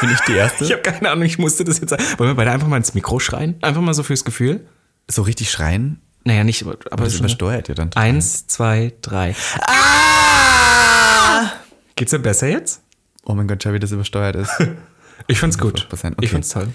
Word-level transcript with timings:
Bin 0.00 0.10
ich 0.10 0.20
die 0.20 0.32
Erste? 0.34 0.64
Ich 0.64 0.72
habe 0.72 0.82
keine 0.82 1.10
Ahnung, 1.10 1.24
ich 1.24 1.38
musste 1.38 1.64
das 1.64 1.78
jetzt 1.80 1.90
sagen. 1.90 2.02
Wollen 2.18 2.30
wir 2.30 2.34
beide 2.34 2.50
einfach 2.50 2.68
mal 2.68 2.76
ins 2.76 2.94
Mikro 2.94 3.18
schreien? 3.18 3.56
Einfach 3.62 3.80
mal 3.82 3.94
so 3.94 4.02
fürs 4.02 4.24
Gefühl? 4.24 4.66
so 5.08 5.22
richtig 5.22 5.50
schreien? 5.50 6.00
Naja, 6.24 6.42
nicht, 6.42 6.62
aber 6.64 6.76
Das 7.04 7.12
so- 7.12 7.18
übersteuert 7.20 7.68
ja 7.68 7.74
dann. 7.76 7.92
Eins, 7.94 8.48
zwei, 8.48 8.92
drei. 9.02 9.36
Ah! 9.68 11.52
Geht's 11.94 12.10
dir 12.10 12.18
besser 12.18 12.48
jetzt? 12.48 12.82
Oh 13.24 13.34
mein 13.34 13.46
Gott, 13.46 13.62
schau, 13.62 13.72
wie 13.72 13.78
das 13.78 13.92
übersteuert 13.92 14.36
ist. 14.36 14.50
Ich 15.28 15.40
find's 15.40 15.58
gut. 15.58 15.88
sein. 15.92 16.12
Ich 16.12 16.18
Okay. 16.18 16.28
find's 16.28 16.50
toll. 16.50 16.68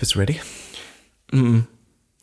Bist 0.00 0.14
du 0.14 0.18
ready? 0.18 0.40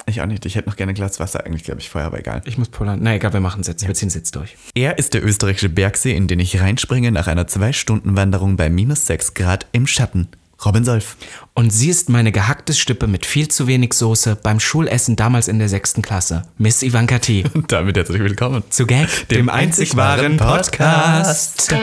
Ich 0.07 0.21
auch 0.21 0.25
nicht. 0.27 0.45
Ich 0.45 0.55
hätte 0.55 0.69
noch 0.69 0.75
gerne 0.75 0.91
ein 0.91 0.95
Glas 0.95 1.19
Wasser 1.19 1.45
eigentlich, 1.45 1.63
glaube 1.63 1.81
ich, 1.81 1.89
vorher, 1.89 2.07
aber 2.07 2.19
egal. 2.19 2.41
Ich 2.45 2.57
muss 2.57 2.69
pullern. 2.69 2.99
Na 3.01 3.15
egal, 3.15 3.33
wir 3.33 3.39
machen 3.39 3.63
jetzt. 3.65 3.85
Wir 3.85 3.93
ziehen 3.95 4.09
jetzt 4.09 4.35
durch. 4.35 4.55
Er 4.75 4.97
ist 4.99 5.13
der 5.13 5.25
österreichische 5.25 5.69
Bergsee, 5.69 6.15
in 6.15 6.27
den 6.27 6.39
ich 6.39 6.61
reinspringe 6.61 7.11
nach 7.11 7.27
einer 7.27 7.47
Zwei-Stunden-Wanderung 7.47 8.55
bei 8.55 8.69
minus 8.69 9.07
6 9.07 9.33
Grad 9.33 9.65
im 9.71 9.87
Schatten. 9.87 10.27
Robin 10.63 10.85
Solf. 10.85 11.17
Und 11.53 11.71
sie 11.71 11.89
ist 11.89 12.09
meine 12.09 12.31
gehackte 12.31 12.73
Stippe 12.73 13.07
mit 13.07 13.25
viel 13.25 13.47
zu 13.49 13.67
wenig 13.67 13.93
Soße 13.93 14.37
beim 14.41 14.59
Schulessen 14.59 15.15
damals 15.15 15.47
in 15.47 15.59
der 15.59 15.69
sechsten 15.69 16.01
Klasse. 16.01 16.43
Miss 16.57 16.81
Ivanka 16.81 17.19
T. 17.19 17.43
Und 17.53 17.71
damit 17.71 17.97
herzlich 17.97 18.21
willkommen. 18.21 18.63
Zu 18.69 18.85
Gag, 18.85 19.27
dem, 19.29 19.49
einzig 19.49 19.95
wahren 19.97 20.37
Podcast. 20.37 21.75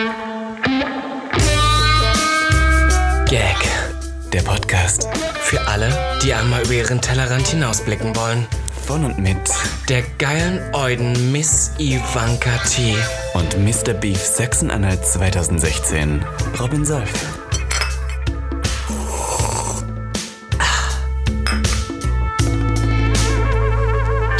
Gag. 3.26 3.56
Der 4.32 4.42
Podcast 4.42 5.08
Für 5.52 5.68
alle, 5.68 5.92
die 6.24 6.32
einmal 6.32 6.62
über 6.62 6.72
ihren 6.72 7.02
Tellerrand 7.02 7.46
hinausblicken 7.46 8.16
wollen. 8.16 8.46
von 8.86 9.04
und 9.04 9.18
mit 9.18 9.36
Der 9.86 10.00
geilen 10.16 10.62
Euden 10.74 11.30
Miss 11.30 11.72
Ivanka 11.76 12.56
T. 12.70 12.96
und 13.34 13.58
Mr. 13.58 13.92
Beef 13.92 14.16
Sachsen-Anhalt 14.16 15.04
2016. 15.04 16.24
Robin 16.58 16.86
Solf. 16.86 17.12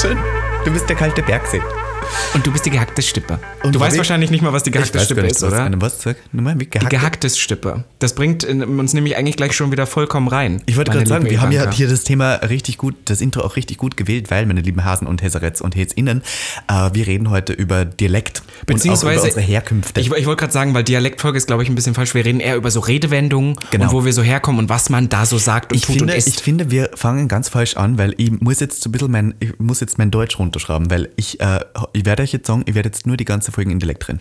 Schön. 0.00 0.16
Du 0.64 0.72
bist 0.72 0.88
der 0.88 0.97
kalte 0.97 1.22
Bergsee. 1.22 1.60
Und 2.34 2.46
du 2.46 2.52
bist 2.52 2.64
die 2.66 2.70
gehackte 2.70 3.02
Stippe. 3.02 3.38
Und 3.62 3.74
du 3.74 3.80
weißt 3.80 3.96
wahrscheinlich 3.96 4.30
nicht 4.30 4.42
mal, 4.42 4.52
was 4.52 4.62
die 4.62 4.70
gehackte 4.70 4.98
Stippe 5.00 5.20
ist, 5.22 5.42
was 5.42 5.52
oder? 5.52 5.64
eine 5.64 5.80
was? 5.80 5.98
Nochmal, 6.32 6.54
wie 6.54 6.64
Die 6.64 6.70
gehackt. 6.70 6.91
gehackte 6.91 7.28
Stippe. 7.30 7.84
Das 7.98 8.14
bringt 8.14 8.44
in- 8.44 8.62
uns 8.62 8.94
nämlich 8.94 9.16
eigentlich 9.16 9.36
gleich 9.36 9.52
schon 9.54 9.70
wieder 9.72 9.86
vollkommen 9.86 10.28
rein. 10.28 10.62
Ich 10.66 10.77
wollte 10.77 10.91
gerade 10.92 11.06
sagen, 11.06 11.28
wir 11.28 11.41
haben 11.41 11.52
ja 11.52 11.70
hier 11.70 11.88
das 11.88 12.04
Thema 12.04 12.34
richtig 12.36 12.78
gut, 12.78 12.94
das 13.06 13.20
Intro 13.20 13.42
auch 13.42 13.56
richtig 13.56 13.77
gut 13.78 13.96
gewählt, 13.96 14.30
weil, 14.30 14.46
meine 14.46 14.60
lieben 14.60 14.84
Hasen 14.84 15.06
und 15.06 15.22
Häseretz 15.22 15.60
und 15.60 15.77
Häsinnen, 15.77 16.22
äh, 16.69 16.91
wir 16.92 17.06
reden 17.06 17.30
heute 17.30 17.52
über 17.52 17.84
Dialekt 17.84 18.41
und 18.41 18.47
auch 18.62 18.64
Beziehungsweise, 18.66 19.14
über 19.19 19.24
unsere 19.24 19.41
Herkünfte. 19.42 20.00
Ich, 20.00 20.10
ich 20.10 20.26
wollte 20.26 20.41
gerade 20.41 20.52
sagen, 20.52 20.74
weil 20.74 20.84
Dialektfolge 20.84 21.36
ist, 21.38 21.47
glaube 21.47 21.62
ich, 21.62 21.69
ein 21.69 21.74
bisschen 21.74 21.94
falsch. 21.94 22.14
Wir 22.14 22.24
reden 22.24 22.41
eher 22.41 22.56
über 22.56 22.70
so 22.70 22.80
Redewendungen 22.80 23.56
Genau. 23.70 23.84
und 23.86 23.92
wo 23.92 24.04
wir 24.04 24.12
so 24.12 24.22
herkommen 24.22 24.58
und 24.60 24.69
was 24.69 24.88
man 24.91 25.08
da 25.08 25.26
so 25.26 25.38
sagt 25.38 25.72
und 25.72 25.78
ich 25.78 25.84
tut 25.84 25.97
finde, 25.97 26.12
und 26.12 26.19
isst. 26.19 26.28
ich 26.28 26.36
finde, 26.36 26.70
wir 26.70 26.91
fangen 26.94 27.28
ganz 27.28 27.48
falsch 27.48 27.76
an, 27.76 27.98
weil 27.98 28.14
ich 28.16 28.30
muss 28.41 28.60
jetzt 28.60 28.82
so 28.82 28.88
ein 28.88 28.92
bisschen 28.92 29.10
mein, 29.10 29.34
ich 29.41 29.58
muss 29.58 29.80
jetzt 29.80 29.98
mein 29.98 30.10
Deutsch 30.10 30.38
runterschrauben, 30.38 30.91
weil 30.91 31.10
ich, 31.16 31.41
äh, 31.41 31.60
ich 31.92 32.02
werde 32.05 32.22
euch 32.22 32.33
jetzt 32.33 32.47
sagen, 32.47 32.62
ich 32.67 32.75
werde 32.75 32.89
jetzt 32.89 33.06
nur 33.06 33.17
die 33.17 33.25
ganze 33.25 33.53
Folge 33.53 33.70
in 33.70 33.78
Dialekt 33.78 34.08
reden. 34.08 34.20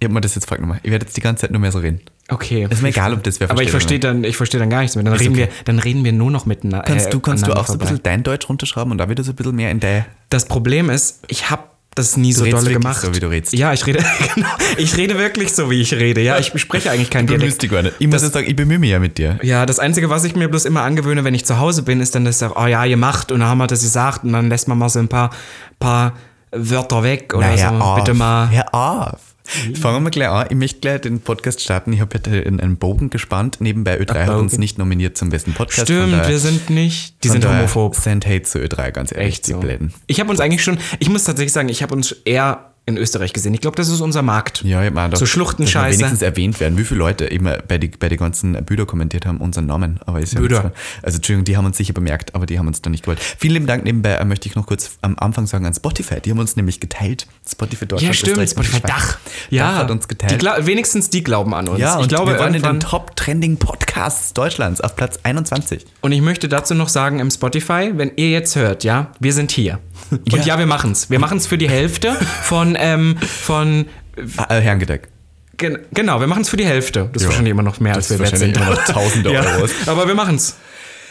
Ich 0.00 0.04
habe 0.04 0.14
mir 0.14 0.20
das 0.20 0.34
jetzt 0.34 0.46
vorgenommen. 0.46 0.80
Ich 0.82 0.90
werde 0.90 1.04
jetzt 1.04 1.16
die 1.16 1.20
ganze 1.20 1.42
Zeit 1.42 1.50
nur 1.52 1.60
mehr 1.60 1.72
so 1.72 1.78
reden. 1.78 2.00
okay. 2.28 2.66
Ist 2.68 2.82
mir 2.82 2.88
egal, 2.88 3.12
ob 3.14 3.22
das 3.22 3.38
wer 3.38 3.50
Aber 3.50 3.62
ich 3.62 3.70
verstehe 3.70 4.00
dann, 4.00 4.24
ich 4.24 4.36
verstehe 4.36 4.58
dann 4.58 4.70
gar 4.70 4.80
nichts 4.80 4.96
mehr. 4.96 5.04
Dann 5.04 5.14
reden, 5.14 5.32
okay. 5.32 5.42
wir, 5.42 5.48
dann 5.64 5.78
reden 5.78 6.04
wir 6.04 6.12
nur 6.12 6.30
noch 6.30 6.46
miteinander. 6.46 6.84
Kannst 6.86 7.12
du, 7.14 7.20
kannst 7.20 7.46
du 7.46 7.52
auch 7.52 7.66
so 7.66 7.74
ein 7.74 7.78
bisschen 7.78 8.02
dein 8.02 8.22
Deutsch 8.22 8.48
runterschrauben 8.48 8.90
und 8.90 8.98
da 8.98 9.08
wieder 9.08 9.22
so 9.22 9.32
ein 9.32 9.36
bisschen 9.36 9.54
mehr 9.54 9.70
in 9.70 9.80
der. 9.80 10.06
Das 10.30 10.46
Problem 10.46 10.90
ist, 10.90 11.20
ich 11.28 11.48
habe 11.50 11.62
das 11.94 12.16
nie 12.16 12.32
so 12.32 12.44
redest 12.44 12.64
dolle 12.64 12.72
gemacht. 12.72 13.00
so, 13.00 13.14
wie 13.14 13.20
du 13.20 13.28
redest. 13.28 13.52
Ja, 13.52 13.72
ich 13.72 13.86
rede, 13.86 14.04
genau. 14.34 14.48
Ich 14.76 14.96
rede 14.96 15.16
wirklich 15.16 15.52
so, 15.52 15.70
wie 15.70 15.80
ich 15.80 15.94
rede. 15.94 16.20
Ja, 16.20 16.38
ich 16.38 16.52
spreche 16.56 16.90
eigentlich 16.90 17.10
kein 17.10 17.26
Dialekt. 17.26 17.42
Bemühst 17.42 17.62
dich 17.62 17.70
gar 17.70 17.82
nicht. 17.82 17.94
Ich 17.98 18.08
muss 18.08 18.22
jetzt 18.22 18.32
sagen, 18.32 18.46
ich 18.48 18.56
bemühe 18.56 18.78
mich 18.78 18.90
ja 18.90 18.98
mit 18.98 19.16
dir. 19.18 19.38
Ja, 19.42 19.64
das 19.64 19.78
Einzige, 19.78 20.10
was 20.10 20.24
ich 20.24 20.34
mir 20.34 20.48
bloß 20.48 20.64
immer 20.64 20.82
angewöhne, 20.82 21.24
wenn 21.24 21.34
ich 21.34 21.44
zu 21.44 21.58
Hause 21.58 21.82
bin, 21.82 22.00
ist 22.00 22.14
dann 22.14 22.24
das, 22.24 22.42
oh 22.42 22.66
ja, 22.66 22.84
ihr 22.84 22.96
macht 22.96 23.30
und 23.30 23.40
dann 23.40 23.48
haben 23.48 23.58
wir 23.58 23.68
das 23.68 23.82
gesagt 23.82 24.24
und 24.24 24.32
dann 24.32 24.48
lässt 24.48 24.66
man 24.66 24.76
mal 24.76 24.88
so 24.88 24.98
ein 24.98 25.08
paar, 25.08 25.30
paar 25.78 26.14
Wörter 26.54 27.02
weg 27.02 27.34
oder 27.34 27.46
Na, 27.54 27.56
hör 27.56 27.78
so. 27.78 27.84
auf. 27.84 27.96
Bitte 27.96 28.14
mal. 28.14 28.50
Hör 28.50 28.74
auf. 28.74 29.20
Fangen 29.46 29.96
wir 29.96 30.00
mal 30.00 30.10
gleich 30.10 30.28
an. 30.28 30.46
Ich 30.48 30.56
möchte 30.56 30.80
gleich 30.80 31.02
den 31.02 31.20
Podcast 31.20 31.60
starten. 31.60 31.92
Ich 31.92 32.00
habe 32.00 32.14
heute 32.14 32.30
einen 32.30 32.60
einen 32.60 32.76
Bogen 32.76 33.10
gespannt. 33.10 33.58
Nebenbei 33.60 34.00
Ö3 34.00 34.20
hat 34.20 34.26
Bogen. 34.28 34.38
uns 34.40 34.56
nicht 34.58 34.78
nominiert 34.78 35.18
zum 35.18 35.28
besten 35.28 35.52
Podcast. 35.52 35.82
Stimmt, 35.88 36.26
wir 36.26 36.38
sind 36.38 36.70
nicht, 36.70 37.22
die 37.22 37.28
sind 37.28 37.46
homophob. 37.46 37.94
Send 37.94 38.24
Hate 38.26 38.44
zu 38.44 38.58
Ö3, 38.58 38.90
ganz 38.90 39.12
ehrlich. 39.12 39.34
Echt 39.34 39.46
so. 39.46 39.58
Bläden. 39.60 39.92
Ich 40.06 40.18
habe 40.18 40.30
uns 40.30 40.40
eigentlich 40.40 40.62
schon, 40.64 40.78
ich 40.98 41.10
muss 41.10 41.24
tatsächlich 41.24 41.52
sagen, 41.52 41.68
ich 41.68 41.82
habe 41.82 41.94
uns 41.94 42.12
eher 42.24 42.73
in 42.86 42.98
Österreich 42.98 43.32
gesehen. 43.32 43.54
Ich 43.54 43.60
glaube, 43.62 43.76
das 43.76 43.88
ist 43.88 44.00
unser 44.02 44.20
Markt. 44.20 44.62
Ja, 44.62 44.84
ich 44.84 44.92
meine, 44.92 45.06
So 45.08 45.10
dass 45.12 45.20
wir 45.20 45.26
Schluchtenscheiße. 45.26 45.96
wenigstens 45.98 46.20
erwähnt 46.20 46.60
werden, 46.60 46.76
wie 46.76 46.84
viele 46.84 46.98
Leute 46.98 47.24
immer 47.24 47.56
bei 47.66 47.78
die, 47.78 47.88
bei 47.88 48.10
die 48.10 48.18
ganzen 48.18 48.52
Büder 48.64 48.84
kommentiert 48.84 49.24
haben, 49.24 49.38
unseren 49.38 49.64
Namen. 49.66 50.00
Aber 50.04 50.20
ist 50.20 50.34
ja 50.34 50.40
Büder. 50.40 50.62
so. 50.62 50.70
Also, 51.02 51.16
Entschuldigung, 51.16 51.44
die 51.46 51.56
haben 51.56 51.64
uns 51.64 51.78
sicher 51.78 51.94
bemerkt, 51.94 52.34
aber 52.34 52.44
die 52.44 52.58
haben 52.58 52.66
uns 52.66 52.82
da 52.82 52.90
nicht 52.90 53.04
gewollt. 53.04 53.20
Vielen 53.20 53.54
lieben 53.54 53.66
Dank 53.66 53.84
nebenbei, 53.84 54.10
äh, 54.10 54.24
möchte 54.26 54.48
ich 54.48 54.54
noch 54.54 54.66
kurz 54.66 54.98
am 55.00 55.16
Anfang 55.18 55.46
sagen, 55.46 55.64
an 55.64 55.72
Spotify. 55.72 56.20
Die 56.20 56.30
haben 56.30 56.38
uns 56.38 56.56
nämlich 56.56 56.78
geteilt. 56.80 57.26
Spotify 57.50 57.86
Deutschland. 57.86 58.08
Ja, 58.08 58.12
stimmt, 58.18 58.36
Österreich, 58.38 58.50
Spotify. 58.50 58.80
Dach. 58.86 59.18
Ja, 59.48 59.70
Dach 59.72 59.78
hat 59.78 59.90
uns 59.90 60.06
geteilt. 60.06 60.42
Die, 60.42 60.66
wenigstens 60.66 61.08
die 61.08 61.22
glauben 61.24 61.54
an 61.54 61.68
uns. 61.68 61.80
ja, 61.80 61.94
und 61.96 62.02
ich 62.02 62.08
glaube, 62.08 62.32
wir 62.32 62.38
waren 62.38 62.48
in 62.48 62.60
den 62.60 62.64
irgendwann- 62.64 62.80
Top-Trending-Podcasts 62.80 64.32
Deutschlands 64.34 64.80
auf 64.80 64.96
Platz 64.96 65.18
21. 65.22 65.86
Und 66.00 66.12
ich 66.12 66.20
möchte 66.20 66.48
dazu 66.48 66.74
noch 66.74 66.88
sagen 66.88 67.18
im 67.20 67.30
Spotify, 67.30 67.92
wenn 67.94 68.12
ihr 68.16 68.30
jetzt 68.30 68.56
hört, 68.56 68.84
ja, 68.84 69.10
wir 69.20 69.32
sind 69.32 69.50
hier. 69.50 69.78
Und 70.10 70.32
Ja. 70.32 70.42
ja, 70.44 70.58
wir 70.58 70.66
machen's. 70.66 71.10
Wir 71.10 71.18
machen's 71.18 71.46
für 71.46 71.58
die 71.58 71.68
Hälfte 71.68 72.12
von, 72.42 72.76
ähm, 72.78 73.16
von, 73.18 73.86
Äh, 74.16 74.60
Herrengedeck. 74.60 75.08
gen 75.56 75.78
genau, 75.92 76.20
wir 76.20 76.26
machen's 76.26 76.48
für 76.48 76.56
die 76.56 76.66
Hälfte. 76.66 77.08
Das 77.12 77.22
ist 77.22 77.22
Ja. 77.22 77.28
wahrscheinlich 77.28 77.50
immer 77.52 77.62
noch 77.62 77.80
mehr, 77.80 77.94
Das 77.94 78.10
als 78.10 78.18
wir 78.20 78.26
wert 78.26 78.38
sind. 78.38 78.56
immer 78.56 78.70
noch 78.70 78.84
tausende 78.84 79.32
ja, 79.32 79.40
Euros. 79.42 79.70
Aber 79.86 80.06
wir 80.06 80.14
machen's. 80.14 80.56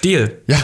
Deal. 0.03 0.37
Ja. 0.47 0.57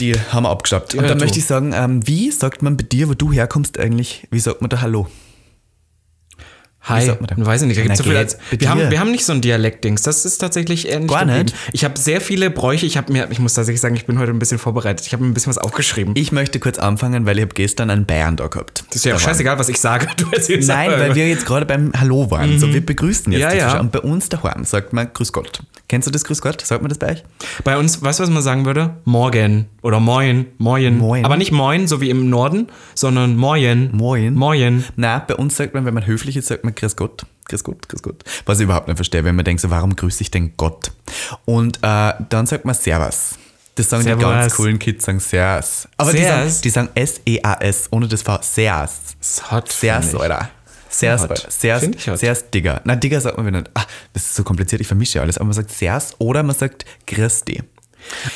Die 0.00 0.14
haben 0.30 0.42
wir 0.44 0.50
abgeschnappt. 0.50 0.94
Und 0.94 1.08
dann 1.08 1.18
möchte 1.18 1.38
ich 1.38 1.46
sagen, 1.46 1.72
ähm, 1.74 2.06
wie 2.06 2.30
sagt 2.30 2.62
man 2.62 2.76
bei 2.76 2.82
dir, 2.84 3.08
wo 3.08 3.14
du 3.14 3.32
herkommst 3.32 3.78
eigentlich, 3.78 4.26
wie 4.30 4.40
sagt 4.40 4.60
man 4.60 4.68
da 4.68 4.82
Hallo? 4.82 5.08
Hi, 6.88 7.10
weiß 7.36 7.62
ich 7.62 7.68
nicht, 7.68 7.78
da 7.78 7.82
gibt's 7.82 7.98
so 7.98 8.04
viel 8.04 8.16
als, 8.16 8.38
wir, 8.50 8.68
haben, 8.68 8.90
wir 8.90 9.00
haben 9.00 9.10
nicht 9.10 9.24
so 9.24 9.32
ein 9.32 9.40
Dialekt-Dings, 9.40 10.02
das 10.02 10.24
ist 10.24 10.38
tatsächlich 10.38 10.84
nicht 10.84 11.08
Gar 11.08 11.24
nicht? 11.24 11.54
Ich 11.72 11.84
habe 11.84 11.98
sehr 11.98 12.20
viele 12.20 12.50
Bräuche, 12.50 12.86
ich 12.86 12.96
habe 12.96 13.12
mir, 13.12 13.28
ich 13.30 13.38
muss 13.38 13.54
tatsächlich 13.54 13.80
sagen, 13.80 13.96
ich 13.96 14.06
bin 14.06 14.18
heute 14.18 14.30
ein 14.32 14.38
bisschen 14.38 14.58
vorbereitet, 14.58 15.06
ich 15.06 15.12
habe 15.12 15.24
mir 15.24 15.30
ein 15.30 15.34
bisschen 15.34 15.50
was 15.50 15.58
aufgeschrieben. 15.58 16.14
Ich 16.16 16.32
möchte 16.32 16.60
kurz 16.60 16.78
anfangen, 16.78 17.26
weil 17.26 17.38
ich 17.38 17.42
habe 17.42 17.54
gestern 17.54 17.90
einen 17.90 18.06
Bayern 18.06 18.36
da 18.36 18.46
gehabt. 18.46 18.84
das 18.88 18.96
ist 18.96 19.04
ja 19.04 19.14
auch 19.16 19.20
scheißegal, 19.20 19.58
was 19.58 19.68
ich 19.68 19.80
sage, 19.80 20.06
du 20.16 20.26
erzählst 20.30 20.68
Nein, 20.68 20.90
weil 20.90 21.14
wir 21.14 21.28
jetzt 21.28 21.46
gerade 21.46 21.66
beim 21.66 21.92
Hallo 21.98 22.30
waren. 22.30 22.58
So, 22.58 22.72
wir 22.72 22.84
begrüßen 22.84 23.32
jetzt 23.32 23.36
Mhm. 23.36 23.40
Ja, 23.42 23.50
die 23.50 23.58
ja. 23.58 23.66
Zuschauer. 23.66 23.80
Und 23.80 23.92
bei 23.92 24.00
uns 24.00 24.28
daheim 24.28 24.64
sagt 24.64 24.92
man 24.92 25.12
Grüß 25.12 25.32
Gott. 25.32 25.60
Kennst 25.88 26.06
du 26.06 26.10
das 26.10 26.24
Grüß 26.24 26.40
Gott? 26.42 26.60
Sagt 26.64 26.82
man 26.82 26.88
das 26.88 26.98
bei 26.98 27.12
euch? 27.12 27.24
Bei 27.62 27.76
uns, 27.78 28.02
weißt 28.02 28.18
du, 28.18 28.24
was 28.24 28.30
man 28.30 28.42
sagen 28.42 28.64
würde? 28.64 28.96
Morgen 29.04 29.66
oder 29.82 30.00
moin, 30.00 30.46
moin. 30.58 30.98
Moin. 30.98 31.24
Aber 31.24 31.36
nicht 31.36 31.52
moin, 31.52 31.86
so 31.86 32.00
wie 32.00 32.10
im 32.10 32.28
Norden, 32.28 32.66
sondern 32.94 33.36
moin. 33.36 33.90
Moin. 33.92 34.34
Moin. 34.34 34.84
Na, 34.96 35.20
bei 35.20 35.36
uns 35.36 35.56
sagt 35.56 35.74
man, 35.74 35.84
wenn 35.84 35.94
man 35.94 36.06
höflich 36.06 36.36
ist, 36.36 36.48
sagt 36.48 36.64
man 36.64 36.74
Grüß 36.76 36.96
Gott. 36.96 37.26
Grüß 37.48 37.64
Gott, 37.64 37.88
Grüß 37.88 38.02
Gott. 38.02 38.24
Was 38.44 38.58
ich 38.58 38.64
überhaupt 38.64 38.88
nicht 38.88 38.96
verstehe, 38.96 39.24
wenn 39.24 39.36
man 39.36 39.44
denkt, 39.44 39.60
so, 39.60 39.70
warum 39.70 39.94
grüße 39.94 40.22
ich 40.22 40.30
denn 40.30 40.56
Gott? 40.56 40.92
Und 41.44 41.78
äh, 41.82 42.12
dann 42.28 42.46
sagt 42.46 42.64
man 42.64 42.74
Servus. 42.74 43.36
Das 43.76 43.90
sagen 43.90 44.02
Servus. 44.02 44.24
die 44.24 44.30
ganz 44.30 44.54
coolen 44.54 44.78
Kids, 44.78 45.04
sagen 45.04 45.20
Servus. 45.20 45.88
Aber 45.96 46.12
die 46.12 46.18
sagen, 46.22 46.42
Servus? 46.42 46.60
die 46.62 46.70
sagen 46.70 46.88
S-E-A-S, 46.94 47.88
ohne 47.90 48.08
das 48.08 48.22
V. 48.22 48.38
Ist 49.20 49.50
hot. 49.50 49.70
Servus, 51.52 51.80
Finde 51.80 51.98
ich 51.98 52.08
hot. 52.08 52.18
Servus, 52.18 52.50
Digger. 52.50 52.80
Na, 52.84 52.96
Digger 52.96 53.20
sagt 53.20 53.36
man 53.36 53.46
wieder 53.46 53.58
nicht. 53.58 53.70
Ah, 53.74 53.84
das 54.12 54.24
ist 54.24 54.34
so 54.34 54.42
kompliziert, 54.44 54.80
ich 54.80 54.86
vermische 54.86 55.18
ja 55.18 55.22
alles. 55.22 55.36
Aber 55.36 55.44
man 55.44 55.54
sagt 55.54 55.70
Servus 55.70 56.14
oder 56.18 56.42
man 56.42 56.56
sagt 56.56 56.84
Christi. 57.06 57.62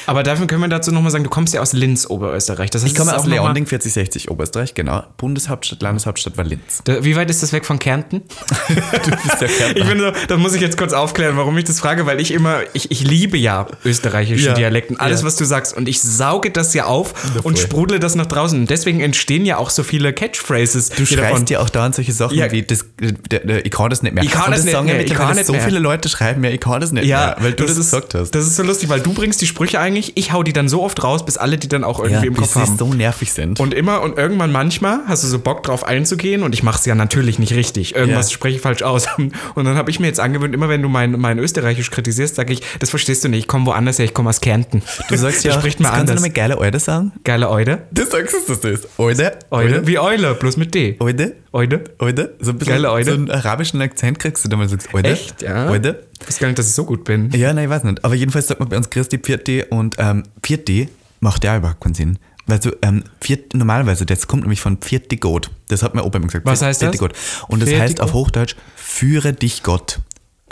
Aber 0.07 0.23
dafür 0.23 0.47
können 0.47 0.61
wir 0.63 0.69
dazu 0.69 0.93
nochmal 0.93 1.11
sagen, 1.11 1.25
du 1.25 1.31
kommst 1.31 1.55
ja 1.55 1.61
aus 1.61 1.73
Linz, 1.73 2.07
Oberösterreich. 2.09 2.71
Das 2.71 2.83
heißt, 2.83 2.93
Ich 2.93 2.99
komme 2.99 3.17
aus 3.17 3.27
Leonding 3.27 3.67
4060 3.67 4.31
Oberösterreich, 4.31 4.75
genau. 4.75 5.05
Bundeshauptstadt, 5.17 5.83
Landeshauptstadt 5.83 6.37
war 6.37 6.45
Linz. 6.45 6.83
Da- 6.85 7.05
Wie 7.05 7.17
weit 7.17 7.31
ist 7.31 7.43
das 7.43 7.53
weg 7.53 7.65
von 7.65 7.79
Kärnten? 7.79 8.23
Du 8.69 9.11
bist 9.11 9.41
ja 9.41 9.47
Kärntner. 9.49 9.77
Ich 9.83 9.89
bin 9.89 9.99
so, 10.01 10.13
da 10.29 10.37
muss 10.37 10.55
ich 10.55 10.61
jetzt 10.61 10.77
kurz 10.77 10.93
aufklären, 10.93 11.37
warum 11.37 11.57
ich 11.59 11.65
das 11.65 11.81
frage, 11.81 12.07
weil 12.07 12.21
ich 12.21 12.33
immer, 12.33 12.61
ich, 12.75 12.91
ich 12.91 13.03
liebe 13.03 13.37
ja 13.39 13.67
österreichische 13.85 14.49
Ja, 14.49 14.55
Dialekten, 14.55 14.99
alles, 15.01 15.21
ja. 15.21 15.27
was 15.27 15.37
du 15.37 15.45
sagst. 15.45 15.77
Und 15.77 15.89
ich 15.89 16.01
sauge 16.01 16.51
das 16.51 16.75
ja 16.75 16.85
auf 16.87 17.13
und 17.43 17.43
voll. 17.43 17.57
sprudle 17.57 18.01
das 18.01 18.15
nach 18.15 18.27
draußen. 18.27 18.59
Und 18.61 18.71
deswegen 18.71 19.01
entstehen 19.01 19.45
ja 19.47 19.57
auch 19.57 19.71
so 19.71 19.83
viele 19.83 20.13
Catchphrases. 20.13 20.91
Du 20.91 21.07
schreist 21.07 21.51
ja 21.51 21.61
auch 21.61 21.71
dauernd 21.71 21.95
solche 21.95 22.13
Sachen 22.13 22.37
Ja. 22.37 22.51
wie, 22.53 22.63
das, 22.63 22.85
der, 23.31 23.41
der, 23.41 23.65
ich 23.65 23.71
kann 23.71 23.91
das 23.91 24.03
nicht 24.03 24.15
mehr. 24.15 24.25
Ich 24.25 24.31
kann 24.31 24.47
Und 24.47 24.53
das 24.57 24.65
nicht 24.65 24.83
mehr, 24.85 25.01
ich 25.05 25.13
kann 25.15 25.35
nicht 25.37 25.47
so 25.47 25.53
mehr. 25.53 25.63
viele 25.63 25.79
Leute 25.79 26.09
schreiben 26.09 26.41
mir, 26.41 26.51
ich 26.53 26.61
kann 26.61 26.81
das 26.81 26.93
nicht 26.93 27.05
Ja, 27.07 27.27
mehr, 27.27 27.37
weil 27.41 27.53
du 27.53 27.63
das, 27.65 27.73
ist, 27.73 27.77
gesagt 27.91 28.15
hast. 28.15 28.31
Das 28.33 28.47
ist 28.47 28.57
so 28.57 28.63
lustig, 28.63 28.89
weil 28.89 29.01
du 29.01 29.13
bringst 29.13 29.41
die 29.41 29.47
Sprüche 29.61 29.79
eigentlich, 29.79 30.17
ich 30.17 30.33
hau 30.33 30.43
die 30.43 30.55
dann 30.55 30.71
so 30.71 30.83
oft 30.83 31.05
raus, 31.05 31.23
bis 31.23 31.37
alle 31.37 31.59
die 31.59 31.69
dann 31.69 31.85
auch 31.85 31.99
irgendwie 31.99 32.25
ja, 32.25 32.31
im 32.31 32.35
Kopf 32.35 32.55
haben. 32.55 32.79
so 32.79 32.95
nervig 32.95 33.31
sind. 33.35 33.61
Und 33.61 33.75
immer 33.75 34.01
und 34.01 34.17
irgendwann 34.17 34.51
manchmal 34.51 35.01
hast 35.07 35.23
du 35.23 35.29
so 35.29 35.39
Bock 35.39 35.63
drauf 35.65 35.85
einzugehen 35.85 36.43
und 36.43 36.55
ich 36.55 36.63
mache 36.63 36.79
es 36.79 36.87
ja 36.87 36.95
natürlich 36.95 37.39
nicht 37.39 37.53
richtig. 37.53 37.95
Irgendwas 37.95 38.31
Ja. 38.31 38.35
spreche 38.37 38.57
ich 38.57 38.63
falsch 38.63 38.83
aus. 38.83 39.07
Und 39.19 39.65
dann 39.67 39.77
habe 39.77 39.91
ich 39.91 40.01
mir 40.01 40.07
jetzt 40.07 40.19
angewöhnt, 40.19 40.55
immer 40.55 40.71
wenn 40.71 40.81
du 40.81 40.89
mein, 40.89 41.13
mein 41.13 41.39
Österreichisch 41.39 41.91
kritisierst, 41.91 42.37
sage 42.37 42.55
ich, 42.55 42.63
das 42.79 42.89
verstehst 42.89 43.23
du 43.23 43.29
nicht, 43.29 43.41
ich 43.41 43.49
komme 43.49 43.67
woanders 43.67 43.99
her, 43.99 44.07
ich 44.07 44.15
komme 44.15 44.31
aus 44.31 44.41
Kärnten. 44.41 44.81
du 45.11 45.17
sagst 45.19 45.45
ja, 45.45 45.53
spricht 45.53 45.79
das 45.79 45.83
man 45.83 45.91
kannst 45.93 46.09
du 46.09 46.13
anders. 46.13 46.15
nochmal 46.17 46.31
geile 46.31 46.57
Eude 46.59 46.79
sagen? 46.79 47.13
Geile 47.23 47.51
Eude. 47.51 47.83
Das 47.91 48.11
sagst 48.13 48.35
du, 48.35 48.39
dass 48.53 48.61
das 48.61 48.71
ist. 48.71 48.89
Eude? 48.97 49.33
Eude. 49.51 49.87
Wie 49.87 49.99
Eule, 49.99 50.35
bloß 50.37 50.57
mit 50.57 50.75
D. 50.75 50.97
Eude? 51.01 51.37
Eude. 51.53 51.85
Eude? 51.99 52.35
So 52.41 52.53
ein 52.53 52.59
bisschen 52.59 52.75
Geile 52.75 52.91
Eude. 52.93 53.11
so 53.11 53.17
einen 53.17 53.31
arabischen 53.31 53.83
Akzent 53.83 54.19
kriegst 54.21 54.43
du 54.43 54.49
da 54.49 54.57
mal 54.57 54.69
sagst, 54.71 54.95
Eude? 54.95 55.11
Echt, 55.11 55.43
ja? 55.43 55.69
Eude? 55.69 56.05
Ich 56.21 56.29
weiß 56.29 56.39
gar 56.39 56.49
nicht, 56.49 56.59
dass 56.59 56.67
ich 56.67 56.75
so 56.75 56.85
gut 56.85 57.05
bin. 57.05 57.31
Ja, 57.31 57.53
nein, 57.53 57.65
ich 57.65 57.71
weiß 57.71 57.85
nicht. 57.85 58.05
Aber 58.05 58.15
jedenfalls 58.15 58.47
sagt 58.49 58.61
man 58.61 58.69
bei 58.69 58.77
uns 58.77 58.91
Christi 58.91 59.19
Pfirti 59.19 59.65
und 59.69 59.97
ähm, 59.99 60.25
Pfirti 60.43 60.89
macht 61.21 61.45
ja 61.45 61.57
überhaupt 61.57 61.81
keinen 61.81 61.95
Sinn. 61.95 62.19
Weil 62.47 62.61
so, 62.61 62.73
ähm, 62.83 63.05
Pfirt, 63.21 63.55
normalerweise, 63.55 64.05
das 64.07 64.27
kommt 64.27 64.43
nämlich 64.43 64.61
von 64.61 64.79
Pfirti 64.79 65.17
Gott. 65.17 65.51
Das 65.69 65.83
hat 65.83 65.95
mir 65.95 66.05
Opa 66.05 66.19
immer 66.19 66.27
gesagt. 66.27 66.47
Was 66.47 66.63
heißt 66.63 66.83
das? 66.83 66.99
Gott. 66.99 67.13
Und 67.49 67.63
das 67.63 67.73
heißt 67.73 68.01
auf? 68.01 68.13
Hochdeutsch, 68.13 68.57
führe 68.75 69.33
dich 69.33 69.63
Gott. 69.63 70.01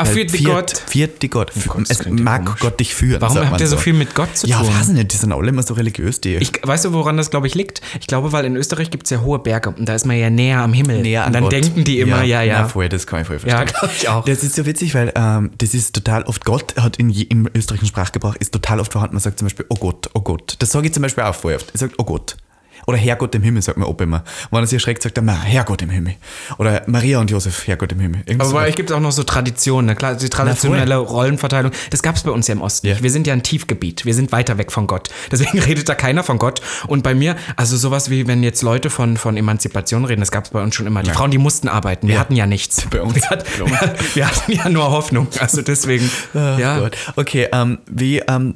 Ah, 0.00 0.06
Weil 0.06 0.12
führt 0.12 0.32
dich 0.32 0.42
Pfirt- 0.42 0.54
Gott. 0.54 0.70
Pfirt 0.86 1.22
dich 1.24 1.30
Gott. 1.32 1.52
Gott, 1.66 1.90
das 1.90 1.98
es 1.98 2.06
ja 2.06 2.12
mag 2.12 2.44
komisch. 2.46 2.60
Gott 2.60 2.78
dich 2.78 2.94
führen. 2.94 3.20
Warum 3.20 3.50
habt 3.50 3.60
ihr 3.60 3.66
so 3.66 3.76
viel 3.76 3.94
mit 3.94 4.14
Gott 4.14 4.36
zu 4.36 4.46
ja, 4.46 4.60
tun? 4.60 4.68
weiß 4.68 4.90
ich 4.90 4.94
nicht, 4.94 5.12
die 5.12 5.16
sind 5.16 5.32
alle 5.32 5.48
immer 5.48 5.64
so 5.64 5.74
religiös, 5.74 6.20
die. 6.20 6.36
Ich, 6.36 6.52
weißt 6.62 6.84
du, 6.84 6.92
woran 6.92 7.16
das, 7.16 7.30
glaube 7.30 7.48
ich, 7.48 7.56
liegt? 7.56 7.80
Ich 8.00 8.06
glaube, 8.06 8.30
weil 8.30 8.44
in 8.44 8.54
Österreich 8.54 8.90
gibt 8.92 9.06
es 9.06 9.10
ja 9.10 9.20
hohe 9.22 9.40
Berge 9.40 9.70
und 9.70 9.86
da 9.88 9.96
ist 9.96 10.06
man 10.06 10.16
ja 10.16 10.30
näher 10.30 10.60
am 10.60 10.72
Himmel. 10.72 11.02
näher 11.02 11.22
an 11.22 11.26
und 11.28 11.32
dann 11.34 11.42
Gott. 11.42 11.52
denken 11.52 11.82
die 11.82 11.98
immer, 11.98 12.22
ja, 12.22 12.42
ja. 12.42 12.62
Na, 12.62 12.68
voll, 12.68 12.88
das 12.88 13.08
kann 13.08 13.22
ich 13.22 13.28
Ja, 13.28 13.38
verstehen. 13.40 13.66
glaub 13.66 13.90
ich 13.92 14.08
auch. 14.08 14.24
Das 14.24 14.44
ist 14.44 14.54
so 14.54 14.66
witzig, 14.66 14.94
weil 14.94 15.12
ähm, 15.16 15.50
das 15.58 15.74
ist 15.74 15.94
total 15.96 16.22
oft, 16.22 16.44
Gott 16.44 16.76
hat 16.76 16.96
in 16.98 17.10
je, 17.10 17.24
im 17.24 17.48
österreichischen 17.52 17.88
Sprachgebrauch 17.88 18.36
ist 18.36 18.52
total 18.52 18.78
oft 18.78 18.92
vorhanden. 18.92 19.16
Man 19.16 19.20
sagt 19.22 19.40
zum 19.40 19.46
Beispiel, 19.46 19.66
oh 19.68 19.74
Gott, 19.74 20.10
oh 20.14 20.20
Gott. 20.20 20.54
Das 20.60 20.70
sage 20.70 20.86
ich 20.86 20.94
zum 20.94 21.02
Beispiel 21.02 21.24
auch 21.24 21.34
voll 21.34 21.54
oft. 21.56 21.70
Ich 21.74 21.80
sage, 21.80 21.92
oh 21.98 22.04
Gott. 22.04 22.36
Oder 22.86 22.98
Herrgott 22.98 23.34
im 23.34 23.42
Himmel, 23.42 23.62
sagt 23.62 23.78
man 23.78 23.88
Opa 23.88 24.04
immer. 24.04 24.24
Wenn 24.50 24.60
er 24.60 24.66
sich 24.66 24.76
erschreckt, 24.76 25.02
sagt 25.02 25.16
er, 25.18 25.22
"Ma, 25.22 25.40
Herrgott 25.42 25.82
im 25.82 25.90
Himmel. 25.90 26.14
Oder 26.58 26.82
Maria 26.86 27.18
und 27.20 27.30
Josef, 27.30 27.66
Herrgott 27.66 27.92
im 27.92 28.00
Himmel. 28.00 28.22
Irgend 28.26 28.42
Aber 28.42 28.60
euch 28.60 28.76
gibt 28.76 28.90
es 28.90 28.96
auch 28.96 29.00
noch 29.00 29.12
so 29.12 29.22
Traditionen, 29.22 29.86
ne? 29.86 29.94
Klar, 29.96 30.14
die 30.14 30.28
traditionelle 30.28 30.96
Rollenverteilung. 30.96 31.72
Das 31.90 32.02
gab 32.02 32.16
es 32.16 32.22
bei 32.22 32.30
uns 32.30 32.46
ja 32.48 32.54
im 32.54 32.62
Osten 32.62 32.86
Ja. 32.86 32.94
nicht. 32.94 33.02
Wir 33.02 33.10
sind 33.10 33.26
ja 33.26 33.32
ein 33.32 33.42
Tiefgebiet. 33.42 34.04
Wir 34.04 34.14
sind 34.14 34.32
weiter 34.32 34.58
weg 34.58 34.72
von 34.72 34.86
Gott. 34.86 35.08
Deswegen 35.30 35.58
redet 35.68 35.88
da 35.88 35.94
keiner 35.94 36.22
von 36.24 36.38
Gott. 36.38 36.60
Und 36.86 37.02
bei 37.02 37.14
mir, 37.14 37.36
also 37.56 37.76
sowas 37.76 38.10
wie, 38.10 38.26
wenn 38.26 38.42
jetzt 38.42 38.62
Leute 38.62 38.90
von, 38.90 39.16
von 39.16 39.36
Emanzipation 39.36 40.04
reden, 40.04 40.20
das 40.20 40.30
gab 40.30 40.44
es 40.44 40.50
bei 40.50 40.62
uns 40.62 40.74
schon 40.74 40.86
immer. 40.86 41.02
Die 41.02 41.10
Frauen, 41.10 41.30
die 41.30 41.38
mussten 41.38 41.68
arbeiten. 41.68 42.06
Wir 42.08 42.14
Ja. 42.14 42.20
hatten 42.20 42.34
ja 42.36 42.46
nichts. 42.46 42.86
Bei 42.90 43.02
uns. 43.02 43.14
Wir, 43.16 43.28
hatten, 43.30 43.44
wir 44.14 44.26
hatten 44.26 44.52
ja 44.52 44.68
nur 44.68 44.90
Hoffnung. 44.90 45.28
Also 45.40 45.62
deswegen, 45.62 46.10
Ach 46.34 46.58
ja. 46.58 46.78
Gott. 46.78 46.96
Okay, 47.16 47.48
ähm, 47.52 47.78
wie, 47.86 48.18
ähm, 48.20 48.54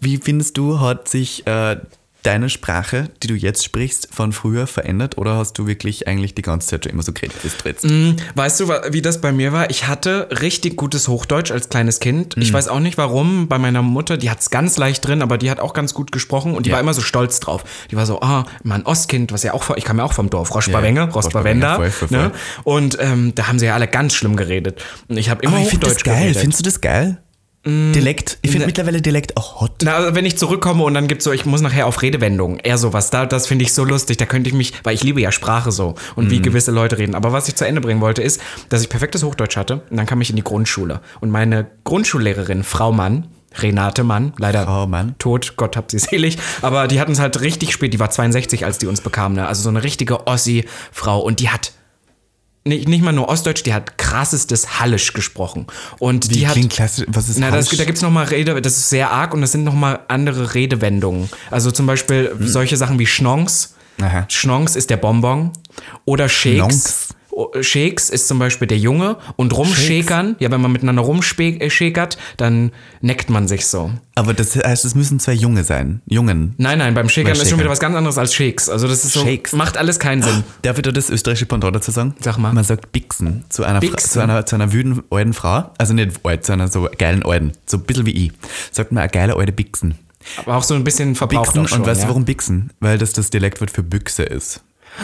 wie 0.00 0.18
findest 0.18 0.56
du, 0.58 0.80
hat 0.80 1.08
sich 1.08 1.46
äh, 1.46 1.76
deine 2.22 2.50
Sprache, 2.50 3.08
die 3.22 3.28
du 3.28 3.34
jetzt 3.34 3.64
sprichst, 3.64 4.08
von 4.12 4.32
früher 4.32 4.66
verändert 4.66 5.16
oder 5.18 5.36
hast 5.36 5.54
du 5.58 5.66
wirklich 5.66 6.06
eigentlich 6.06 6.34
die 6.34 6.42
ganze 6.42 6.68
Zeit 6.68 6.84
schon 6.84 6.92
immer 6.92 7.02
so 7.02 7.12
geredet, 7.12 7.36
wie? 7.42 7.84
Mm, 7.84 8.16
Weißt 8.34 8.60
du, 8.60 8.68
wie 8.90 9.02
das 9.02 9.20
bei 9.20 9.32
mir 9.32 9.52
war? 9.52 9.70
Ich 9.70 9.86
hatte 9.86 10.28
richtig 10.40 10.76
gutes 10.76 11.08
Hochdeutsch 11.08 11.50
als 11.50 11.68
kleines 11.68 11.98
Kind. 12.00 12.36
Mhm. 12.36 12.42
Ich 12.42 12.52
weiß 12.52 12.68
auch 12.68 12.80
nicht 12.80 12.98
warum. 12.98 13.48
Bei 13.48 13.58
meiner 13.58 13.82
Mutter, 13.82 14.16
die 14.16 14.30
hat 14.30 14.40
es 14.40 14.50
ganz 14.50 14.76
leicht 14.76 15.06
drin, 15.06 15.22
aber 15.22 15.38
die 15.38 15.50
hat 15.50 15.60
auch 15.60 15.72
ganz 15.72 15.94
gut 15.94 16.12
gesprochen 16.12 16.54
und 16.54 16.66
die 16.66 16.70
Ja. 16.70 16.74
war 16.76 16.80
immer 16.80 16.94
so 16.94 17.00
stolz 17.02 17.40
drauf. 17.40 17.64
Die 17.90 17.96
war 17.96 18.06
so, 18.06 18.20
ah, 18.20 18.44
mein 18.62 18.84
Ostkind, 18.86 19.32
was 19.32 19.42
ja 19.42 19.54
auch, 19.54 19.62
vor- 19.62 19.78
ich 19.78 19.84
kam 19.84 19.98
ja 19.98 20.04
auch 20.04 20.12
vom 20.12 20.28
Dorf, 20.30 20.54
Roschbawenge, 20.54 21.08
Ja, 21.62 21.76
voll, 21.76 21.90
Ne? 22.10 22.32
Und 22.64 22.98
ähm, 23.00 23.32
da 23.34 23.48
haben 23.48 23.58
sie 23.58 23.66
ja 23.66 23.74
alle 23.74 23.88
ganz 23.88 24.14
schlimm 24.14 24.36
geredet. 24.36 24.82
Und 25.08 25.16
ich 25.16 25.30
habe 25.30 25.42
immer 25.42 25.54
Aber 25.56 25.62
ich 25.62 25.70
finde 25.70 25.86
Hochdeutsch 25.86 26.04
das 26.04 26.12
geil. 26.12 26.20
geredet. 26.22 26.36
Mm, 26.36 26.40
Findest 26.40 26.60
du 26.60 26.64
das 26.64 26.80
geil? 26.80 27.18
Dialekt? 27.66 28.38
Ich 28.42 28.50
finde 28.50 28.64
ne. 28.64 28.66
mittlerweile 28.68 29.02
Dialekt 29.02 29.36
auch 29.36 29.60
hot. 29.60 29.82
Na, 29.82 29.96
also 29.96 30.14
wenn 30.14 30.24
ich 30.24 30.38
zurückkomme 30.38 30.82
und 30.82 30.94
dann 30.94 31.08
gibt's 31.08 31.24
so, 31.24 31.32
ich 31.32 31.44
muss 31.44 31.60
nachher 31.60 31.86
auf 31.86 32.00
Redewendungen, 32.00 32.58
eher 32.58 32.78
sowas, 32.78 33.10
da, 33.10 33.26
das 33.26 33.46
finde 33.46 33.64
ich 33.64 33.74
so 33.74 33.84
lustig, 33.84 34.16
da 34.16 34.24
könnte 34.24 34.48
ich 34.48 34.54
mich, 34.54 34.72
weil 34.82 34.94
ich 34.94 35.02
liebe 35.04 35.20
ja 35.20 35.30
Sprache 35.30 35.70
so 35.70 35.94
und 36.16 36.26
Mhm. 36.26 36.30
wie 36.30 36.40
gewisse 36.42 36.70
Leute 36.70 36.96
reden. 36.98 37.14
Aber 37.14 37.32
was 37.32 37.48
ich 37.48 37.56
zu 37.56 37.66
Ende 37.66 37.80
bringen 37.82 38.00
wollte, 38.00 38.22
ist, 38.22 38.40
dass 38.70 38.80
ich 38.82 38.88
perfektes 38.88 39.22
Hochdeutsch 39.22 39.56
hatte 39.56 39.82
und 39.90 39.96
dann 39.98 40.06
kam 40.06 40.20
ich 40.22 40.30
in 40.30 40.36
die 40.36 40.42
Grundschule. 40.44 41.00
Und 41.20 41.30
meine 41.30 41.66
Grundschullehrerin, 41.84 42.62
Frau 42.64 42.92
Mann, 42.92 43.26
Renate 43.58 44.04
Mann, 44.04 44.32
leider 44.38 44.64
Frau 44.64 44.86
Mann. 44.86 45.16
tot, 45.18 45.54
Gott 45.56 45.76
hab 45.76 45.90
sie 45.90 45.98
selig, 45.98 46.38
aber 46.62 46.88
die 46.88 46.98
hatten 47.00 47.12
es 47.12 47.18
halt 47.18 47.40
richtig 47.40 47.72
spät, 47.72 47.92
die 47.92 47.98
war 47.98 48.08
62, 48.08 48.64
als 48.64 48.78
die 48.78 48.86
uns 48.86 49.00
bekam, 49.02 49.34
ne? 49.34 49.46
also 49.46 49.62
so 49.62 49.68
eine 49.68 49.82
richtige 49.82 50.26
Ossi-Frau 50.26 51.20
und 51.20 51.40
die 51.40 51.50
hat 51.50 51.72
nicht, 52.64 52.88
nicht 52.88 53.02
mal 53.02 53.12
nur 53.12 53.28
Ostdeutsch, 53.28 53.62
die 53.64 53.72
hat 53.72 53.96
krassestes 53.96 54.80
Hallisch 54.80 55.12
gesprochen. 55.12 55.66
Und 55.98 56.28
Wie 56.30 56.34
die 56.34 56.48
hat. 56.48 56.56
klassisch? 56.70 57.06
Was 57.08 57.28
ist 57.28 57.38
Na, 57.38 57.50
das, 57.50 57.68
da 57.68 57.84
gibt 57.84 57.96
es 57.96 58.02
nochmal 58.02 58.26
Rede, 58.26 58.60
das 58.60 58.76
ist 58.76 58.90
sehr 58.90 59.10
arg 59.10 59.32
und 59.34 59.40
das 59.40 59.52
sind 59.52 59.64
nochmal 59.64 60.00
andere 60.08 60.54
Redewendungen. 60.54 61.30
Also 61.50 61.70
zum 61.70 61.86
Beispiel 61.86 62.34
solche 62.40 62.76
Sachen 62.76 62.98
wie 62.98 63.06
Schnonks. 63.06 63.74
Hm. 63.98 64.04
Aha. 64.06 64.24
Schnonks 64.28 64.76
ist 64.76 64.90
der 64.90 64.96
Bonbon. 64.96 65.52
Oder 66.04 66.28
Shakes. 66.28 66.56
Schnonks? 66.56 67.08
O- 67.30 67.50
Shakes 67.62 68.10
ist 68.10 68.28
zum 68.28 68.38
Beispiel 68.38 68.66
der 68.68 68.78
Junge. 68.78 69.16
Und 69.36 69.56
rumschäkern, 69.56 70.36
ja, 70.38 70.50
wenn 70.50 70.60
man 70.60 70.72
miteinander 70.72 71.02
rumschäkert, 71.02 72.18
dann 72.36 72.72
neckt 73.00 73.30
man 73.30 73.48
sich 73.48 73.66
so. 73.66 73.90
Aber 74.14 74.34
das 74.34 74.56
heißt, 74.56 74.84
es 74.84 74.94
müssen 74.94 75.20
zwei 75.20 75.32
Junge 75.32 75.64
sein. 75.64 76.02
Jungen. 76.06 76.54
Nein, 76.58 76.78
nein, 76.78 76.94
beim 76.94 77.08
Schäkern 77.08 77.32
ist 77.32 77.48
schon 77.48 77.58
wieder 77.58 77.70
was 77.70 77.80
ganz 77.80 77.96
anderes 77.96 78.18
als 78.18 78.34
Shakes. 78.34 78.68
Also 78.68 78.86
das 78.88 79.04
ist 79.04 79.12
so, 79.12 79.22
Shakes. 79.24 79.52
macht 79.52 79.76
alles 79.76 79.98
keinen 79.98 80.22
Sinn. 80.22 80.44
Darf 80.62 80.76
ich 80.76 80.82
da 80.82 80.92
das 80.92 81.10
österreichische 81.10 81.46
Pendant 81.46 81.74
dazu 81.74 81.90
sagen? 81.90 82.14
Sag 82.20 82.38
mal. 82.38 82.52
Man 82.52 82.64
sagt 82.64 82.92
Bixen 82.92 83.44
zu 83.48 83.64
einer, 83.64 83.80
Fra 83.80 83.88
Bixen? 83.90 84.10
zu 84.10 84.20
einer, 84.20 84.44
zu 84.46 84.54
einer 84.56 84.72
wüden 84.72 85.02
alten 85.10 85.32
Frau. 85.32 85.70
Also 85.78 85.94
nicht 85.94 86.20
alt, 86.24 86.44
sondern 86.44 86.70
so 86.70 86.88
geilen 86.98 87.22
alten. 87.24 87.52
So 87.66 87.76
ein 87.78 87.82
bisschen 87.84 88.06
wie 88.06 88.26
ich. 88.26 88.32
Sagt 88.72 88.92
man 88.92 89.02
eine 89.02 89.10
geile 89.10 89.36
alte 89.36 89.52
Bixen. 89.52 89.94
Aber 90.36 90.56
auch 90.56 90.62
so 90.62 90.74
ein 90.74 90.84
bisschen 90.84 91.14
verbraucht 91.14 91.54
Bixen 91.54 91.66
schon, 91.68 91.80
und 91.80 91.86
weißt 91.86 92.00
ja? 92.02 92.06
du 92.06 92.10
warum 92.10 92.24
Bixen? 92.26 92.70
Weil 92.80 92.98
das 92.98 93.12
das 93.14 93.30
Dialektwort 93.30 93.70
für 93.70 93.82
Büchse 93.82 94.22
ist. 94.24 94.60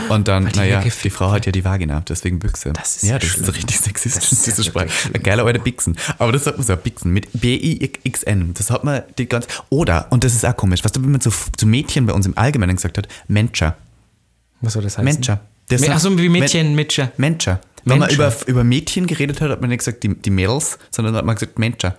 Und 0.08 0.28
dann, 0.28 0.44
naja, 0.54 0.80
die 0.82 1.10
Frau 1.10 1.30
hat 1.30 1.46
ja 1.46 1.52
die 1.52 1.64
Vagina, 1.64 2.02
deswegen 2.08 2.38
Büchse. 2.38 2.72
Das 2.72 2.96
ist 2.96 3.02
ja, 3.04 3.18
das 3.18 3.28
schlimm. 3.30 3.44
ist 3.44 3.54
richtig 3.56 3.78
sexistisch, 3.78 4.28
Das 4.30 4.32
ist 4.32 4.46
ja 4.46 4.52
diese 4.54 4.64
Sprache. 4.64 4.88
geiler 5.22 5.44
alter 5.46 5.58
Bixen. 5.60 5.96
Aber 6.18 6.32
das 6.32 6.44
sagt 6.44 6.58
man 6.58 6.66
so, 6.66 6.76
Bixen 6.76 7.12
mit 7.12 7.28
B-I-X-N. 7.32 8.52
Das 8.54 8.70
hat 8.70 8.84
man 8.84 9.02
die 9.18 9.26
ganze. 9.26 9.48
Oder, 9.70 10.06
und 10.10 10.24
das 10.24 10.34
ist 10.34 10.44
auch 10.44 10.56
komisch, 10.56 10.84
weißt 10.84 10.96
du, 10.96 11.02
wie 11.02 11.06
man 11.08 11.20
zu, 11.20 11.30
zu 11.56 11.66
Mädchen 11.66 12.06
bei 12.06 12.12
uns 12.12 12.26
im 12.26 12.36
Allgemeinen 12.36 12.76
gesagt 12.76 12.98
hat, 12.98 13.08
Menscher. 13.28 13.76
Was 14.60 14.74
soll 14.74 14.82
das 14.82 14.98
heißen? 14.98 15.04
Menscher. 15.04 15.40
Das 15.68 15.80
Me- 15.80 15.86
sind- 15.86 15.96
Ach 15.96 16.00
so, 16.00 16.18
wie 16.18 16.28
Mädchen, 16.28 16.74
Mitsche. 16.74 17.12
Menscher. 17.16 17.60
Wenn 17.84 17.98
man 17.98 18.08
Menscher. 18.08 18.28
über, 18.28 18.48
über 18.48 18.64
Mädchen 18.64 19.06
geredet 19.06 19.40
hat, 19.40 19.50
hat 19.50 19.60
man 19.60 19.70
nicht 19.70 19.78
gesagt 19.78 20.02
die, 20.02 20.14
die 20.14 20.30
Mädels, 20.30 20.78
sondern 20.90 21.14
hat 21.16 21.24
man 21.24 21.36
gesagt 21.36 21.58
Menscher. 21.58 21.96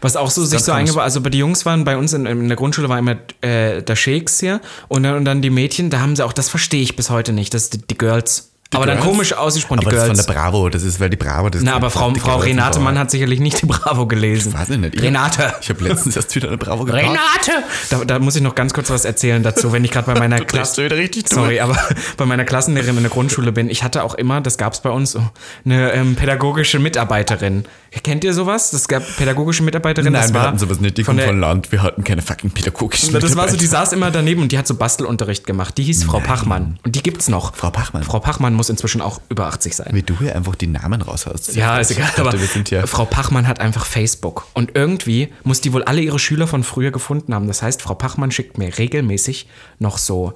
Was 0.00 0.16
auch 0.16 0.30
so 0.30 0.44
sich 0.44 0.60
so 0.60 0.72
eingebaut, 0.72 1.02
also 1.02 1.20
bei 1.20 1.28
die 1.28 1.38
Jungs 1.38 1.66
waren 1.66 1.84
bei 1.84 1.96
uns 1.96 2.14
in, 2.14 2.24
in 2.24 2.48
der 2.48 2.56
Grundschule 2.56 2.88
war 2.88 2.98
immer 2.98 3.16
äh, 3.42 3.82
der 3.82 3.96
Shakes 3.96 4.40
hier 4.40 4.60
und 4.88 5.02
dann, 5.02 5.16
und 5.16 5.24
dann 5.26 5.42
die 5.42 5.50
Mädchen, 5.50 5.90
da 5.90 6.00
haben 6.00 6.16
sie 6.16 6.24
auch, 6.24 6.32
das 6.32 6.48
verstehe 6.48 6.82
ich 6.82 6.96
bis 6.96 7.10
heute 7.10 7.32
nicht, 7.32 7.52
das 7.52 7.68
die, 7.68 7.78
die 7.78 7.98
Girls. 7.98 8.49
Aber 8.76 8.86
dann 8.86 8.98
Girls? 8.98 9.10
komisch 9.10 9.32
ausgesprochen, 9.32 9.80
die 9.80 9.86
Aber 9.86 9.96
das 9.96 10.04
Girls. 10.04 10.18
ist 10.20 10.26
von 10.26 10.34
der 10.34 10.40
Bravo, 10.40 10.68
das 10.68 10.82
ist, 10.84 11.00
weil 11.00 11.10
die 11.10 11.16
Bravo 11.16 11.50
das 11.50 11.62
Na, 11.62 11.74
aber 11.74 11.90
Frau, 11.90 12.10
die 12.12 12.20
Frau 12.20 12.36
Renate 12.36 12.78
Mann 12.78 12.98
hat 12.98 13.10
sicherlich 13.10 13.40
nicht 13.40 13.62
die 13.62 13.66
Bravo 13.66 14.06
gelesen. 14.06 14.52
Weiß 14.54 14.70
ich 14.70 14.78
nicht. 14.78 14.94
Ich 14.94 15.02
Renate. 15.02 15.48
Hab, 15.48 15.60
ich 15.62 15.68
habe 15.70 15.82
letztens 15.84 16.14
erst 16.16 16.34
wieder 16.36 16.48
eine 16.48 16.56
Bravo 16.56 16.84
gekauft. 16.84 17.02
Renate! 17.02 17.64
Da, 17.90 18.04
da 18.04 18.18
muss 18.20 18.36
ich 18.36 18.42
noch 18.42 18.54
ganz 18.54 18.72
kurz 18.72 18.90
was 18.90 19.04
erzählen 19.04 19.42
dazu, 19.42 19.72
wenn 19.72 19.84
ich 19.84 19.90
gerade 19.90 20.12
bei 20.12 20.18
meiner 20.18 20.40
Klasse. 20.44 20.84
wieder 20.84 20.96
richtig 20.96 21.24
durch. 21.24 21.34
Sorry, 21.34 21.60
aber 21.60 21.76
bei 22.16 22.26
meiner 22.26 22.44
Klassenlehrerin 22.44 22.96
in 22.96 23.02
der 23.02 23.10
Grundschule 23.10 23.50
bin. 23.50 23.68
Ich 23.70 23.82
hatte 23.82 24.04
auch 24.04 24.14
immer, 24.14 24.40
das 24.40 24.56
gab 24.56 24.72
es 24.72 24.80
bei 24.80 24.90
uns, 24.90 25.16
eine 25.64 25.92
ähm, 25.92 26.14
pädagogische 26.14 26.78
Mitarbeiterin. 26.78 27.64
Kennt 28.04 28.22
ihr 28.22 28.32
sowas? 28.34 28.70
Das 28.70 28.86
gab 28.86 29.02
pädagogische 29.16 29.64
Mitarbeiterin. 29.64 30.12
Nein, 30.12 30.22
das 30.22 30.32
wir 30.32 30.42
hatten 30.42 30.58
sowas 30.58 30.78
nicht. 30.78 30.96
Die 30.96 31.02
von 31.02 31.16
der, 31.16 31.26
von 31.26 31.40
Land. 31.40 31.72
Wir 31.72 31.82
hatten 31.82 32.04
keine 32.04 32.22
fucking 32.22 32.50
pädagogischen 32.52 33.12
das 33.12 33.34
war 33.34 33.48
so, 33.48 33.56
die 33.56 33.66
saß 33.66 33.92
immer 33.94 34.12
daneben 34.12 34.42
und 34.42 34.52
die 34.52 34.58
hat 34.58 34.66
so 34.68 34.76
Bastelunterricht 34.76 35.44
gemacht. 35.44 35.76
Die 35.76 35.82
hieß 35.82 36.04
Frau 36.04 36.20
Pachmann. 36.20 36.78
Und 36.84 36.94
die 36.94 37.02
gibt's 37.02 37.28
noch. 37.28 37.56
Frau 37.56 37.70
Pachmann. 37.70 38.04
Frau 38.04 38.20
Pachmann 38.20 38.54
muss 38.60 38.68
inzwischen 38.68 39.00
auch 39.00 39.22
über 39.30 39.46
80 39.46 39.74
sein. 39.74 39.88
Wie 39.92 40.02
du 40.02 40.18
hier 40.18 40.36
einfach 40.36 40.54
die 40.54 40.66
Namen 40.66 41.00
raushaust. 41.00 41.56
Ja, 41.56 41.78
ist 41.78 41.90
egal. 41.92 42.06
Dachte, 42.08 42.20
Aber 42.20 42.32
wir 42.38 42.46
sind 42.46 42.68
hier. 42.68 42.86
Frau 42.86 43.06
Pachmann 43.06 43.48
hat 43.48 43.58
einfach 43.58 43.86
Facebook. 43.86 44.46
Und 44.52 44.72
irgendwie 44.74 45.32
muss 45.44 45.62
die 45.62 45.72
wohl 45.72 45.82
alle 45.84 46.02
ihre 46.02 46.18
Schüler 46.18 46.46
von 46.46 46.62
früher 46.62 46.90
gefunden 46.90 47.34
haben. 47.34 47.46
Das 47.48 47.62
heißt, 47.62 47.80
Frau 47.80 47.94
Pachmann 47.94 48.30
schickt 48.30 48.58
mir 48.58 48.76
regelmäßig 48.76 49.48
noch 49.78 49.96
so 49.96 50.34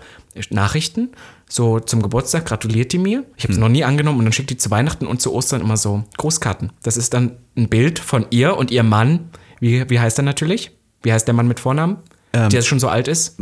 Nachrichten. 0.48 1.10
So 1.50 1.80
zum 1.80 2.00
Geburtstag 2.02 2.46
gratuliert 2.46 2.94
die 2.94 2.98
mir. 2.98 3.24
Ich 3.36 3.44
habe 3.44 3.52
Hm. 3.52 3.58
es 3.58 3.60
noch 3.60 3.68
nie 3.68 3.84
angenommen. 3.84 4.20
Und 4.20 4.24
dann 4.24 4.32
schickt 4.32 4.48
die 4.48 4.56
zu 4.56 4.70
Weihnachten 4.70 5.06
und 5.06 5.20
zu 5.20 5.34
Ostern 5.34 5.60
immer 5.60 5.76
so 5.76 6.04
Großkarten. 6.16 6.72
Das 6.82 6.96
ist 6.96 7.12
dann 7.12 7.36
ein 7.58 7.68
Bild 7.68 7.98
von 7.98 8.24
ihr 8.30 8.56
und 8.56 8.70
ihrem 8.70 8.88
Mann. 8.88 9.28
Wie, 9.60 9.88
wie 9.90 10.00
heißt 10.00 10.18
er 10.18 10.24
natürlich? 10.24 10.70
Wie 11.02 11.12
heißt 11.12 11.26
der 11.28 11.34
Mann 11.34 11.46
mit 11.46 11.60
Vornamen? 11.60 11.98
Der 12.34 12.48
jetzt 12.50 12.66
schon 12.68 12.80
so 12.80 12.88
alt 12.88 13.08
ist? 13.08 13.36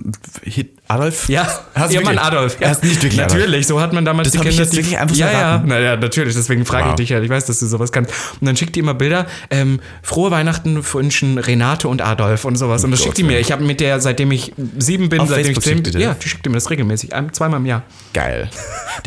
Adolf? 0.89 1.29
Ja, 1.29 1.49
Hast 1.75 1.93
du 1.93 1.97
ihr 1.99 2.05
Mann 2.05 2.19
Adolf. 2.19 2.59
Ja. 2.61 2.69
Hast 2.69 2.85
nicht 2.85 3.03
wirklich 3.03 3.17
Natürlich, 3.17 3.67
so 3.67 3.81
hat 3.81 3.93
man 3.95 4.05
damals 4.05 4.27
Das 4.29 4.33
die 4.33 4.39
hab 4.39 4.45
ich 4.47 4.57
Kinder. 4.57 4.89
jetzt 4.89 4.95
einfach 5.01 5.17
Ja, 5.17 5.27
ja, 5.33 5.39
erraten. 5.41 5.69
naja, 5.69 5.97
natürlich, 5.97 6.35
deswegen 6.35 6.67
frage 6.67 6.85
ich 6.85 6.89
Wow. 6.91 6.97
dich 6.97 7.09
ja. 7.09 7.21
Ich 7.23 7.31
weiß, 7.31 7.47
dass 7.47 7.61
du 7.61 7.67
sowas 7.67 7.93
kannst. 7.93 8.13
Und 8.41 8.47
dann 8.47 8.57
schickt 8.57 8.77
die 8.77 8.81
immer 8.81 8.93
Bilder, 8.95 9.27
ähm, 9.51 9.81
frohe 10.03 10.31
Weihnachten 10.31 10.83
wünschen 10.93 11.39
Renate 11.39 11.89
und 11.89 12.03
Adolf 12.03 12.45
und 12.45 12.57
sowas. 12.57 12.85
Und 12.85 12.91
das 12.91 13.01
Gott, 13.01 13.07
schickt 13.07 13.19
die 13.19 13.23
mir. 13.23 13.35
ja. 13.35 13.39
Ich 13.39 13.53
habe 13.53 13.65
mit 13.65 13.81
der, 13.81 14.01
seitdem 14.01 14.31
ich 14.33 14.53
sieben 14.79 15.09
bin, 15.09 15.21
Auf 15.21 15.29
seitdem 15.31 15.55
Facebook 15.55 15.87
ich 15.87 15.93
zehn 15.93 16.01
ja, 16.01 16.15
die 16.15 16.29
schickt 16.29 16.47
mir 16.47 16.53
das 16.55 16.69
regelmäßig, 16.69 17.15
ein, 17.15 17.33
zweimal 17.33 17.61
im 17.61 17.67
Jahr. 17.67 17.83
Geil. 18.13 18.51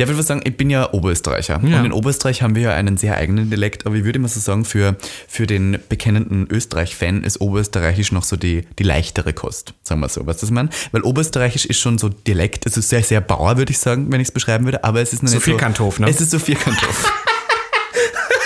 Der 0.00 0.08
will 0.08 0.18
was 0.18 0.26
sagen, 0.26 0.40
ich 0.44 0.56
bin 0.56 0.70
ja 0.70 0.92
Oberösterreicher. 0.92 1.60
Ja. 1.62 1.78
Und 1.78 1.84
in 1.86 1.92
Oberösterreich 1.92 2.42
haben 2.42 2.56
wir 2.56 2.62
ja 2.62 2.70
einen 2.72 2.96
sehr 2.96 3.16
eigenen 3.16 3.48
Dialekt, 3.50 3.86
aber 3.86 3.94
ich 3.94 4.04
würde 4.04 4.18
immer 4.18 4.28
so 4.28 4.40
sagen, 4.40 4.64
für, 4.64 4.96
für 5.28 5.46
den 5.46 5.78
bekennenden 5.88 6.48
Österreich-Fan 6.50 7.22
ist 7.22 7.40
Oberösterreichisch 7.40 8.10
noch 8.10 8.24
so 8.24 8.34
die, 8.36 8.64
die 8.80 8.82
leichtere 8.82 9.32
Kost, 9.32 9.74
sagen 9.82 10.00
wir 10.00 10.08
so. 10.08 10.26
Weißt 10.26 10.40
du, 10.40 10.42
was 10.42 10.48
ich 10.50 10.54
meine? 10.54 10.68
Weil 10.92 11.02
Oberösterreichisch 11.02 11.66
ist 11.66 11.78
schon 11.80 11.98
so 11.98 12.08
Dialekt, 12.08 12.66
es 12.66 12.76
ist 12.76 12.88
sehr, 12.88 13.02
sehr 13.02 13.20
Bauer, 13.20 13.56
würde 13.56 13.70
ich 13.72 13.78
sagen, 13.78 14.10
wenn 14.10 14.20
ich 14.20 14.28
es 14.28 14.32
beschreiben 14.32 14.64
würde, 14.64 14.82
aber 14.84 15.00
es 15.00 15.12
ist 15.12 15.22
noch 15.22 15.30
So 15.30 15.36
nicht 15.36 15.44
Vierkanthof, 15.44 15.98
ne? 16.00 16.08
Es 16.08 16.20
ist 16.20 16.30
so 16.30 16.38
Vierkanthof. 16.38 17.12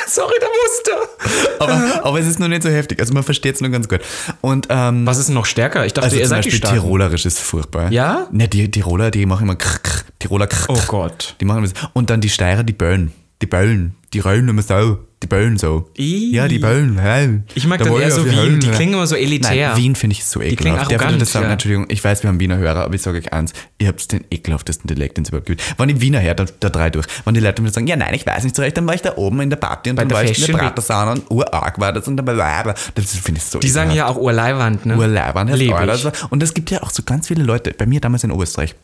Sorry, 0.09 0.35
der 0.41 0.49
musste. 0.49 1.61
aber, 1.61 2.05
aber 2.05 2.19
es 2.21 2.27
ist 2.27 2.41
noch 2.41 2.49
nicht 2.49 2.63
so 2.65 2.69
heftig, 2.69 2.99
also 2.99 3.15
man 3.15 3.23
versteht 3.23 3.55
es 3.55 3.61
nur 3.61 3.71
ganz 3.71 3.89
gut. 3.89 4.01
Und 4.41 4.67
ähm, 4.71 5.07
Was 5.07 5.19
ist 5.19 5.27
denn 5.29 5.35
noch 5.37 5.47
stärker? 5.47 5.87
Ich 5.87 5.93
dachte, 5.93 6.07
also 6.07 6.17
ihr 6.17 6.23
zum 6.25 6.31
seid 6.31 6.39
Beispiel 6.39 6.59
Starken. 6.59 6.81
Tirolerisch 6.81 7.27
ist 7.27 7.39
furchtbar. 7.39 7.93
Ja? 7.93 8.27
Ne, 8.33 8.49
die 8.49 8.69
Tiroler, 8.71 9.11
die 9.13 9.25
machen 9.27 9.45
immer 9.45 9.55
krr, 9.57 9.79
krr, 9.79 10.03
Tiroler 10.19 10.49
krr, 10.49 10.67
Oh. 10.69 10.79
Gott. 10.89 11.37
Die 11.41 11.45
machen 11.45 11.63
das. 11.63 11.73
Und 11.93 12.11
dann 12.11 12.21
die 12.21 12.29
Steirer, 12.29 12.65
die 12.65 12.73
böllen. 12.73 13.13
Die 13.41 13.47
böllen. 13.47 13.95
Die 14.13 14.19
rollen 14.19 14.49
immer 14.49 14.63
so. 14.63 14.99
Die 15.23 15.27
Böllen 15.27 15.59
so. 15.59 15.91
Ih. 15.99 16.35
Ja, 16.35 16.49
die 16.49 16.59
Böllen. 16.59 16.99
Hey. 16.99 17.41
Ich 17.55 17.67
mag 17.67 17.79
Da 17.79 17.85
dann 17.85 18.01
eher 18.01 18.11
so 18.11 18.23
die 18.25 18.31
Wien. 18.31 18.39
Höllen, 18.39 18.61
Die 18.61 18.71
klingen 18.71 18.95
immer 18.95 19.07
so 19.07 19.17
elitär. 19.17 19.69
Nein, 19.69 19.77
Wien 19.77 19.95
finde 19.95 20.15
ich 20.17 20.25
so 20.25 20.41
ekelhaft. 20.41 20.91
Ich 20.91 20.97
arrogant, 20.99 21.21
das 21.21 21.33
sagen? 21.33 21.45
ja. 21.45 21.53
Entschuldigung, 21.53 21.85
ich 21.91 22.03
weiß, 22.03 22.23
wir 22.23 22.29
haben 22.29 22.41
Wiener 22.41 22.57
Hörer, 22.57 22.85
aber 22.85 22.95
ich 22.95 23.03
sage 23.03 23.19
euch 23.19 23.31
eins, 23.31 23.53
ihr 23.79 23.89
habt 23.89 24.11
den 24.13 24.25
ekelhaftesten 24.31 24.89
Dialekt, 24.89 25.19
den 25.19 25.25
es 25.25 25.29
überhaupt 25.29 25.47
gibt. 25.47 25.63
Wenn 25.79 25.91
ich 25.91 26.01
Wiener 26.01 26.23
höre, 26.23 26.35
da, 26.35 26.47
da 26.59 26.71
drei 26.71 26.89
durch. 26.89 27.07
Wenn 27.27 27.35
die 27.35 27.41
Leute 27.41 27.61
mir 27.61 27.71
sagen, 27.71 27.87
ja 27.87 27.97
nein, 27.97 28.15
ich 28.15 28.27
weiß 28.27 28.45
nicht 28.45 28.57
so 28.57 28.63
recht, 28.63 28.79
dann 28.79 28.87
war 28.87 28.95
ich 28.95 29.03
da 29.03 29.17
oben 29.17 29.41
in 29.43 29.51
der 29.51 29.59
Party 29.59 29.91
und 29.91 29.97
dann 29.97 30.09
der 30.09 30.17
war 30.17 30.25
ich 30.25 30.39
in 30.39 30.47
der 30.47 30.55
Week. 30.55 30.61
Pratersauna 30.63 31.13
und 31.13 31.31
urarg 31.31 31.79
war 31.79 31.93
das 31.93 32.09
und 32.09 32.17
dann 32.17 32.27
war 32.27 32.75
das 32.95 33.17
finde 33.17 33.41
ich 33.41 33.45
so 33.45 33.59
Die 33.59 33.69
sagen 33.69 33.91
ja 33.91 34.07
auch 34.07 34.17
Urleiwand, 34.17 34.87
ne? 34.87 34.97
Lieb 35.55 35.73
Euler. 35.75 35.97
ich. 35.97 36.07
Und 36.31 36.43
es 36.43 36.55
gibt 36.55 36.71
ja 36.71 36.83
auch 36.83 36.91
so 36.91 37.03
ganz 37.03 37.29
viele 37.29 37.43
Leute, 37.43 37.75
bei 37.77 37.85
mir 37.85 38.01
damals 38.01 38.25
in 38.25 38.31
Oberösterreich, 38.31 38.75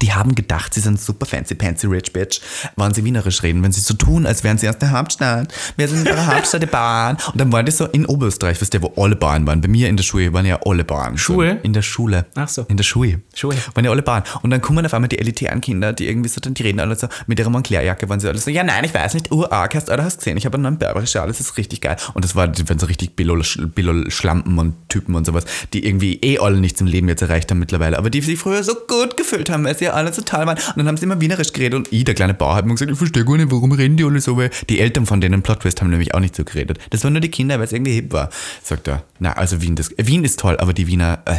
die 0.00 0.12
haben 0.12 0.34
gedacht, 0.34 0.74
sie 0.74 0.80
sind 0.80 1.00
super 1.00 1.26
fancy, 1.26 1.54
fancy 1.54 1.86
rich 1.86 2.12
bitch, 2.12 2.40
wenn 2.76 2.94
sie 2.94 3.04
wienerisch 3.04 3.42
reden, 3.42 3.62
wenn 3.62 3.72
sie 3.72 3.80
so 3.80 3.94
tun, 3.94 4.26
als 4.26 4.44
wären 4.44 4.58
sie 4.58 4.68
aus 4.68 4.78
der 4.78 4.90
Hauptstadt. 4.90 5.52
Wir 5.76 5.88
sind 5.88 5.98
in 5.98 6.04
der 6.04 6.26
Hauptstadt 6.26 6.62
der 6.62 6.68
Bahn. 6.68 7.16
Und 7.32 7.40
dann 7.40 7.52
waren 7.52 7.66
die 7.66 7.72
so 7.72 7.86
in 7.86 8.06
Oberösterreich, 8.06 8.60
wisst 8.60 8.74
ihr, 8.74 8.82
wo 8.82 8.92
alle 8.96 9.16
Bahnen 9.16 9.46
waren. 9.46 9.60
Bei 9.60 9.68
mir 9.68 9.88
in 9.88 9.96
der 9.96 10.04
Schule 10.04 10.32
waren 10.32 10.46
ja 10.46 10.60
alle 10.64 10.84
Bahnen. 10.84 11.18
Schule? 11.18 11.54
So, 11.54 11.64
in 11.64 11.72
der 11.72 11.82
Schule. 11.82 12.26
Ach 12.34 12.48
so. 12.48 12.64
In 12.68 12.76
der 12.76 12.84
Schule. 12.84 13.20
Schule. 13.34 13.56
Waren 13.74 13.84
ja 13.84 13.90
alle 13.90 14.02
Bahnen. 14.02 14.24
Und 14.42 14.50
dann 14.50 14.60
kommen 14.60 14.84
auf 14.84 14.94
einmal 14.94 15.08
die 15.08 15.18
elitären 15.18 15.60
Kinder, 15.60 15.92
die 15.92 16.08
irgendwie 16.08 16.28
so, 16.28 16.40
dann, 16.40 16.54
die 16.54 16.62
reden 16.62 16.80
alle 16.80 16.96
so, 16.96 17.08
mit 17.26 17.38
ihrer 17.38 17.50
Moncler-Jacke 17.50 18.08
waren 18.08 18.20
sie 18.20 18.28
alle 18.28 18.38
so, 18.38 18.50
ja 18.50 18.64
nein, 18.64 18.84
ich 18.84 18.94
weiß 18.94 19.14
nicht, 19.14 19.30
urarg, 19.30 19.74
hast 19.74 19.88
du 19.88 20.02
hast 20.02 20.18
gesehen, 20.18 20.36
ich 20.36 20.46
habe 20.46 20.54
einen 20.54 20.64
neuen 20.64 20.78
Berberschal, 20.78 21.28
das 21.28 21.40
ist 21.40 21.56
richtig 21.56 21.80
geil. 21.80 21.96
Und 22.14 22.24
das 22.24 22.34
war, 22.34 22.48
die 22.48 22.68
waren 22.68 22.78
so 22.78 22.86
richtig 22.86 23.14
Billo-Schlampen 23.16 24.58
und 24.58 24.74
Typen 24.88 25.14
und 25.14 25.26
sowas, 25.26 25.44
die 25.72 25.86
irgendwie 25.86 26.18
eh 26.22 26.38
alle 26.38 26.58
nichts 26.58 26.80
im 26.80 26.86
Leben 26.86 27.08
jetzt 27.08 27.22
erreicht 27.22 27.50
haben 27.50 27.58
mittlerweile, 27.58 27.98
aber 27.98 28.10
die 28.10 28.20
sich 28.20 28.38
früher 28.38 28.62
so 28.62 28.74
gut 28.74 29.16
gefühlt 29.16 29.50
haben, 29.50 29.64
weil 29.64 29.76
ja 29.82 29.92
alle 29.92 30.12
so 30.12 30.22
toll 30.22 30.46
waren. 30.46 30.58
Und 30.58 30.76
dann 30.76 30.88
haben 30.88 30.96
sie 30.96 31.04
immer 31.04 31.20
wienerisch 31.20 31.52
geredet 31.52 31.76
und 31.76 31.92
ich, 31.92 32.04
der 32.04 32.14
kleine 32.14 32.34
Bauer, 32.34 32.54
hat 32.54 32.66
mir 32.66 32.72
gesagt, 32.72 32.90
ich 32.90 32.98
verstehe 32.98 33.24
gar 33.24 33.36
nicht, 33.36 33.50
warum 33.50 33.72
reden 33.72 33.96
die 33.96 34.04
alle 34.04 34.20
so, 34.20 34.36
weil 34.36 34.50
die 34.68 34.80
Eltern 34.80 35.06
von 35.06 35.20
denen 35.20 35.42
Plot 35.42 35.60
Twist 35.60 35.80
haben 35.80 35.90
nämlich 35.90 36.14
auch 36.14 36.20
nicht 36.20 36.34
so 36.34 36.44
geredet. 36.44 36.78
Das 36.90 37.04
waren 37.04 37.12
nur 37.12 37.20
die 37.20 37.30
Kinder, 37.30 37.58
weil 37.58 37.64
es 37.64 37.72
irgendwie 37.72 37.94
hip 37.94 38.12
war. 38.12 38.30
Sagt 38.62 38.88
er, 38.88 39.04
na, 39.18 39.32
also 39.32 39.62
Wien, 39.62 39.76
das, 39.76 39.90
Wien 39.96 40.24
ist 40.24 40.40
toll, 40.40 40.56
aber 40.58 40.72
die 40.72 40.86
Wiener, 40.86 41.20
äh, 41.26 41.36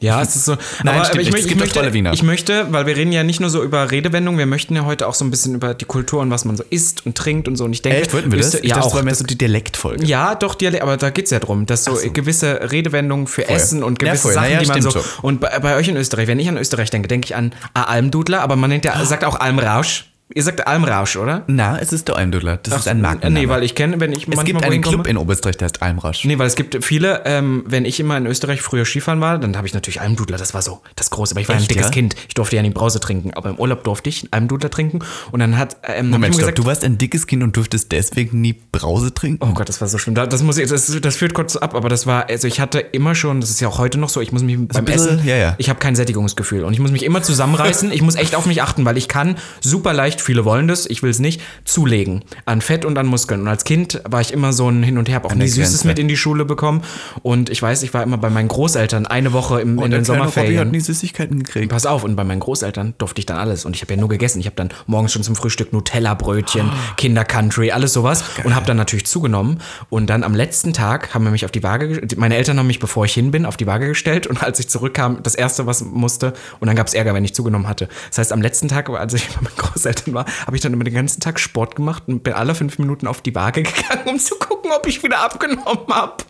Ja, 0.00 0.22
es 0.22 0.36
ist 0.36 0.44
so. 0.44 0.56
Nein, 0.84 1.00
aber, 1.00 1.10
aber 1.10 1.20
ich, 1.20 1.26
nicht. 1.26 1.34
mö- 1.34 1.38
Es 1.40 1.46
ich, 1.46 1.56
möchte, 1.56 2.08
ich 2.14 2.22
möchte, 2.22 2.66
weil 2.72 2.86
wir 2.86 2.96
reden 2.96 3.10
ja 3.12 3.24
nicht 3.24 3.40
nur 3.40 3.50
so 3.50 3.62
über 3.62 3.90
Redewendungen, 3.90 4.38
wir 4.38 4.46
möchten 4.46 4.76
ja 4.76 4.84
heute 4.84 5.06
auch 5.08 5.14
so 5.14 5.24
ein 5.24 5.30
bisschen 5.30 5.54
über 5.56 5.74
die 5.74 5.84
Kultur 5.86 6.20
und 6.20 6.30
was 6.30 6.44
man 6.44 6.56
so 6.56 6.64
isst 6.70 7.04
und 7.06 7.16
trinkt 7.16 7.48
und 7.48 7.56
so. 7.56 7.64
Und 7.64 7.72
ich 7.72 7.82
denke, 7.82 8.00
echt, 8.02 8.12
wollten 8.14 8.30
wir 8.30 8.38
das? 8.38 8.48
Öster- 8.54 8.58
Ich 8.64 8.70
ja, 8.70 8.76
dachte, 8.76 8.86
auch. 8.86 8.90
das 8.90 8.96
war 8.98 9.02
mehr 9.04 9.14
so 9.14 9.24
die 9.24 9.36
Dialektfolge. 9.38 10.04
ja, 10.04 10.34
doch, 10.34 10.54
Dialekt, 10.54 10.82
aber 10.82 10.96
da 10.96 11.10
geht 11.10 11.24
es 11.26 11.30
ja 11.32 11.38
drum, 11.40 11.66
dass 11.66 11.84
so, 11.84 11.98
gewisse 12.12 12.70
Redewendungen 12.72 13.26
für 13.26 13.48
Essen 13.48 13.82
und 13.82 14.00
Ja, 14.02 14.08
gewisse 14.08 14.22
voll. 14.22 14.32
Sachen, 14.34 14.46
Naja, 14.48 14.60
die 14.60 14.66
man 14.66 14.82
so. 14.82 14.90
schon. 14.90 15.02
Und 15.22 15.40
bei, 15.40 15.58
bei 15.58 15.76
euch 15.76 15.88
in 15.88 15.96
Österreich, 15.96 16.26
wenn 16.28 16.38
ich 16.38 16.48
an 16.48 16.56
Österreich 16.58 16.90
denke, 16.90 17.08
denke 17.08 17.26
ich 17.26 17.36
an 17.36 17.52
Almdudler, 17.74 18.40
aber 18.40 18.56
man 18.56 18.70
nennt 18.70 18.84
ja, 18.84 19.04
sagt 19.04 19.24
auch 19.24 19.38
Almrausch. 19.40 20.04
Ihr 20.34 20.42
sagt 20.42 20.66
Almrausch, 20.66 21.16
oder? 21.16 21.42
Na, 21.46 21.78
es 21.78 21.90
ist 21.90 22.06
der 22.08 22.16
Almdudler. 22.16 22.58
Das 22.62 22.80
ist 22.80 22.88
ein 22.88 23.00
Markenname. 23.00 23.40
Nee, 23.40 23.48
weil 23.48 23.62
ich 23.62 23.74
kenne, 23.74 23.98
wenn 23.98 24.12
ich 24.12 24.28
es 24.28 24.44
gibt 24.44 24.62
einen 24.62 24.82
Club 24.82 25.06
in 25.06 25.16
Oberösterreich, 25.16 25.56
der 25.56 25.64
heißt 25.66 25.80
Almrausch. 25.80 26.24
Nee, 26.26 26.38
weil 26.38 26.46
es 26.46 26.54
gibt 26.54 26.84
viele, 26.84 27.22
ähm, 27.24 27.64
wenn 27.66 27.86
ich 27.86 27.98
immer 27.98 28.18
in 28.18 28.26
Österreich 28.26 28.60
früher 28.60 28.84
Skifahren 28.84 29.22
war, 29.22 29.38
dann 29.38 29.56
habe 29.56 29.66
ich 29.66 29.72
natürlich 29.72 30.02
Almdudler, 30.02 30.36
das 30.36 30.52
war 30.52 30.60
so 30.60 30.82
das 30.96 31.08
Große. 31.08 31.32
Aber 31.32 31.40
ich 31.40 31.48
war 31.48 31.54
ein 31.56 31.62
Echt, 31.62 31.70
dickes 31.70 31.86
ja? 31.86 31.90
Kind. 31.90 32.14
Ich 32.28 32.34
durfte 32.34 32.56
ja 32.56 32.62
nie 32.62 32.68
Brause 32.68 33.00
trinken, 33.00 33.32
aber 33.32 33.48
im 33.48 33.56
Urlaub 33.56 33.84
durfte 33.84 34.10
ich 34.10 34.28
Almdudler 34.30 34.68
trinken. 34.68 34.98
Und 35.32 35.40
dann 35.40 35.56
hat, 35.56 35.78
ähm, 35.84 36.10
Moment, 36.10 36.34
stopp, 36.34 36.54
du 36.54 36.66
warst 36.66 36.84
ein 36.84 36.98
dickes 36.98 37.26
Kind 37.26 37.42
und 37.42 37.56
durftest 37.56 37.90
deswegen 37.90 38.42
nie 38.42 38.54
Brause 38.70 39.14
trinken? 39.14 39.42
Oh 39.42 39.54
Gott, 39.54 39.70
das 39.70 39.80
war 39.80 39.88
so 39.88 39.96
schlimm. 39.96 40.14
Da- 40.14 40.26
Das, 40.26 40.42
muss 40.42 40.58
ich, 40.58 40.68
das, 40.68 40.94
das 41.00 41.16
führt 41.16 41.32
kurz 41.32 41.56
ab, 41.56 41.74
aber 41.74 41.88
das 41.88 42.06
war, 42.06 42.28
also 42.28 42.46
ich 42.46 42.60
hatte 42.60 42.80
immer 42.80 43.14
schon, 43.14 43.40
das 43.40 43.48
ist 43.48 43.60
ja 43.62 43.68
auch 43.68 43.78
heute 43.78 43.96
noch 43.98 44.10
so, 44.10 44.20
ich 44.20 44.30
muss 44.30 44.42
mich 44.42 44.58
beim 44.58 44.84
bisschen- 44.84 45.16
Essen, 45.20 45.26
ja, 45.26 45.36
ja. 45.36 45.54
ich 45.56 45.70
habe 45.70 45.78
kein 45.80 45.96
Sättigungsgefühl 45.96 46.64
und 46.64 46.74
ich 46.74 46.80
muss 46.80 46.90
mich 46.90 47.02
immer 47.04 47.22
zusammenreißen, 47.22 47.90
ich 47.92 48.02
muss 48.02 48.14
echt 48.14 48.34
auf 48.34 48.44
mich 48.44 48.60
achten, 48.62 48.84
weil 48.84 48.98
ich 48.98 49.08
kann 49.08 49.36
super 49.62 49.94
leicht, 49.94 50.17
viele 50.20 50.44
wollen 50.44 50.68
das, 50.68 50.86
ich 50.86 51.02
will 51.02 51.10
es 51.10 51.18
nicht, 51.18 51.40
zulegen 51.64 52.24
an 52.44 52.60
Fett 52.60 52.84
und 52.84 52.98
an 52.98 53.06
Muskeln. 53.06 53.40
Und 53.42 53.48
als 53.48 53.64
Kind 53.64 54.00
war 54.08 54.20
ich 54.20 54.32
immer 54.32 54.52
so 54.52 54.68
ein 54.68 54.82
Hin 54.82 54.98
und 54.98 55.08
Her, 55.08 55.16
hab 55.16 55.24
auch 55.26 55.34
nie 55.34 55.48
Süßes 55.48 55.84
mit 55.84 55.98
in 55.98 56.08
die 56.08 56.16
Schule 56.16 56.44
bekommen 56.44 56.82
und 57.22 57.50
ich 57.50 57.60
weiß, 57.62 57.82
ich 57.82 57.92
war 57.94 58.02
immer 58.02 58.18
bei 58.18 58.30
meinen 58.30 58.48
Großeltern 58.48 59.06
eine 59.06 59.32
Woche 59.32 59.60
im, 59.60 59.72
in 59.74 59.78
Oh, 59.78 59.88
der 59.88 59.98
den 60.00 60.04
Sommerferien. 60.04 60.60
hat 60.60 60.70
nie 60.72 60.80
Süßigkeiten 60.80 61.42
gekriegt. 61.42 61.70
Pass 61.70 61.86
auf, 61.86 62.04
und 62.04 62.16
bei 62.16 62.24
meinen 62.24 62.40
Großeltern 62.40 62.94
durfte 62.98 63.20
ich 63.20 63.26
dann 63.26 63.36
alles. 63.38 63.64
Und 63.64 63.74
ich 63.76 63.82
habe 63.82 63.94
ja 63.94 64.00
nur 64.00 64.08
gegessen. 64.08 64.40
Ich 64.40 64.46
habe 64.46 64.56
dann 64.56 64.70
morgens 64.86 65.12
schon 65.12 65.22
zum 65.22 65.36
Frühstück 65.36 65.72
Nutella-Brötchen, 65.72 66.70
Kinder 66.96 67.24
Country, 67.24 67.70
alles 67.70 67.92
sowas. 67.92 68.24
und 68.44 68.54
habe 68.54 68.66
dann 68.66 68.76
natürlich 68.76 69.06
zugenommen. 69.06 69.60
Und 69.90 70.08
dann 70.08 70.22
am 70.24 70.34
letzten 70.34 70.72
Tag 70.72 71.14
haben 71.14 71.24
wir 71.24 71.30
mich 71.30 71.44
auf 71.44 71.50
die 71.50 71.62
Waage, 71.62 71.88
ge- 71.88 72.16
meine 72.18 72.36
Eltern 72.36 72.58
haben 72.58 72.66
mich, 72.66 72.78
bevor 72.78 73.04
ich 73.04 73.12
hin 73.14 73.30
bin, 73.30 73.44
auf 73.46 73.56
die 73.56 73.66
Waage 73.66 73.88
gestellt. 73.88 74.26
Und 74.26 74.42
als 74.42 74.58
ich 74.60 74.68
zurückkam, 74.68 75.22
das 75.22 75.34
erste, 75.34 75.66
was 75.66 75.84
musste, 75.84 76.32
und 76.60 76.66
dann 76.68 76.76
gab 76.76 76.86
es 76.86 76.94
Ärger, 76.94 77.14
wenn 77.14 77.24
ich 77.24 77.34
zugenommen 77.34 77.68
hatte. 77.68 77.88
Das 78.08 78.18
heißt, 78.18 78.32
am 78.32 78.42
letzten 78.42 78.68
Tag, 78.68 78.88
als 78.90 79.14
ich 79.14 79.28
bei 79.34 79.42
meinen 79.42 79.56
Großeltern 79.56 80.07
war, 80.14 80.26
habe 80.46 80.56
ich 80.56 80.62
dann 80.62 80.72
immer 80.72 80.84
den 80.84 80.94
ganzen 80.94 81.20
Tag 81.20 81.40
Sport 81.40 81.76
gemacht 81.76 82.04
und 82.06 82.22
bin 82.22 82.32
alle 82.34 82.54
fünf 82.54 82.78
Minuten 82.78 83.06
auf 83.06 83.20
die 83.22 83.34
Waage 83.34 83.62
gegangen, 83.64 84.06
um 84.06 84.18
zu 84.18 84.34
gucken, 84.36 84.70
ob 84.76 84.86
ich 84.86 85.02
wieder 85.02 85.20
abgenommen 85.20 85.86
habe. 85.90 86.24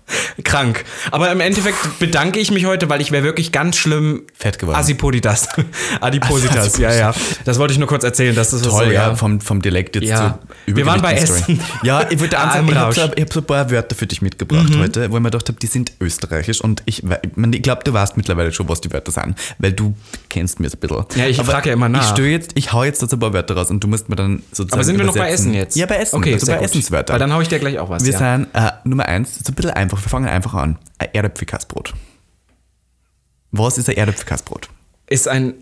Krank. 0.44 0.84
Aber 1.10 1.30
im 1.30 1.40
Endeffekt 1.40 1.98
bedanke 1.98 2.38
ich 2.38 2.50
mich 2.50 2.66
heute, 2.66 2.88
weil 2.88 3.00
ich 3.00 3.10
wäre 3.10 3.24
wirklich 3.24 3.52
ganz 3.52 3.76
schlimm 3.76 4.22
Fett 4.34 4.58
geworden. 4.58 4.76
Asipositas. 4.76 5.48
Adipositas, 6.00 6.78
ja, 6.78 6.92
ja. 6.92 7.14
Das 7.44 7.58
wollte 7.58 7.72
ich 7.72 7.78
nur 7.78 7.88
kurz 7.88 8.04
erzählen, 8.04 8.34
dass 8.34 8.50
das 8.50 8.62
Toll, 8.62 8.86
so, 8.86 8.90
ja, 8.92 9.14
vom, 9.14 9.40
vom 9.40 9.60
Dialekt 9.60 9.96
jetzt 9.96 10.08
Ja. 10.08 10.38
zu 10.66 10.76
Wir 10.76 10.86
waren 10.86 11.02
bei 11.02 11.12
Übergewicht-Story. 11.12 11.58
Essen. 11.58 11.60
Ja, 11.82 12.02
ich 12.08 12.20
eins 12.20 12.30
sagen, 12.30 12.68
ich 12.68 12.74
habe 12.74 12.94
so, 12.94 13.02
hab 13.02 13.32
so 13.32 13.40
ein 13.40 13.46
paar 13.46 13.70
Wörter 13.70 13.94
für 13.94 14.06
dich 14.06 14.22
mitgebracht 14.22 14.76
heute, 14.78 15.10
wo 15.10 15.16
ich 15.16 15.22
mir 15.22 15.30
gedacht 15.30 15.48
habe, 15.48 15.58
die 15.58 15.66
sind 15.66 15.92
österreichisch 16.00 16.60
und 16.60 16.82
ich, 16.84 17.02
ich, 17.04 17.62
glaube, 17.62 17.82
du 17.84 17.92
weißt 17.92 18.16
mittlerweile 18.16 18.52
schon, 18.52 18.68
was 18.68 18.80
die 18.80 18.92
Wörter 18.92 19.12
sind, 19.12 19.36
weil 19.58 19.72
du 19.72 19.94
kennst 20.30 20.60
mir 20.60 20.68
ein 20.68 20.78
bisschen. 20.78 21.04
Ja, 21.16 21.26
ich 21.26 21.38
Aber 21.40 21.52
frag 21.52 21.66
ja 21.66 21.72
immer 21.72 21.88
nach. 21.88 22.02
Ich 22.02 22.08
störe 22.08 22.28
jetzt, 22.28 22.52
ich 22.54 22.72
hau 22.72 22.84
jetzt 22.84 23.00
so 23.00 23.06
ein 23.06 23.20
paar 23.20 23.32
Wörter 23.32 23.56
raus 23.56 23.67
und 23.70 23.82
du 23.82 23.88
musst 23.88 24.08
mir 24.08 24.16
dann 24.16 24.42
sozusagen 24.50 24.74
Aber 24.74 24.84
sind 24.84 24.98
wir 24.98 25.04
noch 25.04 25.14
bei 25.14 25.20
übersetzen. 25.20 25.50
Essen 25.50 25.54
jetzt? 25.54 25.76
Ja, 25.76 25.86
bei 25.86 25.96
Essen. 25.96 26.16
Okay, 26.16 26.34
also 26.34 26.46
bei 26.46 26.56
gut. 26.56 26.64
Essenswörtern. 26.64 27.14
Weil 27.14 27.20
dann 27.20 27.32
hau 27.32 27.40
ich 27.40 27.48
dir 27.48 27.58
gleich 27.58 27.78
auch 27.78 27.88
was. 27.88 28.04
wir 28.04 28.12
ja. 28.12 28.18
sind 28.18 28.48
äh, 28.54 28.70
Nummer 28.84 29.06
eins, 29.06 29.38
so 29.38 29.52
ein 29.52 29.54
bisschen 29.54 29.70
einfach, 29.72 30.02
wir 30.02 30.08
fangen 30.08 30.28
einfach 30.28 30.54
an. 30.54 30.78
Ein 30.98 31.08
Erdäpfelkastbrot. 31.12 31.94
Was 33.50 33.78
ist 33.78 33.88
ein 33.88 33.96
Erdäpfelkastbrot? 33.96 34.68
Ist 35.06 35.28
ein 35.28 35.54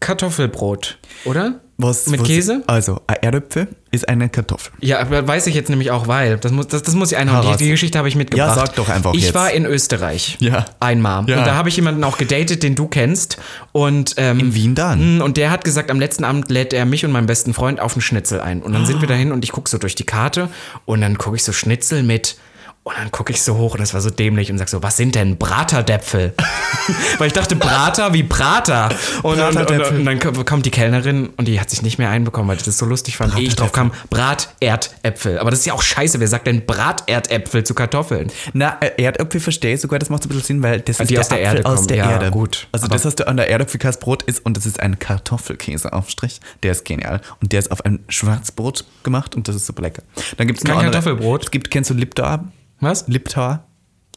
Kartoffelbrot, 0.00 0.98
oder? 1.24 1.60
Was, 1.82 2.06
Mit 2.06 2.20
was, 2.20 2.26
Käse? 2.28 2.62
Also, 2.66 3.00
ein 3.06 3.16
Erdäpfel 3.20 3.68
ist 3.90 4.08
eine 4.08 4.28
Kartoffel. 4.28 4.72
Ja, 4.80 5.00
aber 5.00 5.26
weiß 5.26 5.46
ich 5.48 5.54
jetzt 5.54 5.68
nämlich 5.68 5.90
auch, 5.90 6.06
weil. 6.08 6.38
Das 6.38 6.52
muss, 6.52 6.68
das, 6.68 6.82
das 6.82 6.94
muss 6.94 7.12
ich 7.12 7.18
einhauen. 7.18 7.56
Die, 7.58 7.64
die 7.64 7.70
Geschichte 7.70 7.98
habe 7.98 8.08
ich 8.08 8.16
mitgebracht. 8.16 8.48
Ja, 8.48 8.54
sag 8.54 8.74
doch 8.76 8.88
einfach 8.88 9.12
Ich 9.14 9.24
jetzt. 9.24 9.34
war 9.34 9.50
in 9.50 9.66
Österreich. 9.66 10.36
Ja. 10.40 10.64
Einmal. 10.80 11.28
Ja. 11.28 11.38
Und 11.38 11.46
da 11.46 11.54
habe 11.54 11.68
ich 11.68 11.76
jemanden 11.76 12.02
auch 12.04 12.16
gedatet, 12.18 12.62
den 12.62 12.74
du 12.74 12.86
kennst. 12.88 13.36
Und, 13.72 14.14
ähm, 14.16 14.38
In 14.40 14.54
Wien 14.54 14.74
dann? 14.74 15.18
Mm, 15.18 15.20
Und 15.22 15.36
der 15.36 15.50
hat 15.50 15.64
gesagt, 15.64 15.90
am 15.90 16.00
letzten 16.00 16.24
Abend 16.24 16.50
lädt 16.50 16.72
er 16.72 16.84
mich 16.84 17.04
und 17.04 17.12
meinen 17.12 17.26
besten 17.26 17.52
Freund 17.54 17.80
auf 17.80 17.92
einen 17.94 18.02
Schnitzel 18.02 18.40
ein. 18.40 18.62
Und 18.62 18.72
dann 18.72 18.86
sind 18.86 19.00
wir 19.00 19.08
dahin 19.08 19.32
und 19.32 19.44
ich 19.44 19.52
gucke 19.52 19.68
so 19.68 19.78
durch 19.78 19.94
die 19.94 20.04
Karte 20.04 20.48
und 20.84 21.00
dann 21.00 21.18
gucke 21.18 21.36
ich 21.36 21.44
so 21.44 21.52
Schnitzel 21.52 22.02
mit. 22.02 22.36
Und 22.84 22.96
dann 22.98 23.12
gucke 23.12 23.32
ich 23.32 23.40
so 23.40 23.56
hoch 23.56 23.74
und 23.74 23.80
das 23.80 23.94
war 23.94 24.00
so 24.00 24.10
dämlich 24.10 24.50
und 24.50 24.58
sag 24.58 24.68
so, 24.68 24.82
was 24.82 24.96
sind 24.96 25.14
denn 25.14 25.36
Braterdäpfel? 25.38 26.34
Weil 27.18 27.28
ich 27.28 27.32
dachte, 27.32 27.54
Brater 27.54 28.12
wie 28.12 28.24
Prater. 28.24 28.88
Und, 29.22 29.38
und, 29.38 29.70
und, 29.70 30.04
dann 30.04 30.18
kommt 30.44 30.66
die 30.66 30.72
Kellnerin 30.72 31.28
und 31.36 31.46
die 31.46 31.60
hat 31.60 31.70
sich 31.70 31.82
nicht 31.82 31.98
mehr 31.98 32.10
einbekommen, 32.10 32.48
weil 32.48 32.56
ich 32.56 32.64
das 32.64 32.78
so 32.78 32.86
lustig 32.86 33.16
fand, 33.16 33.36
wie 33.36 33.44
ich 33.44 33.54
drauf 33.54 33.70
kam. 33.70 33.92
Braterdäpfel. 34.10 35.38
Aber 35.38 35.50
das 35.50 35.60
ist 35.60 35.66
ja 35.66 35.74
auch 35.74 35.82
scheiße. 35.82 36.18
Wer 36.18 36.26
sagt 36.26 36.48
denn 36.48 36.66
Braterdäpfel 36.66 37.62
zu 37.62 37.74
Kartoffeln? 37.74 38.32
Na, 38.52 38.76
äh, 38.80 39.00
Erdäpfel 39.00 39.40
verstehe 39.40 39.74
ich 39.74 39.80
sogar, 39.80 40.00
das 40.00 40.10
macht 40.10 40.24
so 40.24 40.28
ein 40.28 40.30
bisschen 40.30 40.56
Sinn, 40.56 40.62
weil 40.64 40.80
das 40.80 40.98
ist 40.98 41.08
die 41.08 41.14
der 41.14 41.20
aus 41.20 41.28
der 41.28 41.38
Apfel 41.38 41.56
Erde 41.58 41.68
aus 41.68 41.86
der 41.86 41.96
Ja, 41.98 42.10
Erde. 42.10 42.30
gut. 42.32 42.66
Also 42.72 42.86
Aber- 42.86 42.94
das, 42.94 43.04
was 43.04 43.14
du 43.14 43.28
an 43.28 43.36
der 43.36 43.48
Erdäpfelkastbrot 43.48 44.24
ist 44.24 44.44
und 44.44 44.56
das 44.56 44.66
ist 44.66 44.80
ein 44.80 44.98
Kartoffelkäseaufstrich. 44.98 46.40
Der 46.64 46.72
ist 46.72 46.84
genial. 46.84 47.20
Und 47.40 47.52
der 47.52 47.60
ist 47.60 47.70
auf 47.70 47.84
ein 47.84 48.00
Schwarzbrot 48.08 48.84
gemacht 49.04 49.36
und 49.36 49.46
das 49.46 49.54
ist 49.54 49.66
super 49.66 49.82
lecker. 49.82 50.02
Dann 50.36 50.48
gibt 50.48 50.58
es 50.58 50.64
Kein 50.64 50.80
Kartoffelbrot? 50.80 51.44
Es 51.44 51.50
gibt, 51.52 51.70
kennst 51.70 51.90
du 51.90 51.94
Liptauer? 51.94 52.44
Was? 52.82 53.06
Liptauer? 53.06 53.64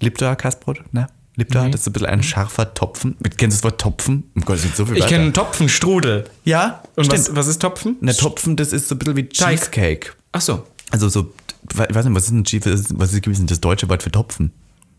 Liptauer 0.01 0.35
Kastbrot? 0.35 0.81
Ne? 0.93 1.07
Liptauer, 1.35 1.69
das 1.69 1.81
ist 1.81 1.85
so 1.85 1.89
ein 1.91 1.93
bisschen 1.93 2.07
ein 2.07 2.23
scharfer 2.23 2.73
Topfen. 2.73 3.15
Kennst 3.37 3.41
du 3.41 3.47
das 3.47 3.63
Wort 3.63 3.79
Topfen? 3.79 4.23
Oh 4.37 4.41
Gott, 4.45 4.57
so 4.59 4.85
viel 4.85 4.97
Ich 4.97 5.07
kenne 5.07 5.31
Topfenstrudel. 5.33 6.23
Ja, 6.45 6.81
Und 6.95 7.05
stimmt. 7.05 7.27
was, 7.29 7.35
was 7.35 7.47
ist 7.47 7.61
Topfen? 7.61 7.97
Na, 8.01 8.13
Topfen, 8.13 8.55
das 8.55 8.73
ist 8.73 8.87
so 8.87 8.95
ein 8.95 8.99
bisschen 8.99 9.15
wie. 9.17 9.29
Cheesecake. 9.29 10.13
Ach 10.31 10.41
so. 10.41 10.65
Also 10.91 11.09
so, 11.09 11.33
ich 11.71 11.77
weiß 11.77 12.05
nicht, 12.05 12.15
was 12.15 12.23
ist 12.25 12.31
ein 12.31 12.43
Cheese, 12.43 12.85
was 12.95 13.13
ist 13.13 13.21
gewesen, 13.21 13.47
das 13.47 13.59
deutsche 13.61 13.87
Wort 13.89 14.01
für 14.03 14.11
Topfen? 14.11 14.51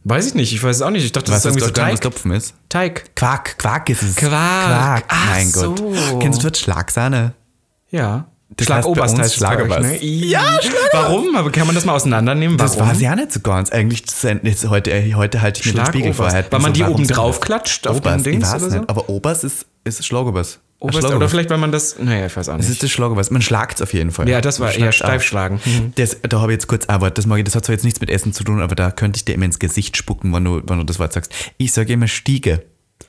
Weiß 0.04 0.26
ich 0.28 0.34
nicht. 0.34 0.52
Ich 0.52 0.62
weiß 0.62 0.76
es 0.76 0.82
auch 0.82 0.90
nicht. 0.90 1.04
Ich 1.04 1.10
dachte, 1.12 1.32
das 1.32 1.44
Weißt 1.44 1.46
ist 1.46 1.62
irgendwie 1.62 1.74
so 1.80 1.82
was 1.82 1.90
Teig. 1.90 2.00
Topfen 2.00 2.30
ist? 2.30 2.54
Teig. 2.68 3.16
Quark, 3.16 3.58
Quark 3.58 3.90
ist 3.90 4.02
es. 4.02 4.14
Quark. 4.14 4.30
Quark, 4.30 5.04
Ach 5.08 5.30
mein 5.30 5.48
so. 5.48 5.74
Gott. 5.74 6.20
Kennst 6.20 6.38
du 6.38 6.42
das 6.42 6.44
Wort 6.44 6.56
Schlagsahne? 6.58 7.32
Ja. 7.90 8.28
Das 8.50 8.66
Schlagoberst 8.66 9.18
heißt 9.18 9.30
es 9.30 9.34
Schlagoberst. 9.36 9.80
ne? 9.82 9.98
Ja, 10.04 10.58
Warum? 10.92 11.34
Aber 11.34 11.50
kann 11.50 11.66
man 11.66 11.74
das 11.74 11.84
mal 11.84 11.94
auseinandernehmen? 11.94 12.56
Das 12.56 12.76
Warum? 12.76 12.90
weiß 12.90 12.98
ich 12.98 13.02
ja 13.02 13.16
nicht 13.16 13.32
so 13.32 13.40
ganz. 13.40 13.70
Eigentlich 13.70 14.04
ist 14.06 14.24
es- 14.24 14.36
jetzt 14.42 14.68
heute, 14.70 14.92
äh, 14.92 15.14
heute 15.14 15.42
halte 15.42 15.60
ich 15.60 15.66
mir 15.66 15.80
den 15.82 15.86
Spiegel 15.86 16.12
vor. 16.14 16.30
Schlagoberst. 16.30 16.52
Weil 16.52 16.60
man 16.60 16.72
die 16.72 16.84
oben 16.84 17.06
drauf 17.08 17.40
klatscht 17.40 17.86
auf 17.88 18.00
den 18.00 18.22
Dings 18.22 18.48
oder 18.50 18.60
so? 18.70 18.76
nicht. 18.78 18.88
Aber 18.88 19.08
Oberst 19.08 19.42
ist, 19.44 19.66
ist 19.84 20.04
Schlagobers. 20.06 20.60
Oberst, 20.78 21.04
oder 21.10 21.28
vielleicht, 21.28 21.48
weil 21.50 21.56
man 21.58 21.72
das. 21.72 21.98
Naja, 21.98 22.26
ich 22.26 22.36
weiß 22.36 22.50
auch 22.50 22.56
Das 22.58 22.66
nicht. 22.66 22.74
ist 22.74 22.82
das 22.82 22.90
Schlagobers. 22.90 23.30
Man 23.30 23.40
schlagt 23.42 23.76
es 23.78 23.82
auf 23.82 23.94
jeden 23.94 24.10
Fall. 24.12 24.28
Ja, 24.28 24.40
das 24.42 24.60
war 24.60 24.68
eher 24.68 24.74
schlagt's 24.92 25.00
auf. 25.02 25.08
Steifschlagen. 25.08 25.60
Mhm. 25.64 25.92
Das, 25.96 26.18
da 26.22 26.40
habe 26.40 26.52
ich 26.52 26.56
jetzt 26.56 26.66
kurz 26.68 26.86
ein 26.86 27.00
Wort, 27.00 27.16
das 27.18 27.26
mag 27.26 27.38
ich, 27.38 27.44
das 27.44 27.54
hat 27.56 27.64
zwar 27.64 27.72
jetzt 27.72 27.82
nichts 27.84 28.00
mit 28.00 28.10
Essen 28.10 28.32
zu 28.34 28.44
tun, 28.44 28.60
aber 28.60 28.74
da 28.74 28.90
könnte 28.90 29.16
ich 29.16 29.24
dir 29.24 29.34
immer 29.34 29.46
ins 29.46 29.58
Gesicht 29.58 29.96
spucken, 29.96 30.32
wenn 30.34 30.44
du, 30.44 30.60
wenn 30.66 30.78
du 30.78 30.84
das 30.84 30.98
Wort 30.98 31.14
sagst. 31.14 31.32
Ich 31.56 31.72
sage 31.72 31.92
immer 31.94 32.06
Stiege. 32.08 32.62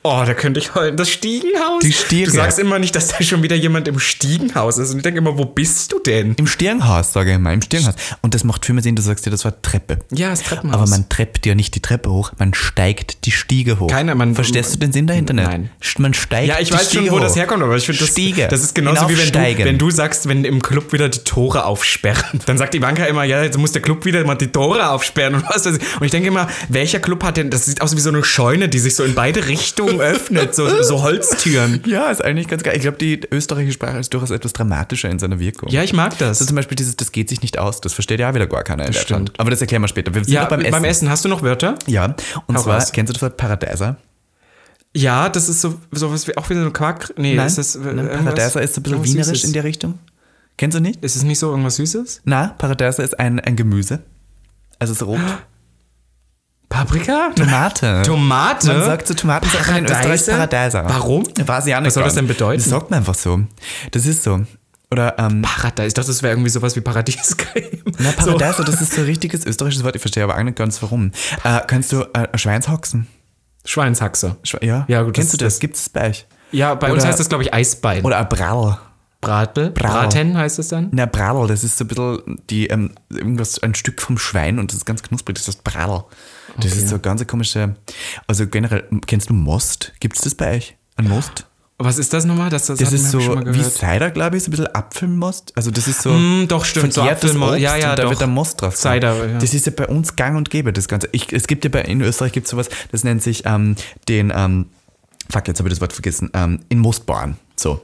Oh, 0.09 0.23
da 0.25 0.33
könnte 0.33 0.59
ich 0.61 0.73
heulen. 0.73 0.95
Das 0.95 1.09
Stiegenhaus. 1.09 1.81
Die 1.83 1.91
Stiege. 1.91 2.25
Du 2.27 2.31
sagst 2.31 2.59
immer 2.59 2.79
nicht, 2.79 2.95
dass 2.95 3.09
da 3.09 3.21
schon 3.21 3.43
wieder 3.43 3.57
jemand 3.57 3.89
im 3.89 3.99
Stiegenhaus 3.99 4.77
ist. 4.77 4.91
Und 4.91 4.97
ich 4.97 5.03
denke 5.03 5.17
immer, 5.17 5.37
wo 5.37 5.43
bist 5.43 5.91
du 5.91 5.99
denn? 5.99 6.33
Im 6.35 6.47
Stirnhaus, 6.47 7.11
sage 7.11 7.33
ich 7.33 7.37
mal, 7.39 7.53
im 7.53 7.61
Stirnhaus. 7.61 7.95
Und 8.21 8.33
das 8.33 8.45
macht 8.45 8.65
viel 8.65 8.73
mehr 8.73 8.83
Sinn, 8.83 8.95
du 8.95 9.01
sagst 9.01 9.25
dir, 9.25 9.31
das 9.31 9.43
war 9.43 9.61
Treppe. 9.61 9.99
Ja, 10.11 10.29
das 10.29 10.43
Treppenhaus. 10.43 10.79
Aber 10.79 10.89
man 10.89 11.09
treppt 11.09 11.45
ja 11.45 11.55
nicht 11.55 11.75
die 11.75 11.81
Treppe 11.81 12.09
hoch, 12.09 12.31
man 12.37 12.53
steigt 12.53 13.25
die 13.25 13.31
Stiege 13.31 13.79
hoch. 13.81 13.89
Keiner, 13.89 14.15
man- 14.15 14.33
Verstehst 14.33 14.73
du 14.75 14.79
den 14.79 14.93
Sinn 14.93 15.07
dahinter 15.07 15.33
nicht? 15.33 15.45
Nein. 15.47 15.69
Man 15.97 16.13
steigt 16.13 16.47
Ja, 16.47 16.55
ich 16.59 16.69
die 16.69 16.75
weiß 16.75 16.87
Stiege 16.87 17.05
schon, 17.07 17.11
wo 17.11 17.17
hoch. 17.17 17.23
das 17.23 17.35
herkommt, 17.35 17.63
aber 17.63 17.75
ich 17.75 17.85
finde 17.85 17.99
das, 17.99 18.09
Stiege. 18.09 18.47
das 18.49 18.61
ist 18.63 18.75
genauso 18.75 19.09
wie 19.09 19.17
wenn 19.17 19.31
du, 19.57 19.63
wenn 19.65 19.77
du 19.77 19.91
sagst, 19.91 20.29
wenn 20.29 20.45
im 20.45 20.61
Club 20.61 20.93
wieder 20.93 21.09
die 21.09 21.19
Tore 21.19 21.65
aufsperren. 21.65 22.39
Dann 22.45 22.57
sagt 22.57 22.75
Ivanka 22.75 23.03
immer, 23.05 23.25
ja, 23.25 23.43
jetzt 23.43 23.57
muss 23.57 23.73
der 23.73 23.81
Club 23.81 24.05
wieder 24.05 24.23
mal 24.25 24.35
die 24.35 24.47
Tore 24.47 24.89
aufsperren 24.89 25.35
und 25.35 25.43
was 25.49 25.65
weiß 25.65 25.77
ich. 25.77 25.99
Und 25.99 26.05
ich 26.05 26.11
denke 26.11 26.27
immer, 26.29 26.47
welcher 26.69 26.99
Club 26.99 27.23
hat 27.23 27.35
denn, 27.37 27.49
das 27.49 27.65
sieht 27.65 27.81
aus 27.81 27.95
wie 27.95 27.99
so 27.99 28.09
eine 28.09 28.23
Scheune, 28.23 28.69
die 28.69 28.79
sich 28.79 28.95
so 28.95 29.03
in 29.03 29.15
beide 29.15 29.47
Richtungen 29.47 29.96
öffnet, 29.99 30.55
so, 30.55 30.83
so 30.83 31.01
Holztüren. 31.03 31.81
Ja, 31.87 32.09
ist 32.11 32.23
eigentlich 32.23 32.47
ganz 32.47 32.63
geil. 32.63 32.75
Ich 32.75 32.81
glaube, 32.81 32.97
die 32.97 33.21
österreichische 33.31 33.73
Sprache 33.73 33.97
ist 33.97 34.13
durchaus 34.13 34.31
etwas 34.31 34.53
dramatischer 34.53 35.09
in 35.09 35.19
seiner 35.19 35.39
Wirkung. 35.39 35.69
Ja, 35.69 35.83
ich 35.83 35.93
mag 35.93 36.17
das. 36.17 36.39
So 36.39 36.45
zum 36.45 36.55
Beispiel 36.55 36.75
dieses, 36.75 36.95
das 36.95 37.11
geht 37.11 37.29
sich 37.29 37.41
nicht 37.41 37.57
aus. 37.59 37.81
Das 37.81 37.93
versteht 37.93 38.19
ja 38.19 38.29
auch 38.29 38.33
wieder 38.33 38.47
gar 38.47 38.63
keiner 38.63 38.85
in 38.85 38.91
Deutschland. 38.93 39.31
Aber 39.37 39.49
das 39.49 39.61
erklären 39.61 39.81
wir 39.81 39.87
später. 39.87 40.13
Wir 40.13 40.23
sind 40.23 40.33
ja, 40.33 40.45
beim 40.45 40.61
Essen. 40.61 40.85
Essen. 40.85 41.09
Hast 41.09 41.25
du 41.25 41.29
noch 41.29 41.41
Wörter? 41.43 41.75
Ja, 41.87 42.15
und 42.47 42.57
Hau 42.57 42.63
zwar, 42.63 42.75
raus. 42.75 42.91
kennst 42.91 43.09
du 43.09 43.13
das 43.13 43.21
Wort 43.21 43.37
Paradeiser? 43.37 43.97
Ja, 44.93 45.29
das 45.29 45.47
ist 45.49 45.61
so 45.61 45.79
sowas 45.91 46.27
wie 46.27 46.35
auch 46.37 46.49
wieder 46.49 46.61
so 46.61 46.67
ein 46.67 46.73
Quark. 46.73 47.13
Nee, 47.17 47.35
Nein, 47.35 47.47
ist 47.47 47.57
das 47.57 47.75
äh, 47.75 47.79
Nein, 47.79 48.07
Paradeiser 48.09 48.61
ist 48.61 48.73
so 48.75 48.81
ein 48.81 48.83
bisschen 48.83 49.03
wienerisch 49.03 49.27
Süßes? 49.27 49.43
in 49.43 49.53
der 49.53 49.63
Richtung. 49.63 49.99
Kennst 50.57 50.75
du 50.75 50.81
nicht? 50.81 51.03
Ist 51.03 51.15
es 51.15 51.23
nicht 51.23 51.37
so 51.39 51.49
irgendwas 51.51 51.75
Süßes? 51.75 52.21
Na, 52.25 52.55
Paradeiser 52.57 53.03
ist 53.03 53.19
ein, 53.19 53.39
ein 53.39 53.55
Gemüse. 53.55 53.99
Also 54.79 54.93
so 54.93 55.05
rot. 55.05 55.19
Paprika? 56.69 57.31
Tomate. 57.35 58.01
Tomate? 58.05 58.67
Man 58.67 58.83
sagt 58.83 59.07
zu 59.07 59.15
Tomaten 59.15 59.47
sagt 59.49 59.67
man 59.67 59.77
in 59.77 59.85
Österreich 59.85 60.25
Paradeiser? 60.25 60.83
Warum? 60.85 61.23
Was 61.45 61.65
soll 61.65 62.03
das 62.03 62.15
denn 62.15 62.27
bedeuten? 62.27 62.61
Das 62.61 62.69
sagt 62.69 62.89
man 62.91 62.99
einfach 62.99 63.15
so. 63.15 63.39
Das 63.91 64.05
ist 64.05 64.23
so. 64.23 64.41
Oder, 64.91 65.17
ähm, 65.19 65.41
Paradies. 65.41 65.87
Ich 65.87 65.93
dachte, 65.95 66.07
das 66.09 66.23
wäre 66.23 66.33
irgendwie 66.33 66.49
sowas 66.49 66.75
wie 66.75 66.81
Paradiescreme. 66.81 67.81
na, 67.99 68.11
So. 68.11 68.17
Paradeiser, 68.31 68.63
das 68.63 68.81
ist 68.81 68.93
so 68.93 69.01
ein 69.01 69.05
richtiges 69.07 69.45
österreichisches 69.45 69.83
Wort. 69.83 69.95
Ich 69.95 70.01
verstehe 70.01 70.23
aber 70.23 70.37
auch 70.37 70.43
nicht 70.43 70.57
ganz 70.57 70.81
warum. 70.81 71.11
Äh, 71.43 71.61
kannst 71.67 71.91
du 71.91 72.01
äh, 72.13 72.37
Schweinshaxen? 72.37 73.07
Schweinshaxe. 73.65 74.37
Schwe 74.43 74.59
ja? 74.65 74.85
Ja, 74.87 75.03
gut, 75.03 75.13
Kennst 75.15 75.33
das- 75.33 75.37
du 75.39 75.45
das? 75.45 75.53
das- 75.55 75.59
Gibt 75.59 75.75
es 75.77 75.89
bei 75.89 76.09
euch? 76.09 76.25
Ja, 76.51 76.75
bei 76.75 76.91
uns 76.91 77.01
Oder- 77.01 77.09
heißt 77.09 77.19
das, 77.19 77.27
glaube 77.29 77.43
ich, 77.43 77.53
Eisbein. 77.53 78.03
Oder 78.05 78.19
ein 78.19 78.29
Brall. 78.29 78.77
Bratel. 79.19 79.71
Braten 79.71 80.37
heißt 80.37 80.59
es 80.59 80.69
dann. 80.69 80.89
Na, 80.91 81.05
Brall, 81.07 81.47
das 81.47 81.63
ist 81.63 81.77
so 81.77 81.83
ein 81.83 81.87
bisschen 81.87 82.39
die, 82.49 82.67
ähm, 82.67 82.91
irgendwas, 83.09 83.61
ein 83.61 83.73
Stück 83.75 83.99
vom 84.01 84.17
Schwein 84.17 84.59
und 84.59 84.71
das 84.71 84.77
ist 84.77 84.85
ganz 84.85 85.01
knusprig, 85.03 85.35
das 85.35 85.47
heißt 85.47 85.63
Brall. 85.65 86.05
Das 86.61 86.75
ist 86.75 86.87
so 86.89 86.95
eine 86.95 87.01
ganz 87.01 87.25
komische, 87.27 87.75
also 88.27 88.47
generell, 88.47 88.83
kennst 89.05 89.29
du 89.29 89.33
Most? 89.33 89.93
Gibt 89.99 90.15
es 90.17 90.21
das 90.23 90.35
bei 90.35 90.57
euch? 90.57 90.75
Ein 90.95 91.07
Most? 91.09 91.45
Was 91.79 91.99
ist 91.99 92.11
das 92.11 92.25
nochmal? 92.25 92.49
Das, 92.49 92.65
das, 92.65 92.79
Das 92.79 92.91
ist 92.91 93.11
so 93.11 93.19
schon 93.19 93.35
mal 93.43 93.53
wie. 93.53 93.61
Cider, 93.61 94.09
glaube 94.09 94.35
ich, 94.37 94.43
so 94.43 94.47
ein 94.47 94.51
bisschen 94.51 94.73
Apfelmost. 94.73 95.53
Also 95.55 95.69
das 95.69 95.87
ist 95.87 96.01
so 96.01 96.09
Mm, 96.11 96.47
doch, 96.47 96.65
stimmt, 96.65 96.91
so 96.91 97.01
vergärtes 97.01 97.31
Apfelmo- 97.35 97.49
Obst 97.51 97.59
ja, 97.59 97.75
ja, 97.77 97.95
da 97.95 98.01
doch. 98.03 98.09
wird 98.09 98.19
der 98.21 98.27
Most 98.27 98.59
drauf. 98.59 98.75
sein. 98.75 98.93
Cider, 98.95 99.29
ja. 99.33 99.37
Das 99.37 99.53
ist 99.53 99.67
ja 99.67 99.71
bei 99.75 99.85
uns 99.87 100.15
gang 100.15 100.35
und 100.37 100.49
gäbe, 100.49 100.73
das 100.73 100.87
Ganze. 100.87 101.07
Ich, 101.11 101.31
es 101.31 101.45
gibt 101.45 101.63
ja 101.65 101.69
bei, 101.69 101.81
in 101.83 102.01
Österreich 102.01 102.31
gibt 102.31 102.47
es 102.47 102.51
sowas, 102.51 102.69
das 102.91 103.03
nennt 103.03 103.21
sich 103.21 103.43
ähm, 103.45 103.75
den, 104.09 104.33
ähm, 104.35 104.65
fuck, 105.29 105.47
jetzt 105.47 105.59
habe 105.59 105.69
ich 105.69 105.73
das 105.75 105.81
Wort 105.81 105.93
vergessen, 105.93 106.31
ähm, 106.33 106.61
in 106.69 106.79
Mostbauern. 106.79 107.37
So. 107.55 107.79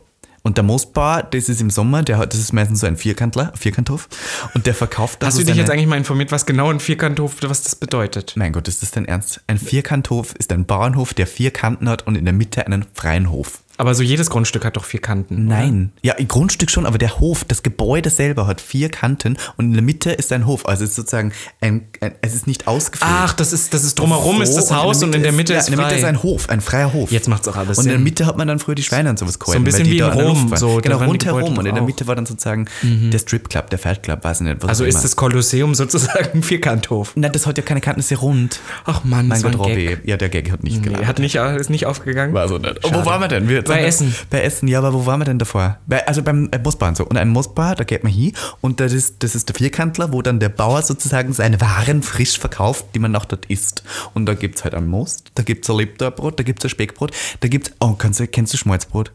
Und 0.46 0.58
der 0.58 0.66
Mostbauer, 0.66 1.24
das 1.24 1.48
ist 1.48 1.62
im 1.62 1.70
Sommer, 1.70 2.04
der 2.04 2.18
hat, 2.18 2.34
das 2.34 2.42
ist 2.42 2.52
meistens 2.52 2.82
so 2.82 2.88
ein 2.88 2.98
Vierkantler, 2.98 3.54
Vierkanthof. 3.56 4.10
Und 4.54 4.66
der 4.66 4.74
verkauft 4.74 5.24
da 5.24 5.28
Hast 5.28 5.36
so 5.36 5.40
du 5.40 5.46
dich 5.46 5.56
jetzt 5.56 5.72
eigentlich 5.72 5.88
mal 5.88 5.96
informiert, 5.96 6.34
was 6.34 6.46
genau 6.46 6.70
ein 6.70 6.82
Vierkanthof, 6.82 7.38
was 7.44 7.64
das 7.64 7.76
bedeutet? 7.76 8.34
Mein 8.36 8.52
Gott, 8.52 8.68
ist 8.68 8.82
das 8.82 8.92
dein 8.92 9.06
Ernst? 9.06 9.42
Ein 9.48 9.58
Vierkanthof 9.58 10.36
ist 10.36 10.52
ein 10.52 10.66
Bauernhof, 10.66 11.14
der 11.14 11.28
vier 11.28 11.52
Kanten 11.52 11.88
hat 11.88 12.06
und 12.06 12.16
in 12.16 12.26
der 12.26 12.34
Mitte 12.34 12.68
einen 12.68 12.86
freien 12.94 13.32
Hof. 13.32 13.63
Aber 13.78 13.96
so 13.96 14.04
jedes 14.04 14.30
Grundstück 14.30 14.66
hat 14.66 14.78
doch 14.78 14.86
vier 14.86 15.02
Kanten. 15.02 15.48
oder? 15.48 15.56
Nein. 15.56 15.92
Ja, 16.04 16.16
ein 16.16 16.28
Grundstück 16.28 16.70
schon, 16.70 16.86
aber 16.86 16.98
der 16.98 17.20
Hof, 17.20 17.44
das 17.44 17.64
Gebäude 17.64 18.10
selber 18.10 18.46
hat 18.48 18.62
vier 18.62 18.90
Kanten 18.90 19.38
und 19.58 19.66
in 19.66 19.74
der 19.74 19.82
Mitte 19.82 20.12
ist 20.12 20.32
ein 20.32 20.46
Hof. 20.46 20.68
Also 20.68 20.84
es 20.84 20.92
ist 20.92 20.96
sozusagen 20.98 21.32
ein, 21.62 21.88
ein 22.02 22.14
es 22.22 22.36
ist 22.36 22.46
nicht 22.48 22.68
ausgefüllt. 22.68 23.12
Ach, 23.12 23.34
das 23.34 23.52
ist, 23.54 23.74
das 23.74 23.84
ist 23.84 23.98
drumherum 23.98 24.42
ist 24.42 24.56
das 24.56 24.68
So, 24.70 24.76
Haus 24.76 25.02
und 25.04 25.16
in 25.16 25.24
der 25.24 25.32
Mitte 25.32 25.54
ja, 25.54 25.60
ist 25.60 25.70
in 25.70 25.72
der 25.76 25.80
Mitte 25.80 25.90
frei. 25.96 25.98
ist 26.00 26.06
ein 26.06 26.22
Hof, 26.24 26.50
ein 26.50 26.62
freier 26.62 26.94
Hof. 26.94 27.12
Jetzt 27.12 27.28
macht's 27.28 27.48
auch 27.48 27.56
alles 27.56 27.78
Und 27.80 27.86
in 27.86 27.92
der. 27.92 28.00
Mitte 28.00 28.26
hat 28.26 28.38
man 28.38 28.48
dann 28.48 28.60
früher 28.60 28.76
die 28.76 28.84
Schweine 28.84 29.10
und 29.10 29.18
sowas 29.18 29.40
gehalten. 29.40 29.62
ein 29.62 29.64
bisschen 29.64 29.86
wie 29.88 29.92
in 29.98 30.06
der 30.06 30.14
Rom, 30.14 30.52
so, 30.56 30.78
genau, 30.82 30.98
rundherum. 31.00 31.58
Und 31.58 31.66
in 31.66 31.74
der. 31.76 31.84
Mitte 31.84 32.06
war 32.08 32.16
dann 32.16 32.26
sozusagen 32.26 32.68
der 32.84 33.18
Stripclub, 33.18 33.70
der 33.70 33.80
Faltclub, 33.80 34.24
weiß 34.24 34.42
ich 34.42 34.48
nicht. 34.48 34.62
Was 34.62 34.70
Also 34.70 34.86
ist 34.86 34.96
immer. 34.96 35.02
das 35.02 35.16
Kolosseum 35.16 35.74
sozusagen 35.76 36.30
ein 36.36 36.44
Vierkanthof. 36.44 37.14
Nein, 37.16 37.32
das 37.32 37.48
hat 37.48 37.58
ja 37.58 37.64
keine 37.64 37.82
Kanten, 37.82 38.00
das 38.00 38.06
ist 38.06 38.12
ja 38.12 38.18
rund. 38.18 38.60
Ach 38.86 39.04
Mann, 39.04 39.28
Mein 39.28 39.42
Gott, 39.42 39.58
Robby. 39.58 39.86
Gag. 39.88 40.02
Ja, 40.06 40.18
der 40.18 40.30
Gag 40.30 40.52
hat 40.52 40.64
nicht 40.64 40.78
Nee, 40.78 40.84
gelandet. 40.84 41.08
hat 41.08 41.20
nicht, 41.20 41.36
ist 41.36 41.70
nicht 41.70 41.86
aufgegangen. 41.86 42.34
War 42.34 42.48
so 42.48 42.58
nicht. 42.58 42.80
Wo 42.84 43.06
waren 43.06 43.20
wir 43.22 43.28
denn? 43.28 43.50
Wir, 43.50 43.63
Bei 43.68 43.84
Essen. 43.84 44.14
Bei 44.30 44.42
Essen, 44.42 44.68
ja, 44.68 44.80
aber 44.80 44.94
wo 44.94 45.06
waren 45.06 45.20
wir 45.20 45.26
denn 45.26 45.40
davor? 45.40 45.78
Bei, 45.88 46.06
also 46.08 46.24
beim 46.24 46.50
äh, 46.52 46.96
so. 46.96 47.06
Und 47.06 47.18
ein 47.18 47.30
Mostbauer, 47.30 47.76
da 47.76 47.84
geht 47.84 48.04
man 48.04 48.12
hin 48.12 48.34
und 48.62 48.80
das 48.80 48.94
ist, 48.94 49.24
das 49.24 49.36
ist 49.36 49.50
der 49.50 49.56
Vierkantler, 49.56 50.12
wo 50.14 50.22
dann 50.22 50.40
der 50.40 50.50
Bauer 50.50 50.82
sozusagen 50.82 51.34
seine 51.34 51.60
Waren 51.62 52.04
frisch 52.04 52.40
verkauft, 52.40 52.86
die 52.94 53.00
man 53.00 53.12
noch 53.12 53.26
dort 53.26 53.46
isst. 53.48 53.84
Und 54.14 54.26
da 54.26 54.34
gibt 54.34 54.58
es 54.58 54.64
halt 54.64 54.74
ein 54.74 54.88
Most, 54.88 55.32
da 55.36 55.44
gibt 55.44 55.66
es 55.66 55.70
ein 55.70 55.78
Lebtagbrot, 55.78 56.40
da 56.40 56.44
gibt 56.44 56.60
es 56.60 56.66
ein 56.66 56.70
Speckbrot, 56.70 57.12
da 57.40 57.48
gibt 57.48 57.68
es, 57.68 57.74
oh, 57.80 57.94
kannst 57.94 58.20
du, 58.20 58.28
kennst 58.28 58.54
du 58.54 58.58
Schmalzbrot? 58.58 59.12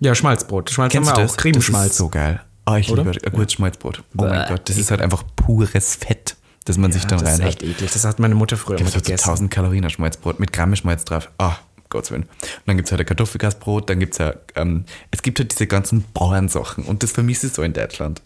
Ja, 0.00 0.14
Schmalzbrot. 0.14 0.70
Schmalz 0.70 0.92
Kennst 0.92 1.10
haben 1.10 1.18
wir 1.18 1.22
das? 1.22 1.32
auch. 1.32 1.36
Cremeschmalz. 1.36 1.84
Das 1.84 1.92
ist 1.92 1.98
so 1.98 2.08
geil. 2.08 2.40
Oh, 2.68 2.74
ich 2.74 2.90
Oder? 2.90 3.04
liebe 3.04 3.24
ein 3.24 3.32
gutes 3.32 3.52
Schmalzbrot. 3.54 4.02
Oh 4.16 4.22
mein 4.22 4.42
Bäh. 4.42 4.48
Gott, 4.48 4.68
das 4.68 4.76
ist 4.76 4.90
halt 4.90 5.00
einfach 5.00 5.22
pures 5.36 5.94
Fett, 5.96 6.36
das 6.64 6.76
man 6.76 6.90
sich 6.92 7.04
dann 7.04 7.20
das 7.20 7.34
ist 7.34 7.40
rein 7.40 7.48
echt 7.48 7.62
eklig. 7.62 7.92
Das 7.92 8.04
hat 8.04 8.18
meine 8.18 8.34
Mutter 8.34 8.56
früher 8.56 8.78
immer 8.78 8.90
Gibt 8.90 8.90
es 8.90 8.94
halt 8.94 9.04
so 9.04 9.10
gegessen. 9.10 9.30
1000 9.30 9.50
Kalorien 9.50 9.84
ein 9.84 9.90
Schmalzbrot 9.90 10.40
mit 10.40 10.52
Gramme 10.52 10.76
Schmalz 10.76 11.04
drauf. 11.04 11.30
Ah, 11.38 11.56
Gottes 11.96 12.10
Willen. 12.12 12.22
Und 12.22 12.30
dann 12.66 12.76
gibt 12.76 12.86
es 12.88 12.92
halt 12.92 13.00
ein 13.00 13.06
Kartoffelgasbrot, 13.06 13.90
dann 13.90 13.98
gibt 14.00 14.12
es 14.12 14.18
ja, 14.18 14.34
ähm, 14.54 14.84
es 15.10 15.22
gibt 15.22 15.38
halt 15.38 15.50
diese 15.52 15.66
ganzen 15.66 16.04
Bauernsachen 16.14 16.84
und 16.84 17.02
das 17.02 17.10
vermisse 17.12 17.48
ich 17.48 17.52
so 17.52 17.62
in 17.62 17.72
Deutschland. 17.72 18.22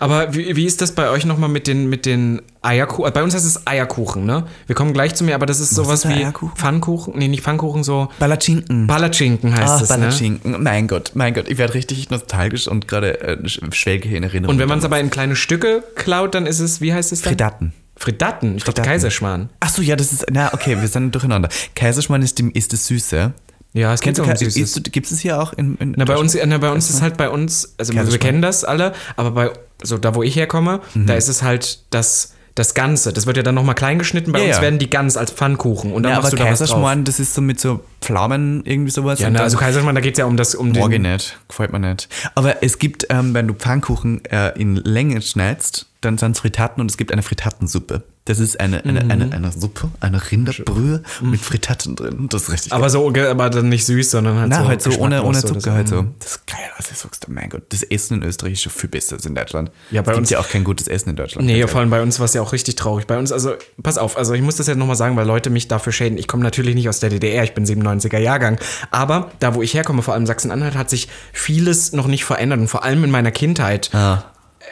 Aber 0.00 0.34
wie, 0.34 0.56
wie 0.56 0.64
ist 0.64 0.80
das 0.80 0.92
bei 0.92 1.10
euch 1.10 1.26
nochmal 1.26 1.50
mit 1.50 1.66
den, 1.66 1.88
mit 1.90 2.06
den 2.06 2.40
Eierkuchen? 2.62 3.12
Bei 3.12 3.22
uns 3.22 3.34
heißt 3.34 3.44
es 3.44 3.66
Eierkuchen, 3.66 4.24
ne? 4.24 4.46
Wir 4.66 4.74
kommen 4.74 4.94
gleich 4.94 5.14
zu 5.14 5.22
mir, 5.22 5.34
aber 5.34 5.44
das 5.44 5.60
ist 5.60 5.70
sowas 5.74 6.04
ist 6.06 6.10
wie 6.10 6.14
Eierkuchen? 6.14 6.56
Pfannkuchen. 6.56 7.14
Nee, 7.18 7.28
nicht 7.28 7.42
Pfannkuchen, 7.42 7.84
so 7.84 8.08
Palatschinken. 8.18 8.86
Palatschinken 8.86 9.54
heißt 9.54 9.68
Ah, 9.70 9.80
es, 9.82 9.90
ne? 9.90 9.96
Palatschinken. 9.98 10.62
Mein 10.62 10.88
Gott, 10.88 11.12
mein 11.14 11.34
Gott, 11.34 11.46
ich 11.48 11.58
werde 11.58 11.74
richtig 11.74 12.08
nostalgisch 12.10 12.68
und 12.68 12.88
gerade 12.88 13.20
äh, 13.20 13.36
sch- 13.44 13.72
schwelge 13.74 14.08
hier 14.08 14.16
in 14.18 14.24
Erinnerung. 14.24 14.54
Und 14.54 14.60
wenn 14.60 14.68
man 14.68 14.78
es 14.78 14.84
aber 14.84 14.98
in 14.98 15.10
kleine 15.10 15.36
Stücke 15.36 15.84
klaut, 15.94 16.34
dann 16.34 16.46
ist 16.46 16.58
es, 16.60 16.80
wie 16.80 16.94
heißt 16.94 17.12
es 17.12 17.20
dann? 17.20 17.32
Fridaten. 17.32 17.72
Fridatten. 18.00 18.56
Ich 18.56 18.64
dachte. 18.64 18.80
Kaiserschmarrn. 18.80 19.50
Ach 19.60 19.68
so, 19.68 19.82
ja, 19.82 19.94
das 19.94 20.10
ist, 20.10 20.24
na, 20.32 20.54
okay, 20.54 20.80
wir 20.80 20.88
sind 20.88 21.14
durcheinander. 21.14 21.50
Kaiserschmarrn 21.76 22.22
ist, 22.22 22.38
die, 22.38 22.50
ist 22.54 22.72
das 22.72 22.86
Süße. 22.86 23.32
Ja, 23.74 23.92
es 23.92 24.00
um 24.00 24.12
Kai- 24.26 24.34
Süßes. 24.36 24.82
gibt 24.90 25.10
es 25.10 25.20
hier 25.20 25.40
auch 25.40 25.52
in, 25.52 25.76
in 25.76 25.94
Na, 25.98 26.06
bei 26.06 26.16
uns, 26.16 26.34
na, 26.44 26.56
bei 26.58 26.72
uns 26.72 26.88
ist 26.88 27.02
halt 27.02 27.18
bei 27.18 27.28
uns, 27.28 27.74
also 27.76 27.92
wir 27.94 28.18
kennen 28.18 28.40
das 28.40 28.64
alle, 28.64 28.94
aber 29.16 29.30
bei, 29.32 29.50
so 29.82 29.98
da 29.98 30.14
wo 30.14 30.22
ich 30.22 30.34
herkomme, 30.34 30.80
Mhm. 30.94 31.06
da 31.06 31.14
ist 31.14 31.28
es 31.28 31.42
halt 31.42 31.84
das, 31.90 32.32
das 32.54 32.72
Ganze. 32.74 33.12
Das 33.12 33.26
wird 33.26 33.36
ja 33.36 33.42
dann 33.44 33.54
nochmal 33.54 33.74
klein 33.74 33.98
geschnitten. 33.98 34.32
Bei 34.32 34.40
Ja, 34.40 34.46
uns 34.46 34.56
ja. 34.56 34.62
werden 34.62 34.78
die 34.78 34.88
ganz 34.90 35.16
als 35.18 35.30
Pfannkuchen 35.30 35.92
und 35.92 36.02
dann 36.02 36.10
Ja, 36.12 36.16
machst 36.18 36.32
aber 36.32 36.38
du 36.38 36.42
da. 36.42 36.48
Kaiserschmarrn, 36.48 37.04
das 37.04 37.20
ist 37.20 37.34
so 37.34 37.42
mit 37.42 37.60
so 37.60 37.80
Pflaumen 38.00 38.62
irgendwie 38.64 38.90
sowas. 38.90 39.20
Ja, 39.20 39.28
na, 39.28 39.40
also 39.40 39.58
Kaiserschmarrn, 39.58 39.94
da 39.94 40.00
geht 40.00 40.14
es 40.14 40.18
ja 40.18 40.24
um 40.24 40.38
das, 40.38 40.54
um 40.54 40.72
den, 40.72 41.02
nicht, 41.02 41.38
gefällt 41.48 41.70
mir 41.70 41.78
nicht. 41.78 42.08
Aber 42.34 42.62
es 42.64 42.78
gibt, 42.78 43.06
ähm, 43.10 43.34
wenn 43.34 43.46
du 43.46 43.52
Pfannkuchen 43.54 44.24
äh, 44.24 44.58
in 44.58 44.76
Länge 44.76 45.20
schneidest, 45.22 45.86
dann 46.00 46.16
sind 46.18 46.32
es 46.36 46.40
Fritaten 46.40 46.80
und 46.80 46.90
es 46.90 46.96
gibt 46.96 47.12
eine 47.12 47.22
Frittatensuppe. 47.22 48.02
Das 48.26 48.38
ist 48.38 48.60
eine, 48.60 48.84
eine, 48.84 49.02
Mhm. 49.04 49.10
eine, 49.10 49.32
eine 49.32 49.50
Suppe, 49.52 49.90
eine 50.00 50.30
Rinderbrühe 50.30 51.02
mit 51.22 51.40
Fritaten 51.40 51.96
drin. 51.96 52.28
Das 52.30 52.42
ist 52.44 52.52
richtig 52.52 52.72
aber 52.72 52.88
so, 52.90 53.10
ge- 53.10 53.26
aber 53.26 53.50
dann 53.50 53.68
nicht 53.70 53.84
süß, 53.86 54.10
sondern 54.10 54.38
halt 54.38 54.50
Na, 54.50 54.60
so 54.62 54.68
halt 54.68 54.82
so 54.82 54.90
ohne, 54.98 55.22
ohne 55.24 55.40
Zucker, 55.42 55.72
halt 55.72 55.88
so. 55.88 56.06
Das 56.20 56.32
ist 56.32 56.46
geil, 56.46 56.58
was 56.76 56.88
du 56.90 56.94
sagst, 56.94 57.26
oh 57.28 57.32
mein 57.32 57.48
Gott. 57.48 57.62
Das 57.70 57.82
Essen 57.82 58.18
in 58.18 58.22
Österreich 58.28 58.52
ist 58.54 58.62
schon 58.62 58.72
viel 58.72 58.88
besser 58.90 59.16
als 59.16 59.26
in 59.26 59.34
Deutschland. 59.34 59.70
Ja, 59.90 60.02
bei 60.02 60.12
es 60.12 60.16
gibt 60.16 60.18
uns- 60.22 60.30
ja 60.30 60.38
auch 60.38 60.48
kein 60.48 60.64
gutes 60.64 60.86
Essen 60.86 61.10
in 61.10 61.16
Deutschland. 61.16 61.46
Nee, 61.46 61.66
vor 61.66 61.80
allem 61.80 61.90
bei 61.90 62.02
uns 62.02 62.18
war 62.20 62.26
es 62.26 62.34
ja 62.34 62.42
auch 62.42 62.52
richtig 62.52 62.76
traurig. 62.76 63.06
Bei 63.06 63.18
uns, 63.18 63.32
also, 63.32 63.54
pass 63.82 63.98
auf, 63.98 64.16
also 64.16 64.34
ich 64.34 64.42
muss 64.42 64.56
das 64.56 64.66
jetzt 64.68 64.76
nochmal 64.78 64.96
sagen, 64.96 65.16
weil 65.16 65.26
Leute 65.26 65.50
mich 65.50 65.66
dafür 65.68 65.92
schäden. 65.92 66.16
Ich 66.18 66.28
komme 66.28 66.42
natürlich 66.42 66.74
nicht 66.74 66.88
aus 66.88 67.00
der 67.00 67.10
DDR, 67.10 67.42
ich 67.44 67.54
bin 67.54 67.64
97er 67.66 68.18
Jahrgang. 68.18 68.58
Aber 68.90 69.30
da, 69.40 69.54
wo 69.54 69.62
ich 69.62 69.74
herkomme, 69.74 70.02
vor 70.02 70.14
allem 70.14 70.26
Sachsen-Anhalt, 70.26 70.76
hat 70.76 70.88
sich 70.90 71.08
vieles 71.32 71.92
noch 71.92 72.06
nicht 72.06 72.24
verändert. 72.24 72.60
Und 72.60 72.68
vor 72.68 72.84
allem 72.84 73.02
in 73.04 73.10
meiner 73.10 73.30
Kindheit. 73.32 73.90
Ah. 73.94 74.24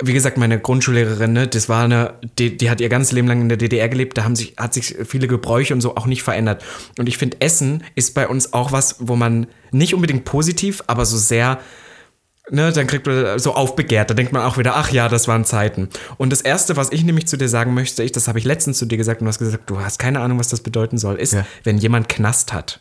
Wie 0.02 0.12
gesagt, 0.12 0.38
meine 0.38 0.60
Grundschullehrerin, 0.60 1.32
ne, 1.32 1.46
das 1.48 1.68
war 1.68 1.84
eine, 1.84 2.14
die, 2.38 2.56
die 2.56 2.70
hat 2.70 2.80
ihr 2.80 2.88
ganzes 2.88 3.12
Leben 3.12 3.26
lang 3.28 3.40
in 3.40 3.48
der 3.48 3.58
DDR 3.58 3.88
gelebt, 3.88 4.16
da 4.16 4.24
haben 4.24 4.36
sich, 4.36 4.54
hat 4.56 4.74
sich 4.74 4.96
viele 5.04 5.26
Gebräuche 5.26 5.74
und 5.74 5.80
so 5.80 5.96
auch 5.96 6.06
nicht 6.06 6.22
verändert. 6.22 6.64
Und 6.98 7.08
ich 7.08 7.18
finde, 7.18 7.40
Essen 7.40 7.82
ist 7.94 8.14
bei 8.14 8.28
uns 8.28 8.52
auch 8.52 8.72
was, 8.72 8.96
wo 9.00 9.16
man 9.16 9.46
nicht 9.72 9.94
unbedingt 9.94 10.24
positiv, 10.24 10.82
aber 10.86 11.04
so 11.04 11.16
sehr 11.16 11.58
ne, 12.50 12.72
dann 12.72 12.86
kriegt 12.86 13.06
man 13.06 13.38
so 13.38 13.54
aufbegehrt. 13.54 14.10
Da 14.10 14.14
denkt 14.14 14.32
man 14.32 14.42
auch 14.42 14.58
wieder, 14.58 14.76
ach 14.76 14.90
ja, 14.90 15.08
das 15.08 15.28
waren 15.28 15.44
Zeiten. 15.44 15.88
Und 16.16 16.30
das 16.30 16.40
Erste, 16.40 16.76
was 16.76 16.92
ich 16.92 17.04
nämlich 17.04 17.26
zu 17.26 17.36
dir 17.36 17.48
sagen 17.48 17.74
möchte, 17.74 18.02
ich, 18.02 18.12
das 18.12 18.28
habe 18.28 18.38
ich 18.38 18.44
letztens 18.44 18.78
zu 18.78 18.86
dir 18.86 18.96
gesagt 18.96 19.20
und 19.20 19.26
du 19.26 19.28
hast 19.28 19.38
gesagt, 19.38 19.68
du 19.70 19.80
hast 19.80 19.98
keine 19.98 20.20
Ahnung, 20.20 20.38
was 20.38 20.48
das 20.48 20.60
bedeuten 20.60 20.98
soll, 20.98 21.16
ist, 21.16 21.32
Ja. 21.32 21.46
wenn 21.64 21.78
jemand 21.78 22.08
Knast 22.08 22.52
hat. 22.52 22.80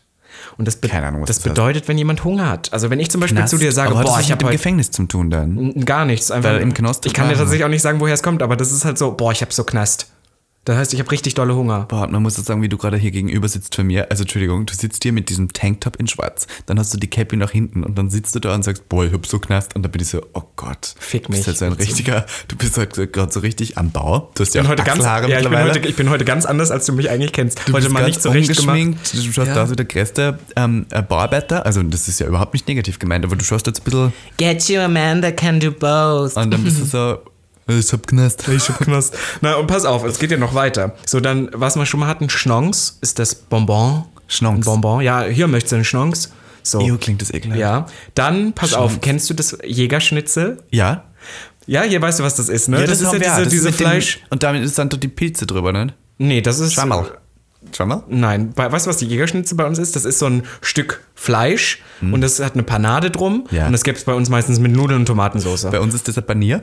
Und 0.56 0.66
das, 0.66 0.76
be 0.76 0.92
Ahnung, 0.92 1.20
das 1.22 1.36
das 1.38 1.46
heißt. 1.46 1.54
bedeutet, 1.54 1.88
wenn 1.88 1.98
jemand 1.98 2.24
Hunger 2.24 2.48
hat. 2.48 2.72
Also 2.72 2.90
wenn 2.90 3.00
ich 3.00 3.10
zum 3.10 3.20
Beispiel 3.20 3.38
Knast. 3.38 3.50
zu 3.50 3.58
dir 3.58 3.72
sage, 3.72 3.92
boah, 3.92 4.02
das 4.04 4.10
ich 4.20 4.28
mit 4.28 4.30
habe 4.32 4.38
dem 4.38 4.46
heute 4.48 4.56
Gefängnis 4.56 4.90
zum 4.90 5.08
tun 5.08 5.30
dann. 5.30 5.74
gar 5.84 6.04
nichts. 6.04 6.30
Einfach, 6.30 6.50
Weil 6.50 6.60
im 6.60 6.74
Knast- 6.74 7.06
ich 7.06 7.14
kann 7.14 7.28
dir 7.28 7.36
tatsächlich 7.36 7.64
auch 7.64 7.68
nicht 7.70 7.82
sagen, 7.82 8.00
woher 8.00 8.14
es 8.14 8.22
kommt, 8.22 8.42
aber 8.42 8.56
das 8.56 8.72
ist 8.72 8.84
halt 8.84 8.98
so, 8.98 9.12
boah, 9.12 9.32
ich 9.32 9.40
habe 9.42 9.52
so 9.52 9.64
Knast. 9.64 10.08
Das 10.68 10.76
heißt, 10.76 10.92
ich 10.92 11.00
habe 11.00 11.10
richtig 11.10 11.32
dolle 11.32 11.54
Hunger. 11.54 11.86
Boah, 11.88 12.06
man 12.06 12.22
muss 12.22 12.34
das 12.34 12.44
sagen, 12.44 12.60
wie 12.60 12.68
du 12.68 12.76
gerade 12.76 12.98
hier 12.98 13.10
gegenüber 13.10 13.48
sitzt 13.48 13.74
von 13.74 13.86
mir. 13.86 14.10
Also 14.10 14.24
Entschuldigung, 14.24 14.66
du 14.66 14.74
sitzt 14.74 15.02
hier 15.02 15.14
mit 15.14 15.30
diesem 15.30 15.50
Tanktop 15.50 15.96
in 15.96 16.06
schwarz. 16.08 16.46
Dann 16.66 16.78
hast 16.78 16.92
du 16.92 16.98
die 16.98 17.06
Cappy 17.06 17.36
nach 17.36 17.52
hinten 17.52 17.84
und 17.84 17.96
dann 17.96 18.10
sitzt 18.10 18.34
du 18.34 18.38
da 18.38 18.54
und 18.54 18.64
sagst, 18.64 18.86
boah, 18.90 19.06
ich 19.06 19.12
hab 19.14 19.24
so 19.26 19.38
knast. 19.38 19.74
Und 19.74 19.82
dann 19.82 19.90
bin 19.92 20.02
ich 20.02 20.08
so, 20.08 20.20
oh 20.34 20.42
Gott. 20.56 20.94
Fick 20.98 21.22
Du 21.22 21.28
bist 21.30 21.38
mich. 21.38 21.46
halt 21.46 21.56
so 21.56 21.64
ein 21.64 21.72
richtiger, 21.72 22.26
du 22.48 22.56
bist 22.56 22.76
halt 22.76 22.92
gerade 23.14 23.32
so 23.32 23.40
richtig 23.40 23.78
am 23.78 23.92
Bau. 23.92 24.30
Du 24.34 24.42
hast 24.42 24.54
ja 24.54 24.60
Ich 24.60 24.66
auch 24.66 24.70
bin, 24.74 24.78
heute 24.78 24.82
ganz, 24.90 25.04
ja, 25.04 25.20
ich, 25.38 25.48
bin 25.48 25.58
heute, 25.58 25.88
ich 25.88 25.96
bin 25.96 26.10
heute 26.10 26.24
ganz 26.26 26.44
anders, 26.44 26.70
als 26.70 26.84
du 26.84 26.92
mich 26.92 27.08
eigentlich 27.08 27.32
kennst. 27.32 27.60
Du 27.66 27.72
heute 27.72 27.84
bist 27.84 27.90
mal 27.94 28.00
ganz 28.00 28.16
nicht 28.16 28.22
zurecht 28.22 28.48
gemacht. 28.48 28.78
ungeschminkt. 28.78 29.14
Du 29.26 29.32
schaust 29.32 29.48
Ja. 29.48 29.62
aus 29.62 29.70
wie 29.70 29.76
der 29.76 29.86
größte 29.86 30.38
ähm, 30.56 30.84
äh, 30.90 31.00
Bauarbeiter. 31.00 31.64
Also 31.64 31.82
das 31.82 32.08
ist 32.08 32.20
ja 32.20 32.26
überhaupt 32.26 32.52
nicht 32.52 32.68
negativ 32.68 32.98
gemeint, 32.98 33.24
aber 33.24 33.36
du 33.36 33.44
schaust 33.44 33.66
jetzt 33.66 33.80
ein 33.80 33.84
bisschen 33.84 34.12
Get 34.36 34.68
you 34.68 34.80
a 34.80 34.88
man 34.88 35.22
that 35.22 35.38
can 35.38 35.60
do 35.60 35.70
both. 35.70 36.36
und 36.36 36.50
dann 36.50 36.62
bist 36.62 36.78
du 36.78 36.84
so, 36.84 37.18
ich 37.68 37.92
hab 37.92 38.06
knast. 38.06 38.48
Ich 38.48 38.68
hab 38.68 38.78
Knast. 38.78 39.14
Na, 39.40 39.54
und 39.56 39.66
pass 39.66 39.84
auf, 39.84 40.04
es 40.04 40.18
geht 40.18 40.30
ja 40.30 40.36
noch 40.38 40.54
weiter. 40.54 40.94
So, 41.06 41.20
dann, 41.20 41.50
was 41.52 41.76
wir 41.76 41.86
schon 41.86 42.00
mal 42.00 42.06
hatten, 42.06 42.28
Schnons 42.30 42.98
ist 43.00 43.18
das 43.18 43.34
Bonbon. 43.34 44.04
Schnons. 44.26 44.58
Ein 44.58 44.60
Bonbon. 44.72 45.00
Ja, 45.02 45.22
hier 45.24 45.46
möchtest 45.48 45.72
du 45.72 45.76
einen 45.76 45.84
Schnons. 45.84 46.30
So. 46.62 46.80
Ew, 46.80 46.98
klingt 46.98 47.22
das 47.22 47.32
ekelhaft. 47.32 47.60
Ja. 47.60 47.86
Dann, 48.14 48.52
pass 48.52 48.74
auf, 48.74 48.90
Schnons. 48.92 49.02
kennst 49.04 49.30
du 49.30 49.34
das 49.34 49.56
Jägerschnitzel? 49.64 50.58
Ja? 50.70 51.04
Ja, 51.66 51.82
hier 51.82 52.00
weißt 52.00 52.18
du, 52.18 52.24
was 52.24 52.36
das 52.36 52.48
ist, 52.48 52.68
ne? 52.68 52.80
Ja, 52.80 52.86
das, 52.86 53.00
ist 53.00 53.06
haben 53.08 53.20
ja 53.22 53.30
diese, 53.30 53.42
Das 53.44 53.50
diese 53.50 53.64
mit 53.70 53.74
dem- 53.80 53.86
Fleisch. 53.86 54.20
Und 54.30 54.42
damit 54.42 54.62
ist 54.64 54.78
dann 54.78 54.88
doch 54.88 54.98
die 54.98 55.08
Pilze 55.08 55.46
drüber, 55.46 55.72
ne? 55.72 55.88
Nee, 56.18 56.40
das 56.40 56.58
ist. 56.60 56.72
Schwammerl. 56.74 57.18
Schwammerl? 57.74 58.04
Nein, 58.08 58.52
bei, 58.54 58.70
weißt 58.70 58.86
du, 58.86 58.90
was 58.90 58.96
die 58.98 59.06
Jägerschnitzel 59.06 59.56
bei 59.56 59.66
uns 59.66 59.78
ist? 59.78 59.94
Das 59.96 60.04
ist 60.04 60.18
so 60.18 60.26
ein 60.26 60.44
Stück 60.62 61.02
Fleisch 61.14 61.82
und 62.00 62.20
das 62.20 62.38
hat 62.40 62.54
eine 62.54 62.62
Panade 62.62 63.10
drum. 63.10 63.44
Hm. 63.48 63.56
Ja. 63.58 63.66
Und 63.66 63.72
das 63.72 63.82
gibt 63.82 63.98
es 63.98 64.04
bei 64.04 64.14
uns 64.14 64.28
meistens 64.30 64.58
mit 64.60 64.72
Nudeln 64.72 65.00
und 65.00 65.06
Tomatensauce. 65.06 65.66
Bei 65.70 65.80
uns 65.80 65.92
ist 65.94 66.06
das 66.08 66.16
ein 66.16 66.24
Panier. 66.26 66.62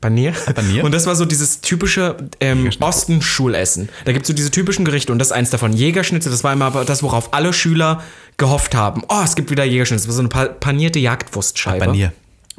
Panier. 0.00 0.32
Panier? 0.32 0.84
Und 0.84 0.92
das 0.92 1.06
war 1.06 1.16
so 1.16 1.24
dieses 1.24 1.60
typische 1.60 2.16
ähm, 2.40 2.70
Osten-Schulessen. 2.80 3.88
Da 4.04 4.12
gibt 4.12 4.24
es 4.24 4.28
so 4.28 4.34
diese 4.34 4.50
typischen 4.50 4.84
Gerichte 4.84 5.12
und 5.12 5.18
das 5.18 5.28
ist 5.28 5.32
eins 5.32 5.50
davon. 5.50 5.72
Jägerschnitzel, 5.72 6.30
das 6.30 6.44
war 6.44 6.52
immer 6.52 6.84
das, 6.84 7.02
worauf 7.02 7.32
alle 7.32 7.52
Schüler 7.52 8.02
gehofft 8.36 8.74
haben. 8.74 9.02
Oh, 9.08 9.22
es 9.24 9.34
gibt 9.34 9.50
wieder 9.50 9.64
Jägerschnitzel. 9.64 10.08
Das 10.08 10.16
war 10.16 10.16
so 10.16 10.20
eine 10.20 10.28
pa 10.28 10.54
panierte 10.54 10.98
Jagdwurstscheibe. 10.98 11.86
Panier. 11.86 12.12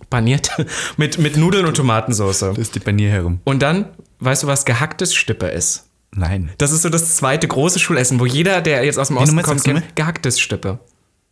Paniert. 0.10 0.50
mit, 0.98 1.18
mit 1.18 1.38
Nudeln 1.38 1.66
und 1.66 1.76
Tomatensauce. 1.78 2.40
Das 2.40 2.58
ist 2.58 2.76
die 2.76 2.80
Panier 2.80 3.10
herum. 3.10 3.40
Und 3.44 3.62
dann, 3.62 3.86
weißt 4.20 4.44
du, 4.44 4.48
was 4.48 4.66
gehacktes 4.66 5.14
Stippe 5.14 5.48
ist? 5.48 5.86
Nein. 6.16 6.50
Das 6.58 6.72
ist 6.72 6.82
so 6.82 6.90
das 6.90 7.16
zweite 7.16 7.48
große 7.48 7.80
Schulessen, 7.80 8.20
wo 8.20 8.26
jeder, 8.26 8.62
der 8.62 8.84
jetzt 8.86 8.98
aus 8.98 9.10
dem 9.10 9.18
Osten 9.18 9.42
kommt, 9.42 9.64
kennt 9.64 9.96
gehacktes 9.96 10.40
Stippe. 10.40 10.80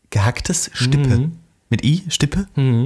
Gehacktes 0.10 0.70
Stippe. 0.74 1.32
Mit 1.74 1.84
I? 1.84 2.04
Stippe? 2.08 2.46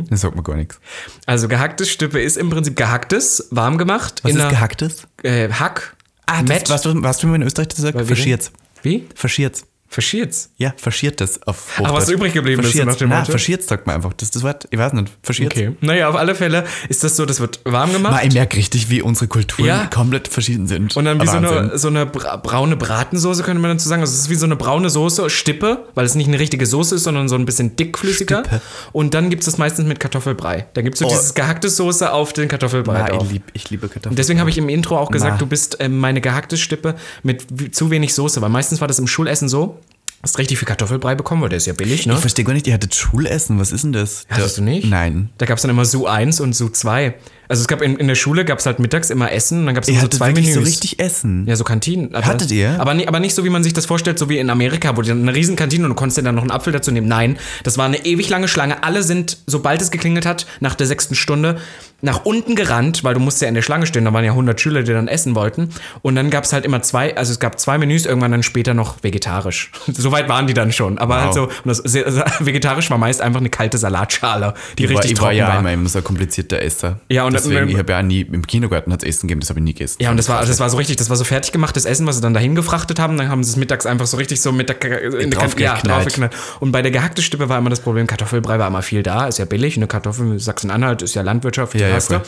Das 0.10 0.22
sagt 0.22 0.38
mir 0.38 0.44
gar 0.44 0.56
nichts. 0.56 0.80
Also 1.26 1.50
gehacktes 1.50 1.90
Stippe 1.90 2.22
ist 2.22 2.38
im 2.38 2.50
Prinzip 2.50 2.78
gehacktes, 2.78 3.46
warm 3.52 3.78
gemacht. 3.78 4.22
Was 4.24 4.32
in 4.32 4.38
ist 4.38 4.44
einer- 4.44 4.50
gehacktes? 4.52 5.08
Äh, 5.24 5.50
Hack. 5.52 5.98
Ah, 6.26 6.42
Met. 6.42 6.62
das, 6.62 6.70
was, 6.70 6.82
du- 6.84 7.04
was 7.04 7.18
du 7.18 7.34
in 7.34 7.42
Österreich 7.42 7.68
das 7.68 7.80
sagt? 7.80 7.96
Weil 7.96 8.08
wir 8.08 8.16
Faschiert's. 8.16 8.54
Wie? 8.84 9.06
Faschiert's. 9.14 9.66
Verschiert's. 9.90 10.50
Ja, 10.58 10.74
faschiert 10.78 11.22
das 11.22 11.42
auf 11.44 11.80
Ach, 11.82 11.94
was 11.94 12.10
übrig 12.10 12.34
geblieben 12.34 12.62
ist, 12.64 12.74
so 12.76 12.84
nach 12.84 12.96
dem 12.96 13.10
Nein, 13.10 13.20
Motto? 13.22 13.32
faschiert 13.32 13.64
sagt 13.64 13.88
man 13.88 13.96
einfach. 13.96 14.12
Das 14.14 14.28
ist 14.28 14.36
das 14.36 14.44
Wort, 14.44 14.68
ich 14.70 14.78
weiß 14.78 14.94
nicht. 14.94 15.12
Faschiert. 15.24 15.54
Okay. 15.54 15.72
Naja, 15.82 16.10
auf 16.10 16.16
alle 16.16 16.36
Fälle 16.36 16.66
ist 16.90 17.04
das 17.04 17.16
so, 17.16 17.26
das 17.26 17.40
wird 17.40 17.62
warm 17.64 17.94
gemacht. 17.94 18.12
Ma, 18.14 18.22
ich 18.22 18.34
merke 18.34 18.58
richtig, 18.58 18.90
wie 18.90 19.02
unsere 19.02 19.28
Kulturen 19.28 19.66
Ja. 19.68 19.86
komplett 19.86 20.28
verschieden 20.28 20.68
sind. 20.68 20.96
und 20.98 21.06
dann 21.06 21.22
wie 21.22 21.26
so 21.28 21.38
eine, 21.38 21.78
so 21.78 21.88
eine 21.88 22.06
bra 22.06 22.36
braune 22.36 22.76
Bratensoße, 22.76 23.44
könnte 23.44 23.62
man 23.62 23.72
dazu 23.72 23.88
sagen. 23.88 24.02
Also 24.02 24.14
es 24.14 24.20
ist 24.22 24.30
wie 24.30 24.36
so 24.36 24.46
eine 24.46 24.56
braune 24.58 24.90
Soße, 24.90 25.30
Stippe, 25.30 25.86
weil 25.96 26.06
es 26.06 26.16
nicht 26.16 26.28
eine 26.28 26.40
richtige 26.40 26.66
Soße 26.66 26.96
ist, 26.96 27.04
sondern 27.04 27.30
so 27.30 27.36
ein 27.36 27.46
bisschen 27.46 27.76
dickflüssiger. 27.78 28.40
Stippe. 28.46 28.62
Und 28.92 29.14
dann 29.14 29.30
gibt 29.30 29.42
es 29.44 29.46
das 29.46 29.58
meistens 29.58 29.88
mit 29.88 30.00
Kartoffelbrei. 30.02 30.68
Da 30.74 30.82
gibt 30.82 30.96
es 30.96 31.00
so 31.00 31.06
Oh. 31.06 31.10
dieses 31.10 31.34
gehackte 31.34 31.70
Soße 31.70 32.12
auf 32.12 32.34
den 32.34 32.50
Kartoffelbrei 32.50 33.10
drauf. 33.10 33.24
ich, 33.28 33.32
lieb, 33.32 33.44
ich 33.54 33.70
liebe 33.70 33.88
Kartoffeln. 33.88 34.12
Und 34.12 34.20
deswegen 34.20 34.40
habe 34.42 34.50
ich 34.50 34.58
im 34.58 34.68
Intro 34.70 34.98
auch 34.98 35.12
gesagt, 35.12 35.34
Na. 35.34 35.38
du 35.38 35.46
bist 35.46 35.78
ähm, 35.80 35.98
meine 35.98 36.20
gehackte 36.20 36.58
Stippe 36.58 36.96
mit 37.24 37.46
zu 37.74 37.90
wenig 37.90 38.14
Soße, 38.14 38.42
weil 38.42 38.50
meistens 38.50 38.82
war 38.82 38.88
das 38.90 39.00
im 39.00 39.08
Schulessen 39.08 39.48
so, 39.48 39.77
hast 40.22 40.38
richtig 40.38 40.58
viel 40.60 40.68
Kartoffelbrei 40.68 41.16
bekommen, 41.16 41.42
weil 41.42 41.50
der 41.50 41.58
ist 41.58 41.68
ja 41.68 41.74
billig, 41.74 42.06
ne? 42.06 42.14
Ich 42.14 42.20
verstehe 42.20 42.46
gar 42.46 42.54
nicht, 42.54 42.68
ihr 42.68 42.74
hattet 42.74 42.96
Schulessen. 42.96 43.60
Was 43.60 43.72
ist 43.72 43.84
denn 43.84 43.94
das? 43.94 44.26
Hattest 44.30 44.58
du 44.58 44.62
nicht? 44.62 44.88
Nein. 44.88 45.30
Da 45.38 45.46
gab 45.46 45.58
es 45.58 45.62
dann 45.62 45.72
immer 45.72 45.86
Su 45.86 46.08
1 46.08 46.40
und 46.40 46.54
Su 46.54 46.70
2. 46.70 47.16
Also 47.50 47.62
es 47.62 47.68
gab 47.68 47.82
in, 47.82 47.98
in 47.98 48.08
der 48.08 48.16
Schule 48.16 48.46
gab 48.46 48.60
es 48.60 48.66
halt 48.66 48.80
mittags 48.80 49.10
immer 49.10 49.32
Essen 49.32 49.60
und 49.62 49.66
dann 49.68 49.76
gab 49.76 49.88
es 49.88 50.00
so 50.00 50.08
zwei 50.08 50.32
Menüs. 50.34 50.54
so 50.54 50.60
richtig 50.62 51.00
Essen. 51.00 51.46
ja, 51.48 51.56
so 51.56 51.64
Kantinen. 51.64 52.14
Aber, 52.16 52.26
Hattet 52.26 52.52
ihr? 52.52 52.80
Aber, 52.80 52.92
aber 53.08 53.20
nicht 53.20 53.36
so, 53.36 53.44
wie 53.46 53.50
man 53.50 53.64
sich 53.64 53.74
das 53.74 53.86
vorstellt, 53.86 54.20
so 54.20 54.30
wie 54.30 54.38
in 54.38 54.50
Amerika, 54.50 54.96
wo 54.98 55.02
die 55.02 55.10
dann 55.10 55.22
eine 55.22 55.34
riesen 55.34 55.56
Kantine 55.56 55.84
und 55.86 55.90
du 55.92 55.96
konntest 55.96 56.18
dir 56.18 56.24
dann 56.24 56.36
noch 56.36 56.42
einen 56.44 56.52
Apfel 56.52 56.74
dazu 56.74 56.92
nehmen. 56.92 57.08
Nein, 57.08 57.38
das 57.64 57.78
war 57.78 57.86
eine 57.86 58.06
ewig 58.06 58.30
lange 58.30 58.48
Schlange. 58.48 58.84
Alle 58.84 59.04
sind, 59.04 59.38
sobald 59.48 59.82
es 59.82 59.92
geklingelt 59.92 60.26
hat, 60.26 60.46
nach 60.60 60.76
der 60.76 60.88
sechsten 60.88 61.16
Stunde, 61.16 61.58
nach 62.02 62.26
unten 62.26 62.54
gerannt, 62.56 63.04
weil 63.04 63.16
du 63.16 63.20
musst 63.20 63.42
ja 63.42 63.48
in 63.48 63.56
der 63.56 63.64
Schlange 63.64 63.88
stehen. 63.88 64.06
Da 64.06 64.14
waren 64.14 64.24
ja 64.24 64.32
100 64.32 64.60
Schüler, 64.62 64.84
die 64.84 64.92
dann 64.94 65.08
essen 65.08 65.34
wollten. 65.34 65.70
Und 66.04 66.16
dann 66.16 66.30
gab 66.30 66.44
es 66.44 66.54
halt 66.54 66.64
immer 66.64 66.84
zwei, 66.84 67.18
also 67.18 67.32
es 67.32 67.40
gab 67.40 67.60
zwei 67.60 67.80
Menüs, 67.80 68.06
irgendwann 68.06 68.32
dann 68.32 68.44
später 68.44 68.74
noch 68.76 69.04
vegetarisch. 69.04 69.72
Soweit 69.88 70.30
waren 70.30 70.46
die 70.46 70.54
dann 70.54 70.72
schon. 70.72 71.00
Aber 71.00 71.22
halt 71.24 71.34
so, 71.34 71.44
und 71.46 71.52
das 71.66 71.78
sehr, 71.78 72.06
vegetarisch 72.40 72.90
war 72.92 72.98
meist 73.00 73.20
einfach 73.22 73.40
eine 73.40 73.50
kalte 73.50 73.78
Salatschale, 73.80 74.54
die 74.78 74.84
Ich 74.84 74.90
war, 74.90 74.98
richtig 74.98 75.14
ich 75.14 75.18
war 75.22 75.30
trocken 75.30 75.38
ja 75.40 75.48
war. 75.48 75.60
immer, 75.60 75.74
immer 75.74 75.90
so 75.90 76.02
komplizierter 76.04 76.62
Esser. 76.62 77.00
Ja, 77.10 77.24
und- 77.24 77.37
Deswegen, 77.44 77.70
ich 77.70 77.78
habe 77.78 77.92
ja 77.92 78.02
nie, 78.04 78.22
im 78.22 78.46
Kindergarten 78.46 78.92
hat 78.94 79.04
es 79.04 79.10
Essen 79.10 79.28
gegeben, 79.28 79.40
das 79.42 79.50
habe 79.50 79.60
ich 79.60 79.64
nie 79.64 79.74
gegessen. 79.74 79.98
Ja, 80.02 80.12
und 80.12 80.18
das 80.18 80.30
war, 80.30 80.46
das 80.46 80.60
war 80.60 80.70
so 80.70 80.78
richtig, 80.78 80.98
das 80.98 81.10
war 81.10 81.16
so 81.18 81.24
fertig 81.24 81.52
gemachtes 81.52 81.86
Essen, 81.86 82.06
was 82.08 82.16
sie 82.18 82.22
dann 82.22 82.34
dahin 82.34 82.56
gefrachtet 82.56 83.00
haben. 83.00 83.18
Dann 83.18 83.30
haben 83.30 83.44
sie 83.44 83.52
es 83.52 83.56
mittags 83.58 83.86
einfach 83.86 84.06
so 84.08 84.18
richtig 84.18 84.42
so 84.42 84.52
mit 84.52 84.70
der 84.70 84.76
in 85.02 85.30
der 85.30 85.40
Kante- 85.40 85.62
ja, 85.62 85.76
Draufgeknallt. 85.76 86.32
Und 86.60 86.72
bei 86.72 86.82
der 86.82 86.92
gehackte 86.92 87.22
Stippe 87.22 87.50
war 87.50 87.58
immer 87.58 87.70
das 87.70 87.80
Problem, 87.80 88.08
Kartoffelbrei 88.08 88.60
war 88.60 88.68
immer 88.68 88.82
viel 88.82 89.04
da, 89.04 89.28
ist 89.28 89.38
ja 89.40 89.46
billig. 89.46 89.78
Eine 89.78 89.88
Kartoffel, 89.88 90.40
Sachsen-Anhalt 90.40 91.02
ist 91.02 91.14
ja 91.16 91.22
Landwirtschaft, 91.22 91.76
Ja, 91.76 91.88
ja, 91.88 92.00
voll. 92.00 92.22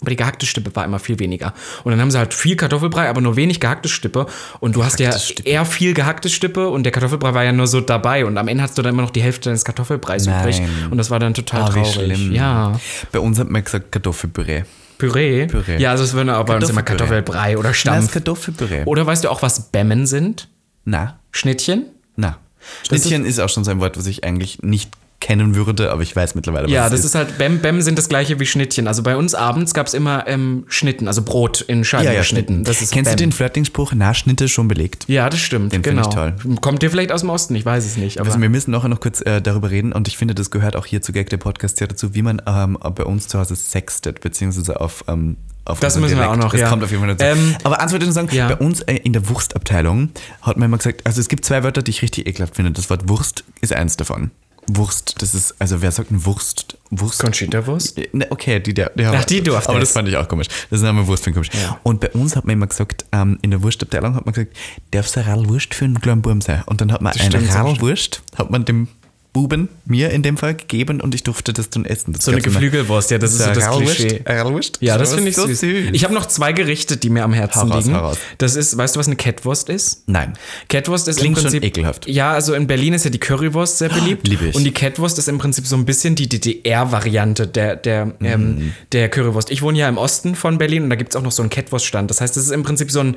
Aber 0.00 0.10
die 0.10 0.16
gehackte 0.16 0.44
Stippe 0.46 0.74
war 0.76 0.84
immer 0.84 0.98
viel 0.98 1.18
weniger. 1.18 1.54
Und 1.84 1.92
dann 1.92 2.00
haben 2.00 2.10
sie 2.10 2.18
halt 2.18 2.34
viel 2.34 2.56
Kartoffelbrei, 2.56 3.08
aber 3.08 3.20
nur 3.20 3.36
wenig 3.36 3.60
gehackte 3.60 3.88
Stippe. 3.88 4.26
Und 4.60 4.76
du 4.76 4.84
hast 4.84 5.00
ja 5.00 5.18
Stippe. 5.18 5.48
eher 5.48 5.64
viel 5.64 5.94
gehackte 5.94 6.28
Stippe 6.28 6.68
und 6.68 6.82
der 6.82 6.92
Kartoffelbrei 6.92 7.32
war 7.34 7.44
ja 7.44 7.52
nur 7.52 7.66
so 7.66 7.80
dabei. 7.80 8.26
Und 8.26 8.36
am 8.36 8.48
Ende 8.48 8.62
hast 8.62 8.76
du 8.76 8.82
dann 8.82 8.92
immer 8.94 9.02
noch 9.02 9.10
die 9.10 9.22
Hälfte 9.22 9.48
deines 9.48 9.64
Kartoffelbreis 9.64 10.26
übrig. 10.26 10.60
Nein. 10.60 10.70
Und 10.90 10.98
das 10.98 11.10
war 11.10 11.18
dann 11.18 11.32
total 11.34 11.68
wie 11.74 11.80
traurig. 11.80 11.94
schlimm. 11.94 12.32
Ja. 12.32 12.78
Bei 13.12 13.20
uns 13.20 13.38
hat 13.38 13.48
man 13.48 13.64
gesagt 13.64 13.90
Kartoffelpüree. 13.90 14.64
Püree. 14.98 15.46
Püree. 15.46 15.78
Ja, 15.78 15.90
also 15.90 16.04
es 16.04 16.12
würden 16.14 16.30
auch 16.30 16.44
bei 16.44 16.56
uns 16.56 16.68
immer. 16.68 16.82
Kartoffelbrei 16.82 17.56
oder 17.58 17.68
Nein, 17.68 17.74
Stampf. 17.74 18.04
ist 18.06 18.12
Kartoffelpüree. 18.12 18.84
Oder 18.84 19.06
weißt 19.06 19.24
du 19.24 19.30
auch, 19.30 19.42
was 19.42 19.70
Bämmen 19.70 20.06
sind? 20.06 20.48
Na, 20.84 21.18
Schnittchen? 21.32 21.86
na. 22.16 22.38
Schnittchen 22.86 23.24
ist, 23.24 23.38
auch 23.38 23.48
schon 23.48 23.62
so 23.64 23.70
ein 23.70 23.80
Wort, 23.80 23.96
was 23.96 24.06
ich 24.06 24.24
eigentlich 24.24 24.62
nicht 24.62 24.90
kennen 25.20 25.54
würde, 25.54 25.90
aber 25.90 26.02
ich 26.02 26.14
weiß 26.14 26.34
mittlerweile, 26.34 26.64
was 26.64 26.72
Ja, 26.72 26.88
das 26.90 27.04
ist 27.04 27.14
halt, 27.14 27.38
Bäm, 27.38 27.58
Bäm 27.60 27.80
sind 27.82 27.98
das 27.98 28.08
gleiche 28.08 28.38
wie 28.38 28.46
Schnittchen. 28.46 28.86
Also 28.86 29.02
bei 29.02 29.16
uns 29.16 29.34
abends 29.34 29.72
gab 29.74 29.86
es 29.86 29.94
immer 29.94 30.26
ähm, 30.28 30.64
Schnitten, 30.68 31.08
also 31.08 31.22
Brot 31.22 31.62
in 31.62 31.84
Scheiben 31.84 32.04
Ja, 32.04 32.12
ja, 32.12 32.18
geschnitten. 32.20 32.46
Schnitten. 32.54 32.64
Das 32.64 32.82
ist 32.82 32.92
Kennst 32.92 33.10
Bäm. 33.10 33.16
du 33.16 33.24
den 33.24 33.32
Flirting-Spruch, 33.32 33.92
na, 33.96 34.12
Schnitte 34.14 34.48
schon 34.48 34.68
belegt? 34.68 35.04
Ja, 35.08 35.28
das 35.30 35.40
stimmt. 35.40 35.72
Den 35.72 35.82
genau. 35.82 36.02
ich 36.02 36.14
toll. 36.14 36.34
Kommt 36.60 36.82
dir 36.82 36.90
vielleicht 36.90 37.12
aus 37.12 37.22
dem 37.22 37.30
Osten? 37.30 37.54
Ich 37.54 37.64
weiß 37.64 37.84
es 37.86 37.96
nicht. 37.96 38.20
Aber 38.20 38.28
Also 38.28 38.40
wir 38.40 38.48
müssen 38.50 38.70
nachher 38.70 38.88
noch 38.88 39.00
kurz 39.00 39.20
äh, 39.22 39.40
darüber 39.40 39.70
reden 39.70 39.92
und 39.92 40.06
ich 40.06 40.16
finde, 40.18 40.34
das 40.34 40.50
gehört 40.50 40.76
auch 40.76 40.86
hier 40.86 41.00
zu 41.02 41.12
Gag 41.12 41.30
der 41.30 41.38
Podcast 41.38 41.80
ja 41.80 41.86
dazu, 41.86 42.14
wie 42.14 42.22
man 42.22 42.42
ähm, 42.46 42.78
bei 42.94 43.04
uns 43.04 43.28
zu 43.28 43.38
Hause 43.38 43.56
sextet, 43.56 44.20
beziehungsweise 44.20 44.80
auf, 44.80 45.04
ähm, 45.08 45.36
Das 45.80 45.98
müssen 45.98 46.18
wir 46.18 46.30
auch 46.30 46.36
noch, 46.36 46.52
Das 46.52 46.60
ja. 46.60 46.68
kommt 46.68 46.84
auf 46.84 46.90
jeden 46.90 47.02
Fall 47.04 47.16
dazu. 47.16 47.24
Ähm, 47.38 47.56
Aber 47.64 47.80
eins 47.80 47.92
wollte 47.92 48.04
ich 48.04 48.08
nur 48.08 48.14
sagen, 48.14 48.28
ja. 48.32 48.48
bei 48.48 48.56
uns 48.56 48.82
äh, 48.82 48.96
in 48.96 49.12
der 49.12 49.28
Wurstabteilung 49.28 50.10
hat 50.42 50.56
man 50.58 50.68
immer 50.68 50.76
gesagt, 50.78 51.06
also 51.06 51.20
es 51.20 51.28
gibt 51.28 51.44
zwei 51.44 51.62
Wörter, 51.64 51.82
die 51.82 51.90
ich 51.90 52.02
richtig 52.02 52.26
ekelhaft 52.26 52.56
finde. 52.56 52.70
Das 52.72 52.90
Wort 52.90 53.08
Wurst 53.08 53.44
ist 53.60 53.72
eins 53.72 53.96
davon. 53.96 54.30
Wurst, 54.68 55.22
das 55.22 55.34
ist, 55.34 55.54
also 55.58 55.80
wer 55.80 55.92
sagt 55.92 56.10
denn 56.10 56.24
Wurst? 56.24 56.76
Wurst? 56.90 57.20
Conchita-Wurst? 57.20 57.98
Ne, 58.12 58.26
Okay, 58.30 58.60
die, 58.60 58.74
der, 58.74 58.90
der 58.90 59.12
Ach, 59.12 59.24
die 59.24 59.42
durfte 59.42 59.68
Aber 59.68 59.80
das 59.80 59.92
fand 59.92 60.08
ich 60.08 60.16
auch 60.16 60.26
komisch. 60.28 60.48
Das 60.70 60.80
ist 60.80 60.86
einmal 60.86 61.06
Wurst 61.06 61.24
für 61.24 61.32
komisch. 61.32 61.50
Ja. 61.52 61.78
Und 61.82 62.00
bei 62.00 62.10
uns 62.10 62.36
hat 62.36 62.44
man 62.44 62.54
immer 62.54 62.66
gesagt, 62.66 63.04
ähm, 63.12 63.38
in 63.42 63.50
der 63.50 63.62
Wurstabteilung 63.62 64.14
hat 64.14 64.26
man 64.26 64.34
gesagt, 64.34 64.56
darf 64.90 65.06
es 65.06 65.16
ein 65.16 65.24
Radl 65.24 65.48
Wurst 65.48 65.74
für 65.74 65.84
einen 65.84 66.00
kleinen 66.00 66.22
Buben 66.22 66.40
sein? 66.40 66.62
Und 66.66 66.80
dann 66.80 66.92
hat 66.92 67.00
man 67.02 67.12
Das 67.12 67.22
ein 67.22 67.30
stimmt, 67.30 67.48
das 67.48 67.54
Radl 67.54 67.80
Wurst, 67.80 68.22
hat 68.36 68.50
man 68.50 68.64
dem 68.64 68.88
Buben, 69.36 69.68
mir 69.84 70.10
in 70.12 70.22
dem 70.22 70.38
Fall, 70.38 70.54
gegeben 70.54 71.02
und 71.02 71.14
ich 71.14 71.22
durfte 71.22 71.52
das 71.52 71.68
dann 71.68 71.84
essen. 71.84 72.14
Das 72.14 72.24
So 72.24 72.32
eine. 72.32 72.40
Geflügelwurst, 72.40 73.10
ja, 73.10 73.18
das 73.18 73.32
ist 73.34 73.42
so 73.42 73.50
das 73.52 73.64
Radlwurst, 73.64 73.96
Klischee. 73.96 74.22
Radlwurst. 74.24 74.78
Ja, 74.80 74.96
das 74.96 75.12
finde 75.12 75.28
ich 75.28 75.36
so 75.36 75.46
süß. 75.46 75.60
süß. 75.60 75.88
Ich 75.92 76.04
habe 76.04 76.14
noch 76.14 76.24
zwei 76.24 76.54
Gerichte, 76.54 76.96
die 76.96 77.10
mir 77.10 77.22
am 77.22 77.34
Herzen 77.34 77.60
Hau 77.60 77.66
raus, 77.74 77.84
liegen. 77.84 77.96
hau 77.96 78.00
raus. 78.06 78.16
Das 78.38 78.56
ist, 78.56 78.78
weißt 78.78 78.96
du, 78.96 78.98
was 79.00 79.08
eine 79.08 79.16
Kettwurst 79.16 79.68
ist? 79.68 80.04
Nein. 80.08 80.32
Kettwurst 80.70 81.06
ist 81.08 81.18
Klingt 81.18 81.36
im 81.36 81.42
schon 81.42 81.50
Prinzip 81.50 81.64
ekelhaft. 81.64 82.08
Ja, 82.08 82.32
also 82.32 82.54
in 82.54 82.66
Berlin 82.66 82.94
ist 82.94 83.04
ja 83.04 83.10
die 83.10 83.18
Currywurst 83.20 83.76
sehr 83.76 83.90
beliebt. 83.90 84.26
liebe 84.26 84.46
ich. 84.46 84.54
Und 84.56 84.64
die 84.64 84.72
Kettwurst 84.72 85.18
ist 85.18 85.28
im 85.28 85.36
Prinzip 85.36 85.66
so 85.66 85.76
ein 85.76 85.84
bisschen 85.84 86.14
die 86.14 86.28
DDR-Variante 86.30 87.46
der, 87.46 87.76
der, 87.76 88.14
ähm, 88.22 88.40
Mhm. 88.56 88.72
der 88.92 89.08
Currywurst. 89.10 89.50
Ich 89.50 89.60
wohne 89.60 89.78
ja 89.78 89.88
im 89.88 89.98
Osten 89.98 90.34
von 90.34 90.56
Berlin 90.56 90.84
und 90.84 90.90
da 90.90 90.96
gibt 90.96 91.10
es 91.12 91.16
auch 91.16 91.22
noch 91.22 91.32
so 91.32 91.42
einen 91.42 91.50
Kettwurststand. 91.50 92.10
Das 92.10 92.20
heißt, 92.22 92.36
das 92.36 92.44
ist 92.44 92.52
im 92.52 92.62
Prinzip 92.62 92.90
so 92.90 93.00
ein, 93.00 93.16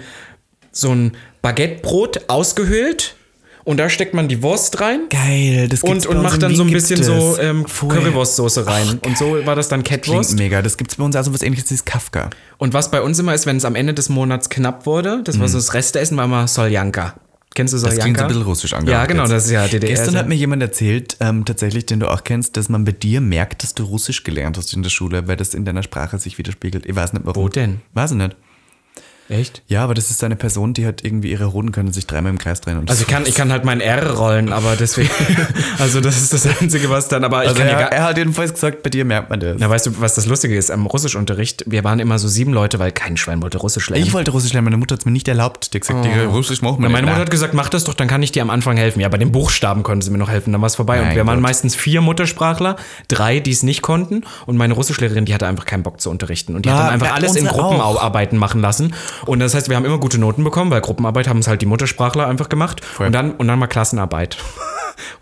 so 0.71 0.91
ein 0.93 1.13
Baguettebrot 1.41 2.29
ausgehöhelt 2.29 3.15
und 3.69 3.77
da 3.77 3.88
steckt 3.89 4.13
man 4.15 4.27
die 4.27 4.41
Wurst 4.41 4.82
rein. 4.82 5.01
Geil, 5.10 5.67
das 5.69 5.82
gibt's 5.82 6.05
Und, 6.08 6.12
bei 6.13 6.17
und 6.17 6.17
uns 6.17 6.23
macht 6.23 6.34
in 6.36 6.39
dann 6.41 6.55
so 6.55 6.63
ein 6.63 6.69
gibt's 6.69 6.89
bisschen 6.89 7.03
so 7.03 7.38
ähm. 7.39 7.65
Currywurstsoße 7.65 8.65
rein. 8.65 8.99
und 9.05 9.17
so 9.17 9.45
war 9.45 9.55
das 9.55 9.67
dann 9.67 9.84
Klingt 9.84 10.03
Kettwurst. 10.03 10.38
mega. 10.38 10.62
Das 10.62 10.77
gibt 10.77 10.91
es 10.91 10.97
bei 10.97 11.03
uns 11.03 11.15
also 11.15 11.34
was 11.34 11.41
ähnliches 11.41 11.71
ist 11.71 11.86
Kafka. 11.86 12.29
Und 12.58 12.73
was 12.73 12.91
bei 12.91 13.01
uns 13.01 13.19
immer 13.19 13.34
ist, 13.34 13.45
wenn 13.45 13.58
es 13.58 13.65
am 13.65 13.75
Ende 13.75 13.93
des 13.93 14.10
Monats 14.10 14.49
knapp 14.49 14.86
wurde, 14.86 15.21
das 15.23 15.39
war 15.39 15.47
so 15.47 15.58
das 15.58 15.73
Resteessen, 15.73 16.17
war 16.17 16.25
immer 16.25 16.47
Soljanka. 16.47 17.15
Kennst 17.55 17.73
du 17.73 17.77
Mhm. 17.77 17.82
Das 17.84 17.91
Soljanka? 17.95 18.03
klingt 18.03 18.17
so 18.17 18.23
ein 18.23 18.27
bisschen 18.27 18.43
russisch 18.43 18.73
angehört. 18.73 19.01
Ja, 19.01 19.05
genau, 19.08 19.23
jetzt. 19.23 19.32
das 19.32 19.45
ist 19.45 19.51
ja 19.51 19.67
DDR. 19.67 19.89
Gestern 19.89 20.15
hat 20.17 20.27
mir 20.27 20.36
jemand 20.36 20.62
erzählt, 20.62 21.17
ähm, 21.19 21.45
tatsächlich, 21.45 21.86
den 21.86 21.99
du 21.99 22.08
auch 22.12 22.23
kennst, 22.23 22.58
dass 22.58 22.69
man 22.69 22.86
bei 22.86 22.91
dir 22.91 23.21
merkt, 23.21 23.63
dass 23.63 23.73
du 23.73 23.84
Russisch 23.84 24.23
gelernt 24.23 24.58
hast 24.58 24.73
in 24.73 24.84
der 24.84 24.89
Schule, 24.89 25.27
weil 25.27 25.36
das 25.36 25.53
in 25.53 25.65
deiner 25.65 25.84
Sprache 25.84 26.17
sich 26.19 26.38
widerspiegelt. 26.38 26.86
Ich 26.86 26.95
weiß 26.95 27.13
nicht 27.13 27.25
warum. 27.25 27.43
Wo 27.43 27.49
denn? 27.49 27.82
Weiß 27.93 28.12
ich 28.12 28.17
nicht. 28.17 28.36
Echt? 29.30 29.62
Ja, 29.68 29.84
aber 29.84 29.94
das 29.94 30.10
ist 30.10 30.24
eine 30.24 30.36
Person, 30.36 30.74
die 30.74 30.88
hat 30.88 31.04
irgendwie 31.04 31.30
ihre 31.30 31.54
Hoden 31.54 31.72
können 31.72 31.94
sich 31.94 32.08
dreimal 32.08 32.32
im 32.32 32.39
Kreis 32.39 32.62
drehen. 32.62 32.78
Und 32.80 32.89
Also 32.89 33.04
ich 33.04 33.08
kann, 33.08 33.26
ich 33.28 33.36
kann 33.36 33.52
halt 33.52 33.63
mein 33.63 33.80
R 33.80 34.12
rollen, 34.15 34.52
aber 34.52 34.76
deswegen, 34.76 35.10
also 35.80 36.02
das 36.02 36.18
ist 36.18 36.34
das 36.34 36.48
Einzige, 36.60 36.89
was 36.89 37.08
dann, 37.10 37.24
aber 37.24 37.44
ich 37.44 37.50
also 37.50 37.60
kann 37.62 37.70
ja 37.70 37.74
er, 37.76 37.80
gar, 37.82 37.92
er 37.92 38.04
hat 38.06 38.18
jedenfalls 38.18 38.54
gesagt, 38.54 38.82
bei 38.82 38.89
dir 38.89 39.06
merkt 39.06 39.30
man 39.30 39.39
das. 39.39 39.58
na, 39.60 39.70
weißt 39.70 39.86
du, 39.86 40.02
was 40.02 40.15
das 40.15 40.26
Lustige 40.26 40.58
ist? 40.58 40.72
Am 40.72 40.88
Russischunterricht, 40.88 41.63
wir 41.68 41.84
waren 41.84 42.00
immer 42.00 42.18
so 42.18 42.28
sieben 42.28 42.54
Leute, 42.54 42.80
weil 42.80 42.92
kein 42.92 43.18
Schwein 43.18 43.42
wollte 43.44 43.60
Russisch 43.60 43.88
lernen. 43.89 44.04
Ich 44.04 44.13
wollte 44.13 44.32
Russisch 44.32 44.52
lernen, 44.54 44.65
meine 44.65 44.78
Mutter 44.78 44.94
hat 44.94 45.02
es 45.02 45.06
mir 45.06 45.12
nicht 45.12 45.28
erlaubt. 45.28 45.74
Die 45.74 45.78
hat 45.78 45.88
gesagt, 45.88 46.06
Digga, 46.06 46.26
Russisch 46.26 46.62
machen 46.63 46.78
wir 46.80 46.84
Na, 46.84 46.89
meine 46.89 47.02
nicht. 47.06 47.12
Mutter 47.12 47.22
hat 47.22 47.30
gesagt, 47.32 47.54
mach 47.54 47.70
das 47.70 47.84
doch, 47.84 47.94
dann 47.94 48.08
kann 48.08 48.24
ich 48.24 48.32
dir 48.32 48.42
am 48.42 48.50
Anfang 48.50 48.78
helfen. 48.78 49.00
Ja, 49.00 49.10
bei 49.10 49.18
den 49.18 49.32
Buchstaben 49.32 49.84
konnten 49.84 50.02
sie 50.02 50.10
mir 50.10 50.18
noch 50.18 50.30
helfen, 50.30 50.52
dann 50.54 50.62
war 50.62 50.68
es 50.68 50.76
vorbei. 50.76 51.00
und 51.02 51.08
Mein 51.08 51.15
wir 51.15 51.28
waren 51.28 51.36
Gott. 51.36 51.44
meistens 51.44 51.76
vier 51.76 52.02
Muttersprachler, 52.02 52.78
drei, 53.08 53.39
die 53.39 53.52
es 53.52 53.62
nicht 53.62 53.84
konnten. 53.84 54.24
Und 54.48 54.58
meine 54.58 54.74
Russischlehrerin, 54.74 55.26
die 55.26 55.36
hatte 55.36 55.46
einfach 55.46 55.65
keinen 55.65 55.84
Bock 55.84 56.02
zu 56.02 56.10
unterrichten. 56.10 56.56
Und 56.56 56.65
die 56.65 56.70
hat 56.72 56.78
Ja, 56.78 56.84
dann 56.86 56.94
einfach 56.96 57.13
alles 57.15 57.36
in. 57.36 57.46
Gruppenarbeiten 57.46 58.39
machen 58.39 58.62
lassen. 58.62 58.94
Und 59.25 59.39
das 59.39 59.53
heißt, 59.53 59.69
wir 59.69 59.75
haben 59.75 59.86
immer 59.86 59.99
gute 59.99 60.17
Noten 60.19 60.43
bekommen, 60.43 60.71
weil 60.71 60.82
Gruppenarbeit 60.82 61.27
haben 61.27 61.39
es 61.39 61.47
halt 61.47 61.62
die 61.62 61.65
Muttersprachler 61.65 62.27
einfach 62.27 62.49
gemacht. 62.49 62.82
Und 62.99 63.12
dann, 63.13 63.32
und 63.32 63.47
dann 63.47 63.60
mal 63.60 63.67
Klassenarbeit. 63.67 64.38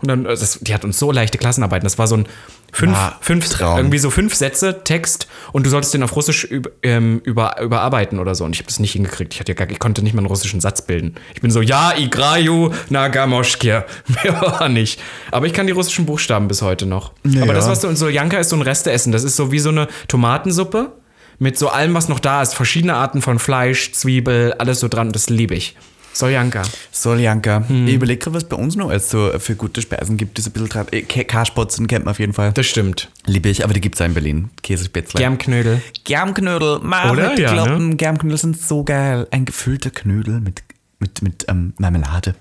Und 0.02 0.08
dann, 0.08 0.24
das, 0.24 0.58
die 0.60 0.74
hat 0.74 0.84
uns 0.84 0.98
so 0.98 1.12
leichte 1.12 1.38
Klassenarbeiten. 1.38 1.84
Das 1.84 1.98
war 1.98 2.08
so 2.08 2.16
ein 2.16 2.26
fünf, 2.72 2.96
Ah, 2.96 3.16
fünf 3.20 3.48
Traum. 3.48 3.78
irgendwie 3.78 3.98
so 3.98 4.10
fünf 4.10 4.34
Sätze 4.34 4.82
Text 4.82 5.28
und 5.52 5.64
du 5.64 5.70
solltest 5.70 5.94
den 5.94 6.02
auf 6.02 6.16
Russisch 6.16 6.44
üb, 6.50 6.68
ähm, 6.82 7.20
über, 7.24 7.60
überarbeiten 7.60 8.18
oder 8.18 8.34
so. 8.34 8.44
Und 8.44 8.52
ich 8.54 8.58
habe 8.58 8.66
das 8.66 8.80
nicht 8.80 8.92
hingekriegt. 8.92 9.34
Ich, 9.34 9.40
hatte 9.40 9.52
ja 9.52 9.56
gar, 9.56 9.70
ich 9.70 9.78
konnte 9.78 10.02
nicht 10.02 10.14
mal 10.14 10.20
einen 10.20 10.26
russischen 10.26 10.60
Satz 10.60 10.82
bilden. 10.82 11.14
Ich 11.34 11.40
bin 11.40 11.50
so, 11.52 11.60
ja, 11.60 11.92
igraju 11.96 12.70
na 12.90 13.06
gamoschke. 13.08 13.84
Mehr 14.24 14.40
war 14.42 14.68
nicht. 14.68 15.00
Aber 15.30 15.46
ich 15.46 15.52
kann 15.52 15.66
die 15.68 15.72
russischen 15.72 16.06
Buchstaben 16.06 16.48
bis 16.48 16.60
heute 16.62 16.86
noch. 16.86 17.12
Ja, 17.24 17.42
Aber 17.42 17.54
das, 17.54 17.68
was 17.68 17.80
du 17.80 17.88
in 17.88 17.94
Soljanka 17.96 18.38
ist 18.38 18.50
so 18.50 18.56
ein 18.56 18.62
Resteessen. 18.62 19.12
Das 19.12 19.22
ist 19.22 19.36
so 19.36 19.52
wie 19.52 19.60
so 19.60 19.68
eine 19.70 19.86
Tomatensuppe 20.08 20.92
mit 21.38 21.58
so 21.58 21.68
allem, 21.68 21.94
was 21.94 22.08
noch 22.08 22.20
da 22.20 22.42
ist. 22.42 22.54
Verschiedene 22.54 22.94
Arten 22.94 23.22
von 23.22 23.38
Fleisch, 23.38 23.92
Zwiebel, 23.92 24.54
alles 24.54 24.80
so 24.80 24.88
dran. 24.88 25.12
Das 25.12 25.30
liebe 25.30 25.54
ich. 25.54 25.76
Soljanka. 26.12 26.62
Soljanka. 26.90 27.68
Hm. 27.68 27.86
Ich 27.86 27.94
überlege 27.94 28.18
gerade, 28.18 28.34
was 28.34 28.44
bei 28.44 28.56
uns 28.56 28.74
noch 28.74 28.90
als 28.90 29.10
so 29.10 29.30
für 29.38 29.54
gute 29.54 29.80
Speisen 29.82 30.16
gibt, 30.16 30.38
ein 30.38 30.50
bisschen 30.50 30.68
dran. 30.68 30.86
Äh, 30.90 31.02
Karspotzen 31.02 31.86
kennt 31.86 32.04
man 32.06 32.12
auf 32.12 32.18
jeden 32.18 32.32
Fall. 32.32 32.52
Das 32.52 32.66
stimmt. 32.66 33.08
Liebe 33.26 33.48
ich, 33.48 33.62
aber 33.62 33.72
die 33.72 33.80
gibt 33.80 33.94
es 33.94 34.00
auch 34.00 34.06
in 34.06 34.14
Berlin. 34.14 34.50
Käsespätzle. 34.62 35.20
Germknödel. 35.20 35.80
Germknödel. 36.04 36.80
Ma, 36.82 37.12
Oder? 37.12 37.38
Ja, 37.38 37.54
ne? 37.54 37.62
Kloppen. 37.62 37.96
Germknödel 37.96 38.38
sind 38.38 38.60
so 38.60 38.82
geil. 38.82 39.28
Ein 39.30 39.44
gefüllter 39.44 39.90
Knödel 39.90 40.40
mit, 40.40 40.64
mit, 40.98 41.22
mit 41.22 41.44
ähm, 41.48 41.74
Marmelade. 41.78 42.34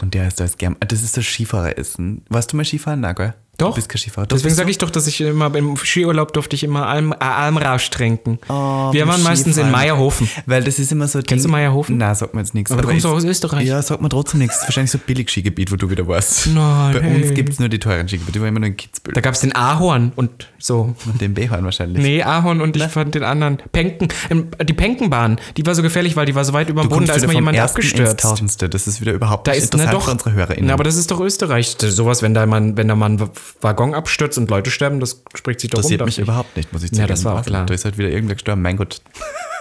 Und 0.00 0.14
der 0.14 0.28
ist 0.28 0.40
da 0.40 0.44
als 0.44 0.56
Germ. 0.56 0.76
Das 0.80 1.02
ist 1.02 1.16
das 1.16 1.26
Skifahreressen. 1.26 2.22
Warst 2.30 2.52
du 2.52 2.56
mal 2.56 2.64
Skifahren? 2.64 3.00
Na, 3.00 3.12
gell? 3.12 3.34
Doch. 3.62 3.70
Du 3.70 3.76
bist 3.76 3.88
kein 3.88 3.98
Skifahrer. 3.98 4.26
Doch, 4.26 4.36
Deswegen 4.36 4.54
sage 4.54 4.70
ich 4.70 4.78
doch, 4.78 4.90
dass 4.90 5.06
ich 5.06 5.20
immer 5.20 5.54
im 5.54 5.76
Skiurlaub 5.76 6.32
durfte 6.32 6.56
ich 6.56 6.64
immer 6.64 6.86
Alm, 6.86 7.12
äh, 7.12 7.16
Almrausch 7.24 7.90
trinken. 7.90 8.38
Oh, 8.48 8.92
Wir 8.92 9.06
waren 9.06 9.22
meistens 9.22 9.56
in. 9.56 9.70
Meierhofen. 9.70 10.28
Weil 10.46 10.64
das 10.64 10.78
ist 10.78 10.90
immer 10.92 11.06
so. 11.08 11.20
Kennst 11.22 11.44
du 11.44 11.48
Meierhofen? 11.48 11.96
Nein, 11.96 12.14
sagt 12.14 12.34
mir 12.34 12.40
jetzt 12.40 12.54
nichts. 12.54 12.70
Aber 12.72 12.82
du 12.82 12.88
kommst 12.88 13.04
doch 13.04 13.12
aus 13.12 13.24
Österreich. 13.24 13.66
Ja, 13.66 13.80
sagt 13.80 14.02
mir 14.02 14.08
trotzdem 14.08 14.40
nichts. 14.40 14.62
Wahrscheinlich 14.62 14.90
so 14.90 14.98
ein 14.98 15.02
Billig-Skigebiet, 15.06 15.70
wo 15.72 15.76
du 15.76 15.88
wieder 15.90 16.06
warst. 16.08 16.48
Nein, 16.48 16.92
Bei 16.94 17.00
hey. 17.00 17.22
uns 17.22 17.34
gibt 17.34 17.50
es 17.50 17.58
nur 17.60 17.68
die 17.68 17.78
teuren 17.78 18.08
Skigebiete. 18.08 18.32
Die 18.32 18.40
waren 18.40 18.48
immer 18.48 18.60
nur 18.60 18.68
in 18.68 18.76
Kitzbühel. 18.76 19.14
Da 19.14 19.20
gab 19.20 19.34
es 19.34 19.40
den 19.40 19.54
Ahorn 19.54 20.12
und 20.16 20.48
so. 20.58 20.94
Und 21.06 21.20
den 21.20 21.34
Behorn 21.34 21.64
wahrscheinlich. 21.64 22.02
Nee, 22.02 22.22
Ahorn 22.22 22.60
und 22.60 22.76
ich 22.76 22.82
fand 22.84 23.14
den 23.14 23.22
anderen. 23.24 23.58
Penken. 23.72 24.08
Ähm, 24.30 24.48
Die 24.62 24.72
Penkenbahn, 24.74 25.38
die 25.56 25.64
war 25.64 25.74
so 25.74 25.82
gefährlich, 25.82 26.16
weil 26.16 26.26
die 26.26 26.34
war 26.34 26.44
so 26.44 26.52
weit 26.52 26.68
über 26.68 26.82
dem 26.82 26.88
Boden, 26.88 27.06
da 27.06 27.14
ist 27.14 27.26
mal 27.26 27.32
jemand 27.34 27.58
abgestürzt. 27.58 28.18
Tausendste. 28.20 28.68
Das 28.68 28.86
ist 28.86 29.00
wieder 29.00 29.12
überhaupt 29.12 29.46
Da 29.46 29.52
nicht 29.52 29.62
ist, 29.62 29.72
interessant 29.72 29.94
doch. 29.94 30.04
für 30.06 30.10
unsere 30.10 30.32
HörerInnen. 30.32 30.66
Na, 30.66 30.74
aber 30.74 30.84
das 30.84 30.96
ist 30.96 31.10
doch 31.10 31.20
Österreich. 31.20 31.76
Sowas, 31.80 32.22
wenn 32.22 32.34
da 32.34 32.44
mal, 32.46 32.76
wenn 32.76 32.88
da 32.88 32.94
mal 32.96 33.16
ein 33.56 33.62
Waggon 33.62 33.94
abstürzt 33.94 34.38
und 34.38 34.50
Leute 34.50 34.70
sterben, 34.70 35.00
das 35.00 35.22
spricht 35.34 35.60
sich 35.60 35.70
doch 35.70 35.78
das 35.80 35.88
sieht 35.88 36.04
mich 36.04 36.18
ich. 36.18 36.24
überhaupt 36.24 36.56
nicht, 36.56 36.72
muss 36.72 36.82
ich 36.82 36.90
Ja, 36.90 36.98
sagen. 36.98 37.08
das 37.08 37.24
war 37.24 37.32
auch 37.34 37.38
Also, 37.38 37.50
klar. 37.50 37.66
Da 37.66 37.74
ist 37.74 37.84
halt 37.84 37.98
wieder 37.98 38.08
irgendwer 38.10 38.34
gestorben. 38.34 38.62
Mein 38.62 38.76
Gott. 38.76 39.00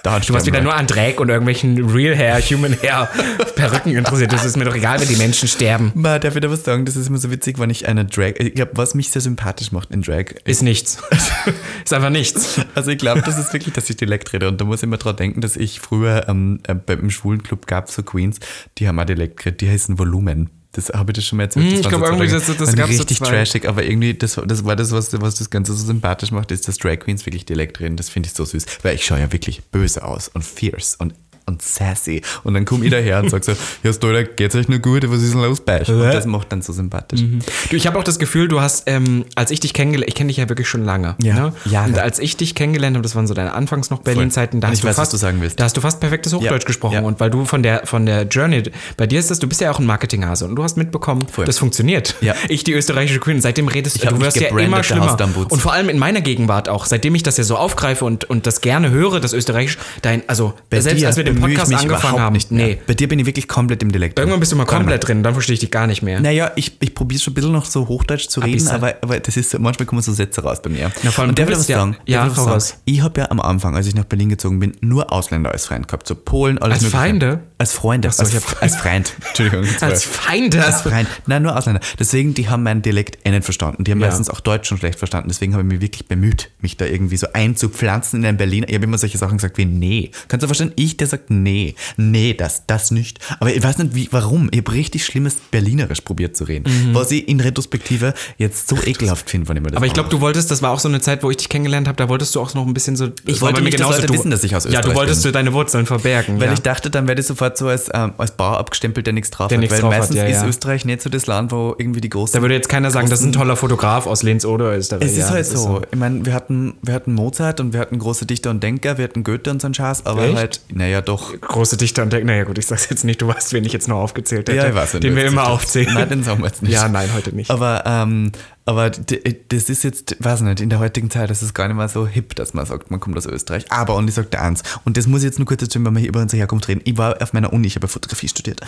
Da 0.03 0.13
hat 0.13 0.27
Du 0.27 0.33
warst 0.33 0.47
wieder 0.47 0.61
nur 0.61 0.73
an 0.73 0.87
Dreck 0.87 1.19
und 1.19 1.29
irgendwelchen 1.29 1.91
Real 1.91 2.15
Hair, 2.17 2.41
Human 2.41 2.75
Hair 2.81 3.07
Perücken 3.55 3.95
interessiert. 3.95 4.33
Das 4.33 4.43
ist 4.45 4.57
mir 4.57 4.65
doch 4.65 4.75
egal, 4.75 4.99
wenn 4.99 5.07
die 5.07 5.15
Menschen 5.15 5.47
sterben. 5.47 5.91
Ma, 5.93 6.17
darf 6.17 6.35
ich 6.35 6.41
da 6.41 6.49
was 6.49 6.63
sagen? 6.63 6.85
Das 6.85 6.95
ist 6.95 7.07
immer 7.07 7.19
so 7.19 7.29
witzig, 7.29 7.59
wenn 7.59 7.69
ich 7.69 7.87
eine 7.87 8.05
Drag. 8.05 8.33
Ich 8.39 8.55
glaube, 8.55 8.71
was 8.73 8.95
mich 8.95 9.11
sehr 9.11 9.21
sympathisch 9.21 9.71
macht 9.71 9.91
in 9.91 10.01
Drag. 10.01 10.33
Ist 10.45 10.63
nichts. 10.63 10.97
ist 11.85 11.93
einfach 11.93 12.09
nichts. 12.09 12.59
Also 12.73 12.89
ich 12.89 12.97
glaube, 12.97 13.21
das 13.21 13.37
ist 13.37 13.53
wirklich, 13.53 13.75
dass 13.75 13.87
ich 13.91 13.97
Dialekt 13.97 14.33
rede. 14.33 14.47
Und 14.47 14.59
da 14.59 14.65
muss 14.65 14.77
ich 14.79 14.83
immer 14.83 14.97
dran 14.97 15.15
denken, 15.17 15.41
dass 15.41 15.55
ich 15.55 15.79
früher 15.79 16.27
ähm, 16.27 16.59
äh, 16.67 16.73
beim 16.73 17.11
schwulen 17.11 17.43
Club 17.43 17.67
gab 17.67 17.91
so 17.91 18.01
Queens, 18.01 18.39
die 18.79 18.87
haben 18.87 18.99
auch 18.99 19.05
Dialekt 19.05 19.37
geredet, 19.37 19.61
die 19.61 19.69
heißen 19.69 19.99
Volumen. 19.99 20.49
Das 20.73 20.87
habe 20.89 21.11
ich 21.11 21.15
das 21.17 21.25
schon 21.25 21.37
mal 21.37 21.43
erzählt. 21.43 21.65
Hm, 21.65 21.71
Das 21.71 21.79
ich 21.79 21.85
waren 21.85 21.99
glaub, 22.01 22.05
so 22.07 22.13
irgendwie 22.23 22.31
das- 22.31 22.57
das 22.57 22.71
so 22.71 22.83
richtig 23.01 23.17
zwei. 23.17 23.25
trashig, 23.27 23.67
aber 23.67 23.83
irgendwie, 23.83 24.13
das, 24.13 24.39
das 24.45 24.63
war 24.63 24.75
das, 24.77 24.91
was, 24.91 25.11
was 25.21 25.35
das 25.35 25.49
Ganze 25.49 25.73
so 25.73 25.85
sympathisch 25.85 26.31
macht, 26.31 26.51
ist, 26.51 26.67
dass 26.67 26.77
Drag 26.77 26.99
Queens 26.99 27.25
wirklich 27.25 27.45
Dialekt 27.45 27.79
reden. 27.81 27.97
Das 27.97 28.07
finde 28.09 28.27
ich 28.27 28.33
so 28.33 28.45
süß. 28.45 28.65
Weil 28.83 28.95
ich 28.95 29.05
schaue 29.05 29.19
ja 29.19 29.31
wirklich 29.33 29.61
böse 29.65 30.03
aus 30.03 30.29
und 30.29 30.45
fierce 30.45 30.95
und, 30.95 31.13
und 31.51 31.61
sassy. 31.61 32.21
Und 32.43 32.53
dann 32.53 32.65
komme 32.65 32.85
ich 32.85 32.91
daher 32.91 33.19
und 33.19 33.29
sage 33.29 33.43
so, 33.43 33.53
ja, 33.83 33.93
Stoller, 33.93 34.23
geht's 34.23 34.55
euch 34.55 34.67
nur 34.67 34.79
gut? 34.79 35.09
Was 35.09 35.21
ist 35.21 35.33
denn 35.33 35.41
los 35.41 35.61
bei 35.61 35.81
euch? 35.81 35.89
Und 35.89 35.99
das 36.01 36.25
macht 36.25 36.51
dann 36.51 36.61
so 36.61 36.73
sympathisch. 36.73 37.21
Du, 37.69 37.75
ich 37.75 37.87
habe 37.87 37.97
auch 37.99 38.03
das 38.03 38.19
Gefühl, 38.19 38.47
du 38.47 38.61
hast, 38.61 38.83
ähm, 38.87 39.25
als 39.35 39.51
ich 39.51 39.59
dich 39.59 39.73
kennengelernt, 39.73 40.09
ich 40.09 40.15
kenne 40.15 40.29
dich 40.29 40.37
ja 40.37 40.49
wirklich 40.49 40.67
schon 40.67 40.83
lange. 40.85 41.15
Ja, 41.21 41.31
Ne? 41.35 41.53
Jahre. 41.65 41.87
Und 41.89 41.99
als 41.99 42.19
ich 42.19 42.37
dich 42.37 42.55
kennengelernt 42.55 42.95
habe, 42.95 43.03
das 43.03 43.15
waren 43.15 43.27
so 43.27 43.33
deine 43.33 43.53
Anfangs 43.53 43.89
noch 43.89 43.99
Berlin-Zeiten, 43.99 44.59
da 44.61 44.67
hast 44.67 44.83
weiß, 44.83 44.97
was 44.97 45.11
fast. 45.11 45.23
Da 45.57 45.63
hast 45.63 45.77
du 45.77 45.81
fast 45.81 45.99
perfektes 45.99 46.33
Hochdeutsch 46.33 46.63
Ja, 46.63 46.67
gesprochen. 46.67 46.93
ja. 46.95 47.01
Und 47.01 47.19
weil 47.19 47.29
du 47.29 47.45
von 47.45 47.63
der, 47.63 47.85
von 47.85 48.05
der 48.05 48.23
Journey, 48.23 48.63
bei 48.97 49.07
dir 49.07 49.19
ist 49.19 49.31
das, 49.31 49.39
du 49.39 49.47
bist 49.47 49.61
ja 49.61 49.71
auch 49.71 49.79
ein 49.79 49.85
Marketinghase 49.85 50.45
und 50.45 50.55
du 50.55 50.63
hast 50.63 50.77
mitbekommen, 50.77 51.27
das 51.45 51.57
funktioniert. 51.57 52.15
Ja. 52.21 52.35
Ich, 52.49 52.63
die 52.63 52.73
österreichische 52.73 53.19
Queen, 53.19 53.39
seitdem 53.39 53.67
redest 53.67 53.95
Ich 53.97 54.01
du, 54.01 54.19
wirst 54.19 54.37
ja 54.37 54.49
immer 54.49 54.83
schlimmer. 54.83 55.17
Und 55.49 55.61
vor 55.61 55.73
allem 55.73 55.89
in 55.89 55.97
meiner 55.99 56.21
Gegenwart 56.21 56.67
auch, 56.69 56.85
seitdem 56.85 57.15
ich 57.15 57.23
das 57.23 57.37
ja 57.37 57.43
so 57.43 57.55
aufgreife 57.55 58.03
und, 58.05 58.29
und 58.29 58.45
das 58.45 58.61
gerne 58.61 58.89
höre, 58.91 59.19
das 59.19 59.33
Österreichisch, 59.33 59.77
dein, 60.01 60.27
also 60.27 60.53
selbst 60.71 61.05
als 61.05 61.17
wir 61.17 61.23
den 61.23 61.40
bemühe 61.41 61.53
ich 61.53 61.59
Podcast 61.59 61.69
mich 61.71 61.79
angefangen 61.79 62.01
überhaupt 62.15 62.21
haben, 62.21 62.33
nicht 62.33 62.51
mehr. 62.51 62.67
nee. 62.67 62.77
Bei 62.87 62.93
dir 62.93 63.07
bin 63.07 63.19
ich 63.19 63.25
wirklich 63.25 63.47
komplett 63.47 63.81
im 63.83 63.91
Dialekt. 63.91 64.17
Irgendwann 64.19 64.39
bist 64.39 64.51
du 64.51 64.55
mal 64.55 64.65
komplett 64.65 65.07
drin, 65.07 65.23
dann 65.23 65.33
verstehe 65.33 65.53
ich 65.55 65.59
dich 65.59 65.71
gar 65.71 65.87
nicht 65.87 66.01
mehr. 66.01 66.19
Naja, 66.21 66.51
ich, 66.55 66.77
ich 66.81 66.93
probiere 66.95 67.19
schon 67.21 67.31
ein 67.31 67.35
bisschen 67.35 67.51
noch 67.51 67.65
so 67.65 67.87
Hochdeutsch 67.87 68.27
zu 68.27 68.39
reden, 68.39 68.53
bisschen. 68.53 68.71
aber, 68.71 68.95
aber 69.01 69.19
das 69.19 69.37
ist 69.37 69.57
manchmal 69.59 69.85
kommen 69.85 70.01
so 70.01 70.13
Sätze 70.13 70.41
raus 70.43 70.61
bei 70.61 70.69
mir. 70.69 70.91
Ja, 71.03 71.11
vor 71.11 71.23
allem 71.23 71.29
und 71.31 71.39
ich 71.39 71.45
bist 71.45 71.59
was 71.59 71.67
ja- 71.67 71.77
sagen? 71.79 71.97
ja, 72.05 72.23
Darf 72.25 72.31
ich 72.33 72.37
was 72.45 72.67
sagen? 72.69 72.81
Ich 72.85 73.01
habe 73.01 73.19
ja 73.21 73.31
am 73.31 73.39
Anfang, 73.41 73.75
als 73.75 73.87
ich 73.87 73.95
nach 73.95 74.05
Berlin 74.05 74.29
gezogen 74.29 74.59
bin, 74.59 74.73
nur 74.81 75.11
Ausländer 75.11 75.51
als 75.51 75.65
Freund 75.65 75.87
gehabt. 75.87 76.07
So 76.07 76.15
Polen, 76.15 76.57
alles 76.57 76.75
Als 76.75 76.83
mögliche. 76.83 76.97
Feinde? 76.97 77.39
Als 77.61 77.73
Freunde. 77.73 78.09
so, 78.11 78.23
als, 78.23 78.33
hab- 78.33 78.61
als 78.63 78.75
Freund. 78.75 79.13
Entschuldigung. 79.27 79.67
Als 79.81 80.03
Feinde. 80.03 80.65
als 80.65 80.81
Freund. 80.81 81.07
Nein, 81.27 81.43
nur 81.43 81.55
Ausländer. 81.55 81.79
Deswegen, 81.99 82.33
die 82.33 82.49
haben 82.49 82.63
meinen 82.63 82.81
Dialekt 82.81 83.19
eh 83.23 83.29
nicht 83.29 83.43
verstanden. 83.43 83.83
Die 83.83 83.91
haben 83.91 84.01
Ja. 84.01 84.07
meistens 84.07 84.29
auch 84.31 84.39
Deutsch 84.39 84.67
schon 84.67 84.79
schlecht 84.79 84.97
verstanden. 84.97 85.29
Deswegen 85.29 85.53
habe 85.53 85.61
ich 85.63 85.69
mich 85.69 85.81
wirklich 85.81 86.07
bemüht, 86.07 86.49
mich 86.59 86.77
da 86.77 86.85
irgendwie 86.85 87.17
so 87.17 87.27
einzupflanzen 87.33 88.19
in 88.21 88.25
einen 88.25 88.37
Berliner. 88.37 88.67
Ich 88.67 88.73
habe 88.73 88.85
immer 88.85 88.97
solche 88.97 89.17
Sachen 89.19 89.37
gesagt 89.37 89.57
wie 89.59 89.65
nee. 89.65 90.09
Kannst 90.27 90.41
du 90.43 90.47
verstehen? 90.47 90.71
Ich, 90.75 90.97
der 90.97 91.05
sagt 91.07 91.29
nee. 91.29 91.75
Nee, 91.97 92.33
das, 92.33 92.65
das 92.65 92.89
nicht. 92.89 93.19
Aber 93.39 93.53
ich 93.53 93.61
weiß 93.63 93.77
nicht, 93.77 93.93
wie, 93.95 94.07
warum. 94.11 94.49
Ich 94.51 94.57
habe 94.59 94.71
richtig 94.73 95.05
schlimmes 95.05 95.35
Berlinerisch 95.51 96.01
probiert 96.01 96.35
zu 96.35 96.45
reden. 96.45 96.65
Was 96.93 97.11
ich 97.11 97.27
in 97.27 97.39
Retrospektive 97.39 98.15
jetzt 98.37 98.67
so 98.69 98.77
ekelhaft 98.83 99.29
finde, 99.29 99.47
wenn 99.49 99.57
ich 99.57 99.61
mir 99.63 99.69
das 99.69 99.73
Mhm. 99.73 99.77
Aber 99.77 99.85
ich 99.85 99.93
glaube, 99.93 100.09
du 100.09 100.19
wolltest, 100.19 100.49
das 100.49 100.61
war 100.63 100.71
auch 100.71 100.79
so 100.79 100.87
eine 100.89 100.99
Zeit, 101.01 101.21
wo 101.23 101.29
ich 101.29 101.37
dich 101.37 101.49
kennengelernt 101.49 101.87
habe, 101.87 101.95
da 101.95 102.09
wolltest 102.09 102.33
du 102.35 102.41
auch 102.41 102.53
noch 102.53 102.65
ein 102.65 102.73
bisschen 102.73 102.95
so. 102.95 103.09
Ich 103.25 103.39
wollte 103.41 103.61
mir 103.61 103.65
nicht, 103.69 103.79
dass 103.79 104.01
wissen, 104.09 104.31
dass 104.31 104.43
ich 104.43 104.55
aus 104.55 104.63
Ja, 104.65 104.71
du 104.71 104.77
Österreich 104.79 104.95
wolltest 104.95 105.23
bin. 105.23 105.29
du 105.31 105.33
deine 105.37 105.53
Wurzeln 105.53 105.85
verbergen. 105.85 106.39
Weil 106.39 106.47
ja. 106.47 106.53
ich 106.53 106.61
dachte, 106.61 106.89
dann 106.89 107.07
werde 107.07 107.21
ich 107.21 107.27
sofort 107.27 107.50
so 107.57 107.67
als, 107.67 107.89
ähm, 107.93 108.13
als 108.17 108.31
Bauer 108.31 108.57
abgestempelt, 108.57 109.05
der 109.05 109.13
nichts 109.13 109.31
drauf 109.31 109.47
Der 109.47 109.57
hat. 109.57 109.61
nichts 109.61 109.75
Weil 109.75 109.81
drauf 109.81 109.93
hat, 109.93 109.99
meistens 109.99 110.17
ja, 110.17 110.25
ist 110.25 110.41
ja. 110.41 110.47
Österreich 110.47 110.85
nicht 110.85 111.01
so 111.01 111.09
das 111.09 111.27
Land, 111.27 111.51
wo 111.51 111.75
irgendwie 111.77 112.01
die 112.01 112.09
großen 112.09 112.33
da 112.37 112.41
würde 112.41 112.55
jetzt 112.55 112.69
keiner 112.69 112.91
sagen, 112.91 113.09
das 113.09 113.19
ist 113.21 113.25
ein 113.25 113.33
toller 113.33 113.55
Fotograf 113.55 114.07
aus 114.07 114.23
Linz 114.23 114.45
oder 114.45 114.75
Österreich. 114.75 115.05
Es 115.05 115.17
ja, 115.17 115.25
ist 115.25 115.31
halt 115.31 115.51
das 115.51 115.63
so. 115.63 115.81
Ich 115.91 115.97
meine, 115.97 116.25
wir 116.25 116.33
hatten, 116.33 116.75
wir 116.81 116.93
hatten 116.93 117.13
Mozart 117.13 117.59
und 117.59 117.73
wir 117.73 117.79
hatten 117.79 117.99
große 117.99 118.25
Dichter 118.25 118.49
und 118.49 118.61
Denker, 118.61 118.97
wir 118.97 119.03
hatten 119.03 119.23
Goethe 119.23 119.49
und 119.51 119.61
so 119.61 119.67
einen 119.67 119.73
Schatz, 119.73 120.01
aber 120.05 120.23
Echt? 120.23 120.35
halt, 120.35 120.61
naja, 120.73 121.01
doch. 121.01 121.39
Große 121.39 121.77
Dichter 121.77 122.03
und 122.03 122.13
Denker. 122.13 122.25
Naja, 122.25 122.43
gut, 122.43 122.57
ich 122.57 122.67
sag's 122.67 122.89
jetzt 122.89 123.03
nicht, 123.03 123.21
du 123.21 123.27
weißt, 123.27 123.53
wen 123.53 123.65
ich 123.65 123.73
jetzt 123.73 123.87
noch 123.87 123.97
aufgezählt 123.97 124.49
hätte. 124.49 124.57
Ja, 124.57 124.69
ich 124.69 124.75
weiß, 124.75 124.91
Den 124.93 125.15
wir 125.15 125.25
immer 125.25 125.47
aufzählen. 125.49 125.93
Nein, 125.93 126.09
den 126.09 126.23
sagen 126.23 126.41
wir 126.41 126.47
jetzt 126.47 126.61
nicht. 126.63 126.73
Ja, 126.73 126.87
nein, 126.87 127.09
heute 127.13 127.35
nicht. 127.35 127.49
Aber, 127.51 127.83
ähm, 127.85 128.31
aber 128.65 128.89
d- 128.91 129.37
das 129.49 129.69
ist 129.69 129.83
jetzt, 129.83 130.15
weiß 130.19 130.41
nicht, 130.41 130.61
in 130.61 130.69
der 130.69 130.79
heutigen 130.79 131.09
Zeit, 131.09 131.29
das 131.29 131.41
ist 131.41 131.53
gar 131.53 131.67
nicht 131.67 131.77
mal 131.77 131.89
so 131.89 132.07
hip, 132.07 132.35
dass 132.35 132.53
man 132.53 132.65
sagt, 132.65 132.91
man 132.91 132.99
kommt 132.99 133.17
aus 133.17 133.25
Österreich. 133.25 133.65
Aber, 133.71 133.95
und 133.95 134.07
ich 134.07 134.15
sage 134.15 134.27
dir 134.29 134.41
eins, 134.41 134.63
und 134.85 134.97
das 134.97 135.07
muss 135.07 135.21
ich 135.21 135.25
jetzt 135.25 135.39
nur 135.39 135.47
kurz 135.47 135.61
erzählen, 135.61 135.83
weil 135.85 135.93
wir 135.93 135.99
hier 135.99 136.09
über 136.09 136.21
unsere 136.21 136.39
Herkunft 136.39 136.67
reden. 136.67 136.81
Ich 136.83 136.97
war 136.97 137.21
auf 137.21 137.33
meiner 137.33 137.51
Uni, 137.53 137.67
ich 137.67 137.75
habe 137.75 137.87
Fotografie 137.87 138.27
studiert, 138.27 138.61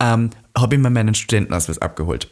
ähm, 0.00 0.30
habe 0.56 0.74
ich 0.76 0.80
mir 0.80 0.90
meinen 0.90 1.14
Studentenausweis 1.14 1.78
abgeholt. 1.78 2.28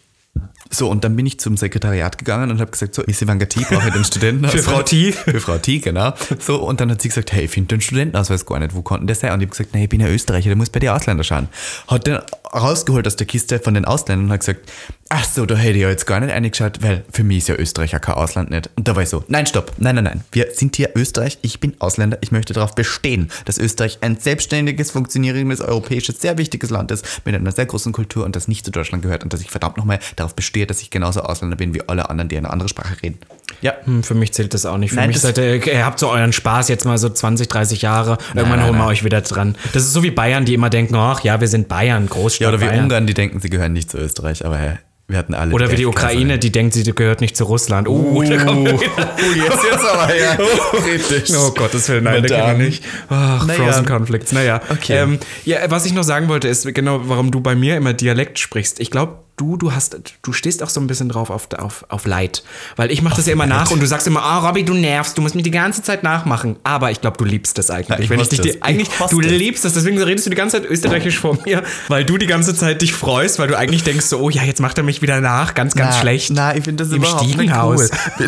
So, 0.68 0.90
und 0.90 1.02
dann 1.02 1.16
bin 1.16 1.24
ich 1.24 1.40
zum 1.40 1.56
Sekretariat 1.56 2.18
gegangen 2.18 2.50
und 2.50 2.60
habe 2.60 2.70
gesagt, 2.70 2.94
so, 2.94 3.02
ich 3.06 3.22
Ivanga 3.22 3.46
T, 3.46 3.60
brauche 3.70 3.88
ich 3.88 3.94
den 3.94 4.04
Studentenausweis. 4.04 4.60
Für 4.64 4.70
Frau 4.70 4.82
T. 4.82 5.12
Für 5.12 5.40
Frau 5.40 5.56
T, 5.56 5.78
genau. 5.78 6.12
So, 6.38 6.62
und 6.62 6.78
dann 6.78 6.90
hat 6.90 7.00
sie 7.00 7.08
gesagt, 7.08 7.32
hey, 7.32 7.44
ich 7.46 7.50
finde 7.50 7.68
den 7.68 7.80
Studentenausweis 7.80 8.44
gar 8.44 8.58
nicht, 8.58 8.74
wo 8.74 8.82
konnte 8.82 9.06
der 9.06 9.16
sein? 9.16 9.32
Und 9.32 9.40
ich 9.40 9.46
habe 9.46 9.56
gesagt, 9.56 9.70
nein, 9.72 9.84
ich 9.84 9.88
bin 9.88 10.00
ja 10.00 10.08
Österreicher, 10.08 10.50
der 10.50 10.56
muss 10.56 10.68
bei 10.68 10.80
den 10.80 10.90
Ausländern 10.90 11.24
schauen. 11.24 11.48
Hat 11.88 12.06
den 12.06 12.18
rausgeholt 12.54 13.06
aus 13.06 13.16
der 13.16 13.26
Kiste 13.26 13.58
von 13.58 13.74
den 13.74 13.84
Ausländern 13.84 14.26
und 14.26 14.32
hat 14.32 14.40
gesagt, 14.40 14.70
ach 15.08 15.24
so, 15.24 15.46
da 15.46 15.54
hätte 15.56 15.74
ich 15.74 15.82
ja 15.82 15.88
jetzt 15.88 16.06
gar 16.06 16.20
nicht 16.20 16.32
eingeschaut, 16.32 16.82
weil 16.82 17.04
für 17.12 17.24
mich 17.24 17.38
ist 17.38 17.48
ja 17.48 17.54
Österreich 17.56 17.92
ja 17.92 17.98
kein 17.98 18.14
Ausland 18.16 18.50
nicht. 18.50 18.70
Und 18.76 18.88
da 18.88 18.96
war 18.96 19.02
ich 19.02 19.08
so, 19.08 19.24
nein, 19.28 19.46
stopp, 19.46 19.72
nein, 19.78 19.94
nein, 19.96 20.04
nein, 20.04 20.24
wir 20.32 20.48
sind 20.52 20.76
hier 20.76 20.90
Österreich, 20.94 21.38
ich 21.42 21.60
bin 21.60 21.74
Ausländer, 21.78 22.18
ich 22.20 22.32
möchte 22.32 22.52
darauf 22.52 22.74
bestehen, 22.74 23.30
dass 23.44 23.58
Österreich 23.58 23.98
ein 24.00 24.18
selbstständiges, 24.18 24.90
funktionierendes, 24.90 25.60
europäisches, 25.60 26.20
sehr 26.20 26.38
wichtiges 26.38 26.70
Land 26.70 26.90
ist, 26.90 27.22
mit 27.24 27.34
einer 27.34 27.52
sehr 27.52 27.66
großen 27.66 27.92
Kultur 27.92 28.24
und 28.24 28.36
das 28.36 28.48
nicht 28.48 28.64
zu 28.64 28.70
Deutschland 28.70 29.02
gehört 29.02 29.24
und 29.24 29.32
dass 29.32 29.40
ich 29.40 29.50
verdammt 29.50 29.76
nochmal 29.76 29.98
darauf 30.16 30.34
bestehe, 30.34 30.66
dass 30.66 30.82
ich 30.82 30.90
genauso 30.90 31.20
Ausländer 31.20 31.56
bin 31.56 31.74
wie 31.74 31.88
alle 31.88 32.10
anderen, 32.10 32.28
die 32.28 32.36
eine 32.36 32.50
andere 32.50 32.68
Sprache 32.68 33.02
reden. 33.02 33.18
Ja. 33.60 33.74
Hm, 33.84 34.02
für 34.02 34.14
mich 34.14 34.32
zählt 34.32 34.54
das 34.54 34.66
auch 34.66 34.78
nicht. 34.78 34.90
Für 34.90 34.96
Nein, 34.96 35.08
mich 35.08 35.20
seid 35.20 35.38
ihr, 35.38 35.64
ihr 35.66 35.84
habt 35.86 35.98
so 35.98 36.08
euren 36.10 36.32
Spaß 36.32 36.68
jetzt 36.68 36.84
mal 36.84 36.98
so 36.98 37.08
20, 37.08 37.48
30 37.48 37.82
Jahre. 37.82 38.18
Irgendwann 38.34 38.58
nein, 38.58 38.68
holen 38.68 38.78
wir 38.78 38.86
euch 38.86 39.04
wieder 39.04 39.20
dran. 39.20 39.56
Das 39.72 39.82
ist 39.82 39.92
so 39.92 40.02
wie 40.02 40.10
Bayern, 40.10 40.44
die 40.44 40.54
immer 40.54 40.70
denken, 40.70 40.94
ach 40.96 41.20
ja, 41.22 41.40
wir 41.40 41.48
sind 41.48 41.68
Bayern, 41.68 42.06
Großstadt 42.08 42.40
Ja, 42.40 42.48
oder 42.48 42.60
wie 42.60 42.66
Bayern. 42.66 42.84
Ungarn, 42.84 43.06
die 43.06 43.14
denken, 43.14 43.40
sie 43.40 43.50
gehören 43.50 43.72
nicht 43.72 43.90
zu 43.90 43.98
Österreich, 43.98 44.44
aber 44.44 44.58
hey, 44.58 44.78
wir 45.08 45.18
hatten 45.18 45.34
alle. 45.34 45.54
Oder 45.54 45.70
wie 45.70 45.76
die. 45.76 45.86
Ukraine, 45.86 46.38
die 46.38 46.50
denkt, 46.50 46.74
sie 46.74 46.82
gehört 46.82 47.20
nicht 47.20 47.36
zu 47.36 47.44
Russland. 47.44 47.86
Uh, 47.88 48.24
da 48.24 48.44
kommen 48.44 48.66
wir 48.66 48.80
wieder. 48.80 49.14
Oh, 49.16 49.32
jetzt, 49.36 49.64
jetzt 49.64 49.84
aber, 49.84 50.16
ja. 50.16 50.36
Kritisch. 50.72 51.36
Oh 51.36 51.52
Gottes 51.52 51.88
Willen, 51.88 52.04
nein, 52.04 52.24
da 52.24 52.54
nicht. 52.54 52.82
Ach, 53.08 53.46
Naja. 53.46 53.72
Frozen 53.72 53.86
Conflicts. 53.86 54.32
Naja. 54.32 54.60
Okay. 54.68 54.98
Ähm, 54.98 55.18
ja, 55.44 55.58
was 55.68 55.86
ich 55.86 55.92
noch 55.92 56.02
sagen 56.02 56.28
wollte, 56.28 56.48
ist 56.48 56.66
genau, 56.74 57.02
warum 57.04 57.30
du 57.30 57.40
bei 57.40 57.54
mir 57.54 57.76
immer 57.76 57.92
Dialekt 57.92 58.40
sprichst. 58.40 58.80
Ich 58.80 58.90
glaube, 58.90 59.18
du, 59.36 59.56
du 59.56 59.72
hast, 59.72 59.96
du 60.22 60.32
stehst 60.32 60.62
auch 60.62 60.70
so 60.70 60.80
ein 60.80 60.86
bisschen 60.86 61.08
drauf 61.08 61.30
auf, 61.30 61.48
auf, 61.58 61.84
auf 61.88 62.06
Leid. 62.06 62.42
Weil 62.76 62.90
ich 62.90 63.02
mache 63.02 63.16
das 63.16 63.26
ja 63.26 63.32
immer 63.34 63.46
nach 63.46 63.70
und 63.70 63.80
du 63.80 63.86
sagst 63.86 64.06
immer, 64.06 64.22
ah, 64.22 64.38
Robby, 64.46 64.64
du 64.64 64.74
nervst, 64.74 65.16
du 65.16 65.22
musst 65.22 65.34
mich 65.34 65.44
die 65.44 65.50
ganze 65.50 65.82
Zeit 65.82 66.02
nachmachen. 66.02 66.56
Aber 66.64 66.90
ich 66.90 67.00
glaube, 67.00 67.18
du 67.18 67.24
liebst 67.24 67.58
das 67.58 67.70
eigentlich. 67.70 67.98
Ja, 67.98 68.04
ich 68.04 68.10
Wenn 68.10 68.20
ich 68.20 68.28
dich, 68.28 68.40
die, 68.40 68.62
eigentlich, 68.62 68.88
Ich 68.88 69.06
du 69.10 69.20
liebst 69.20 69.64
das, 69.64 69.74
deswegen 69.74 70.00
redest 70.02 70.26
du 70.26 70.30
die 70.30 70.36
ganze 70.36 70.60
Zeit 70.60 70.70
österreichisch 70.70 71.18
vor 71.18 71.38
mir, 71.44 71.62
weil 71.88 72.04
du 72.04 72.16
die 72.18 72.26
ganze 72.26 72.54
Zeit 72.54 72.80
dich 72.82 72.94
freust, 72.94 73.38
weil 73.38 73.48
du 73.48 73.58
eigentlich 73.58 73.84
denkst 73.84 74.06
so, 74.06 74.18
oh 74.18 74.30
ja, 74.30 74.42
jetzt 74.42 74.60
macht 74.60 74.78
er 74.78 74.84
mich 74.84 75.02
wieder 75.02 75.20
nach, 75.20 75.54
ganz, 75.54 75.74
ganz 75.74 75.96
Na, 75.96 76.00
schlecht. 76.00 76.30
Na, 76.30 76.56
ich 76.56 76.64
finde 76.64 76.84
das 76.84 76.92
Im 76.92 77.02
überhaupt 77.02 77.24
Stiegenhaus. 77.24 77.80
nicht 77.80 77.92
cool. 78.20 78.26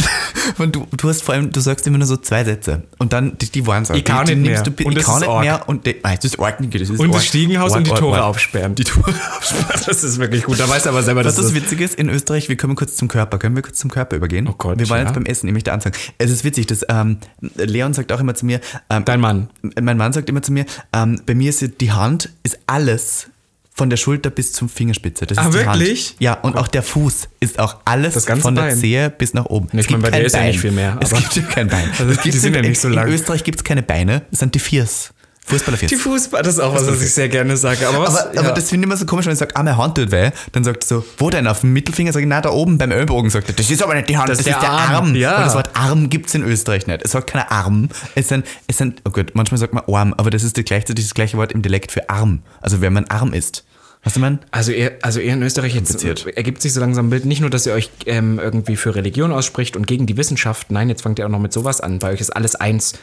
Und 0.58 0.76
du, 0.76 0.86
du 0.96 1.08
hast 1.08 1.22
vor 1.22 1.34
allem, 1.34 1.52
du 1.52 1.60
sagst 1.60 1.86
immer 1.86 1.98
nur 1.98 2.06
so 2.06 2.16
zwei 2.16 2.44
Sätze. 2.44 2.82
Und 2.98 3.12
dann, 3.12 3.36
die, 3.38 3.50
die 3.50 3.66
waren 3.66 3.82
es 3.82 3.90
Ich 3.90 4.04
kann 4.04 4.26
die, 4.26 4.34
nicht 4.34 4.50
mehr. 4.50 4.62
Du, 4.62 4.70
Und 4.84 4.92
ich 4.92 4.98
das 4.98 5.06
kann 5.06 5.22
ist 5.22 5.28
nicht 5.28 5.40
mehr. 5.40 5.68
Und 5.68 5.86
die, 5.86 5.96
ah, 6.02 6.14
das 6.14 6.24
ist 6.24 6.38
das 6.38 6.80
ist 6.80 6.90
Und 7.00 7.14
das. 7.14 7.26
Stiegenhaus 7.26 7.74
und 7.74 7.86
die 7.86 7.90
Tore 7.92 8.24
aufsperren. 8.24 8.74
Die 8.74 8.84
Tore 8.84 9.12
aufsperren. 9.38 9.82
Das 9.86 10.04
ist 10.04 10.18
wirklich 10.18 10.44
gut. 10.44 10.58
Da 10.58 10.68
weißt 10.68 10.86
du 10.86 10.90
aber 10.90 10.97
selber, 11.02 11.20
Was 11.20 11.26
dass 11.34 11.36
das 11.36 11.52
das 11.52 11.54
Witzige 11.54 11.84
ist, 11.84 11.94
in 11.94 12.08
Österreich, 12.08 12.48
wir 12.48 12.56
kommen 12.56 12.76
kurz 12.76 12.96
zum 12.96 13.08
Körper. 13.08 13.38
Können 13.38 13.54
wir 13.56 13.62
kurz 13.62 13.78
zum 13.78 13.90
Körper 13.90 14.16
übergehen? 14.16 14.46
Oh 14.48 14.54
Gott, 14.56 14.78
Wir 14.78 14.88
waren 14.88 14.98
ja. 14.98 15.04
jetzt 15.04 15.14
beim 15.14 15.26
Essen, 15.26 15.46
ich 15.48 15.52
möchte 15.52 15.72
anfangen. 15.72 15.94
Es 16.18 16.30
ist 16.30 16.44
witzig, 16.44 16.66
dass 16.66 16.84
ähm, 16.88 17.18
Leon 17.56 17.94
sagt 17.94 18.12
auch 18.12 18.20
immer 18.20 18.34
zu 18.34 18.46
mir, 18.46 18.60
ähm, 18.90 19.04
Dein 19.04 19.20
Mann. 19.20 19.48
mein 19.80 19.96
Mann 19.96 20.12
sagt 20.12 20.28
immer 20.28 20.42
zu 20.42 20.52
mir, 20.52 20.64
ähm, 20.92 21.20
bei 21.26 21.34
mir 21.34 21.50
ist 21.50 21.64
die 21.80 21.92
Hand 21.92 22.30
ist 22.42 22.58
alles 22.66 23.28
von 23.74 23.90
der 23.90 23.96
Schulter 23.96 24.30
bis 24.30 24.52
zum 24.52 24.68
Fingerspitze. 24.68 25.24
Das 25.24 25.38
Ah, 25.38 25.52
wirklich? 25.52 26.08
Hand. 26.10 26.16
Ja, 26.20 26.32
und 26.34 26.56
auch 26.56 26.66
der 26.66 26.82
Fuß 26.82 27.28
ist 27.38 27.60
auch 27.60 27.76
alles 27.84 28.14
Das 28.14 28.24
von 28.24 28.54
der 28.56 28.62
Bein? 28.62 28.76
Zehe 28.76 29.08
bis 29.08 29.34
nach 29.34 29.44
oben. 29.44 29.68
Ich 29.72 29.78
Es 29.78 29.90
meine, 29.90 30.02
gibt 30.02 30.02
bei 30.02 30.10
dir 30.10 30.16
kein 30.18 30.26
ist 30.26 30.32
ja 30.32 30.38
Bein. 30.40 30.48
nicht 30.48 30.60
viel 30.60 30.72
mehr, 30.72 30.96
Es 31.00 31.12
aber- 31.12 31.20
gibt 31.22 31.36
ja 31.36 31.42
kein 31.42 31.68
Bein. 31.68 31.88
Also, 31.98 32.10
Es 32.10 32.16
die 32.22 32.30
gibt 32.30 32.42
sind 32.42 32.54
ja 32.54 32.60
in- 32.60 32.68
nicht 32.70 32.80
so 32.80 32.88
lang. 32.88 33.06
In 33.06 33.14
Österreich 33.14 33.44
gibt 33.44 33.58
es 33.58 33.64
keine 33.64 33.84
Beine, 33.84 34.22
es 34.32 34.40
sind 34.40 34.52
die 34.54 34.58
Viers. 34.58 35.10
Fußballerviers. 35.48 35.88
Die 35.90 35.96
Fußball, 35.96 36.42
das 36.42 36.54
ist 36.54 36.60
auch 36.60 36.74
was, 36.74 36.86
was 36.86 37.02
ich 37.02 37.12
sehr 37.12 37.28
gerne 37.28 37.56
sage. 37.56 37.88
Aber, 37.88 38.00
was, 38.00 38.26
Aber, 38.26 38.38
aber 38.38 38.52
das 38.52 38.68
finde 38.68 38.84
ich 38.84 38.88
immer 38.88 38.96
so 38.96 39.06
komisch, 39.06 39.26
wenn 39.26 39.32
ich 39.32 39.38
sage, 39.38 39.54
ah, 39.56 39.62
meine 39.62 39.76
Hand 39.76 39.96
tut 39.96 40.10
weh. 40.10 40.30
Dann 40.52 40.64
sagt 40.64 40.84
er 40.84 40.86
so, 40.86 41.04
wo 41.18 41.30
denn? 41.30 41.46
Auf 41.46 41.60
dem 41.60 41.72
Mittelfinger? 41.72 42.12
Sag 42.12 42.20
ich, 42.20 42.26
nein, 42.26 42.42
da 42.42 42.50
oben 42.50 42.78
beim 42.78 42.90
Ellbogen. 42.90 43.30
Sagt 43.30 43.48
er, 43.48 43.54
das 43.54 43.70
ist 43.70 43.82
aber 43.82 43.94
nicht 43.94 44.08
die 44.08 44.16
Hand, 44.16 44.28
Das 44.28 44.38
das, 44.38 44.46
ist 44.46 44.52
ist 44.52 44.62
der 44.62 44.70
der 44.70 44.78
Arm. 44.78 44.94
Arm. 44.94 45.14
Ja. 45.14 45.36
Und 45.38 45.46
das 45.46 45.54
Wort 45.54 45.70
Arm 45.74 46.10
gibt 46.10 46.28
es 46.28 46.34
in 46.34 46.42
Österreich 46.44 46.86
nicht. 46.86 47.02
Es 47.04 47.12
sagt 47.12 47.30
keiner 47.30 47.50
Arm. 47.50 47.88
Es 48.14 48.28
sind, 48.28 48.46
es 48.66 48.76
sind, 48.78 49.02
oh 49.06 49.10
Gott, 49.10 49.30
manchmal 49.34 49.58
sagt 49.58 49.72
man 49.74 49.84
Arm, 49.88 50.14
aber 50.16 50.30
das 50.30 50.42
ist 50.44 50.56
das 50.56 50.64
gleichzeitig 50.64 51.04
das 51.06 51.14
gleiche 51.14 51.36
Wort 51.36 51.52
im 51.52 51.62
Dialekt 51.62 51.92
für 51.92 52.08
Arm. 52.08 52.42
Also 52.60 52.80
wenn 52.80 52.92
man 52.92 53.06
arm 53.06 53.32
ist. 53.32 53.64
Weißt 54.04 54.14
du, 54.16 54.20
man? 54.20 54.38
Also 54.52 54.70
ihr, 54.70 54.92
also 55.02 55.18
ihr 55.18 55.32
in 55.32 55.42
Österreich 55.42 55.74
jetzt 55.74 55.98
Kompliziert. 55.98 56.36
ergibt 56.36 56.62
sich 56.62 56.72
so 56.72 56.80
langsam 56.80 57.06
ein 57.08 57.10
Bild, 57.10 57.24
nicht 57.24 57.40
nur, 57.40 57.50
dass 57.50 57.66
ihr 57.66 57.72
euch 57.72 57.90
ähm, 58.06 58.38
irgendwie 58.38 58.76
für 58.76 58.94
Religion 58.94 59.32
ausspricht 59.32 59.76
und 59.76 59.86
gegen 59.88 60.06
die 60.06 60.16
Wissenschaft, 60.16 60.70
nein, 60.70 60.88
jetzt 60.88 61.02
fangt 61.02 61.18
ihr 61.18 61.26
auch 61.26 61.30
noch 61.30 61.40
mit 61.40 61.52
sowas 61.52 61.80
an. 61.80 61.98
Bei 61.98 62.12
euch 62.12 62.20
ist 62.20 62.30
alles 62.30 62.54
eins. 62.54 62.94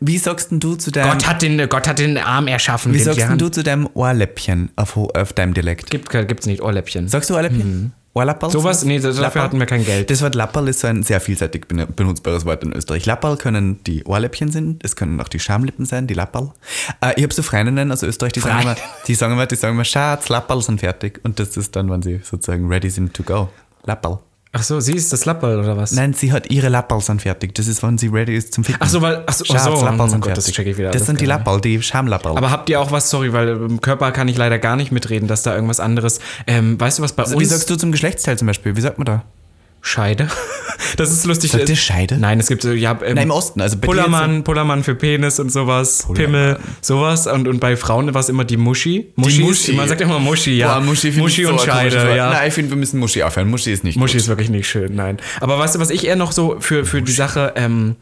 Wie 0.00 0.18
sagst 0.18 0.50
denn 0.50 0.60
du 0.60 0.74
zu 0.76 0.90
deinem, 0.90 1.10
Gott 1.12 1.26
hat 1.26 1.42
den, 1.42 1.68
Gott 1.68 1.88
hat 1.88 1.98
den 1.98 2.18
Arm 2.18 2.48
erschaffen. 2.48 2.92
wie 2.92 2.98
sagst 2.98 3.20
denn 3.20 3.38
du 3.38 3.48
zu 3.48 3.62
deinem 3.62 3.88
Ohrläppchen 3.94 4.70
auf, 4.76 4.96
auf 4.96 5.32
deinem 5.32 5.54
Dialekt? 5.54 5.90
Gibt, 5.90 6.10
gibt's 6.10 6.46
nicht, 6.46 6.62
Ohrläppchen. 6.62 7.08
Sagst 7.08 7.30
du 7.30 7.34
Ohrläppchen? 7.34 7.92
Ohrlapperl? 8.14 8.50
Sowas, 8.50 8.82
nee, 8.82 8.98
dafür 8.98 9.20
Lapperl? 9.20 9.42
hatten 9.42 9.58
wir 9.58 9.66
kein 9.66 9.84
Geld. 9.84 10.08
Das 10.08 10.22
Wort 10.22 10.34
Lapperl 10.34 10.68
ist 10.68 10.80
so 10.80 10.86
ein 10.86 11.02
sehr 11.02 11.20
vielseitig 11.20 11.66
ben- 11.68 11.86
benutzbares 11.94 12.46
Wort 12.46 12.64
in 12.64 12.72
Österreich. 12.72 13.04
Lapperl 13.04 13.36
können 13.36 13.82
die 13.84 14.04
Ohrläppchen 14.04 14.50
sein, 14.50 14.78
es 14.82 14.96
können 14.96 15.20
auch 15.20 15.28
die 15.28 15.38
Schamlippen 15.38 15.84
sein, 15.84 16.06
die 16.06 16.14
Lapperl. 16.14 16.50
Äh, 17.02 17.12
ich 17.16 17.24
habe 17.24 17.34
so 17.34 17.42
Freundinnen 17.42 17.92
aus 17.92 18.02
Österreich, 18.02 18.32
die 18.32 18.40
sagen, 18.40 18.62
immer, 18.62 18.76
die 19.06 19.14
sagen 19.14 19.34
immer, 19.34 19.44
die 19.46 19.56
sagen 19.56 19.74
immer, 19.74 19.84
Schatz, 19.84 20.30
Lapperl 20.30 20.62
sind 20.62 20.80
fertig. 20.80 21.20
Und 21.24 21.38
das 21.38 21.58
ist 21.58 21.76
dann, 21.76 21.90
wenn 21.90 22.00
sie 22.00 22.20
sozusagen 22.22 22.68
ready 22.68 22.88
sind 22.88 23.12
to 23.12 23.22
go. 23.22 23.50
Lapperl. 23.84 24.18
Ach 24.58 24.62
so, 24.62 24.80
sie 24.80 24.94
ist 24.94 25.12
das 25.12 25.26
Lapperl 25.26 25.58
oder 25.58 25.76
was? 25.76 25.92
Nein, 25.92 26.14
sie 26.14 26.32
hat 26.32 26.50
ihre 26.50 26.70
Lapperl 26.70 27.02
sind 27.02 27.20
fertig. 27.20 27.54
Das 27.54 27.66
ist, 27.66 27.82
wenn 27.82 27.98
sie 27.98 28.06
ready 28.06 28.34
ist 28.34 28.54
zum 28.54 28.64
Ficken. 28.64 28.80
Ach 28.82 28.88
so, 28.88 29.02
weil, 29.02 29.22
ach 29.26 29.34
so, 29.34 29.44
ach 29.44 29.52
Schatz, 29.52 29.64
so 29.64 29.84
Lapperl 29.84 30.10
oh 30.14 30.18
Gott, 30.18 30.36
das 30.36 30.50
check 30.50 30.66
ich 30.66 30.78
wieder. 30.78 30.88
Das 30.88 30.96
alles 31.02 31.06
sind 31.08 31.20
die. 31.20 31.26
Lapperl, 31.26 31.60
die 31.60 31.82
Schamlapperl. 31.82 32.38
Aber 32.38 32.50
habt 32.50 32.70
ihr 32.70 32.80
auch 32.80 32.90
was, 32.90 33.10
sorry, 33.10 33.34
weil 33.34 33.48
im 33.48 33.82
Körper 33.82 34.12
kann 34.12 34.28
ich 34.28 34.38
leider 34.38 34.58
gar 34.58 34.76
nicht 34.76 34.92
mitreden, 34.92 35.28
dass 35.28 35.42
da 35.42 35.54
irgendwas 35.54 35.78
anderes. 35.78 36.20
Ähm, 36.46 36.80
weißt 36.80 36.98
du, 36.98 37.02
was 37.02 37.12
bei 37.12 37.24
Also, 37.24 37.34
uns. 37.36 37.42
wie 37.44 37.46
sagst 37.46 37.68
du 37.68 37.76
zum 37.76 37.92
Geschlechtsteil 37.92 38.38
zum 38.38 38.46
Beispiel? 38.46 38.76
Wie 38.76 38.80
sagt 38.80 38.96
man 38.96 39.04
da? 39.04 39.24
Scheide? 39.86 40.28
Das 40.96 41.10
ist 41.10 41.26
lustig. 41.26 41.50
Sagt 41.50 41.68
ihr 41.68 41.76
Scheide? 41.76 42.18
Nein, 42.18 42.38
es 42.38 42.48
gibt 42.48 42.62
so, 42.62 42.70
ja, 42.70 42.92
ähm, 43.02 43.14
Nein, 43.14 43.24
im 43.24 43.30
Osten. 43.30 43.60
Also 43.60 43.78
Pullermann, 43.78 44.44
Pullermann 44.44 44.84
für 44.84 44.94
Penis 44.94 45.40
und 45.40 45.50
sowas, 45.50 46.06
Pimmel, 46.14 46.58
sowas. 46.80 47.26
Und, 47.26 47.48
und 47.48 47.60
bei 47.60 47.76
Frauen 47.76 48.12
war 48.12 48.20
es 48.20 48.28
immer 48.28 48.44
die 48.44 48.56
Muschi. 48.56 49.06
Muschi, 49.16 49.40
Muschi. 49.40 49.70
Ist, 49.72 49.76
man 49.76 49.88
sagt 49.88 50.00
immer 50.02 50.18
Muschi, 50.18 50.58
ja. 50.58 50.74
Boah, 50.78 50.84
Muschi, 50.84 51.08
ich 51.08 51.14
so 51.14 51.22
und 51.22 51.32
komisches 51.34 51.64
Scheide, 51.64 52.16
ja. 52.16 52.30
Nein, 52.30 52.48
ich 52.48 52.54
finde, 52.54 52.70
wir 52.70 52.76
müssen 52.76 53.00
Muschi 53.00 53.22
aufhören. 53.22 53.48
Muschi 53.48 53.72
ist 53.72 53.84
nicht 53.84 53.96
Muschi 53.98 54.14
gut. 54.14 54.22
ist 54.22 54.28
wirklich 54.28 54.50
nicht 54.50 54.68
schön, 54.68 54.94
nein. 54.94 55.18
Aber 55.40 55.58
weißt 55.58 55.74
du, 55.74 55.80
was 55.80 55.90
ich 55.90 56.06
eher 56.06 56.16
noch 56.16 56.32
so 56.32 56.56
für, 56.60 56.84
für 56.84 57.00
die 57.02 57.12
Sache, 57.12 57.54
ähm, 57.56 57.96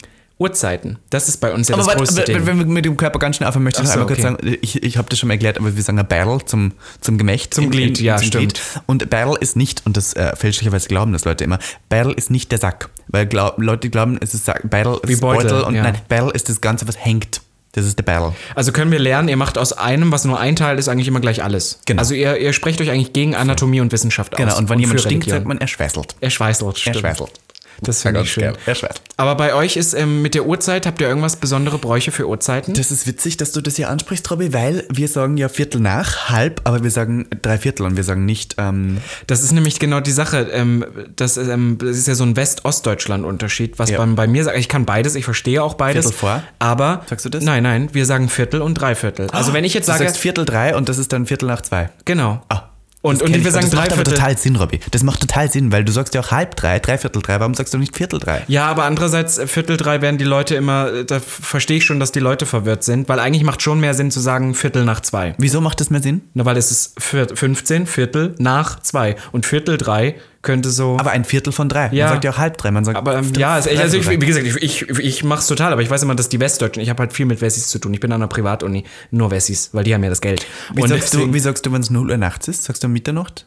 Uhrzeiten. 0.45 0.99
Das 1.11 1.29
ist 1.29 1.39
bei 1.39 1.53
uns 1.53 1.69
ja 1.69 1.75
Aber 1.75 1.81
das 1.81 1.87
warte, 1.89 1.99
größte 1.99 2.25
Ding. 2.25 2.47
wenn 2.47 2.59
wir 2.59 2.67
mit 2.67 2.85
dem 2.85 2.97
Körper 2.97 3.19
ganz 3.19 3.37
schnell 3.37 3.49
aufhören, 3.49 3.65
möchte 3.65 3.83
ich 3.83 3.89
Ach 3.89 3.97
noch 3.97 4.07
so, 4.09 4.15
einmal 4.15 4.37
kurz 4.37 4.43
okay. 4.43 4.51
sagen, 4.51 4.59
ich, 4.63 4.83
ich 4.83 4.97
habe 4.97 5.09
das 5.09 5.19
schon 5.19 5.29
mal 5.29 5.35
erklärt, 5.35 5.59
aber 5.59 5.75
wir 5.75 5.83
sagen 5.83 6.05
Barrel 6.09 6.45
zum, 6.45 6.73
zum 7.01 7.19
Gemächt. 7.19 7.55
Zum 7.55 7.71
Glied, 7.71 8.01
ja, 8.01 8.19
stimmt. 8.19 8.61
Und 8.87 9.11
Barrel 9.11 9.37
ist 9.41 9.57
nicht, 9.57 9.83
und 9.87 9.97
das 9.97 10.15
äh, 10.15 10.37
fälschlicherweise 10.37 10.89
glauben 10.89 11.13
das 11.13 11.25
Leute 11.25 11.45
immer, 11.45 11.59
Barrel 11.89 12.13
ist 12.13 12.31
nicht 12.31 12.53
der 12.53 12.59
Sack. 12.59 12.91
Weil 13.09 13.27
glaub, 13.27 13.61
Leute 13.61 13.91
glauben, 13.91 14.19
es 14.21 14.35
ist 14.35 14.45
Sack, 14.45 14.69
Barrel 14.69 14.99
Wie 15.05 15.15
ist 15.15 15.21
Beutel, 15.21 15.63
und 15.63 15.75
ja. 15.75 15.83
nein, 15.83 15.99
Barrel 16.09 16.31
ist 16.33 16.49
das 16.49 16.61
Ganze, 16.61 16.87
was 16.89 16.97
hängt. 17.03 17.41
Das 17.73 17.85
ist 17.85 17.99
der 17.99 18.05
Barrel. 18.05 18.33
Also 18.55 18.71
können 18.71 18.93
wir 18.93 19.01
lernen, 19.01 19.29
ihr 19.29 19.37
macht 19.37 19.59
aus 19.59 19.73
einem, 19.73 20.13
was 20.13 20.25
nur 20.25 20.39
ein 20.39 20.55
Teil 20.55 20.79
ist, 20.79 20.89
eigentlich 20.89 21.09
immer 21.09 21.19
gleich 21.19 21.43
alles. 21.43 21.81
Genau. 21.87 21.99
Also 21.99 22.15
ihr, 22.15 22.37
ihr 22.39 22.53
sprecht 22.53 22.81
euch 22.81 22.91
eigentlich 22.91 23.13
gegen 23.13 23.35
Anatomie 23.35 23.81
und 23.81 23.91
Wissenschaft 23.91 24.35
aus. 24.35 24.39
Genau, 24.39 24.57
und 24.57 24.69
wenn 24.69 24.79
jemand 24.79 25.01
für 25.01 25.07
stinkt, 25.09 25.29
sagt 25.29 25.45
man, 25.45 25.59
er 25.59 25.67
schweißelt. 25.67 26.15
Er 26.21 26.31
schweißelt, 26.31 26.77
Er 26.77 26.81
stimmt. 26.81 26.97
schweißelt. 26.99 27.33
Das 27.83 28.03
finde 28.03 28.23
ich 28.23 28.33
schön. 28.33 28.53
Er 28.67 28.75
schweißelt. 28.75 29.01
Aber 29.17 29.35
bei 29.37 29.55
euch 29.55 29.77
ist 29.77 29.95
ähm, 29.95 30.23
mit 30.23 30.35
der 30.35 30.47
Uhrzeit, 30.47 30.87
habt 30.87 31.01
ihr 31.01 31.09
irgendwas 31.09 31.37
besondere 31.37 31.79
Bräuche 31.79 32.11
für 32.13 32.29
Uhrzeiten? 32.29 32.75
Das 32.75 32.91
ist 32.91 33.07
witzig, 33.07 33.37
dass 33.37 33.53
du 33.53 33.61
das 33.61 33.77
hier 33.77 33.89
ansprichst, 33.91 34.29
Robby, 34.31 34.53
weil 34.53 34.85
wir 34.91 35.09
sagen 35.09 35.37
ja 35.37 35.49
Viertel 35.49 35.81
nach, 35.81 36.31
halb, 36.31 36.61
aber 36.65 36.83
wir 36.83 36.91
sagen 36.91 37.27
drei 37.43 37.59
Viertel 37.59 37.85
und 37.87 37.97
wir 37.97 38.05
sagen 38.05 38.25
nicht, 38.25 38.57
ähm, 38.59 38.99
Das 39.27 39.43
ist 39.43 39.53
nämlich 39.53 39.79
genau 39.79 40.01
die 40.01 40.11
Sache. 40.13 40.49
Ähm, 40.53 40.85
das, 41.17 41.37
ist, 41.37 41.49
ähm, 41.49 41.79
das 41.81 41.97
ist 41.97 42.09
ja 42.09 42.15
so 42.15 42.25
ein 42.25 42.37
West-Ostdeutschland-Unterschied, 42.37 43.79
was 43.79 43.91
Ja. 43.91 43.99
man 43.99 44.15
bei 44.15 44.27
mir 44.27 44.45
sagt. 44.45 44.59
Ich 44.59 44.69
kann 44.69 44.85
beides, 44.87 45.15
ich 45.15 45.25
verstehe 45.25 45.63
auch 45.63 45.75
beides. 45.75 46.07
Viertel 46.07 46.19
vor? 46.19 46.43
Aber. 46.59 47.03
Sagst 47.09 47.25
du 47.25 47.29
das? 47.29 47.45
Nein, 47.45 47.63
nein, 47.63 47.91
wir 47.93 48.07
sagen 48.07 48.29
Viertel 48.29 48.63
und 48.63 48.75
Dreiviertel. 48.75 49.29
Also 49.31 49.53
wenn 49.53 49.65
ich 49.65 49.75
jetzt 49.75 49.89
du 49.89 49.93
sage. 49.93 50.05
sagst 50.05 50.19
Viertel 50.19 50.45
drei 50.45 50.75
und 50.77 50.89
das 50.89 50.99
ist 50.99 51.13
dann 51.13 51.27
Viertel 51.27 51.47
nach 51.47 51.63
zwei. 51.63 51.91
genau. 52.05 52.43
Ah. 52.49 52.63
Und, 53.05 53.21
Das 53.21 53.29
und 53.29 53.37
ich. 53.37 53.45
sagen 53.51 53.67
das 53.71 53.75
macht 53.75 53.93
aber 53.93 54.03
total 54.05 54.39
Sinn, 54.39 54.57
Robby. 54.57 54.81
Das 54.91 55.03
macht 55.03 55.21
total 55.21 55.51
Sinn, 55.51 55.71
weil 55.71 55.85
du 55.85 55.93
sagst 55.93 56.15
ja 56.15 56.23
auch 56.23 56.31
halb 56.31 56.57
drei, 56.57 56.79
dreiviertel 56.79 57.21
drei. 57.21 57.39
Warum 57.39 57.53
sagst 57.53 57.75
du 57.75 57.79
nicht 57.79 57.95
Viertel 57.95 58.19
drei? 58.19 58.45
Ja, 58.49 58.65
aber 58.67 58.85
andererseits, 58.85 59.37
äh, 59.37 59.47
Viertel 59.47 59.77
drei 59.77 60.01
werden 60.01 60.17
die 60.17 60.25
Leute 60.25 60.55
immer, 60.55 60.91
äh, 60.91 61.05
da 61.05 61.21
verstehe 61.21 61.77
ich 61.77 61.85
schon, 61.85 62.01
dass 62.01 62.13
die 62.13 62.21
Leute 62.21 62.47
verwirrt 62.47 62.83
sind, 62.83 63.07
weil 63.11 63.19
eigentlich 63.21 63.45
macht 63.45 63.61
schon 63.61 63.79
mehr 63.79 63.93
Sinn 63.93 64.11
zu 64.11 64.21
sagen 64.21 64.55
Viertel 64.55 64.87
nach 64.87 65.01
zwei. 65.01 65.35
Wieso 65.37 65.61
macht 65.61 65.81
das 65.81 65.91
mehr 65.91 66.01
Sinn? 66.01 66.23
Na, 66.33 66.47
weil 66.47 66.57
es 66.57 66.71
ist 66.71 66.99
vier- 66.99 67.29
15, 67.29 67.87
Viertel 67.87 68.35
nach 68.39 68.81
zwei. 68.81 69.17
Und 69.33 69.45
Viertel 69.45 69.77
drei 69.77 70.15
könnte 70.45 70.71
so. 70.71 70.97
Aber 71.01 71.11
ein 71.11 71.25
Viertel 71.25 71.53
von 71.53 71.69
drei. 71.69 71.89
Ja. 71.93 72.05
Man 72.07 72.15
sagt 72.15 72.25
ja 72.25 72.31
auch 72.31 72.39
halb 72.39 72.57
drei. 72.59 72.71
Man 72.71 72.85
sagt 72.85 72.97
Aber 72.97 73.17
ähm, 73.19 73.33
ja, 73.37 73.55
also, 73.55 73.71
ich, 73.71 73.81
also 73.81 73.97
ich, 73.97 74.09
wie 74.09 74.19
gesagt, 74.19 74.47
ich, 74.47 74.63
ich, 74.63 74.89
ich 74.89 75.25
mach's 75.25 75.49
total, 75.49 75.73
aber 75.73 75.83
ich 75.83 75.91
weiß 75.91 76.03
immer, 76.05 76.15
dass 76.15 76.29
die 76.29 76.39
Westdeutschen, 76.39 76.83
ich 76.83 76.91
habe 76.91 77.01
halt 77.01 77.13
viel 77.13 77.27
mit 77.27 77.41
Wessis 77.41 77.69
zu 77.69 77.79
tun. 77.81 77.93
Ich 77.93 78.01
bin 78.01 78.13
an 78.13 78.21
einer 78.23 78.29
Privatuni, 78.29 78.85
nur 79.11 79.31
Wessis, 79.33 79.71
weil 79.73 79.83
die 79.85 79.93
haben 79.95 80.05
ja 80.05 80.11
das 80.11 80.21
Geld. 80.21 80.47
Wie 80.75 80.83
Und 80.83 80.89
sagst, 80.89 81.13
du, 81.13 81.19
deswegen- 81.19 81.35
wie 81.35 81.41
sagst 81.41 81.67
du, 81.67 81.73
wenn 81.73 81.81
es 81.81 81.91
0 81.91 82.11
Uhr 82.11 82.17
nachts 82.17 82.47
ist? 82.49 82.65
Sagst 82.65 82.85
du 82.85 82.89
Mitternacht? 82.89 83.47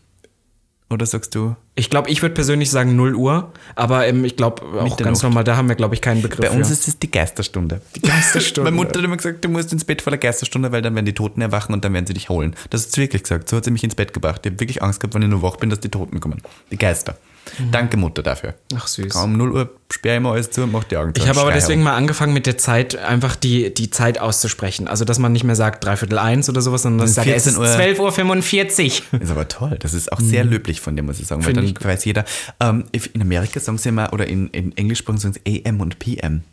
Oder 0.90 1.06
sagst 1.06 1.36
du. 1.36 1.58
ich 1.76 1.90
glaube, 1.90 2.10
ich 2.10 2.22
würde 2.22 2.34
persönlich 2.34 2.72
sagen 2.72 2.96
0 2.96 3.14
Uhr, 3.16 3.52
aber 3.76 4.08
ähm, 4.08 4.24
ich 4.24 4.38
glaube 4.38 4.64
auch 4.80 4.96
ganz 4.96 5.22
normal, 5.22 5.44
da 5.44 5.58
haben 5.58 5.68
wir, 5.68 5.76
glaube 5.76 5.96
ich, 5.96 6.02
keinen 6.02 6.22
Begriff 6.22 6.40
Bei 6.40 6.56
uns 6.56 6.68
für. 6.68 6.74
ist 6.74 6.88
es 6.88 6.98
die 6.98 7.12
Geisterstunde. 7.12 7.82
Die 7.96 8.02
Geisterstunde. 8.02 8.72
Meine 8.72 8.78
Mutter 8.78 9.00
hat 9.00 9.06
immer 9.06 9.18
gesagt, 9.18 9.44
du 9.44 9.50
musst 9.50 9.74
ins 9.74 9.84
Bett 9.84 10.02
vor 10.02 10.12
der 10.12 10.18
Geisterstunde, 10.18 10.72
weil 10.72 10.82
dann 10.82 10.96
werden 10.96 11.06
die 11.06 11.14
Toten 11.14 11.42
erwachen 11.42 11.74
und 11.74 11.84
dann 11.84 11.94
werden 11.94 12.08
sie 12.08 12.14
dich 12.14 12.30
holen. 12.30 12.56
Das 12.70 12.86
hat 12.86 12.92
sie 12.94 13.02
wirklich 13.02 13.24
gesagt. 13.24 13.50
So 13.50 13.58
hat 13.58 13.66
sie 13.66 13.72
mich 13.72 13.84
ins 13.84 13.96
Bett 13.96 14.14
gebracht. 14.14 14.46
Ich 14.46 14.52
habe 14.52 14.62
wirklich 14.62 14.82
Angst 14.82 15.02
gehabt, 15.02 15.14
wenn 15.14 15.24
ich 15.24 15.30
nur 15.30 15.42
wach 15.42 15.58
bin, 15.58 15.70
dass 15.70 15.82
die 15.82 15.90
Toten 15.90 16.22
kommen. 16.22 16.42
Die 16.72 16.78
Geister. 16.78 17.18
Mhm. 17.60 17.72
Danke, 17.72 17.98
Mutter, 17.98 18.24
dafür. 18.24 18.56
Ach 18.76 18.88
süß. 18.88 19.14
Kaum 19.14 19.38
0 19.38 19.52
Uhr 19.52 19.70
sperre 20.08 20.16
ich 20.16 20.18
immer 20.18 20.32
alles 20.32 20.52
zu 20.52 20.64
und 20.64 20.72
mach 20.72 20.84
die 20.86 20.98
Augen 20.98 21.14
zu. 21.14 21.22
Ich 21.22 21.28
habe 21.28 21.42
aber 21.42 21.52
deswegen 21.52 21.84
mal 21.84 21.96
angefangen 21.96 22.34
mit 22.34 22.46
der 22.46 22.58
Zeit, 22.58 22.96
einfach 22.96 23.36
die, 23.36 23.74
die 23.74 23.90
Zeit 23.90 24.20
auszusprechen. 24.20 24.88
Also, 24.88 25.04
dass 25.06 25.20
man 25.20 25.34
nicht 25.34 25.44
mehr 25.44 25.56
sagt 25.56 25.84
dreiviertel 25.84 26.18
eins 26.18 26.50
oder 26.50 26.62
sowas, 26.62 26.84
sondern 26.84 27.02
dass 27.02 27.12
ich 27.12 27.16
sage, 27.16 27.34
es 27.34 27.46
ist 27.46 27.56
14 27.58 27.70
Uhr. 27.70 27.76
12 27.76 28.00
Uhr 28.00 28.12
45. 28.12 29.04
Ist 29.20 29.32
aber 29.32 29.48
toll. 29.48 29.78
Das 29.80 29.94
ist 29.94 30.12
auch 30.12 30.22
sehr 30.22 30.46
löblich 30.46 30.80
von 30.80 30.96
dem, 30.96 31.06
muss 31.06 31.20
ich 31.20 31.28
sagen. 31.28 31.44
Weil 31.46 31.52
Mhm. 31.54 31.58
Finde 31.58 31.74
dann 31.74 31.84
weiß 31.92 32.06
jeder. 32.06 32.26
Ähm, 32.60 32.86
in 33.14 33.22
Amerika 33.22 33.60
sagen 33.60 33.78
sie 33.78 33.90
immer, 33.90 34.14
oder 34.14 34.28
in, 34.28 34.48
in 34.50 34.76
Englischsprachen 34.78 35.20
sagen 35.20 35.36
sie 35.44 35.64
AM 35.66 35.82
und 35.82 36.00
PM. 36.00 36.44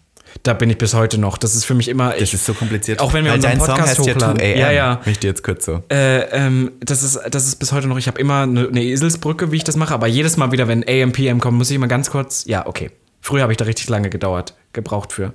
Da 0.43 0.53
bin 0.53 0.69
ich 0.69 0.79
bis 0.79 0.95
heute 0.95 1.19
noch. 1.19 1.39
Das 1.39 1.55
ist 1.55 1.65
für 1.65 1.75
mich 1.75 1.89
immer. 1.89 2.11
Das 2.11 2.23
Ich, 2.23 2.35
ist 2.35 2.45
so 2.47 2.55
kompliziert. 2.55 3.01
Auch 3.01 3.13
wenn 3.13 3.25
wir 3.25 3.31
Weil 3.31 3.37
unseren 3.37 3.53
dein 3.53 3.61
Song 3.61 3.77
Podcast 3.77 3.99
heißt 3.99 4.07
ja 4.07 4.19
2 4.19 4.27
hochladen. 4.27 4.41
AM. 4.41 4.59
Ja, 4.59 4.71
ja. 4.73 5.01
Möchte 5.07 5.27
jetzt 5.29 5.45
kurz 5.45 5.65
so. 5.65 5.83
Äh, 5.91 6.23
ähm, 6.31 6.73
das, 6.81 7.03
ist, 7.05 7.21
das 7.31 7.47
ist 7.47 7.57
bis 7.57 7.73
heute 7.73 7.87
noch, 7.87 7.99
ich 7.99 8.09
habe 8.09 8.19
immer 8.21 8.43
eine, 8.43 8.67
eine 8.67 8.83
Eselsbrücke, 8.83 9.53
wie 9.53 9.57
ich 9.57 9.65
das 9.65 9.77
mache, 9.77 9.95
aber 9.95 10.07
jedes 10.09 10.37
Mal 10.37 10.51
wieder, 10.51 10.67
wenn 10.67 10.85
AM, 10.89 11.13
PM 11.13 11.41
kommt, 11.41 11.59
muss 11.59 11.71
ich 11.71 11.77
immer 11.77 11.87
ganz 11.89 12.11
kurz, 12.11 12.45
ja, 12.47 12.67
okay. 12.67 12.91
Früher 13.25 13.41
habe 13.41 13.55
ich 13.55 13.57
da 13.57 13.65
richtig 13.65 13.89
lange 13.89 14.11
gedauert, 14.11 14.53
gebraucht 14.75 15.11
für. 15.15 15.33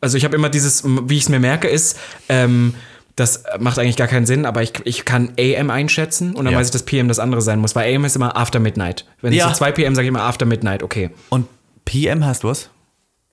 Also 0.00 0.16
ich 0.16 0.24
habe 0.24 0.34
immer 0.34 0.48
dieses, 0.48 0.84
wie 0.86 1.18
ich 1.18 1.24
es 1.24 1.28
mir 1.28 1.38
merke, 1.38 1.68
ist, 1.68 1.98
ähm, 2.30 2.72
das 3.14 3.44
macht 3.58 3.78
eigentlich 3.78 3.96
gar 3.96 4.06
keinen 4.08 4.24
Sinn, 4.24 4.46
aber 4.46 4.62
ich, 4.62 4.72
ich 4.84 5.04
kann 5.04 5.32
AM 5.38 5.68
einschätzen 5.68 6.34
und 6.34 6.46
dann 6.46 6.52
Ja. 6.54 6.58
weiß 6.58 6.68
ich, 6.68 6.72
dass 6.72 6.84
PM 6.84 7.08
das 7.08 7.18
andere 7.18 7.42
sein 7.42 7.58
muss, 7.58 7.74
weil 7.76 7.94
AM 7.94 8.06
ist 8.06 8.16
immer 8.16 8.34
after 8.38 8.58
midnight. 8.58 9.04
Wenn 9.20 9.34
Ja. 9.34 9.44
es 9.44 9.52
so 9.52 9.56
2 9.58 9.72
PM 9.72 9.94
sage 9.94 10.06
ich 10.06 10.08
immer 10.08 10.22
after 10.22 10.46
midnight, 10.46 10.82
okay. 10.82 11.10
Und 11.28 11.46
PM 11.84 12.24
heißt 12.24 12.42
was? 12.44 12.70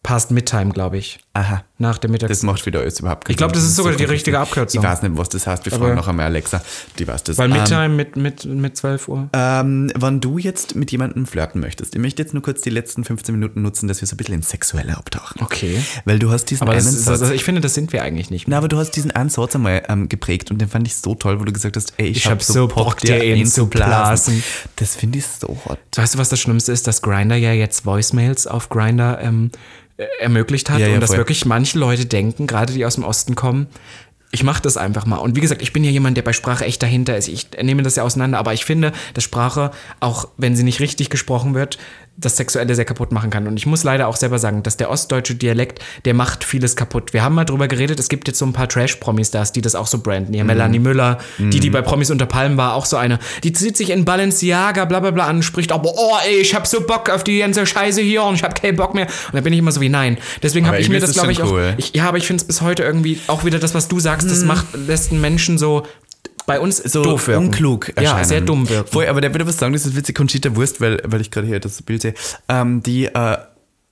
Past 0.04 0.32
Midtime, 0.32 0.72
glaube 0.72 0.98
ich. 0.98 1.20
Aha. 1.32 1.64
Nach 1.78 1.98
der 1.98 2.10
Mittags. 2.10 2.30
Das 2.30 2.44
macht 2.44 2.66
wieder 2.66 2.82
alles 2.82 3.00
überhaupt 3.00 3.24
keinen 3.26 3.32
Ich 3.32 3.38
glaub, 3.38 3.52
Sinn. 3.52 3.62
das 3.62 3.70
ist 3.70 3.76
sogar 3.78 3.94
die 3.94 4.04
richtige 4.04 4.38
Abkürzung. 4.38 4.82
Ich 4.84 4.88
weiß 4.88 5.02
nicht, 5.02 5.18
was 5.18 5.30
das 5.30 5.48
heißt. 5.48 5.64
Wir 5.66 5.72
fragen 5.72 5.96
noch 5.96 6.08
einmal 6.10 6.26
Alexa. 6.26 6.62
Die 7.00 7.08
weiß 7.08 7.24
das. 7.24 7.38
weil 7.38 7.50
Ähm, 7.50 7.58
Midtime 7.58 7.90
mit, 7.90 8.16
mit, 8.18 8.46
mit 8.46 8.76
12 8.78 9.08
Uhr. 9.08 9.30
Ähm, 9.34 9.92
wenn 9.98 10.20
du 10.20 10.38
jetzt 10.38 10.76
mit 10.76 10.92
jemandem 10.92 11.26
flirten 11.26 11.62
möchtest, 11.62 11.96
ich 11.96 12.02
möchte 12.02 12.22
jetzt 12.22 12.34
nur 12.34 12.44
kurz 12.44 12.62
die 12.62 12.70
letzten 12.70 13.04
15 13.06 13.34
Minuten 13.34 13.62
nutzen, 13.62 13.88
dass 13.88 14.02
wir 14.02 14.08
so 14.08 14.14
ein 14.16 14.18
bisschen 14.18 14.36
ins 14.36 14.50
Sexuelle 14.50 14.98
abtauchen. 14.98 15.42
Okay. 15.42 15.82
Weil 16.04 16.20
du 16.20 16.30
hast 16.32 16.46
diesen 16.46 16.64
Aber 16.64 16.74
einen 16.74 16.82
ist, 16.82 17.06
Satz. 17.06 17.22
also 17.22 17.34
ich 17.34 17.44
finde, 17.46 17.62
das 17.62 17.74
sind 17.74 17.94
wir 17.94 18.04
eigentlich 18.04 18.30
nicht. 18.30 18.48
na, 18.50 18.58
aber 18.58 18.68
du 18.68 18.78
hast 18.78 18.92
diesen 18.92 19.12
einen 19.12 19.30
Satz 19.30 19.56
einmal 19.56 19.84
ähm, 19.88 20.10
geprägt 20.10 20.52
und 20.52 20.60
den 20.60 20.68
fand 20.68 20.86
ich 20.86 20.96
so 20.98 21.16
toll, 21.16 21.40
wo 21.40 21.46
du 21.46 21.54
gesagt 21.54 21.78
hast, 21.78 21.94
ey, 21.98 22.08
ich, 22.08 22.18
Ich 22.18 22.26
hab 22.26 22.34
hab 22.34 22.44
so 22.44 22.68
Bock, 22.68 22.98
dir 22.98 23.24
ihn 23.24 23.46
zu 23.48 23.68
blasen. 23.68 24.44
Das 24.76 24.96
finde 24.98 25.20
ich 25.20 25.26
so 25.26 25.58
hot. 25.66 25.80
Weißt 25.96 26.16
du, 26.16 26.20
was 26.20 26.28
das 26.30 26.40
Schlimmste 26.42 26.74
ist, 26.74 26.88
dass 26.88 27.02
Grinder 27.02 27.38
ja 27.38 27.54
jetzt 27.54 27.86
Voicemails 27.86 28.48
auf 28.48 28.68
Grinder 28.70 29.20
ähm, 29.22 29.50
äh, 29.93 29.93
ermöglicht 30.20 30.70
hat 30.70 30.80
Ja, 30.80 30.88
ja, 30.88 30.96
und 30.96 31.02
dass 31.02 31.12
voll. 31.12 31.18
wirklich 31.20 31.46
manche 31.46 31.78
Leute 31.78 32.06
denken, 32.06 32.48
gerade 32.48 32.74
die 32.74 32.86
aus 32.86 32.96
dem 32.96 33.04
Osten 33.04 33.36
kommen, 33.36 33.68
ich 34.32 34.44
mache 34.44 34.64
das 34.64 34.78
einfach 34.78 35.06
mal. 35.06 35.18
Und 35.18 35.36
wie 35.36 35.42
gesagt, 35.42 35.62
ich 35.62 35.74
bin 35.74 35.84
ja 35.84 35.92
jemand, 35.92 36.18
der 36.18 36.24
bei 36.24 36.34
Sprache 36.34 36.66
echt 36.66 36.82
dahinter 36.82 37.16
ist. 37.16 37.28
Ich 37.28 37.50
nehme 37.62 37.84
das 37.84 37.96
ja 37.96 38.04
auseinander, 38.04 38.40
aber 38.40 38.52
ich 38.54 38.66
finde, 38.66 38.92
dass 39.14 39.24
Sprache, 39.24 39.70
auch 40.00 40.28
wenn 40.38 40.56
sie 40.56 40.64
nicht 40.64 40.80
richtig 40.80 41.12
gesprochen 41.12 41.54
wird, 41.54 41.78
das 42.16 42.38
Sexuelle 42.38 42.76
sehr 42.76 42.86
kaputt 42.86 43.12
machen 43.12 43.32
kann. 43.32 43.48
Und 43.48 43.58
ich 43.58 43.66
muss 43.66 43.84
leider 43.84 44.08
auch 44.08 44.16
selber 44.16 44.38
sagen, 44.38 44.62
dass 44.62 44.78
der 44.78 44.92
ostdeutsche 44.92 45.34
Dialekt, 45.34 45.80
der 46.06 46.14
macht 46.14 46.44
vieles 46.44 46.76
kaputt. 46.76 47.12
Wir 47.12 47.24
haben 47.24 47.34
mal 47.34 47.44
drüber 47.44 47.68
geredet, 47.68 48.00
es 48.00 48.08
gibt 48.08 48.28
jetzt 48.28 48.38
so 48.38 48.46
ein 48.46 48.54
paar 48.54 48.70
Trash-Promis 48.70 49.32
da, 49.32 49.44
die 49.44 49.62
das 49.62 49.74
auch 49.74 49.88
so 49.88 49.98
branden. 49.98 50.30
Mhm. 50.30 50.36
Hier 50.36 50.44
Melanie 50.44 50.80
Müller, 50.80 51.18
die, 51.40 51.60
die 51.60 51.70
bei 51.72 51.82
Promis 51.82 52.12
unter 52.12 52.28
Palmen 52.28 52.56
war, 52.56 52.76
auch 52.76 52.86
so 52.86 52.98
eine. 52.98 53.20
Die 53.44 53.52
zieht 53.52 53.78
sich 53.78 53.90
in 53.90 54.06
Balenciaga, 54.06 54.86
bla 54.86 55.00
bla 55.00 55.12
bla 55.12 55.26
an, 55.26 55.42
spricht 55.42 55.72
aber, 55.72 55.92
oh 55.96 56.18
ey, 56.26 56.38
ich 56.38 56.54
hab 56.54 56.68
so 56.68 56.82
Bock 56.82 57.10
auf 57.10 57.24
die 57.24 57.40
ganze 57.40 57.66
Scheiße 57.66 58.02
hier 58.02 58.24
und 58.24 58.36
ich 58.36 58.44
hab 58.44 58.62
keinen 58.62 58.76
Bock 58.76 58.94
mehr. 58.94 59.08
Und 59.08 59.34
da 59.34 59.42
bin 59.42 59.52
ich 59.52 59.60
immer 59.60 59.72
so 59.72 59.82
wie, 59.82 59.90
nein. 59.90 60.18
Deswegen 60.44 60.68
habe 60.68 60.80
ich 60.80 60.90
mir 60.90 61.00
das, 61.00 61.14
glaube 61.14 61.32
ich, 61.32 61.40
schon 61.40 61.48
auch. 61.48 61.52
cool. 61.52 61.74
Ich, 61.78 61.96
ja, 61.96 62.08
aber 62.08 62.18
ich 62.18 62.28
finde 62.28 62.42
es 62.42 62.48
bis 62.48 62.62
heute 62.62 62.84
irgendwie 62.84 63.20
auch 63.28 63.44
wieder 63.44 63.58
das, 63.58 63.74
was 63.74 63.88
du 63.88 64.00
sagst, 64.00 64.30
das 64.30 64.44
macht, 64.44 64.68
lässt 64.76 65.12
einen 65.12 65.22
Menschen 65.22 65.58
so 65.58 65.84
bei 66.46 66.60
uns 66.60 66.78
so 66.78 67.04
doof 67.04 67.28
wirken. 67.28 67.46
unklug 67.46 67.90
erscheinen. 67.90 68.18
Ja, 68.20 68.24
sehr 68.24 68.42
dumm 68.42 68.68
wirken. 68.70 68.92
Voll, 68.92 69.08
aber 69.08 69.22
der 69.22 69.34
würde 69.34 69.48
was 69.48 69.58
sagen, 69.58 69.74
das 69.74 69.86
ist 69.86 69.96
witzig, 69.96 70.16
Conchita 70.16 70.56
Wurst, 70.56 70.82
weil, 70.82 71.02
weil 71.06 71.22
ich 71.22 71.32
gerade 71.32 71.48
hier 71.48 71.60
das 71.60 71.82
Bild 71.82 72.02
sehe. 72.02 72.14
Ähm, 72.50 72.82
die, 72.84 73.06
äh, 73.06 73.38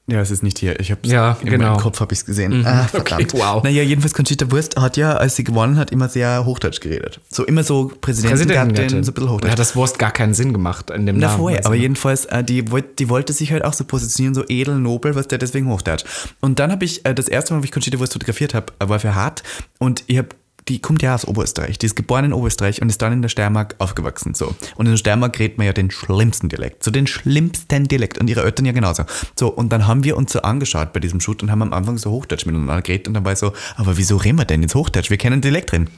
ja, 0.08 0.20
es 0.20 0.32
ist 0.32 0.44
nicht 0.44 0.58
hier. 0.58 0.78
Ich 0.80 0.92
habe 0.92 1.08
Ja, 1.08 1.38
in 1.42 1.50
genau. 1.50 1.70
meinem 1.70 1.78
Kopf 1.80 2.00
habe 2.02 2.12
ich 2.12 2.20
es 2.20 2.26
gesehen. 2.26 2.66
Ah, 2.66 2.84
verdammt. 2.86 3.34
Okay, 3.34 3.40
wow. 3.42 3.64
Naja, 3.64 3.82
jedenfalls 3.84 4.14
Conchita 4.14 4.50
Wurst 4.52 4.76
hat 4.76 4.98
ja, 4.98 5.16
als 5.16 5.38
sie 5.38 5.44
gewonnen 5.46 5.78
hat, 5.78 5.92
immer 5.92 6.10
sehr 6.10 6.44
Hochdeutsch 6.44 6.82
geredet. 6.82 7.22
So 7.30 7.46
immer 7.46 7.64
so 7.64 7.90
Präsidentengattin, 8.02 8.74
Präsidentengattin. 8.74 9.04
so 9.06 9.12
ein 9.12 9.14
bisschen 9.14 9.28
Da 9.28 9.34
Hochdeutsch. 9.34 9.52
hat 9.52 9.60
das 9.60 9.76
Wurst 9.78 10.00
gar 10.00 10.12
keinen 10.12 10.34
Sinn 10.34 10.52
gemacht 10.52 10.90
in 10.90 11.06
dem 11.06 11.18
Na 11.18 11.28
Namen. 11.28 11.40
vorher, 11.40 11.66
aber 11.66 11.76
jedenfalls, 11.76 12.26
äh, 12.26 12.44
die, 12.44 12.66
die 13.00 13.10
wollte 13.10 13.32
sich 13.32 13.54
halt 13.54 13.64
auch 13.64 13.74
so 13.74 13.86
positionieren, 13.86 14.34
so 14.34 14.44
edel, 14.50 14.76
nobel, 14.76 15.16
was 15.16 15.28
der 15.30 15.38
deswegen 15.38 15.70
hochdeutsch. 15.70 16.04
Und 16.42 16.60
dann 16.60 16.72
habe 16.72 16.84
ich, 16.84 17.06
äh, 17.06 17.14
das 17.14 17.30
erste 17.30 17.54
Mal, 17.54 17.62
wo 17.62 17.64
ich 17.64 17.72
Conchita 17.72 17.98
Wurst 18.00 18.12
fotografiert 18.14 18.54
habe, 18.54 18.74
war 18.80 19.00
für 19.00 19.16
Hart 19.16 19.44
und 19.78 20.04
ich 20.08 20.18
habe 20.18 20.30
die 20.68 20.80
kommt 20.80 21.02
ja 21.02 21.16
aus 21.16 21.26
Oberösterreich. 21.26 21.78
Die 21.80 21.86
ist 21.86 21.96
geboren 21.96 22.26
in 22.26 22.34
Oberösterreich 22.34 22.82
und 22.82 22.90
ist 22.90 23.02
dann 23.02 23.14
in 23.14 23.22
der 23.22 23.30
Steiermark 23.30 23.76
aufgewachsen. 23.80 24.34
So. 24.34 24.56
Und 24.76 24.86
in 24.86 24.92
der 24.92 24.98
Steiermark 24.98 25.38
redet 25.40 25.58
man 25.58 25.68
ja 25.68 25.74
den 25.74 25.92
schlimmsten 25.92 26.50
Dialekt. 26.50 26.84
So 26.84 26.92
den 26.92 27.08
schlimmsten 27.08 27.88
Dialekt. 27.88 28.18
Und 28.20 28.30
ihre 28.30 28.44
Eltern 28.44 28.66
ja 28.66 28.72
genauso. 28.72 29.04
So, 29.38 29.48
und 29.50 29.70
dann 29.72 29.88
haben 29.88 30.04
wir 30.04 30.18
uns 30.18 30.32
so 30.34 30.42
angeschaut 30.42 30.94
bei 30.94 31.00
diesem 31.00 31.20
Shoot 31.20 31.42
und 31.44 31.52
haben 31.52 31.62
am 31.62 31.74
Anfang 31.74 31.98
so 31.98 32.12
Hochdeutsch 32.12 32.46
miteinander 32.46 32.82
geredet. 32.82 33.08
Und 33.08 33.16
dann 33.16 33.26
war 33.26 33.34
ich 33.34 33.40
so, 33.40 33.54
aber 33.76 33.98
wieso 33.98 34.18
reden 34.18 34.38
wir 34.38 34.46
denn 34.46 34.62
jetzt 34.62 34.76
Hochdeutsch? 34.76 35.10
Wir 35.10 35.18
kennen 35.18 35.42
Dialekt 35.42 35.72
drin 35.72 35.90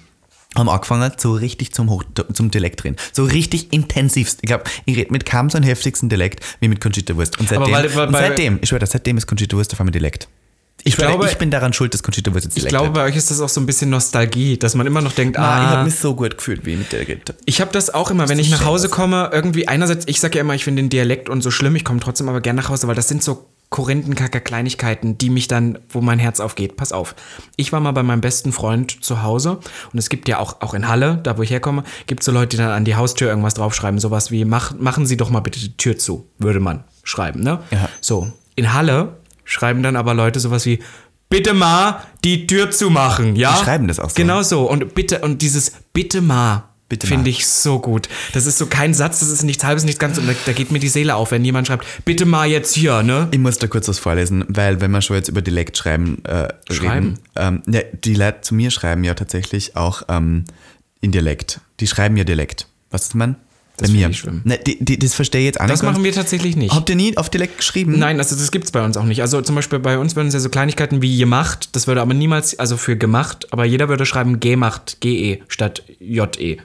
haben 0.55 0.70
angefangen, 0.70 1.11
so 1.18 1.34
richtig 1.34 1.74
zum, 1.74 1.89
Hoch, 1.89 2.03
zum 2.32 2.51
Dialekt 2.51 2.84
reden. 2.84 2.97
So 3.11 3.24
richtig 3.24 3.74
intensivst. 3.74 4.38
Ich 4.41 4.47
glaube, 4.47 4.66
ich 4.86 4.95
rede 4.95 5.11
mit 5.11 5.26
kaum 5.26 5.49
so 5.49 5.57
einem 5.57 5.66
heftigsten 5.66 6.09
Dialekt 6.09 6.45
wie 6.59 6.68
mit 6.68 6.80
Conchita 6.80 7.16
Wurst. 7.16 7.39
Und 7.39 7.51
Aber 7.51 7.66
seitdem, 7.66 7.74
weil- 7.74 7.95
weil- 7.95 8.07
und 8.07 8.14
seitdem 8.14 8.59
ich 8.61 8.70
schwöre, 8.70 8.86
seitdem 8.86 9.18
ist 9.18 9.26
Conchita 9.26 9.57
Wurst 9.57 9.74
auf 9.74 9.80
einmal 9.80 9.91
Dialekt. 9.91 10.28
Ich, 10.86 10.97
glaube- 10.97 11.27
ich 11.29 11.38
bin 11.38 11.49
daran 11.51 11.71
schuld, 11.73 11.93
dass 11.93 12.03
Conchita 12.03 12.34
Wurst 12.34 12.45
jetzt 12.45 12.57
Ich 12.57 12.67
glaube, 12.67 12.89
bei 12.91 13.03
euch 13.05 13.15
ist 13.15 13.31
das 13.31 13.39
auch 13.39 13.49
so 13.49 13.61
ein 13.61 13.65
bisschen 13.65 13.89
Nostalgie, 13.89 14.57
dass 14.57 14.75
man 14.75 14.86
immer 14.86 15.01
noch 15.01 15.13
denkt, 15.13 15.38
Ah, 15.38 15.63
ich 15.63 15.69
habe 15.69 15.84
mich 15.86 15.95
so 15.97 16.15
gut 16.15 16.38
gefühlt, 16.38 16.65
wie 16.65 16.75
mit 16.75 16.91
der 16.91 17.01
habe. 17.01 17.36
Ich 17.45 17.61
habe 17.61 17.71
das 17.71 17.93
auch 17.93 18.11
immer, 18.11 18.27
wenn 18.29 18.39
ich 18.39 18.49
nach 18.49 18.65
Hause 18.65 18.89
komme, 18.89 19.29
irgendwie 19.31 19.67
einerseits, 19.67 20.05
ich 20.07 20.19
sage 20.19 20.38
ja 20.38 20.41
immer, 20.41 20.55
ich 20.55 20.63
finde 20.63 20.81
den 20.81 20.89
Dialekt 20.89 21.29
und 21.29 21.41
so 21.41 21.51
schlimm, 21.51 21.75
ich 21.75 21.86
komme 21.86 21.99
trotzdem 21.99 22.27
aber 22.29 22.41
gerne 22.41 22.61
nach 22.61 22.69
Hause, 22.69 22.88
weil 22.88 22.95
das 22.95 23.07
sind 23.07 23.23
so 23.23 23.47
Korinthenkacker 23.69 24.39
Kleinigkeiten, 24.39 25.17
die 25.17 25.31
mich 25.31 25.47
dann, 25.47 25.79
wo 25.89 25.99
mein 25.99 26.19
Herz 26.19 26.39
aufgeht. 26.39 26.75
Pass 26.75 26.91
auf. 26.91 27.15
Ich 27.55 27.71
war 27.71 27.79
mal 27.79 27.91
bei 27.91 28.03
meinem 28.03 28.21
besten 28.21 28.51
Freund 28.51 29.03
zu 29.03 29.23
Hause 29.23 29.59
und 29.91 29.97
es 29.97 30.09
gibt 30.09 30.27
ja 30.27 30.38
auch, 30.38 30.61
auch 30.61 30.75
in 30.75 30.88
Halle, 30.88 31.19
da 31.23 31.39
wo 31.39 31.41
ich 31.41 31.49
herkomme, 31.49 31.84
gibt 32.05 32.21
es 32.21 32.25
so 32.27 32.31
Leute, 32.31 32.49
die 32.49 32.57
dann 32.57 32.69
an 32.69 32.86
die 32.86 32.95
Haustür 32.95 33.29
irgendwas 33.29 33.55
draufschreiben, 33.55 33.99
sowas 33.99 34.29
wie, 34.29 34.45
mach, 34.45 34.75
machen 34.77 35.07
Sie 35.07 35.17
doch 35.17 35.31
mal 35.31 35.39
bitte 35.39 35.59
die 35.59 35.75
Tür 35.75 35.97
zu, 35.97 36.27
würde 36.38 36.59
man 36.59 36.84
schreiben, 37.03 37.41
ne? 37.41 37.61
Ja. 37.71 37.89
So. 37.99 38.31
In 38.55 38.73
Halle 38.73 39.17
schreiben 39.46 39.84
dann 39.84 39.96
aber 39.96 40.14
Leute 40.14 40.39
sowas 40.39 40.66
wie, 40.66 40.80
bitte 41.30 41.54
mal 41.54 42.04
die 42.24 42.48
Tür 42.48 42.72
zumachen, 42.72 43.36
ja? 43.36 43.54
Die 43.54 43.64
schreiben 43.64 43.88
das 43.88 44.00
auch 44.00 44.10
so. 44.10 44.16
Genau 44.16 44.41
so. 44.41 44.70
Und 44.70 44.96
bitte, 44.96 45.20
und 45.20 45.41
dieses 45.41 45.72
bitte 45.94 46.22
mal 46.22 46.70
Bitte 46.94 47.08
finde 47.08 47.32
ich 47.32 47.48
so 47.48 47.80
gut. 47.80 48.08
Das 48.34 48.46
ist 48.46 48.60
so 48.60 48.68
kein 48.68 48.94
Satz, 48.94 49.20
das 49.20 49.30
ist 49.30 49.41
nichts 49.41 49.64
halbes, 49.64 49.84
nichts 49.84 49.98
ganz. 50.00 50.20
Und 50.20 50.28
da, 50.28 50.34
da 50.46 50.52
geht 50.52 50.70
mir 50.70 50.78
die 50.78 50.89
Seele 50.89 51.16
auf, 51.16 51.32
wenn 51.32 51.44
jemand 51.44 51.66
schreibt, 51.66 51.88
bitte 52.06 52.28
mal 52.28 52.48
jetzt 52.48 52.76
hier, 52.76 53.02
ne? 53.02 53.30
Ich 53.32 53.39
muss 53.39 53.58
da 53.58 53.66
kurz 53.66 53.88
was 53.88 53.98
vorlesen, 53.98 54.46
weil 54.48 54.80
wenn 54.80 54.91
wir 54.91 55.02
schon 55.02 55.16
jetzt 55.16 55.28
über 55.28 55.41
Dialekt 55.41 55.76
schreiben, 55.76 56.24
äh, 56.26 56.50
Schreiben? 56.72 57.18
reden, 57.36 57.64
ähm, 57.66 57.74
ja, 57.74 57.82
die 57.94 58.14
Leute 58.14 58.41
zu 58.41 58.54
mir 58.54 58.70
schreiben 58.70 59.04
ja 59.04 59.16
tatsächlich 59.16 59.76
auch 59.76 60.04
ähm, 60.08 60.46
in 61.02 61.12
Dialekt. 61.12 61.62
Die 61.80 61.88
schreiben 61.88 62.16
ja 62.16 62.26
Dialekt. 62.26 62.68
Was 62.91 63.06
ist 63.06 63.16
man? 63.16 63.38
Das 63.78 63.89
Bei 63.89 63.97
mir. 63.97 64.11
Ne, 64.43 64.59
die, 64.59 64.84
die, 64.84 64.99
das 64.99 65.15
verstehe 65.15 65.41
ich 65.41 65.45
jetzt 65.45 65.61
auch 65.61 65.65
Das 65.65 65.82
machen 65.82 66.03
wir 66.03 66.13
tatsächlich 66.13 66.55
nicht. 66.55 66.76
Habt 66.76 66.89
ihr 66.89 66.95
nie 66.95 67.17
auf 67.17 67.32
Dialekt 67.32 67.57
geschrieben? 67.57 67.97
Nein, 67.97 68.19
also 68.19 68.36
das 68.36 68.51
gibt's 68.51 68.71
bei 68.71 68.86
uns 68.86 68.97
auch 68.97 69.03
nicht. 69.05 69.21
Also 69.21 69.41
zum 69.41 69.55
Beispiel 69.55 69.80
bei 69.80 69.97
uns 69.97 70.15
würden 70.15 70.28
es 70.28 70.36
ja 70.36 70.39
so 70.39 70.49
Kleinigkeiten 70.49 71.01
wie 71.01 71.17
gemacht, 71.17 71.69
das 71.71 71.88
würde 71.88 72.01
aber 72.01 72.13
niemals, 72.13 72.57
also 72.59 72.78
für 72.78 72.95
gemacht, 72.95 73.47
aber 73.51 73.65
jeder 73.65 73.89
würde 73.89 74.05
schreiben 74.05 74.39
gemacht, 74.39 74.97
GE 74.99 75.41
statt 75.47 75.84
JE. 75.99 76.57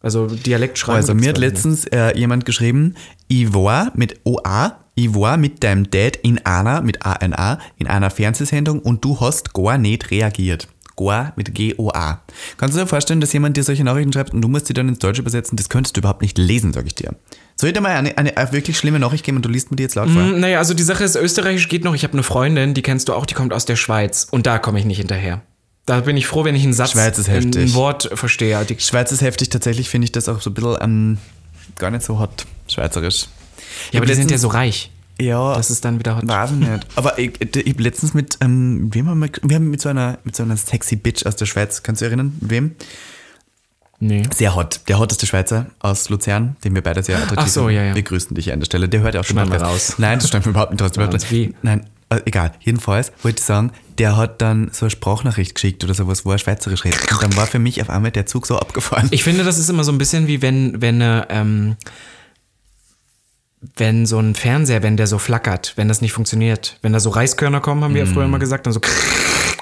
Also 0.00 0.26
Dialekt 0.28 0.78
schreiben. 0.78 0.98
Also 0.98 1.14
mir 1.14 1.30
hat 1.30 1.38
letztens 1.38 1.86
äh, 1.86 2.16
jemand 2.16 2.44
geschrieben, 2.44 2.94
ich 3.26 3.52
war 3.52 3.90
mit 3.96 4.20
OA, 4.22 4.78
ich 4.94 5.12
war 5.12 5.36
mit 5.36 5.64
deinem 5.64 5.90
Dad 5.90 6.16
in 6.22 6.38
einer, 6.46 6.82
mit 6.82 7.04
ANA, 7.04 7.58
in 7.76 7.88
einer 7.88 8.10
Fernsehsendung 8.10 8.78
und 8.78 9.04
du 9.04 9.18
hast 9.18 9.52
gar 9.52 9.78
nicht 9.78 10.12
reagiert. 10.12 10.68
Gar 10.96 11.32
mit 11.36 11.54
G-O-A. 11.54 12.22
Kannst 12.56 12.76
du 12.76 12.80
dir 12.80 12.86
vorstellen, 12.86 13.20
dass 13.20 13.32
jemand 13.32 13.56
dir 13.56 13.62
solche 13.62 13.84
Nachrichten 13.84 14.12
schreibt 14.12 14.32
und 14.32 14.42
du 14.42 14.48
musst 14.48 14.68
die 14.68 14.74
dann 14.74 14.88
ins 14.88 14.98
Deutsche 14.98 15.20
übersetzen? 15.20 15.56
Das 15.56 15.68
könntest 15.68 15.96
du 15.96 16.00
überhaupt 16.00 16.22
nicht 16.22 16.38
lesen, 16.38 16.72
sag 16.72 16.86
ich 16.86 16.94
dir. 16.94 17.14
Soll 17.56 17.68
ich 17.68 17.74
dir 17.74 17.80
mal 17.80 17.90
eine, 17.90 18.16
eine, 18.16 18.36
eine 18.36 18.52
wirklich 18.52 18.78
schlimme 18.78 18.98
Nachricht 18.98 19.24
geben 19.24 19.36
und 19.36 19.44
du 19.44 19.48
liest 19.48 19.70
mir 19.70 19.76
die 19.76 19.82
jetzt 19.82 19.94
laut 19.94 20.10
vor? 20.10 20.22
nicht. 20.22 20.38
Naja, 20.38 20.58
also 20.58 20.74
die 20.74 20.82
Sache 20.82 21.04
ist, 21.04 21.16
Österreichisch 21.16 21.68
geht 21.68 21.84
noch. 21.84 21.94
Ich 21.94 22.02
habe 22.02 22.14
eine 22.14 22.22
Freundin, 22.22 22.74
die 22.74 22.82
kennst 22.82 23.08
du 23.08 23.14
auch, 23.14 23.26
die 23.26 23.34
kommt 23.34 23.52
aus 23.52 23.64
der 23.64 23.76
Schweiz. 23.76 24.26
Und 24.30 24.46
da 24.46 24.58
komme 24.58 24.78
ich 24.78 24.84
nicht 24.84 24.98
hinterher. 24.98 25.42
Da 25.86 26.00
bin 26.00 26.16
ich 26.16 26.26
froh, 26.26 26.44
wenn 26.44 26.56
ich 26.56 26.64
einen 26.64 26.72
Satz, 26.72 26.96
ein, 26.96 27.74
Wort 27.74 28.10
verstehe. 28.12 28.64
Die, 28.64 28.78
Schweiz 28.80 29.12
ist 29.12 29.20
heftig, 29.20 29.50
tatsächlich 29.50 29.88
finde 29.88 30.06
ich 30.06 30.12
das 30.12 30.28
auch 30.28 30.40
so 30.40 30.50
ein 30.50 30.54
bisschen 30.54 30.76
ähm, 30.80 31.18
gar 31.78 31.92
nicht 31.92 32.02
so 32.02 32.18
hot, 32.18 32.44
schweizerisch. 32.66 33.26
ja, 33.92 34.00
aber 34.00 34.06
die 34.06 34.14
sind 34.14 34.30
ja 34.30 34.38
so 34.38 34.48
reich. 34.48 34.90
Ja, 35.20 35.54
Das 35.54 35.70
ist 35.70 35.84
dann 35.84 35.98
wieder 35.98 36.16
hot. 36.16 36.28
Weiß 36.28 36.50
ich 36.50 36.56
nicht. 36.56 36.86
Aber 36.96 37.18
ich, 37.18 37.40
ich 37.40 37.72
hab 37.72 37.80
letztens 37.80 38.14
mit, 38.14 38.38
ähm, 38.40 38.90
wem 38.92 39.08
haben 39.08 39.20
wir, 39.20 39.30
wir 39.42 39.56
haben 39.56 39.70
mit 39.70 39.80
so 39.80 39.88
einer, 39.88 40.18
mit 40.24 40.36
so 40.36 40.42
einer 40.42 40.56
sexy 40.56 40.96
Bitch 40.96 41.24
aus 41.26 41.36
der 41.36 41.46
Schweiz, 41.46 41.82
kannst 41.82 42.02
du 42.02 42.06
erinnern? 42.06 42.36
Mit 42.40 42.50
wem? 42.50 42.76
Nee. 43.98 44.24
Sehr 44.34 44.54
hot. 44.54 44.80
Der 44.88 44.98
hotteste 44.98 45.26
Schweizer 45.26 45.66
aus 45.80 46.10
Luzern, 46.10 46.56
den 46.64 46.74
wir 46.74 46.82
beide 46.82 47.02
sehr 47.02 47.16
attraktiv 47.16 47.38
Ach 47.38 47.48
so, 47.48 47.68
ja, 47.70 47.82
ja. 47.82 47.94
Wir 47.94 48.02
grüßen 48.02 48.34
dich 48.34 48.52
an 48.52 48.60
der 48.60 48.66
Stelle. 48.66 48.88
Der 48.88 49.00
hört 49.00 49.14
ja 49.14 49.20
auch 49.20 49.24
schon 49.24 49.36
Podcast. 49.36 49.64
raus. 49.64 49.94
Nein, 49.98 50.18
das 50.18 50.32
wir 50.32 50.46
überhaupt 50.46 50.72
nicht 50.72 50.82
raus. 50.82 50.90
Und 50.98 51.30
wie? 51.30 51.54
Nein, 51.62 51.86
äh, 52.10 52.20
egal. 52.26 52.52
Jedenfalls 52.60 53.10
wollte 53.22 53.40
ich 53.40 53.44
sagen, 53.46 53.72
der 53.98 54.18
hat 54.18 54.42
dann 54.42 54.68
so 54.72 54.84
eine 54.84 54.90
Sprachnachricht 54.90 55.54
geschickt 55.54 55.82
oder 55.82 55.94
sowas, 55.94 56.26
wo 56.26 56.32
er 56.32 56.38
Schweizerisch 56.38 56.84
redet. 56.84 57.10
Und 57.10 57.22
dann 57.22 57.36
war 57.36 57.46
für 57.46 57.58
mich 57.58 57.80
auf 57.80 57.88
einmal 57.88 58.10
der 58.10 58.26
Zug 58.26 58.46
so 58.46 58.58
abgefahren. 58.58 59.08
Ich 59.12 59.24
finde, 59.24 59.44
das 59.44 59.56
ist 59.56 59.70
immer 59.70 59.82
so 59.82 59.92
ein 59.92 59.98
bisschen 59.98 60.26
wie 60.26 60.42
wenn, 60.42 60.82
wenn, 60.82 61.00
äh, 61.00 61.24
ähm, 61.30 61.76
wenn 63.76 64.06
so 64.06 64.18
ein 64.18 64.34
Fernseher, 64.34 64.82
wenn 64.82 64.96
der 64.96 65.06
so 65.06 65.18
flackert, 65.18 65.72
wenn 65.76 65.88
das 65.88 66.00
nicht 66.00 66.12
funktioniert. 66.12 66.78
Wenn 66.82 66.92
da 66.92 67.00
so 67.00 67.10
Reiskörner 67.10 67.60
kommen, 67.60 67.82
haben 67.84 67.94
wir 67.94 68.04
ja 68.04 68.10
früher 68.12 68.24
immer 68.24 68.38
gesagt, 68.38 68.66
dann 68.66 68.72
so 68.72 68.80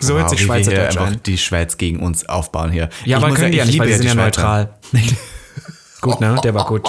so 0.00 0.14
hört 0.14 0.24
Wow, 0.24 0.30
sich 0.30 0.42
wie 0.44 0.48
wir 0.48 0.56
hier 0.58 0.88
einfach 0.88 1.06
an. 1.06 1.20
die 1.24 1.38
Schweiz 1.38 1.78
gegen 1.78 2.00
uns 2.00 2.28
aufbauen 2.28 2.70
hier. 2.70 2.88
Ja, 3.04 3.18
Ich 3.18 3.24
aber 3.24 3.34
können 3.34 3.52
die 3.52 3.58
ja 3.58 3.64
ich 3.64 3.70
nicht, 3.70 3.78
weil 3.80 3.86
die 3.88 3.94
sind 3.94 4.06
ja 4.06 4.12
Schweizer. 4.12 4.24
neutral. 4.42 4.74
gut, 6.00 6.20
ne? 6.20 6.36
Der 6.44 6.52
war 6.54 6.66
gut. 6.66 6.82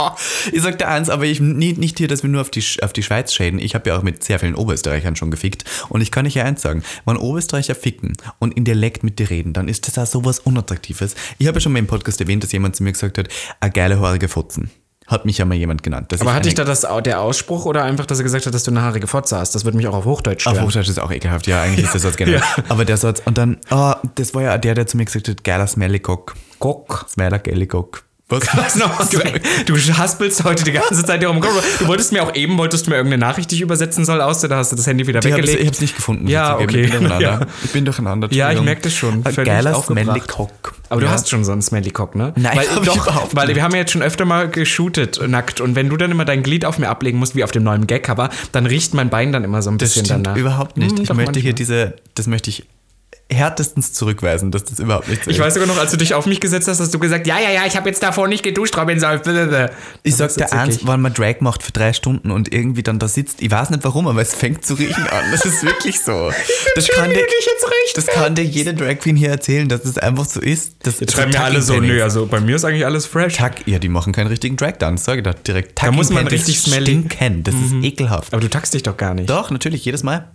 Ich 0.51 0.61
sag 0.61 0.77
dir 0.77 0.87
eins, 0.89 1.09
aber 1.09 1.23
ich 1.23 1.39
nicht, 1.39 1.77
nicht 1.77 1.97
hier, 1.97 2.07
dass 2.09 2.23
wir 2.23 2.29
nur 2.29 2.41
auf 2.41 2.49
die, 2.49 2.63
auf 2.81 2.91
die 2.91 3.03
Schweiz 3.03 3.33
schäden. 3.33 3.59
Ich 3.59 3.73
habe 3.75 3.89
ja 3.89 3.97
auch 3.97 4.01
mit 4.03 4.23
sehr 4.23 4.39
vielen 4.39 4.55
Oberösterreichern 4.55 5.15
schon 5.15 5.31
gefickt. 5.31 5.63
Und 5.87 6.01
ich 6.01 6.11
kann 6.11 6.25
euch 6.25 6.33
ja 6.33 6.43
eins 6.43 6.61
sagen, 6.61 6.83
wenn 7.05 7.15
Oberösterreicher 7.15 7.75
ficken 7.75 8.17
und 8.39 8.55
in 8.57 8.65
Dialekt 8.65 9.03
mit 9.03 9.19
dir 9.19 9.29
reden, 9.29 9.53
dann 9.53 9.69
ist 9.69 9.87
das 9.87 9.97
auch 9.97 10.05
sowas 10.11 10.39
Unattraktives. 10.39 11.15
Ich 11.37 11.47
habe 11.47 11.57
ja 11.57 11.61
schon 11.61 11.71
mal 11.71 11.79
im 11.79 11.87
Podcast 11.87 12.19
erwähnt, 12.19 12.43
dass 12.43 12.51
jemand 12.51 12.75
zu 12.75 12.83
mir 12.83 12.91
gesagt 12.91 13.17
hat, 13.17 13.29
eine 13.61 13.71
geile 13.71 13.99
haarige 14.01 14.27
Fotzen. 14.27 14.69
Hat 15.07 15.25
mich 15.25 15.37
ja 15.37 15.45
mal 15.45 15.55
jemand 15.55 15.83
genannt. 15.83 16.11
Aber 16.19 16.33
hatte 16.33 16.47
ich 16.47 16.55
da 16.55 16.63
das, 16.63 16.85
der 17.03 17.21
Ausspruch 17.21 17.65
oder 17.65 17.83
einfach, 17.83 18.07
dass 18.07 18.19
er 18.19 18.23
gesagt 18.23 18.47
hat, 18.47 18.53
dass 18.53 18.63
du 18.63 18.71
eine 18.71 18.81
haarige 18.81 19.05
Fotze 19.05 19.37
hast? 19.37 19.53
Das 19.53 19.63
würde 19.63 19.77
mich 19.77 19.87
auch 19.87 19.93
auf 19.93 20.05
Hochdeutsch 20.05 20.41
stören. 20.41 20.57
Auf 20.57 20.63
Hochdeutsch 20.65 20.89
ist 20.89 20.99
auch 20.99 21.11
ekelhaft, 21.11 21.45
ja, 21.45 21.61
eigentlich 21.61 21.85
ist 21.85 21.93
der 21.93 22.01
Satz 22.01 22.15
generell. 22.17 22.41
Aber 22.69 22.85
der 22.85 22.97
Satz, 22.97 23.21
und 23.25 23.37
dann, 23.37 23.57
ah, 23.69 23.97
das 24.15 24.33
war 24.33 24.41
ja 24.41 24.57
der, 24.57 24.73
der 24.73 24.87
zu 24.87 24.97
mir 24.97 25.05
gesagt 25.05 25.27
hat, 25.27 25.43
geiler 25.43 25.67
Smelly 25.67 25.99
Cock. 25.99 26.35
Guck. 26.57 27.05
Smeller 27.07 27.37
Gelly 27.37 27.67
Cock. 27.67 28.04
Was? 28.27 28.41
Was 28.57 28.75
noch? 28.75 29.07
Du, 29.67 29.73
du 29.73 29.97
haspelst 29.97 30.43
heute 30.43 30.63
die 30.63 30.71
ganze 30.71 31.03
Zeit 31.05 31.19
hier 31.19 31.27
rum. 31.29 31.41
Du 31.79 31.87
wolltest 31.87 32.11
mir 32.11 32.23
auch 32.23 32.33
eben, 32.33 32.57
wolltest 32.57 32.85
du 32.87 32.89
mir 32.89 32.95
irgendeine 32.97 33.23
Nachricht, 33.23 33.51
die 33.51 33.55
ich 33.55 33.61
übersetzen 33.61 34.03
soll, 34.03 34.19
aus, 34.19 34.41
da 34.41 34.55
hast 34.55 34.71
du 34.71 34.75
das 34.75 34.87
Handy 34.87 35.05
wieder 35.05 35.17
hab's, 35.17 35.25
weggelegt. 35.27 35.59
ich 35.61 35.67
hab's 35.67 35.79
nicht 35.81 35.95
gefunden. 35.95 36.27
Ja, 36.27 36.55
okay. 36.55 36.63
Ich 36.63 36.71
bin 36.71 37.01
durcheinander. 37.01 37.19
Ja. 37.21 37.39
Ich 37.63 37.71
bin 37.71 37.85
durcheinander. 37.85 38.27
Ja, 38.31 38.51
ich 38.51 38.61
merke 38.61 38.81
das 38.81 38.93
schon. 38.93 39.23
Völlig 39.23 39.45
geiler. 39.45 39.75
Smelly 39.81 40.19
Cock. 40.21 40.73
Aber 40.89 41.01
du 41.01 41.07
Ja. 41.07 41.13
hast 41.13 41.29
schon 41.29 41.43
so 41.45 41.51
einen 41.51 41.61
Smelly 41.61 41.91
Cock, 41.91 42.15
ne? 42.15 42.33
Nein, 42.35 42.57
weil, 42.57 42.65
doch, 42.85 42.95
überhaupt 43.07 43.35
weil 43.35 43.53
wir 43.55 43.61
haben 43.61 43.73
ja 43.73 43.79
jetzt 43.79 43.91
schon 43.91 44.01
öfter 44.01 44.25
mal 44.25 44.49
geshootet 44.49 45.19
nackt 45.27 45.61
und 45.61 45.75
wenn 45.75 45.89
du 45.89 45.97
dann 45.97 46.09
immer 46.11 46.25
dein 46.25 46.41
Glied 46.41 46.65
auf 46.65 46.79
mir 46.79 46.89
ablegen 46.89 47.19
musst, 47.19 47.35
wie 47.35 47.43
auf 47.43 47.51
dem 47.51 47.63
neuen 47.63 47.85
Gag-Cover, 47.85 48.29
dann 48.51 48.65
riecht 48.65 48.93
mein 48.95 49.09
Bein 49.09 49.31
dann 49.33 49.43
immer 49.43 49.61
so 49.61 49.69
ein 49.69 49.77
Das 49.77 49.89
bisschen 49.89 50.05
stimmt 50.05 50.25
danach. 50.27 50.37
überhaupt 50.37 50.77
nicht. 50.77 50.97
Hm, 50.97 51.03
ich 51.03 51.13
möchte 51.13 51.39
hier 51.39 51.51
manchmal. 51.51 51.53
diese, 51.53 51.93
das 52.15 52.25
möchte 52.27 52.49
ich 52.49 52.65
härtestens 53.31 53.91
zurückweisen, 53.93 54.51
dass 54.51 54.63
das 54.65 54.79
überhaupt 54.79 55.07
nicht 55.07 55.23
so 55.23 55.31
Ich 55.31 55.37
ist. 55.37 55.43
weiß 55.43 55.55
sogar 55.55 55.67
noch, 55.67 55.77
als 55.79 55.91
du 55.91 55.97
dich 55.97 56.13
auf 56.13 56.25
mich 56.27 56.39
gesetzt 56.39 56.67
hast, 56.67 56.79
hast 56.79 56.93
du 56.93 56.99
gesagt, 56.99 57.25
ja, 57.25 57.39
ja, 57.39 57.49
ja, 57.49 57.65
ich 57.65 57.75
habe 57.75 57.89
jetzt 57.89 58.03
davor 58.03 58.27
nicht 58.27 58.43
geduscht, 58.43 58.77
Robin 58.77 58.99
soll. 58.99 59.19
Ich 60.03 60.15
sag 60.15 60.33
dir 60.35 60.51
eins, 60.53 60.85
wenn 60.85 61.01
man 61.01 61.13
Drag 61.13 61.35
macht 61.39 61.63
für 61.63 61.71
drei 61.71 61.91
Stunden 61.93 62.29
und 62.29 62.53
irgendwie 62.53 62.83
dann 62.83 62.99
da 62.99 63.07
sitzt, 63.07 63.41
ich 63.41 63.49
weiß 63.49 63.71
nicht 63.71 63.83
warum, 63.83 64.07
aber 64.07 64.21
es 64.21 64.33
fängt 64.35 64.63
zu 64.65 64.75
riechen 64.75 65.07
an. 65.07 65.23
Das 65.31 65.43
ist 65.45 65.63
wirklich 65.63 65.99
so. 65.99 66.31
das 66.75 66.87
kann 66.89 67.09
jetzt 67.11 67.33
das 67.95 68.07
kann 68.07 68.35
dir 68.35 68.43
jede 68.43 68.73
Drag 68.73 68.99
Queen 68.99 69.15
hier 69.15 69.29
erzählen, 69.29 69.67
dass 69.69 69.85
es 69.85 69.97
einfach 69.97 70.25
so 70.25 70.39
ist. 70.41 70.75
Das 70.83 70.99
Jetzt 70.99 71.13
schreiben 71.13 71.31
mir 71.31 71.41
alle 71.41 71.61
so, 71.61 71.79
nö, 71.79 72.03
also 72.03 72.25
bei 72.27 72.39
mir 72.39 72.57
ist 72.57 72.65
eigentlich 72.65 72.85
alles 72.85 73.05
fresh. 73.05 73.35
Tack, 73.37 73.67
ja, 73.67 73.79
die 73.79 73.89
machen 73.89 74.13
keinen 74.13 74.27
richtigen 74.27 74.57
Drag 74.57 74.73
Dance, 74.73 75.03
sage 75.03 75.19
ich 75.19 75.23
da 75.23 75.33
direkt. 75.33 75.81
Da 75.81 75.91
muss 75.91 76.09
man 76.09 76.27
richtig 76.27 76.59
smelly- 76.59 76.95
Mhm. 76.95 77.09
stinken, 77.09 77.43
das 77.43 77.55
ist 77.55 77.73
ekelhaft. 77.83 78.33
Aber 78.33 78.41
du 78.41 78.49
tackst 78.49 78.73
dich 78.73 78.83
doch 78.83 78.97
gar 78.97 79.13
nicht. 79.13 79.29
Doch, 79.29 79.49
natürlich, 79.49 79.83
jedes 79.85 80.03
Mal. 80.03 80.27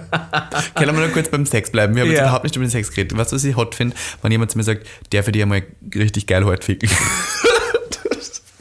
Können 0.74 0.96
wir 0.96 1.04
nur 1.06 1.08
kurz 1.08 1.28
beim 1.28 1.46
Sex 1.46 1.70
bleiben? 1.70 1.94
Wir 1.94 2.02
haben 2.02 2.10
jetzt 2.10 2.18
Ja. 2.18 2.24
überhaupt 2.24 2.44
nicht 2.44 2.56
über 2.56 2.64
den 2.64 2.70
Sex 2.70 2.90
geredet. 2.90 3.16
Was, 3.16 3.32
was 3.32 3.44
ich 3.44 3.56
hot 3.56 3.74
finde, 3.74 3.94
wenn 4.22 4.32
jemand 4.32 4.50
zu 4.50 4.58
mir 4.58 4.64
sagt, 4.64 4.86
der 5.12 5.22
für 5.24 5.32
dich 5.32 5.42
einmal 5.42 5.62
richtig 5.94 6.26
geil 6.26 6.44
heute 6.44 6.64
ficken. 6.64 6.88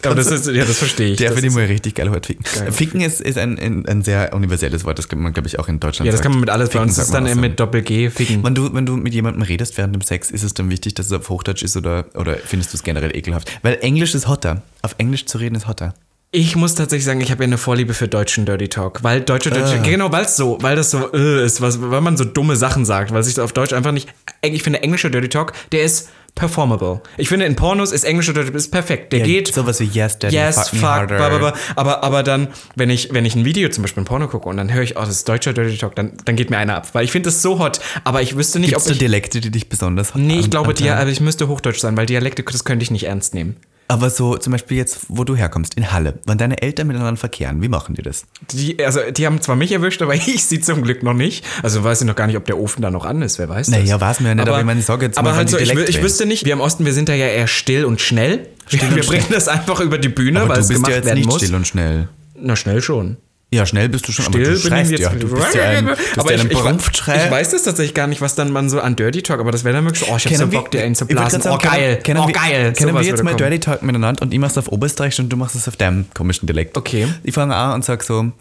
Aber 0.05 0.15
das 0.15 0.27
ist, 0.27 0.47
ja, 0.47 0.65
das 0.65 0.77
verstehe 0.79 1.11
ich. 1.11 1.17
Der 1.17 1.31
für 1.31 1.41
dich 1.41 1.53
mal 1.53 1.63
richtig 1.65 1.95
geil 1.95 2.09
heute 2.09 2.27
ficken. 2.27 2.43
Geil. 2.53 2.71
Ficken 2.73 2.99
ist, 2.99 3.21
ist 3.21 3.37
ein, 3.37 3.57
ein, 3.57 3.85
ein 3.85 4.03
sehr 4.03 4.33
universelles 4.33 4.83
Wort, 4.83 4.99
das 4.99 5.07
kann 5.07 5.19
man, 5.21 5.31
glaube 5.31 5.47
ich, 5.47 5.59
auch 5.59 5.69
in 5.69 5.79
Deutschland 5.79 6.05
ja, 6.05 6.11
das 6.11 6.17
sagt. 6.19 6.23
kann 6.23 6.31
man 6.33 6.41
mit 6.41 6.49
alles. 6.49 6.67
Bei 6.69 6.73
Ficken 6.73 6.89
uns 6.89 6.97
ist 6.97 7.13
dann 7.13 7.25
so. 7.25 7.35
mit 7.35 7.57
Doppel-G 7.57 8.09
ficken. 8.09 8.43
Wenn 8.43 8.53
du, 8.53 8.73
wenn 8.73 8.85
du 8.85 8.97
mit 8.97 9.13
jemandem 9.13 9.43
redest 9.43 9.77
während 9.77 9.95
dem 9.95 10.01
Sex, 10.01 10.29
ist 10.29 10.43
es 10.43 10.53
dann 10.53 10.69
wichtig, 10.69 10.95
dass 10.95 11.05
es 11.05 11.11
auf 11.13 11.29
Hochdeutsch 11.29 11.63
ist 11.63 11.77
oder, 11.77 12.05
oder 12.15 12.35
findest 12.35 12.73
du 12.73 12.77
es 12.77 12.83
generell 12.83 13.15
ekelhaft? 13.15 13.49
Weil 13.63 13.77
Englisch 13.79 14.13
ist 14.13 14.27
hotter. 14.27 14.61
Auf 14.81 14.95
Englisch 14.97 15.25
zu 15.25 15.37
reden 15.37 15.55
ist 15.55 15.67
hotter. 15.67 15.93
Ich 16.35 16.55
muss 16.55 16.73
tatsächlich 16.73 17.05
sagen, 17.05 17.21
ich 17.21 17.29
habe 17.29 17.43
ja 17.43 17.47
eine 17.47 17.59
Vorliebe 17.59 17.93
für 17.93 18.07
deutschen 18.07 18.47
Dirty 18.47 18.67
Talk, 18.67 19.03
weil 19.03 19.21
deutsche 19.21 19.51
Dirty 19.51 19.75
Ah. 19.75 19.81
genau, 19.83 20.11
weil 20.11 20.25
es 20.25 20.35
so, 20.35 20.57
weil 20.61 20.75
das 20.75 20.89
so 20.89 21.13
äh, 21.13 21.45
ist, 21.45 21.61
was, 21.61 21.79
weil 21.79 22.01
man 22.01 22.17
so 22.17 22.25
dumme 22.25 22.55
Sachen 22.55 22.85
sagt, 22.85 23.13
weil 23.13 23.21
sich 23.21 23.39
auf 23.39 23.53
Deutsch 23.53 23.71
einfach 23.71 23.91
nicht. 23.91 24.09
Ich 24.41 24.63
finde 24.63 24.81
englischer 24.81 25.11
Dirty 25.11 25.29
Talk, 25.29 25.53
der 25.71 25.83
ist 25.83 26.09
performable. 26.33 27.01
Ich 27.17 27.29
finde 27.29 27.45
in 27.45 27.55
Pornos 27.55 27.91
ist 27.91 28.03
englischer 28.03 28.33
Dirty 28.33 28.47
Talk 28.47 28.55
ist 28.55 28.71
perfekt. 28.71 29.13
Der 29.13 29.19
Ja, 29.19 29.25
geht 29.27 29.53
Sowas 29.53 29.79
wie 29.79 29.83
Yes, 29.83 30.17
Daddy, 30.17 30.35
Yes, 30.35 30.69
fuck, 30.69 30.81
harder. 30.81 31.17
bla, 31.17 31.29
bla, 31.29 31.37
bla. 31.37 31.53
Aber, 31.75 32.03
aber 32.03 32.23
dann, 32.23 32.47
wenn 32.75 32.89
ich, 32.89 33.13
wenn 33.13 33.25
ich 33.25 33.35
ein 33.35 33.45
Video 33.45 33.69
zum 33.69 33.83
Beispiel 33.83 34.01
ein 34.01 34.07
Porno 34.07 34.27
gucke 34.27 34.49
und 34.49 34.57
dann 34.57 34.73
höre 34.73 34.81
ich, 34.81 34.97
oh, 34.97 35.01
das 35.01 35.09
ist 35.11 35.29
deutscher 35.29 35.53
Dirty 35.53 35.77
Talk, 35.77 35.95
dann, 35.95 36.13
dann 36.25 36.35
geht 36.35 36.49
mir 36.49 36.57
einer 36.57 36.77
ab. 36.77 36.87
Weil 36.93 37.05
ich 37.05 37.11
finde 37.11 37.27
das 37.29 37.43
so 37.43 37.59
hot. 37.59 37.79
Aber 38.05 38.23
ich 38.23 38.35
wüsste 38.35 38.57
nicht, 38.59 38.69
Gibt 38.71 38.81
es 38.81 38.87
ob 38.87 38.93
ich. 38.93 38.97
Dialekte, 38.97 39.39
die 39.39 39.51
dich 39.51 39.69
besonders 39.69 40.15
Nee, 40.15 40.39
ich 40.39 40.49
glaube? 40.49 40.73
Dia 40.73 40.97
aber 40.97 41.11
ich 41.11 41.21
müsste 41.21 41.47
Hochdeutsch 41.47 41.77
sein, 41.79 41.95
weil 41.95 42.07
Dialekte, 42.07 42.41
das 42.41 42.63
könnte 42.65 42.81
ich 42.81 42.89
nicht 42.89 43.03
ernst 43.03 43.35
nehmen. 43.35 43.55
Aber 43.87 44.09
so 44.09 44.37
zum 44.37 44.51
Beispiel 44.51 44.77
jetzt, 44.77 45.01
wo 45.09 45.23
du 45.23 45.35
herkommst, 45.35 45.75
in 45.75 45.91
Halle, 45.91 46.19
wenn 46.25 46.37
deine 46.37 46.61
Eltern 46.61 46.87
miteinander 46.87 47.17
verkehren, 47.17 47.61
wie 47.61 47.67
machen 47.67 47.95
die 47.95 48.01
das? 48.01 48.25
Die, 48.51 48.83
also, 48.83 49.01
die 49.11 49.25
haben 49.25 49.41
zwar 49.41 49.55
mich 49.55 49.71
erwischt, 49.71 50.01
aber 50.01 50.13
ich 50.15 50.45
sie 50.45 50.61
zum 50.61 50.81
Glück 50.83 51.03
noch 51.03 51.13
nicht. 51.13 51.45
Also 51.61 51.83
weiß 51.83 52.01
ich 52.01 52.07
noch 52.07 52.15
gar 52.15 52.27
nicht, 52.27 52.37
ob 52.37 52.45
der 52.45 52.57
Ofen 52.57 52.81
da 52.81 52.91
noch 52.91 53.05
an 53.05 53.21
ist, 53.21 53.39
wer 53.39 53.49
weiß 53.49 53.67
das. 53.67 53.77
Naja, 53.77 53.99
weiß 53.99 54.21
man 54.21 54.29
ja 54.29 54.35
nicht, 54.35 54.47
aber 54.47 54.59
ich 54.59 54.65
meine, 54.65 54.81
sag 54.81 55.01
jetzt 55.01 55.17
aber 55.17 55.31
mal, 55.31 55.37
halt 55.37 55.49
so, 55.49 55.57
ich, 55.57 55.71
ich 55.71 56.01
wüsste 56.01 56.25
nicht, 56.25 56.45
wir 56.45 56.53
im 56.53 56.61
Osten, 56.61 56.85
wir 56.85 56.93
sind 56.93 57.09
da 57.09 57.13
ja 57.13 57.27
eher 57.27 57.47
still 57.47 57.85
und 57.85 58.01
schnell. 58.01 58.47
wir 58.69 58.81
und 58.81 59.05
bringen 59.05 59.25
das 59.29 59.47
einfach 59.47 59.79
über 59.81 59.97
die 59.97 60.09
Bühne, 60.09 60.41
Aber 60.41 60.49
weil 60.49 60.55
du 60.55 60.61
es 60.61 60.67
bist 60.69 60.77
gemacht 60.77 60.91
ja 60.91 60.97
jetzt 60.97 61.05
werden 61.05 61.17
nicht 61.19 61.27
muss. 61.29 61.41
still 61.41 61.55
und 61.55 61.67
schnell. 61.67 62.07
Na, 62.35 62.55
schnell 62.55 62.81
schon. 62.81 63.17
Ja, 63.53 63.67
schnell 63.67 63.87
bist 63.87 64.07
du 64.07 64.11
schon, 64.11 64.25
Still 64.25 64.45
aber 64.45 64.53
du 64.55 64.59
schreist 64.59 64.89
jetzt. 64.89 65.01
ja. 65.01 65.09
Du 65.09 65.27
bist 65.27 65.53
ja 65.53 65.63
ein, 65.63 65.85
du 65.85 65.95
bist 65.95 66.17
aber 66.17 66.31
ja 66.31 66.37
ich, 66.37 66.45
ich, 66.45 66.51
ich, 66.51 67.31
weiß 67.31 67.51
das 67.51 67.63
tatsächlich 67.63 67.93
gar 67.93 68.07
nicht, 68.07 68.19
was 68.19 68.33
dann 68.33 68.51
man 68.51 68.67
so 68.67 68.81
an 68.81 68.95
Dirty 68.95 69.21
Talk, 69.21 69.39
aber 69.39 69.51
das 69.51 69.63
wäre 69.63 69.75
dann 69.75 69.85
wirklich 69.85 70.07
so, 70.07 70.11
oh, 70.11 70.17
ich 70.17 70.25
hab 70.25 70.33
so 70.33 70.47
Bock, 70.47 70.71
dir 70.71 70.83
einen 70.83 70.95
zu 70.95 71.05
blasen. 71.05 71.43
Oh, 71.45 71.57
geil. 71.59 71.99
Kennen, 72.03 72.19
oh, 72.19 72.31
geil. 72.31 72.73
Kennen 72.73 72.89
Sowas 72.89 73.03
wir 73.03 73.09
jetzt 73.11 73.23
mal 73.23 73.31
kommen. 73.31 73.37
Dirty 73.37 73.59
Talk 73.59 73.83
miteinander 73.83 74.23
und 74.23 74.33
ich 74.33 74.39
mach's 74.39 74.57
auf 74.57 74.71
Oberösterreich 74.71 75.19
und 75.19 75.29
du 75.29 75.37
machst 75.37 75.55
es 75.55 75.67
auf 75.67 75.75
deinem 75.75 76.05
komischen 76.15 76.47
Dialekt. 76.47 76.77
Okay. 76.77 77.07
Ich 77.23 77.35
fange 77.35 77.55
an 77.55 77.75
und 77.75 77.85
sag 77.85 78.01
so, 78.01 78.31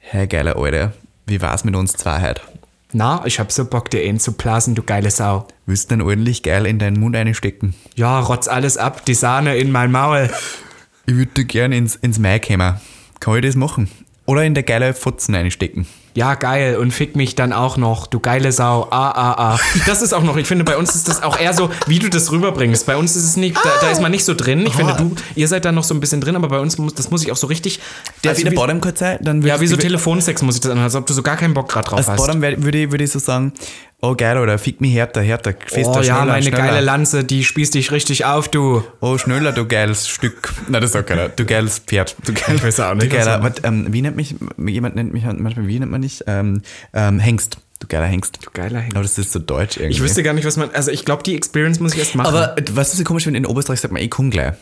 hey 0.00 0.26
geiler 0.26 0.56
Alter, 0.56 0.92
wie 1.26 1.40
war's 1.40 1.62
mit 1.62 1.76
uns 1.76 1.92
zwei 1.92 2.20
heute? 2.20 2.40
Na, 2.92 3.22
ich 3.24 3.38
hab 3.38 3.52
so 3.52 3.64
Bock, 3.64 3.88
dir 3.90 4.02
einen 4.02 4.18
zu 4.18 4.32
blasen, 4.32 4.74
du 4.74 4.82
geile 4.82 5.12
Sau. 5.12 5.46
Willst 5.66 5.90
du 5.90 5.96
denn 5.96 6.06
ordentlich 6.06 6.42
geil 6.42 6.66
in 6.66 6.80
deinen 6.80 6.98
Mund 6.98 7.14
einstecken? 7.14 7.74
Ja, 7.94 8.18
rotz 8.18 8.48
alles 8.48 8.78
ab, 8.78 9.04
die 9.04 9.14
Sahne 9.14 9.56
in 9.56 9.70
mein 9.70 9.92
Maul. 9.92 10.30
Ich 11.06 11.14
würde 11.14 11.44
gerne 11.44 11.76
ins, 11.76 11.96
ins 11.96 12.18
Mai 12.18 12.38
kommen. 12.38 12.80
Kann 13.20 13.36
ich 13.36 13.42
das 13.42 13.56
machen? 13.56 13.88
Oder 14.26 14.44
in 14.44 14.54
der 14.54 14.62
geile 14.62 14.94
Fotzen 14.94 15.34
einstecken. 15.34 15.86
Ja, 16.16 16.36
geil. 16.36 16.76
Und 16.76 16.92
fick 16.92 17.16
mich 17.16 17.34
dann 17.34 17.52
auch 17.52 17.76
noch, 17.76 18.06
du 18.06 18.20
geile 18.20 18.52
Sau. 18.52 18.86
Ah, 18.90 19.10
ah, 19.10 19.54
ah. 19.54 19.60
Das 19.86 20.00
ist 20.00 20.12
auch 20.12 20.22
noch, 20.22 20.36
ich 20.36 20.46
finde, 20.46 20.62
bei 20.62 20.76
uns 20.76 20.94
ist 20.94 21.08
das 21.08 21.22
auch 21.24 21.38
eher 21.38 21.52
so, 21.52 21.70
wie 21.86 21.98
du 21.98 22.08
das 22.08 22.30
rüberbringst. 22.30 22.86
Bei 22.86 22.96
uns 22.96 23.16
ist 23.16 23.24
es 23.24 23.36
nicht, 23.36 23.56
da, 23.56 23.70
da 23.80 23.90
ist 23.90 24.00
man 24.00 24.12
nicht 24.12 24.24
so 24.24 24.34
drin. 24.34 24.64
Ich 24.64 24.74
finde, 24.74 24.94
du, 24.94 25.14
ihr 25.34 25.48
seid 25.48 25.64
da 25.64 25.72
noch 25.72 25.82
so 25.82 25.92
ein 25.92 25.98
bisschen 25.98 26.20
drin, 26.20 26.36
aber 26.36 26.48
bei 26.48 26.60
uns 26.60 26.78
muss, 26.78 26.94
das 26.94 27.10
muss 27.10 27.22
ich 27.22 27.32
auch 27.32 27.36
so 27.36 27.48
richtig. 27.48 27.80
Der 28.22 28.30
also 28.30 28.48
wie, 28.48 28.54
Bottom 28.54 28.80
kurz 28.80 29.00
sein, 29.00 29.18
dann 29.22 29.42
ja, 29.42 29.60
wie 29.60 29.66
so 29.66 29.76
Telefonsex 29.76 30.40
muss 30.42 30.54
ich 30.54 30.60
das 30.60 30.70
anhören, 30.70 30.84
als 30.84 30.94
ob 30.94 31.04
du 31.06 31.12
so 31.12 31.22
gar 31.22 31.36
keinen 31.36 31.52
Bock 31.52 31.68
gerade 31.68 31.88
drauf 31.88 31.98
Als 31.98 32.06
hast. 32.06 32.16
Bottom 32.16 32.40
würde 32.40 32.92
würde 32.92 33.04
ich 33.04 33.10
so 33.10 33.18
sagen, 33.18 33.52
oh 34.04 34.14
geil, 34.14 34.38
oder 34.38 34.58
fick 34.58 34.80
mich 34.80 34.94
härter, 34.94 35.22
härter, 35.22 35.54
fester, 35.66 35.90
oh 35.90 35.96
ja, 35.96 36.02
schneller, 36.02 36.24
meine 36.26 36.42
schneller. 36.42 36.64
geile 36.64 36.80
Lanze, 36.80 37.24
die 37.24 37.44
spießt 37.44 37.74
dich 37.74 37.90
richtig 37.92 38.24
auf, 38.24 38.48
du. 38.48 38.84
Oh, 39.00 39.18
schneller, 39.18 39.52
du 39.52 39.66
geiles 39.66 40.08
Stück. 40.08 40.52
Nein, 40.68 40.82
das 40.82 40.92
sagt 40.92 41.08
keiner. 41.08 41.28
Du 41.28 41.44
geiles 41.44 41.78
Pferd. 41.78 42.16
Du 42.24 42.32
geiles, 42.32 42.60
Ich 42.60 42.64
weiß 42.64 42.80
auch 42.80 42.94
nicht, 42.94 43.12
Du 43.12 43.16
geiler, 43.16 43.42
was 43.42 43.54
ähm, 43.64 43.86
wie 43.90 44.02
nennt 44.02 44.16
mich, 44.16 44.34
jemand 44.58 44.96
nennt 44.96 45.12
mich 45.12 45.24
manchmal, 45.24 45.66
wie 45.66 45.78
nennt 45.78 45.90
man 45.90 46.00
nicht? 46.00 46.24
Ähm, 46.26 46.62
ähm, 46.92 47.18
Hengst. 47.18 47.58
Du 47.80 47.88
geiler 47.88 48.06
Hengst. 48.06 48.38
Du 48.42 48.50
geiler 48.52 48.80
Hengst. 48.80 48.96
Aber 48.96 49.02
das 49.02 49.18
ist 49.18 49.32
so 49.32 49.38
deutsch 49.38 49.76
irgendwie. 49.76 49.92
Ich 49.96 50.02
wüsste 50.02 50.22
gar 50.22 50.32
nicht, 50.32 50.46
was 50.46 50.56
man, 50.56 50.70
also 50.72 50.90
ich 50.90 51.04
glaube, 51.04 51.22
die 51.22 51.34
Experience 51.34 51.80
muss 51.80 51.92
ich 51.92 51.98
erst 51.98 52.14
machen. 52.14 52.28
Aber 52.28 52.56
was 52.72 52.98
ich 52.98 53.04
komisch 53.04 53.24
finde? 53.24 53.38
In 53.38 53.46
Oberösterreich 53.46 53.80
sagt 53.80 53.92
man, 53.92 54.02
ich 54.02 54.10
komm 54.10 54.30
gleich. 54.30 54.54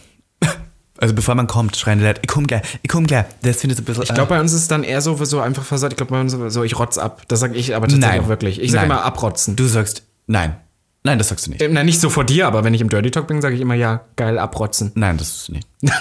Also 1.03 1.14
bevor 1.14 1.34
man 1.34 1.48
kommt, 1.48 1.76
schreien 1.76 1.98
die 1.98 2.05
Leute, 2.05 2.20
ich 2.22 2.28
komm 2.28 2.46
gleich, 2.46 2.62
ich 2.80 2.88
komm 2.88 3.09
gleich. 3.09 3.24
Das 3.42 3.57
finde 3.57 3.72
ich 3.72 3.78
so 3.78 3.82
ein 3.82 3.86
bisschen... 3.86 4.05
ich 4.05 4.14
glaube, 4.14 4.28
bei 4.28 4.40
uns 4.40 4.53
ist 4.53 4.61
es 4.61 4.68
dann 4.68 4.84
eher 4.84 5.00
so, 5.00 5.16
so 5.24 5.40
einfach 5.40 5.64
versagt. 5.64 5.94
Ich 5.94 5.96
glaube, 5.96 6.12
bei 6.12 6.20
uns 6.20 6.30
so, 6.30 6.48
so, 6.48 6.62
ich 6.62 6.78
rotz 6.78 6.96
ab. 6.96 7.22
Das 7.26 7.40
sage 7.40 7.57
ich 7.57 7.74
aber 7.74 7.88
tatsächlich 7.88 8.09
Nein. 8.09 8.20
auch 8.20 8.28
wirklich. 8.28 8.62
Ich 8.62 8.70
sage 8.70 8.86
Nein. 8.86 8.96
immer 8.98 9.05
abrotzen. 9.05 9.57
du 9.57 9.66
sagst, 9.66 10.05
nein. 10.28 10.55
Nein, 11.05 11.18
das 11.18 11.30
sagst 11.30 11.46
du 11.46 11.50
nicht. 11.50 11.61
Äh, 11.61 11.68
Na, 11.68 11.82
nicht 11.82 12.00
so 12.00 12.09
vor 12.09 12.22
dir, 12.22 12.46
aber 12.46 12.62
wenn 12.62 12.72
ich 12.74 12.80
im 12.80 12.88
Dirty 12.88 13.11
Talk 13.11 13.26
bin, 13.26 13.42
sage 13.42 13.57
ich 13.57 13.61
immer, 13.61 13.74
ja, 13.74 14.03
geil, 14.14 14.38
abrotzen. 14.38 14.92
Nein, 14.94 15.18
das 15.18 15.34
ist 15.34 15.48
nicht. 15.50 15.66
Nein, 15.82 15.92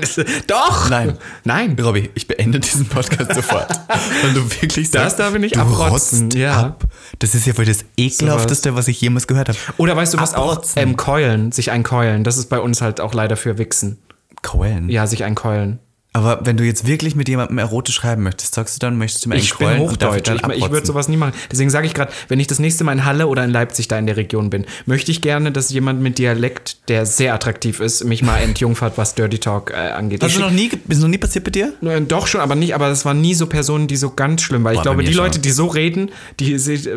das, 0.00 0.20
doch! 0.48 0.90
Nein. 0.90 1.16
Nein. 1.44 1.76
Robby, 1.78 2.10
ich 2.16 2.26
beende 2.26 2.58
diesen 2.58 2.86
Podcast 2.86 3.32
sofort. 3.32 3.70
Weil 4.22 4.32
du 4.34 4.50
wirklich 4.60 4.90
Das 4.90 5.02
sagst, 5.02 5.20
darf 5.20 5.32
ich 5.34 5.40
nicht 5.40 5.54
du 5.54 5.60
abrotzen, 5.60 6.30
ja. 6.32 6.58
ab. 6.60 6.82
Das 7.20 7.36
ist 7.36 7.46
ja 7.46 7.56
wohl 7.56 7.66
das 7.66 7.84
ekelhafteste, 7.96 8.74
was 8.74 8.88
ich 8.88 9.00
jemals 9.00 9.28
gehört 9.28 9.48
habe. 9.50 9.58
Oder 9.76 9.96
weißt 9.96 10.14
du 10.14 10.18
was 10.18 10.34
auch? 10.34 10.50
Abrotzen. 10.50 10.82
Ähm, 10.82 10.96
keulen, 10.96 11.52
sich 11.52 11.70
einkeulen. 11.70 12.24
Das 12.24 12.36
ist 12.36 12.48
bei 12.48 12.58
uns 12.58 12.82
halt 12.82 13.00
auch 13.00 13.14
leider 13.14 13.36
für 13.36 13.58
Wichsen. 13.58 13.98
Keulen. 14.46 14.88
Ja, 14.88 15.06
sich 15.06 15.24
einkeulen. 15.24 15.80
Aber 16.12 16.46
wenn 16.46 16.56
du 16.56 16.64
jetzt 16.64 16.86
wirklich 16.86 17.14
mit 17.14 17.28
jemandem 17.28 17.58
erotisch 17.58 17.96
schreiben 17.96 18.22
möchtest, 18.22 18.54
sagst 18.54 18.76
du 18.76 18.78
dann, 18.78 18.96
möchtest 18.96 19.26
du 19.26 19.28
mir 19.28 19.36
Ich 19.36 19.54
bin 19.54 19.68
einen 19.68 19.80
und 19.82 20.00
dafür 20.00 20.20
Hochdeutsch. 20.20 20.50
Ich, 20.56 20.64
ich 20.64 20.70
würde 20.70 20.86
sowas 20.86 21.08
nie 21.08 21.18
machen. 21.18 21.34
Deswegen 21.52 21.68
sage 21.68 21.86
ich 21.86 21.92
gerade, 21.92 22.10
wenn 22.28 22.40
ich 22.40 22.46
das 22.46 22.58
nächste 22.58 22.84
Mal 22.84 22.92
in 22.92 23.04
Halle 23.04 23.26
oder 23.26 23.44
in 23.44 23.50
Leipzig 23.50 23.86
da 23.88 23.98
in 23.98 24.06
der 24.06 24.16
Region 24.16 24.48
bin, 24.48 24.64
möchte 24.86 25.10
ich 25.10 25.20
gerne, 25.20 25.52
dass 25.52 25.68
jemand 25.68 26.00
mit 26.00 26.16
Dialekt, 26.16 26.88
der 26.88 27.04
sehr 27.04 27.34
attraktiv 27.34 27.80
ist, 27.80 28.02
mich 28.04 28.22
mal 28.22 28.38
entjungfert, 28.38 28.96
was 28.96 29.14
Dirty 29.14 29.40
Talk 29.40 29.72
äh, 29.72 29.74
angeht. 29.74 30.22
Hast 30.22 30.30
Ich 30.30 30.36
du 30.36 30.42
noch 30.42 30.50
nie, 30.50 30.70
ist 30.88 31.02
noch 31.02 31.08
nie 31.08 31.18
passiert 31.18 31.44
bei 31.44 31.50
dir? 31.50 31.74
Äh, 31.82 32.00
Doch 32.00 32.26
schon, 32.26 32.40
aber 32.40 32.54
nicht, 32.54 32.74
aber 32.74 32.88
das 32.88 33.04
waren 33.04 33.20
nie 33.20 33.34
so 33.34 33.46
Personen, 33.46 33.86
die 33.86 33.96
so 33.96 34.08
ganz 34.08 34.40
schlimm 34.40 34.64
waren. 34.64 34.74
Ich 34.74 34.80
glaube, 34.80 35.04
die 35.04 35.12
schon. 35.12 35.22
Leute, 35.22 35.38
die 35.38 35.50
so 35.50 35.66
reden, 35.66 36.10
die, 36.40 36.54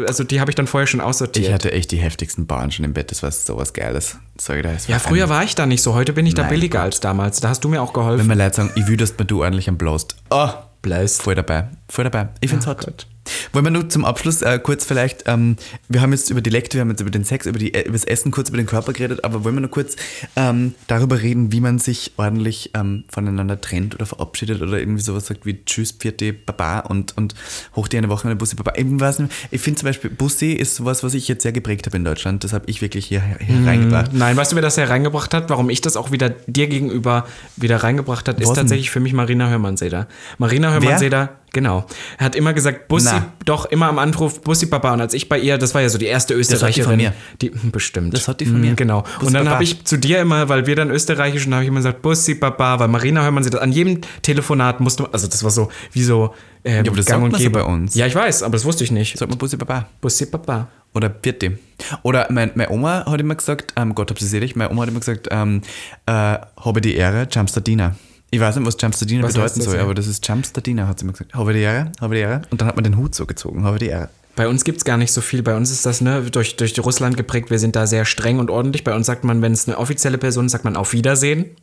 also 0.08 0.24
die 0.24 0.40
habe 0.40 0.50
ich 0.50 0.56
dann 0.56 0.68
vorher 0.68 0.88
schon 0.88 1.02
aussortiert. 1.02 1.46
Ich 1.46 1.54
hatte 1.54 1.74
echt 1.74 1.92
die 1.92 1.98
heftigsten 1.98 2.46
Bahnen 2.48 2.72
schon 2.72 2.86
im 2.86 2.94
Bett. 2.94 3.12
Das 3.12 3.22
war 3.22 3.34
sowas 3.34 3.74
Geiles. 3.74 4.16
Sag 4.40 4.58
ich 4.58 4.64
dir, 4.64 4.74
das 4.74 4.88
war 4.88 4.96
ja, 4.96 5.00
früher 5.00 5.30
war 5.30 5.44
ich 5.44 5.56
da 5.56 5.66
nicht 5.66 5.84
so. 5.84 5.94
Heute 5.94 6.14
bin 6.14 6.26
ich 6.26 6.34
da 6.34 6.44
Nein, 6.44 6.52
billiger 6.52 6.82
als 6.82 7.00
damals. 7.00 7.42
Da 7.42 7.50
hast 7.50 7.64
du 7.64 7.70
mir 7.70 7.82
auch 7.82 7.94
geholfen. 7.94 8.20
Wenn 8.20 8.38
mir 8.38 8.44
Leute 8.44 8.56
sagen, 8.56 8.72
ich 8.76 8.88
will, 8.88 8.98
dass 8.98 9.16
du 9.16 9.44
ordentlich 9.44 9.68
am 9.68 9.78
Blast. 9.78 10.16
Oh, 10.30 10.50
Blöst. 10.82 11.22
voll 11.24 11.36
dabei. 11.36 11.68
Voll 11.90 12.04
dabei. 12.06 12.30
Ich 12.42 12.50
find's 12.50 12.68
hot. 12.68 12.86
Gott. 12.86 13.08
Wollen 13.54 13.66
wir 13.66 13.72
nur 13.72 13.90
zum 13.90 14.06
Abschluss 14.06 14.42
äh, 14.42 14.60
kurz 14.60 14.86
vielleicht, 14.86 15.24
ähm, 15.28 15.58
wir 15.88 16.02
haben 16.02 16.12
jetzt 16.12 16.30
über 16.30 16.42
Dialekte, 16.42 16.76
wir 16.78 16.82
haben 16.82 16.90
jetzt 16.90 17.02
über 17.02 17.12
den 17.12 17.24
Sex, 17.24 17.46
über, 17.46 17.60
die, 17.60 17.74
äh, 17.74 17.82
über 17.82 17.94
das 17.94 18.04
Essen, 18.06 18.32
kurz 18.32 18.50
über 18.50 18.58
den 18.58 18.66
Körper 18.66 18.94
geredet, 18.94 19.24
aber 19.24 19.44
wollen 19.44 19.56
wir 19.56 19.62
nur 19.62 19.70
kurz 19.70 19.96
ähm, 20.36 20.74
darüber 20.88 21.22
reden, 21.22 21.52
wie 21.52 21.60
man 21.62 21.78
sich 21.80 22.14
ordentlich 22.18 22.72
ähm, 22.74 23.04
voneinander 23.10 23.60
trennt 23.62 23.94
oder 23.96 24.06
verabschiedet 24.06 24.62
oder 24.62 24.80
irgendwie 24.80 25.02
sowas 25.02 25.28
sagt 25.28 25.46
wie 25.46 25.64
Tschüss, 25.64 25.92
Pfiat, 25.92 26.46
Baba 26.46 26.80
und, 26.80 27.18
und 27.18 27.36
hoch 27.76 27.88
dir 27.88 28.00
eine 28.00 28.10
Woche 28.10 28.28
eine 28.28 28.36
Bussi, 28.36 28.56
Baba. 28.56 28.74
Nicht, 28.82 29.32
ich 29.52 29.62
finde 29.62 29.80
zum 29.80 29.88
Beispiel, 29.88 30.10
Bussi 30.10 30.54
ist 30.54 30.76
sowas, 30.76 31.04
was 31.04 31.14
ich 31.14 31.28
jetzt 31.28 31.44
sehr 31.44 31.52
geprägt 31.52 31.86
habe 31.86 31.98
in 31.98 32.06
Deutschland. 32.06 32.44
Das 32.44 32.54
habe 32.54 32.66
ich 32.68 32.82
wirklich 32.82 33.06
hier, 33.06 33.22
hier 33.40 33.56
Mhm. 33.56 33.68
reingebracht. 33.68 34.14
Nein, 34.14 34.38
weißt 34.38 34.52
du, 34.52 34.56
wer 34.56 34.62
das 34.64 34.78
hereingebracht 34.78 35.34
hat? 35.34 35.50
Warum 35.50 35.70
ich 35.70 35.82
das 35.82 35.98
auch 35.98 36.12
wieder 36.12 36.30
dir 36.30 36.68
gegenüber 36.68 37.28
wieder 37.58 37.78
reingebracht 37.78 38.28
hat, 38.28 38.40
ist 38.40 38.54
tatsächlich 38.54 38.90
für 38.90 39.00
mich 39.00 39.14
Marina 39.14 39.50
Hörmannseder. 39.50 40.08
Marina 40.38 40.72
Hörmannseder, 40.72 41.36
genau, 41.54 41.86
hat 42.18 42.36
immer 42.36 42.54
gesagt, 42.54 42.88
Bussi, 42.88 43.10
Na. 43.12 43.32
doch 43.46 43.66
immer 43.66 43.88
am 43.88 44.00
Anruf, 44.00 44.42
Bussi 44.42 44.66
Papa. 44.68 44.94
Und 44.94 45.02
als 45.02 45.14
ich 45.14 45.30
bei 45.30 45.40
ihr, 45.40 45.58
das 45.58 45.74
war 45.74 45.82
ja 45.82 45.90
so 45.90 45.98
die 45.98 46.06
erste 46.06 46.34
Österreicherin. 46.34 46.90
von 46.90 46.98
mir. 46.98 47.14
Die, 47.42 47.52
hm, 47.52 47.72
bestimmt. 47.72 48.14
Das 48.14 48.28
hat 48.28 48.40
die 48.40 48.46
von 48.46 48.56
Mhm, 48.56 48.62
mir. 48.62 48.74
Genau. 48.76 49.02
Bussi 49.02 49.28
und 49.28 49.34
dann 49.34 49.44
Papa. 49.46 49.56
habe 49.56 49.64
ich 49.64 49.84
zu 49.86 49.98
dir 49.98 50.20
immer, 50.20 50.50
weil 50.50 50.66
wir 50.66 50.76
dann 50.76 50.90
österreichisch, 50.92 51.46
und 51.48 51.54
habe 51.54 51.64
ich 51.64 51.68
immer 51.70 51.80
gesagt, 51.80 52.02
Bussi 52.02 52.36
Papa, 52.36 52.80
weil 52.80 52.88
Marina 52.88 53.22
Hörmannseder, 53.24 53.62
an 53.62 53.72
jedem 53.72 54.02
Telefonat 54.22 54.80
musste, 54.80 55.08
also 55.12 55.28
das 55.28 55.44
war 55.44 55.52
so, 55.52 55.70
wie 55.92 56.04
so, 56.04 56.34
ähm, 56.66 56.86
aber 56.88 56.98
das 56.98 57.06
gang 57.06 57.24
und 57.24 57.32
man 57.32 57.40
gäbe. 57.42 57.60
bei 57.60 57.64
uns. 57.66 57.96
Ja, 57.96 58.06
ich 58.06 58.16
weiß, 58.16 58.44
aber 58.44 58.54
das 58.54 58.66
wusste 58.66 58.84
ich 58.84 58.92
nicht. 58.92 59.18
Sagt 59.18 59.30
man 59.30 59.38
Bussi, 59.38 59.56
Baba. 59.58 59.88
Bussi 60.02 60.26
Papa. 60.26 60.68
Oder 60.96 61.08
Birte. 61.08 61.60
Oder 62.02 62.28
mein, 62.32 62.52
meine 62.56 62.72
Oma 62.72 63.06
hat 63.06 63.20
immer 63.22 63.36
gesagt, 63.36 63.74
ähm, 63.78 63.94
Gott 63.94 64.10
hab 64.10 64.18
sie 64.20 64.26
selig, 64.28 64.56
meine 64.56 64.72
Oma 64.72 64.82
hat 64.82 64.90
immer 64.90 65.00
gesagt, 65.00 65.28
ähm, 65.30 65.62
äh, 66.08 66.12
habe 66.12 66.82
die 66.82 66.96
Ehre, 66.96 67.28
Jumpstardina. 67.32 67.96
Ich 68.32 68.40
weiß 68.40 68.56
nicht, 68.56 68.66
was 68.66 68.78
Jumpstardina 68.80 69.24
Was 69.24 69.34
bedeuten 69.34 69.62
soll, 69.62 69.76
ja? 69.76 69.84
aber 69.84 69.96
das 69.96 70.08
ist 70.08 70.28
Jumpstardina, 70.28 70.88
hat 70.88 71.00
sie 71.00 71.04
immer 71.04 71.14
gesagt. 71.14 71.34
Habe 71.34 71.54
die 71.54 71.62
Ehre, 71.62 71.92
habe 72.00 72.16
die 72.16 72.22
Ehre. 72.22 72.42
Und 72.52 72.62
dann 72.62 72.68
hat 72.68 72.76
man 72.76 72.84
den 72.84 72.98
Hut 72.98 73.16
so 73.16 73.26
gezogen, 73.26 73.64
habe 73.64 73.80
die 73.80 73.88
Ehre. 73.88 74.10
Bei 74.40 74.48
uns 74.48 74.64
gibt 74.64 74.78
es 74.78 74.86
gar 74.86 74.96
nicht 74.96 75.12
so 75.12 75.20
viel. 75.20 75.44
Bei 75.44 75.54
uns 75.58 75.70
ist 75.70 75.86
das 75.86 76.00
ne, 76.00 76.22
durch, 76.32 76.56
durch 76.56 76.80
Russland 76.80 77.18
geprägt. 77.18 77.50
Wir 77.50 77.60
sind 77.60 77.76
da 77.76 77.86
sehr 77.86 78.06
streng 78.06 78.40
und 78.40 78.50
ordentlich. 78.50 78.86
Bei 78.86 78.96
uns 78.96 79.06
sagt 79.06 79.26
man, 79.26 79.42
wenn 79.42 79.52
es 79.52 79.68
eine 79.68 79.78
offizielle 79.78 80.18
Person 80.18 80.46
ist, 80.46 80.54
sagt 80.54 80.64
man 80.64 80.78
auf 80.78 80.94
Wiedersehen. 80.94 81.58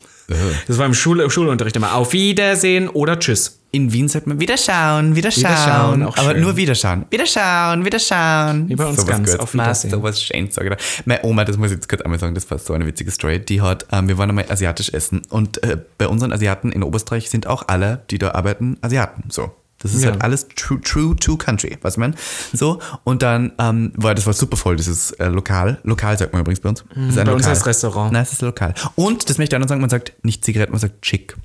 Das 0.68 0.77
war 0.77 0.85
im, 0.85 0.93
Schul 0.93 1.20
im 1.20 1.31
Schulunterricht 1.31 1.74
immer 1.77 1.95
auf 1.95 2.12
Wiedersehen 2.12 2.91
oder 2.91 3.18
Tschüss. 3.18 3.61
In 3.70 3.95
Wien 3.95 4.09
sagt 4.09 4.27
man 4.27 4.41
Wiederschauen, 4.41 5.16
Wiederschauen. 5.16 5.55
Wiederschauen, 5.55 6.03
auch 6.03 6.18
aber 6.18 6.33
schön. 6.33 6.41
nur 6.43 6.57
Wiederschauen. 6.59 7.07
Wiederschauen, 7.09 7.85
Wiederschauen. 7.87 8.68
Wie 8.68 8.77
bei 8.77 8.85
uns 8.85 9.07
ganz, 9.07 9.31
Gutes. 9.31 9.41
auf 9.41 9.55
Wiedersehen. 9.55 9.91
sowas 9.93 10.22
Schönes, 10.22 10.55
sag 10.55 10.64
ich 10.64 10.70
da. 10.70 10.77
Meine 11.07 11.24
Oma, 11.24 11.47
das 11.47 11.57
muss 11.57 11.70
ich 11.70 11.77
jetzt 11.77 11.89
kurz 11.89 12.03
einmal 12.03 12.18
sagen, 12.18 12.35
das 12.35 12.51
war 12.51 12.59
so 12.59 12.74
eine 12.74 12.85
witzige 12.85 13.11
Story. 13.11 13.39
Die 13.39 13.62
hat, 13.62 13.87
ähm, 13.91 14.07
wir 14.07 14.18
waren 14.18 14.29
einmal 14.29 14.45
asiatisch 14.51 14.91
essen 14.91 15.22
und 15.31 15.62
äh, 15.62 15.79
bei 15.97 16.09
unseren 16.09 16.31
Asiaten 16.31 16.72
in 16.72 16.83
Oberösterreich 16.83 17.31
sind 17.31 17.47
auch 17.47 17.68
alle, 17.68 18.03
die 18.11 18.18
da 18.18 18.33
arbeiten, 18.33 18.77
Asiaten. 18.83 19.31
So. 19.31 19.51
Das 19.79 19.93
ist 19.95 20.03
Ja. 20.05 20.12
halt 20.12 20.22
alles 20.22 20.49
true, 20.57 20.81
true 20.81 21.14
to 21.16 21.37
country, 21.37 21.77
was 21.83 21.97
man. 21.97 22.14
So. 22.53 22.81
Und 23.05 23.22
dann 23.22 23.53
ähm, 23.59 23.93
war 23.97 24.14
das 24.14 24.24
war 24.27 24.33
super 24.33 24.57
voll, 24.57 24.77
dieses 24.77 25.11
äh, 25.12 25.27
Lokal. 25.27 25.79
Lokal 25.85 26.16
sagt 26.16 26.33
man 26.33 26.41
übrigens 26.41 26.61
bei 26.61 26.68
uns. 26.70 26.83
Ein 26.95 27.09
bei 27.14 27.22
uns 27.22 27.27
Lokal. 27.27 27.45
heißt 27.51 27.66
Restaurant. 27.66 28.12
Nein, 28.12 28.22
es 28.22 28.33
ist 28.33 28.43
lokal. 28.43 28.74
Und 28.95 29.29
das 29.29 29.39
möchte 29.39 29.55
ich 29.55 29.59
auch 29.59 29.62
noch 29.62 29.68
sagen, 29.68 29.81
man 29.83 29.91
sagt 29.91 30.12
nicht 30.24 30.45
Zigaretten, 30.45 30.72
man 30.72 30.81
sagt 30.81 31.03
Chick. 31.03 31.37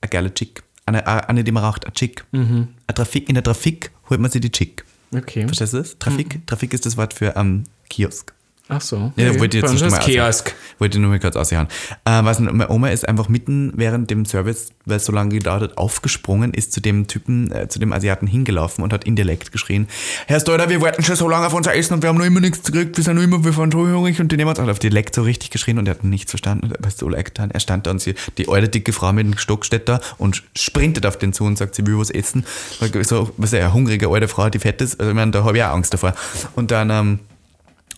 Eine 0.00 0.08
geile 0.10 0.32
Chick. 0.34 0.62
Eine, 0.86 1.06
eine 1.06 1.44
die 1.44 1.52
man 1.52 1.64
raucht, 1.64 1.84
eine 1.84 1.92
Chick. 1.94 2.24
Mhm. 2.32 2.68
Eine 2.86 2.94
Trafik, 2.94 3.28
in 3.28 3.34
der 3.34 3.44
Trafik 3.44 3.90
holt 4.10 4.20
man 4.20 4.30
sich 4.30 4.40
die 4.40 4.50
Chick. 4.50 4.84
Okay. 5.14 5.44
Verstehst 5.46 5.72
du 5.74 5.78
das? 5.78 5.98
Trafik? 5.98 6.36
Mhm. 6.36 6.46
Trafik 6.46 6.72
ist 6.74 6.86
das 6.86 6.96
Wort 6.96 7.12
für 7.14 7.34
ähm, 7.36 7.64
Kiosk. 7.88 8.32
Ach 8.68 8.80
so. 8.80 9.12
Ja, 9.16 9.32
Nee, 9.32 9.40
wollte 9.40 9.58
jetzt 9.58 9.72
nicht 9.72 9.90
mal 9.90 9.98
Kiosk. 9.98 10.54
Wollte 10.78 10.98
nur 10.98 11.10
mal 11.10 11.18
kurz 11.18 11.36
aushauen. 11.36 11.66
Äh, 12.04 12.24
was, 12.24 12.38
meine 12.38 12.70
Oma 12.70 12.88
ist 12.88 13.06
einfach 13.08 13.28
mitten 13.28 13.72
während 13.76 14.10
dem 14.10 14.24
Service, 14.24 14.72
weil 14.86 14.96
es 14.96 15.04
so 15.04 15.12
lange 15.12 15.34
gedauert 15.34 15.62
hat, 15.62 15.78
aufgesprungen, 15.78 16.54
ist 16.54 16.72
zu 16.72 16.80
dem 16.80 17.06
Typen, 17.06 17.50
äh, 17.52 17.68
zu 17.68 17.78
dem 17.78 17.92
Asiaten 17.92 18.26
hingelaufen 18.26 18.82
und 18.82 18.92
hat 18.92 19.04
in 19.04 19.16
Dialekt 19.16 19.52
geschrien, 19.52 19.88
Herr 20.26 20.40
Steuder, 20.40 20.68
wir 20.68 20.80
warten 20.80 21.02
schon 21.02 21.16
so 21.16 21.28
lange 21.28 21.46
auf 21.46 21.54
unser 21.54 21.74
Essen 21.74 21.94
und 21.94 22.02
wir 22.02 22.08
haben 22.08 22.18
noch 22.18 22.24
immer 22.24 22.40
nichts 22.40 22.62
gekriegt, 22.62 22.96
wir 22.96 23.04
sind 23.04 23.16
noch 23.16 23.22
immer, 23.22 23.44
wir 23.44 23.52
fahren 23.52 23.70
so 23.70 23.78
hungrig 23.78 24.20
und 24.20 24.30
die 24.30 24.36
nehmen 24.36 24.50
uns 24.50 24.58
hat 24.58 24.68
auf 24.68 24.78
Dialekt 24.78 25.14
so 25.14 25.22
richtig 25.22 25.50
geschrien 25.50 25.78
und 25.78 25.86
er 25.86 25.94
hat 25.94 26.04
nichts 26.04 26.30
verstanden 26.30 26.72
er 26.72 26.86
hat 26.86 26.96
so 26.96 27.08
leid 27.08 27.26
getan. 27.26 27.50
Er 27.50 27.60
stand 27.60 27.86
da 27.86 27.90
und 27.90 28.00
sie, 28.00 28.14
die 28.38 28.48
alte 28.48 28.68
dicke 28.68 28.92
Frau 28.92 29.12
mit 29.12 29.26
dem 29.26 29.36
Stock 29.38 29.64
steht 29.64 29.88
da 29.88 30.00
und 30.18 30.42
sprintet 30.56 31.04
auf 31.06 31.18
den 31.18 31.32
zu 31.32 31.44
und 31.44 31.58
sagt, 31.58 31.74
sie 31.74 31.86
will 31.86 31.98
was 31.98 32.10
essen. 32.10 32.44
So, 33.02 33.30
was 33.36 33.52
ist 33.52 33.58
eine 33.58 33.72
hungrige 33.72 34.08
alte 34.08 34.28
Frau, 34.28 34.48
die 34.48 34.58
fett 34.58 34.80
ist, 34.80 34.98
also 35.00 35.10
ich 35.10 35.16
meine, 35.16 35.32
da 35.32 35.44
habe 35.44 35.56
ich 35.56 35.64
auch 35.64 35.72
Angst 35.72 35.92
davor. 35.92 36.14
Und 36.54 36.70
dann, 36.70 36.90
ähm, 36.90 37.18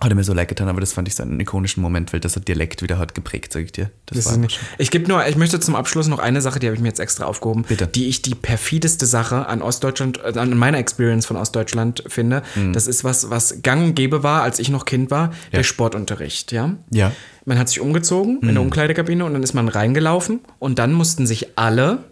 hat 0.00 0.10
er 0.10 0.16
mir 0.16 0.24
so 0.24 0.34
leid 0.34 0.48
getan, 0.48 0.68
aber 0.68 0.80
das 0.80 0.92
fand 0.92 1.06
ich 1.08 1.14
so 1.14 1.22
einen 1.22 1.38
ikonischen 1.38 1.80
Moment, 1.82 2.12
weil 2.12 2.20
das 2.20 2.34
hat 2.34 2.48
Dialekt 2.48 2.82
wieder 2.82 2.98
hat 2.98 3.14
geprägt, 3.14 3.52
sag 3.52 3.62
ich 3.64 3.72
dir. 3.72 3.90
Das, 4.06 4.24
Das 4.24 4.36
nicht. 4.36 4.58
Ich 4.78 4.90
gebe 4.90 5.08
nur, 5.08 5.24
ich 5.26 5.36
möchte 5.36 5.60
zum 5.60 5.76
Abschluss 5.76 6.08
noch 6.08 6.18
eine 6.18 6.40
Sache, 6.40 6.58
die 6.58 6.66
habe 6.66 6.74
ich 6.74 6.82
mir 6.82 6.88
jetzt 6.88 7.00
extra 7.00 7.24
aufgehoben, 7.24 7.62
Bitte. 7.68 7.86
die 7.86 8.08
ich 8.08 8.20
die 8.22 8.34
perfideste 8.34 9.06
Sache 9.06 9.46
an 9.46 9.62
Ostdeutschland, 9.62 10.18
äh, 10.24 10.36
an 10.38 10.56
meiner 10.58 10.78
Experience 10.78 11.26
von 11.26 11.36
Ostdeutschland 11.36 12.02
finde. 12.08 12.42
Hm. 12.54 12.72
Das 12.72 12.86
ist 12.86 13.04
was, 13.04 13.30
was 13.30 13.62
gang 13.62 13.84
und 13.84 13.94
gäbe 13.94 14.22
war, 14.22 14.42
als 14.42 14.58
ich 14.58 14.68
noch 14.68 14.84
Kind 14.84 15.10
war, 15.10 15.32
der 15.52 15.62
Sportunterricht, 15.62 16.50
ja. 16.52 16.74
Ja. 16.90 17.12
Man 17.44 17.58
hat 17.58 17.68
sich 17.68 17.80
umgezogen 17.80 18.40
in 18.40 18.48
der 18.48 18.56
Hm. 18.56 18.62
Umkleidekabine 18.62 19.24
und 19.24 19.32
dann 19.34 19.42
ist 19.42 19.54
man 19.54 19.68
reingelaufen 19.68 20.40
und 20.58 20.78
dann 20.78 20.92
mussten 20.92 21.26
sich 21.26 21.56
alle 21.56 22.04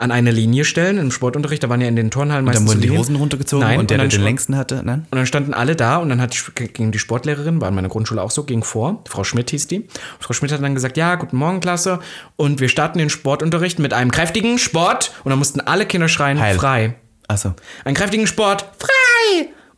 an 0.00 0.10
eine 0.10 0.30
Linie 0.30 0.64
stellen 0.64 0.98
im 0.98 1.10
Sportunterricht. 1.10 1.62
Da 1.62 1.68
waren 1.68 1.80
ja 1.80 1.88
in 1.88 1.96
den 1.96 2.10
Turnhallen 2.10 2.44
Dann 2.44 2.54
meistens 2.54 2.68
wurden 2.68 2.78
so 2.78 2.80
die 2.80 2.88
Linien. 2.88 3.00
Hosen 3.00 3.16
runtergezogen 3.16 3.66
Nein, 3.66 3.78
und 3.78 3.90
der, 3.90 3.98
der 3.98 4.06
dann 4.06 4.10
den 4.10 4.22
längsten 4.22 4.56
hatte, 4.56 4.82
nein? 4.84 5.06
und 5.10 5.16
dann 5.16 5.26
standen 5.26 5.54
alle 5.54 5.76
da 5.76 5.98
und 5.98 6.08
dann 6.08 6.20
hat 6.20 6.34
die, 6.34 6.68
ging 6.68 6.90
die 6.90 6.98
Sportlehrerin, 6.98 7.60
war 7.60 7.68
in 7.68 7.74
meiner 7.74 7.88
Grundschule 7.88 8.22
auch 8.22 8.30
so, 8.30 8.44
ging 8.44 8.64
vor. 8.64 9.02
Frau 9.08 9.24
Schmidt 9.24 9.50
hieß 9.50 9.66
die. 9.66 9.88
Frau 10.18 10.32
Schmidt 10.32 10.52
hat 10.52 10.62
dann 10.62 10.74
gesagt, 10.74 10.96
ja, 10.96 11.14
guten 11.16 11.36
Morgen, 11.36 11.60
Klasse. 11.60 12.00
Und 12.36 12.60
wir 12.60 12.68
starten 12.68 12.98
den 12.98 13.10
Sportunterricht 13.10 13.78
mit 13.78 13.92
einem 13.92 14.10
kräftigen 14.10 14.58
Sport. 14.58 15.12
Und 15.24 15.30
dann 15.30 15.38
mussten 15.38 15.60
alle 15.60 15.86
Kinder 15.86 16.08
schreien, 16.08 16.40
Heil. 16.40 16.56
frei. 16.56 16.94
Achso. 17.28 17.54
Einen 17.84 17.94
kräftigen 17.94 18.26
Sport, 18.26 18.66
frei! 18.78 18.99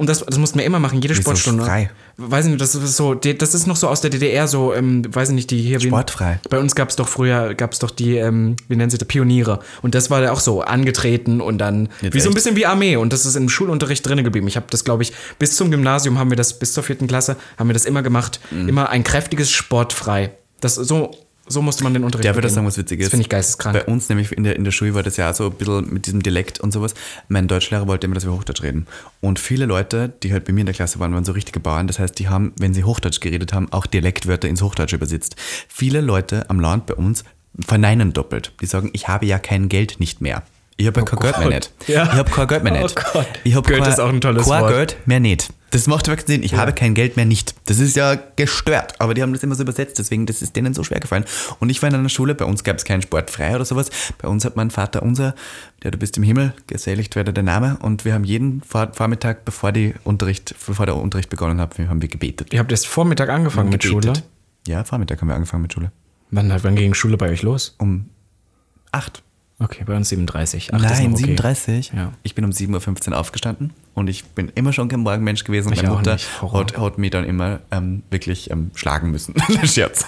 Und 0.03 0.09
das, 0.09 0.25
das 0.27 0.37
mussten 0.37 0.59
wir 0.59 0.67
immer 0.67 0.81
machen, 0.81 1.01
jede 1.01 1.15
Sportstunde. 1.15 1.65
frei? 1.65 1.89
Weiß 2.17 2.45
ich 2.47 2.51
nicht, 2.51 2.61
das 2.61 2.75
ist 2.75 2.97
so, 2.97 3.15
das 3.15 3.55
ist 3.55 3.69
noch 3.69 3.77
so 3.77 3.87
aus 3.87 4.01
der 4.01 4.11
DDR, 4.11 4.49
so, 4.49 4.75
ähm, 4.75 5.03
weiß 5.09 5.29
ich 5.29 5.35
nicht, 5.37 5.51
die 5.53 5.63
hier. 5.63 5.81
wie- 5.81 5.87
Sportfrei. 5.87 6.41
Bei 6.51 6.59
uns 6.59 6.75
gab 6.75 6.89
es 6.91 6.97
doch 6.97 7.07
früher, 7.07 7.55
gab 7.55 7.73
es 7.73 7.79
doch 7.79 7.93
die, 7.93 8.17
ähm, 8.17 8.57
wie 8.67 8.75
nennen 8.75 8.91
sie 8.91 8.99
das, 8.99 9.07
Pioniere. 9.07 9.61
Und 9.81 9.95
das 9.95 10.11
war 10.11 10.21
ja 10.21 10.33
auch 10.33 10.41
so, 10.41 10.61
angetreten 10.63 11.41
und 11.41 11.59
dann, 11.59 11.89
Jetzt 12.01 12.15
wie 12.15 12.19
so 12.21 12.25
ein 12.29 12.33
echt? 12.33 12.35
bisschen 12.35 12.57
wie 12.57 12.67
Armee. 12.67 12.97
Und 12.97 13.13
das 13.13 13.25
ist 13.27 13.37
im 13.37 13.49
Schulunterricht 13.49 14.05
drin 14.05 14.25
geblieben. 14.25 14.49
Ich 14.49 14.57
habe 14.57 14.67
das, 14.71 14.83
glaube 14.83 15.05
ich, 15.05 15.13
bis 15.39 15.55
zum 15.55 15.71
Gymnasium 15.71 16.19
haben 16.19 16.31
wir 16.31 16.37
das, 16.37 16.59
bis 16.59 16.73
zur 16.73 16.83
vierten 16.83 17.07
Klasse, 17.07 17.37
haben 17.57 17.69
wir 17.69 17.75
das 17.75 17.85
immer 17.85 18.03
gemacht. 18.03 18.41
Mhm. 18.51 18.69
Immer 18.69 18.89
ein 18.91 19.05
kräftiges 19.05 19.53
Sportfrei. 19.53 20.33
Das, 20.61 20.75
so, 20.75 21.13
so 21.47 21.61
musste 21.61 21.83
man 21.85 21.93
den 21.93 22.05
Unterricht 22.05 22.29
das 22.29 22.37
beginnen. 22.37 22.55
sagen, 22.55 22.67
was 22.67 22.79
witzig 22.79 23.01
ist? 23.01 23.07
Das 23.07 23.11
finde 23.11 23.23
ich 23.23 23.29
geisteskrank. 23.29 23.75
Bei 23.75 23.85
uns 23.93 24.09
nämlich 24.09 24.33
in 24.33 24.45
der, 24.45 24.57
in 24.57 24.65
der 24.65 24.71
Schule 24.71 24.95
war 24.95 25.03
das 25.03 25.17
ja 25.17 25.33
so 25.33 25.47
ein 25.47 25.53
bisschen 25.53 25.93
mit 25.93 26.07
diesem 26.07 26.23
Dialekt 26.23 26.61
und 26.61 26.73
sowas. 26.73 26.95
Mein 27.29 27.49
Deutschlehrer 27.49 27.87
wollte 27.89 28.07
immer, 28.07 28.15
dass 28.15 28.25
wir 28.25 28.33
Hochdeutsch 28.33 28.63
reden. 28.63 28.87
Und 29.21 29.39
viele 29.39 29.67
Leute, 29.67 30.13
die 30.23 30.33
halt 30.33 30.45
bei 30.45 30.53
mir 30.53 30.61
in 30.61 30.67
der 30.67 30.75
Klasse 30.75 31.01
waren, 31.01 31.13
waren 31.13 31.25
so 31.25 31.33
richtige 31.33 31.61
Bauern. 31.61 31.87
Das 31.89 31.99
heißt, 31.99 32.19
die 32.19 32.29
haben, 32.29 32.53
wenn 32.59 32.75
sie 32.75 32.85
Hochdeutsch 32.85 33.21
geredet 33.21 33.53
haben, 33.53 33.73
auch 33.73 33.87
Dialektwörter 33.87 34.49
ins 34.49 34.63
Hochdeutsche 34.63 34.97
übersetzt. 34.97 35.37
Viele 35.69 36.01
Leute 36.01 36.49
am 36.49 36.61
Land 36.61 36.87
bei 36.87 36.95
uns 36.95 37.25
verneinen 37.59 38.13
doppelt. 38.13 38.53
Die 38.61 38.67
sagen, 38.67 38.91
ich 38.93 39.09
habe 39.09 39.27
ja 39.27 39.39
kein 39.39 39.69
Geld 39.69 40.01
nicht 40.01 40.21
mehr. 40.21 40.43
Ich 40.77 40.87
habe 40.87 41.01
ja 41.01 41.07
kein 41.07 41.19
Geld 41.19 41.39
mehr 41.39 41.49
nicht. 41.49 41.71
Ja. 41.87 42.05
Ich 42.05 42.13
habe 42.13 42.31
kein 42.31 42.49
Geld 42.49 42.65
mehr 42.65 42.73
Oh 42.75 42.83
nicht. 42.83 42.97
Gott. 43.13 43.27
Ich 43.45 43.55
habe 43.55 43.69
Geld 43.69 43.83
kein, 43.83 43.93
ist 43.93 44.01
auch 44.01 44.09
ein 44.09 44.21
tolles 44.21 44.49
kein 44.49 44.63
Wort. 44.63 44.73
Geld 44.73 44.97
mehr 45.07 45.21
nicht. 45.21 45.53
Das 45.71 45.87
macht 45.87 46.07
wirklich 46.09 46.27
Sinn. 46.27 46.43
Ich 46.43 46.55
habe 46.55 46.73
kein 46.73 46.95
Geld 46.95 47.17
mehr 47.17 47.25
nicht. 47.25 47.55
Das 47.65 47.79
ist 47.79 47.97
ja 47.97 48.15
gestört. 48.37 48.95
Aber 48.99 49.15
die 49.15 49.23
haben 49.23 49.33
das 49.33 49.43
immer 49.43 49.55
so 49.55 49.63
übersetzt. 49.63 49.99
Deswegen, 49.99 50.27
das 50.27 50.43
ist 50.43 50.55
denen 50.55 50.75
so 50.75 50.85
schwer 50.85 51.01
gefallen. 51.01 51.25
Und 51.61 51.71
ich 51.71 51.81
war 51.81 51.89
in 51.89 51.95
einer 51.95 52.09
Schule, 52.11 52.35
bei 52.35 52.45
uns 52.45 52.63
gab 52.63 52.77
es 52.77 52.85
keinen 52.85 53.01
Sport 53.01 53.31
frei 53.31 53.55
oder 53.55 53.65
sowas. 53.65 53.91
Bei 54.19 54.29
uns 54.29 54.45
hat 54.45 54.57
mein 54.57 54.71
Vater 54.71 55.03
unser, 55.03 55.35
der 55.83 55.91
du 55.91 55.99
bist 55.99 56.17
im 56.19 56.25
Himmel, 56.25 56.53
geselligt 56.67 57.17
werde 57.17 57.33
der 57.33 57.43
Name. 57.43 57.79
Und 57.81 58.05
wir 58.05 58.13
haben 58.13 58.25
jeden 58.25 58.63
Vor 58.63 58.91
Vormittag, 58.93 59.45
bevor, 59.47 59.73
die 59.73 59.95
Unterricht, 60.05 60.55
bevor 60.67 60.85
der 60.85 60.97
Unterricht 60.97 61.31
begonnen 61.31 61.59
hat, 61.61 61.79
wir 61.79 61.89
haben 61.89 62.03
wir 62.03 62.09
gebetet. 62.09 62.53
Ihr 62.53 62.59
habt 62.59 62.71
erst 62.71 62.87
Vormittag 62.87 63.31
angefangen 63.31 63.71
mit. 63.71 63.83
Schule. 63.83 64.13
Ja, 64.67 64.85
Vormittag 64.85 65.21
haben 65.23 65.29
wir 65.29 65.35
angefangen 65.37 65.63
mit 65.63 65.73
Schule. 65.73 65.91
Wann, 66.31 66.53
wann 66.63 66.77
ging 66.77 66.93
Schule 66.93 67.17
bei 67.17 67.31
euch 67.31 67.43
los? 67.43 67.75
Um 67.79 68.11
acht. 68.91 69.23
Okay, 69.63 69.83
bei 69.87 69.97
uns 69.97 70.09
37. 70.09 70.71
Ach, 70.73 70.81
Nein, 70.81 71.13
okay. 71.13 71.25
37. 71.25 71.93
Ja. 71.95 72.13
Ich 72.23 72.35
bin 72.35 72.45
um 72.45 72.51
7.15 72.51 73.11
Uhr 73.11 73.19
aufgestanden 73.19 73.73
und 73.95 74.09
ich 74.09 74.25
bin 74.25 74.51
immer 74.55 74.73
schon 74.73 74.89
kein 74.89 75.01
Morgenmensch 75.01 75.45
gewesen. 75.45 75.73
Ich 75.73 75.83
Meine 75.83 75.95
Mutter 75.95 76.17
hat, 76.53 76.79
hat 76.79 76.99
mich 76.99 77.11
dann 77.11 77.25
immer 77.25 77.61
ähm, 77.71 78.03
wirklich 78.11 78.51
ähm, 78.51 78.71
schlagen 78.75 79.11
müssen. 79.11 79.35
Scherz. 79.65 80.07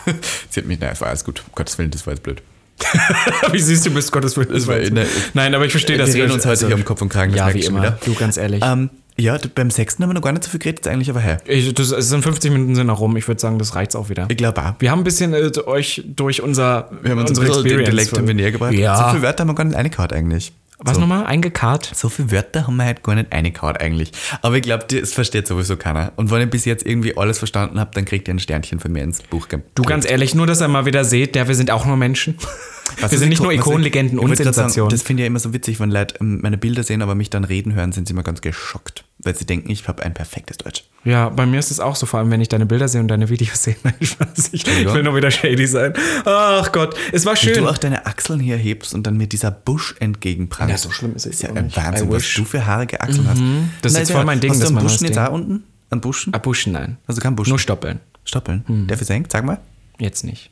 Sie 0.51 0.61
hat 0.61 0.67
mich, 0.67 0.81
nein, 0.81 0.91
es 0.93 1.01
war 1.01 1.09
alles 1.09 1.25
gut. 1.25 1.43
Um 1.47 1.53
Gottes 1.55 1.79
Willen, 1.79 1.91
das 1.91 2.07
war 2.07 2.15
jetzt 2.15 2.23
blöd. 2.23 2.43
Wie 3.53 3.61
siehst 3.61 3.87
du 3.87 3.91
bist, 3.91 4.11
Gottes 4.11 4.37
Willen. 4.37 5.07
Nein, 5.33 5.55
aber 5.55 5.65
ich 5.65 5.71
verstehe 5.71 5.97
das. 5.97 6.13
Wir 6.13 6.25
reden 6.25 6.33
uns 6.35 6.45
heute 6.45 6.67
hier 6.67 6.75
um 6.75 6.85
Kopf 6.85 7.01
und 7.03 7.09
Kragen, 7.09 7.33
das 7.33 7.39
Ja, 7.39 7.55
wie 7.55 7.65
immer. 7.65 7.83
wieder. 7.83 7.99
Du, 8.05 8.15
ganz 8.15 8.37
ehrlich. 8.37 8.63
Ähm, 8.65 8.91
ja, 9.17 9.39
beim 9.55 9.71
Sechsten 9.71 10.03
haben 10.03 10.11
wir 10.11 10.15
noch 10.15 10.23
gar 10.23 10.33
nicht 10.33 10.45
so 10.45 10.51
viel 10.51 10.59
geredet, 10.59 10.81
jetzt 10.81 10.89
eigentlich 10.93 11.09
aber 11.09 11.21
her. 11.21 11.39
Ich, 11.47 11.73
das, 11.73 11.93
es 11.93 12.09
sind 12.09 12.23
50 12.23 12.51
Minuten 12.51 12.75
sind 12.75 12.89
noch 12.89 13.01
rum. 13.01 13.17
Ich 13.17 13.29
würde 13.29 13.41
sagen, 13.41 13.59
das 13.59 13.77
reicht's 13.77 13.95
auch 13.95 14.09
wieder. 14.09 14.27
Ich 14.29 14.37
glaube 14.37 14.61
auch. 14.61 14.75
Wir 14.81 14.91
haben 14.91 15.01
ein 15.01 15.05
bisschen 15.05 15.35
äh, 15.35 15.51
euch 15.67 16.03
durch 16.05 16.43
unser 16.43 16.91
Wir 17.03 17.13
haben 17.13 17.21
uns 17.21 17.31
unsere 17.31 17.47
ein 17.47 17.49
bisschen 17.49 17.63
den 17.65 17.81
Experience 17.81 17.91
Dialekt 17.91 18.19
haben 18.19 18.27
wir 18.27 18.35
näher 18.35 18.53
gebracht. 18.53 18.73
Ja. 18.73 18.97
So 18.97 19.11
viele 19.11 19.23
Wörter 19.23 19.43
haben 19.43 19.49
wir 19.49 19.55
gar 19.55 19.65
nicht 19.65 19.77
reingehauen 19.77 20.11
eigentlich. 20.11 20.53
Was 20.79 20.97
so. 20.97 21.01
nochmal? 21.01 21.25
Eingekarrt? 21.27 21.93
So 21.95 22.09
viele 22.09 22.33
Wörter 22.33 22.67
haben 22.67 22.77
wir 22.77 22.85
halt 22.85 23.05
gar 23.05 23.15
nicht 23.15 23.33
reingehauen 23.33 23.77
eigentlich. 23.77 24.11
Aber 24.43 24.57
ich 24.57 24.63
glaube, 24.63 24.85
das 24.89 25.13
versteht 25.13 25.47
sowieso 25.47 25.77
keiner. 25.77 26.13
Und 26.17 26.33
wenn 26.33 26.43
ich 26.43 26.51
bis 26.51 26.65
jetzt 26.65 26.85
irgendwie 26.85 27.17
alles 27.17 27.39
verstanden 27.39 27.79
habe, 27.79 27.93
dann 27.95 28.05
kriegt 28.05 28.27
ihr 28.27 28.35
ein 28.35 28.41
Sternchen 28.41 28.81
von 28.81 28.91
mir 28.91 29.05
ins 29.05 29.23
Buch. 29.23 29.47
Du, 29.77 29.83
ganz 29.85 30.09
ehrlich, 30.11 30.35
nur, 30.35 30.49
dass 30.49 30.61
ihr 30.61 30.69
mal 30.69 30.87
wieder 30.87 31.05
seht, 31.05 31.37
der, 31.37 31.47
wir 31.47 31.55
sind 31.55 31.71
auch 31.71 31.87
nur 31.87 31.97
Menschen. 31.97 32.37
Was 33.01 33.11
Wir 33.11 33.17
ist 33.17 33.21
sind 33.21 33.29
nicht 33.31 33.41
nur 33.43 33.49
was- 33.51 33.57
Ikonen, 33.57 33.83
Legenden 33.83 34.19
ich 34.19 34.25
und 34.25 34.37
Sensationen. 34.37 34.91
Das 34.91 35.03
finde 35.03 35.23
ich 35.23 35.25
ja 35.25 35.27
immer 35.29 35.39
so 35.39 35.53
witzig, 35.53 35.81
wenn 35.81 35.91
Leute 35.91 36.17
ähm, 36.21 36.41
meine 36.43 36.59
Bilder 36.59 36.83
sehen, 36.83 37.03
aber 37.03 37.15
mich 37.15 37.31
dann 37.31 37.45
reden 37.45 37.75
hören, 37.75 37.93
sind 37.93 38.07
sie 38.09 38.13
immer 38.13 38.23
ganz 38.23 38.41
geschockt. 38.41 39.05
Weil 39.19 39.35
sie 39.35 39.47
denken, 39.47 39.71
ich 39.71 39.89
habe 39.89 40.03
ein 40.03 40.13
perfektes 40.13 40.59
Deutsch. 40.59 40.85
Ja, 41.05 41.29
bei 41.31 41.47
mir 41.47 41.59
ist 41.59 41.71
es 41.71 41.81
auch 41.81 41.97
so, 41.97 42.05
vor 42.07 42.21
allem 42.21 42.31
wenn 42.31 42.41
ich 42.41 42.49
deine 42.49 42.67
Bilder 42.67 42.89
sehe 42.89 43.01
und 43.01 43.09
deine 43.09 43.29
Videos 43.31 43.63
sehe. 43.63 43.77
Nein, 43.85 43.95
Spaß, 44.01 44.51
ich, 44.53 44.67
ich 44.67 44.93
will 44.93 45.03
nur 45.03 45.17
wieder 45.17 45.31
shady 45.31 45.67
sein. 45.67 45.95
Ach 46.25 46.71
Gott, 46.73 46.95
es 47.13 47.25
war 47.25 47.35
Wie 47.35 47.39
schön. 47.39 47.55
du 47.65 47.69
auch 47.69 47.79
deine 47.79 48.07
Achseln 48.07 48.39
hier 48.41 48.57
hebst 48.57 48.95
und 48.95 49.07
dann 49.07 49.17
mir 49.17 49.27
dieser 49.27 49.51
Busch 49.51 49.95
entgegenprangst. 50.01 50.71
Ja, 50.71 50.79
so 50.79 50.91
schlimm 50.91 51.15
ist 51.17 51.27
es 51.27 51.35
ist 51.35 51.43
ja 51.43 51.51
ein. 51.51 51.75
Wahnsinn, 51.75 52.11
was 52.11 52.33
du 52.35 52.45
für 52.45 52.67
haarige 52.67 53.01
Achseln 53.01 53.27
hast. 53.29 53.41
Das 53.83 53.93
ist 53.93 53.99
jetzt 53.99 54.09
ja. 54.11 54.17
voll 54.17 54.25
mein 54.25 54.41
Ding, 54.41 54.51
Hast 54.51 54.63
du 54.63 54.67
einen 54.69 54.79
Buschen 54.79 55.07
jetzt 55.07 55.19
auch 55.19 55.33
unten? 55.33 55.65
An 55.91 56.01
Buschen? 56.01 56.35
Ah, 56.35 56.39
Buschen, 56.39 56.73
nein. 56.73 56.99
Also 57.07 57.21
kein 57.21 57.35
Buschen? 57.37 57.51
Nur 57.51 57.59
stoppeln. 57.59 58.01
Stoppeln. 58.25 58.65
Der 58.89 58.97
versenkt, 58.97 59.33
sag 59.33 59.45
mal. 59.45 59.59
Jetzt 59.99 60.25
nicht. 60.25 60.51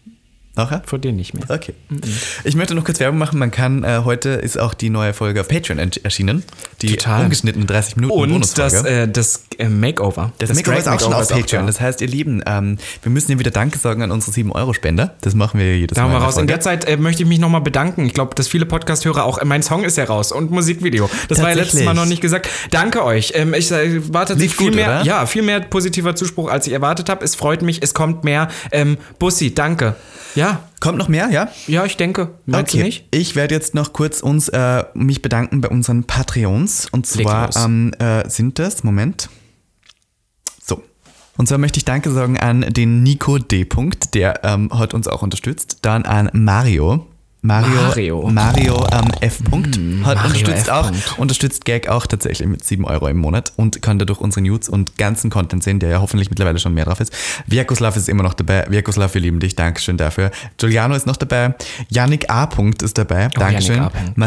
Nachher? 0.54 0.82
Vor 0.84 0.98
dir 0.98 1.12
nicht 1.12 1.32
mehr. 1.32 1.44
Okay. 1.48 1.72
Ich 2.44 2.54
möchte 2.56 2.74
noch 2.74 2.84
kurz 2.84 3.00
Werbung 3.00 3.18
machen. 3.18 3.38
Man 3.38 3.50
kann, 3.50 3.84
äh, 3.84 4.02
heute 4.04 4.28
ist 4.30 4.58
auch 4.58 4.74
die 4.74 4.90
neue 4.90 5.14
Folge 5.14 5.40
auf 5.40 5.48
Patreon 5.48 5.78
erschienen. 5.78 6.44
Die 6.82 6.88
Total. 6.94 7.24
ungeschnittene 7.24 7.64
30 7.64 7.96
Minuten 7.96 8.12
Und 8.12 8.28
Bonusfolge. 8.28 8.70
das, 8.70 8.84
äh, 8.84 9.08
das 9.08 9.44
äh, 9.58 9.68
Makeover. 9.70 10.32
Das, 10.38 10.52
Makeover 10.52 10.76
ist 10.76 10.88
auch 10.88 11.00
schon 11.00 11.14
auf 11.14 11.28
Patreon. 11.28 11.62
da. 11.62 11.66
Das 11.68 11.80
heißt, 11.80 12.02
ihr 12.02 12.08
Lieben, 12.08 12.42
ähm, 12.44 12.76
wir 13.02 13.10
müssen 13.10 13.32
ja 13.32 13.38
wieder 13.38 13.50
Danke 13.50 13.78
sagen 13.78 14.02
an 14.02 14.10
unsere 14.10 14.32
7-Euro-Spender. 14.32 15.14
Das 15.22 15.34
machen 15.34 15.58
wir 15.58 15.78
jedes 15.78 15.96
Da 15.96 16.06
Mal. 16.06 16.18
raus. 16.18 16.36
In 16.36 16.46
der 16.46 16.60
Zeit 16.60 16.84
äh, 16.86 16.98
möchte 16.98 17.22
ich 17.22 17.28
mich 17.30 17.38
nochmal 17.38 17.62
bedanken. 17.62 18.04
Ich 18.04 18.12
glaube, 18.12 18.34
dass 18.34 18.46
viele 18.46 18.66
Podcast-Hörer 18.66 19.24
auch, 19.24 19.38
äh, 19.38 19.46
mein 19.46 19.62
Song 19.62 19.84
ist 19.84 19.96
ja 19.96 20.04
raus 20.04 20.32
und 20.32 20.50
Musikvideo. 20.50 21.08
Das 21.28 21.40
war 21.40 21.48
ja 21.48 21.54
letztes. 21.56 21.82
Mal 21.82 21.94
noch 21.94 22.04
nicht 22.04 22.20
gesagt. 22.20 22.50
Danke 22.70 23.02
euch. 23.04 23.32
Ähm, 23.36 23.54
ich 23.54 23.70
war 23.70 24.26
tatsächlich 24.26 24.50
Lief 24.50 24.56
gut, 24.58 24.66
viel 24.68 24.76
mehr, 24.76 25.00
oder? 25.00 25.04
ja, 25.04 25.24
viel 25.24 25.42
mehr 25.42 25.60
positiver 25.60 26.14
Zuspruch, 26.14 26.50
als 26.50 26.66
ich 26.66 26.74
erwartet 26.74 27.08
habe. 27.08 27.24
Es 27.24 27.36
freut 27.36 27.62
mich, 27.62 27.82
es 27.82 27.94
kommt 27.94 28.22
mehr. 28.24 28.48
Ähm, 28.70 28.98
Bussi, 29.18 29.54
danke. 29.54 29.96
Ja, 30.34 30.41
Kommt 30.80 30.98
noch 30.98 31.08
mehr, 31.08 31.30
ja? 31.30 31.48
ja, 31.66 31.84
ich 31.84 31.96
denke. 31.96 32.34
Meinst 32.46 32.74
du 32.74 32.78
nicht? 32.78 33.06
Ich 33.10 33.36
werde 33.36 33.54
jetzt 33.54 33.74
noch 33.74 33.92
kurz 33.92 34.20
uns 34.20 34.48
äh, 34.48 34.84
mich 34.94 35.22
bedanken 35.22 35.60
bei 35.60 35.68
unseren 35.68 36.04
Patreons. 36.04 36.88
Und 36.90 37.06
zwar 37.06 37.54
ähm, 37.56 37.92
äh, 37.98 38.28
sind 38.28 38.58
das, 38.58 38.82
Moment. 38.82 39.28
So. 40.62 40.82
Und 41.36 41.48
zwar 41.48 41.58
möchte 41.58 41.78
ich 41.78 41.84
Danke 41.84 42.10
sagen 42.10 42.38
an 42.38 42.62
den 42.62 43.02
Nico 43.02 43.38
D. 43.38 43.64
Punkt, 43.64 44.14
der 44.14 44.44
ähm, 44.44 44.76
hat 44.76 44.94
uns 44.94 45.06
auch 45.06 45.22
unterstützt. 45.22 45.78
Dann 45.82 46.04
an 46.04 46.30
Mario. 46.32 47.06
Mario, 47.44 47.82
Mario. 47.82 48.30
Mario 48.30 48.86
ähm, 48.92 49.10
F. 49.20 49.42
Punkt 49.42 49.76
hat 50.04 50.16
Mario 50.16 50.26
unterstützt 50.26 50.68
F. 50.68 50.72
auch, 50.72 51.18
unterstützt 51.18 51.64
Gag 51.64 51.88
auch 51.88 52.06
tatsächlich 52.06 52.46
mit 52.46 52.64
7 52.64 52.84
Euro 52.84 53.08
im 53.08 53.18
Monat 53.18 53.52
und 53.56 53.82
kann 53.82 53.98
dadurch 53.98 54.20
unsere 54.20 54.42
News 54.42 54.68
und 54.68 54.96
ganzen 54.96 55.28
Content 55.28 55.64
sehen, 55.64 55.80
der 55.80 55.90
ja 55.90 56.00
hoffentlich 56.00 56.30
mittlerweile 56.30 56.60
schon 56.60 56.72
mehr 56.72 56.84
drauf 56.84 57.00
ist. 57.00 57.12
Vyakoslav 57.48 57.96
ist 57.96 58.08
immer 58.08 58.22
noch 58.22 58.34
dabei. 58.34 58.64
Vyakoslav, 58.68 59.12
wir 59.14 59.20
lieben 59.20 59.40
dich. 59.40 59.56
Dankeschön 59.56 59.96
dafür. 59.96 60.30
Giuliano 60.56 60.94
ist 60.94 61.06
noch 61.06 61.16
dabei. 61.16 61.56
Yannick 61.88 62.30
A. 62.30 62.48
Ist 62.80 62.96
dabei. 62.96 63.26
Dankeschön. 63.28 63.76
Yannick 63.76 63.96
A. 63.96 63.98
Punkt. 63.98 64.18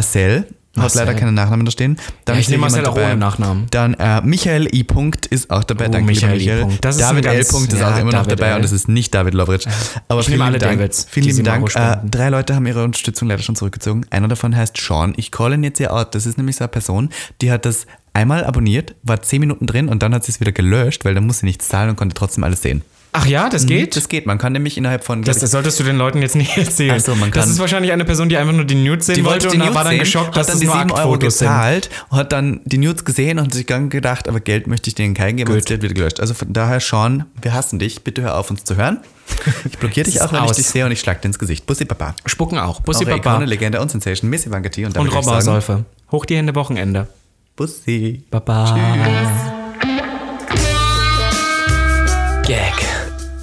Marcel. 0.75 1.01
Hat 1.01 1.07
leider 1.07 1.19
keinen 1.19 1.33
Nachnamen 1.33 1.65
da 1.65 1.71
stehen. 1.71 1.97
Dann 2.25 2.35
Ja, 2.35 2.39
ich 2.39 2.47
ist 2.47 2.51
nehme 2.51 2.61
Marcel 2.61 2.85
auch 2.85 2.95
ohne 2.95 3.17
Nachnamen. 3.17 3.67
Dann 3.71 3.93
äh, 3.95 4.21
Michael 4.21 4.73
I. 4.73 4.83
Punkt 4.83 5.25
ist 5.25 5.49
auch 5.49 5.63
dabei. 5.63 5.87
Oh, 5.87 5.91
Danke, 5.91 6.05
Michael. 6.07 6.37
Michael. 6.37 6.67
Das 6.81 6.95
ist 6.95 7.01
David 7.01 7.27
ein 7.27 7.35
L. 7.37 7.45
Punkt 7.45 7.73
ist 7.73 7.79
ja, 7.79 7.93
auch 7.93 7.99
immer 7.99 8.11
noch 8.11 8.23
David 8.23 8.39
dabei 8.39 8.49
L. 8.51 8.55
und 8.57 8.65
es 8.65 8.71
ist 8.71 8.87
nicht 8.87 9.13
David 9.13 9.33
Lovritsch. 9.33 9.67
Aber 10.07 10.19
Ich 10.19 10.25
vielen 10.27 10.37
nehme 10.39 10.45
alle 10.45 10.57
lieben 10.57 10.65
Dank. 10.67 10.79
Davids, 10.79 11.07
Vielen 11.09 11.25
lieben 11.27 11.43
Dank. 11.43 11.75
Äh, 11.75 11.97
drei 12.09 12.29
Leute 12.29 12.55
haben 12.55 12.65
ihre 12.65 12.83
Unterstützung 12.83 13.27
leider 13.29 13.41
schon 13.41 13.55
zurückgezogen. 13.55 14.05
Einer 14.09 14.27
davon 14.27 14.55
heißt 14.55 14.77
Sean. 14.77 15.13
Ich 15.17 15.31
call 15.31 15.53
ihn 15.53 15.63
jetzt 15.63 15.77
hier 15.77 15.93
out. 15.93 16.13
Das 16.15 16.25
ist 16.25 16.37
nämlich 16.37 16.55
so 16.57 16.63
eine 16.63 16.69
Person, 16.69 17.09
die 17.41 17.51
hat 17.51 17.65
das 17.65 17.85
einmal 18.13 18.43
abonniert, 18.45 18.95
war 19.03 19.21
zehn 19.21 19.41
Minuten 19.41 19.65
drin 19.67 19.89
und 19.89 20.01
dann 20.01 20.13
hat 20.13 20.23
sie 20.23 20.31
es 20.31 20.39
wieder 20.39 20.51
gelöscht, 20.53 21.03
weil 21.05 21.13
dann 21.13 21.25
musste 21.25 21.41
sie 21.41 21.47
nichts 21.47 21.67
zahlen 21.67 21.89
und 21.89 21.95
konnte 21.97 22.15
trotzdem 22.15 22.43
alles 22.43 22.61
sehen. 22.61 22.81
Ach 23.17 23.25
ja, 23.25 23.49
das 23.49 23.65
geht? 23.65 23.95
Das 23.95 24.09
geht. 24.09 24.25
Man 24.25 24.37
kann 24.37 24.53
nämlich 24.53 24.77
innerhalb 24.77 25.03
von. 25.03 25.23
Das, 25.23 25.39
das 25.39 25.51
solltest 25.51 25.79
du 25.79 25.83
den 25.83 25.97
Leuten 25.97 26.21
jetzt 26.21 26.35
nicht 26.35 26.57
erzählen. 26.57 26.95
Ach 26.97 26.99
so, 27.03 27.15
man 27.15 27.31
das 27.31 27.43
kann- 27.43 27.49
ist 27.51 27.59
wahrscheinlich 27.59 27.91
eine 27.93 28.03
Person, 28.05 28.27
die 28.29 28.37
einfach 28.37 28.53
nur 28.53 28.65
die 28.65 28.75
Nudes 28.75 29.05
sehen 29.05 29.15
die 29.15 29.23
wollte, 29.25 29.47
wollte 29.49 29.63
und 29.63 29.73
war 29.73 29.83
dann 29.83 29.91
sehen, 29.93 29.99
geschockt, 29.99 30.35
dass 30.35 30.49
es 30.53 30.59
die 30.59 30.65
nur 30.65 30.75
7 30.77 30.91
Euro 30.91 30.99
Aktfotos 31.13 31.37
sind. 31.39 31.47
gezahlt, 31.47 31.89
hat 32.11 32.31
dann 32.33 32.59
die 32.65 32.77
Nudes 32.77 33.05
gesehen 33.05 33.39
und 33.39 33.53
sich 33.53 33.65
dann 33.65 33.89
gedacht, 33.89 34.27
aber 34.27 34.39
Geld 34.39 34.67
möchte 34.67 34.89
ich 34.89 34.95
denen 34.95 35.13
kein 35.13 35.37
geben 35.37 35.51
und 35.53 35.59
Gut. 35.59 35.71
hat 35.71 35.81
wieder 35.81 35.93
gelöscht. 35.93 36.19
Also 36.19 36.33
von 36.33 36.51
daher, 36.51 36.79
Sean, 36.79 37.25
wir 37.41 37.53
hassen 37.53 37.79
dich. 37.79 38.03
Bitte 38.03 38.21
hör 38.23 38.37
auf, 38.37 38.49
uns 38.51 38.63
zu 38.65 38.75
hören. 38.75 38.99
Ich 39.69 39.77
blockiere 39.77 40.05
dich 40.05 40.21
auch, 40.21 40.31
wenn 40.33 40.43
ich 40.43 40.49
aus. 40.51 40.55
dich 40.57 40.67
sehe 40.67 40.85
und 40.85 40.91
ich 40.91 40.99
schlag 40.99 41.21
dir 41.21 41.27
ins 41.29 41.39
Gesicht. 41.39 41.65
Bussi 41.65 41.85
Papa. 41.85 42.15
Spucken 42.25 42.57
auch. 42.59 42.81
Bussi 42.81 43.05
Baba 43.05 43.17
Ikone, 43.17 43.45
Legende 43.45 43.79
und 43.81 43.89
Sensation, 43.89 44.29
Missy 44.29 44.51
Wankati 44.51 44.85
und, 44.85 44.97
und 44.97 45.07
ich 45.07 45.13
Robber 45.13 45.41
sagen, 45.41 45.45
Säufe. 45.45 45.85
Hoch 46.11 46.25
die 46.25 46.35
Hände 46.35 46.53
Wochenende. 46.55 47.07
Bussi. 47.55 48.23
Baba. 48.29 48.77
Gag. 52.45 52.74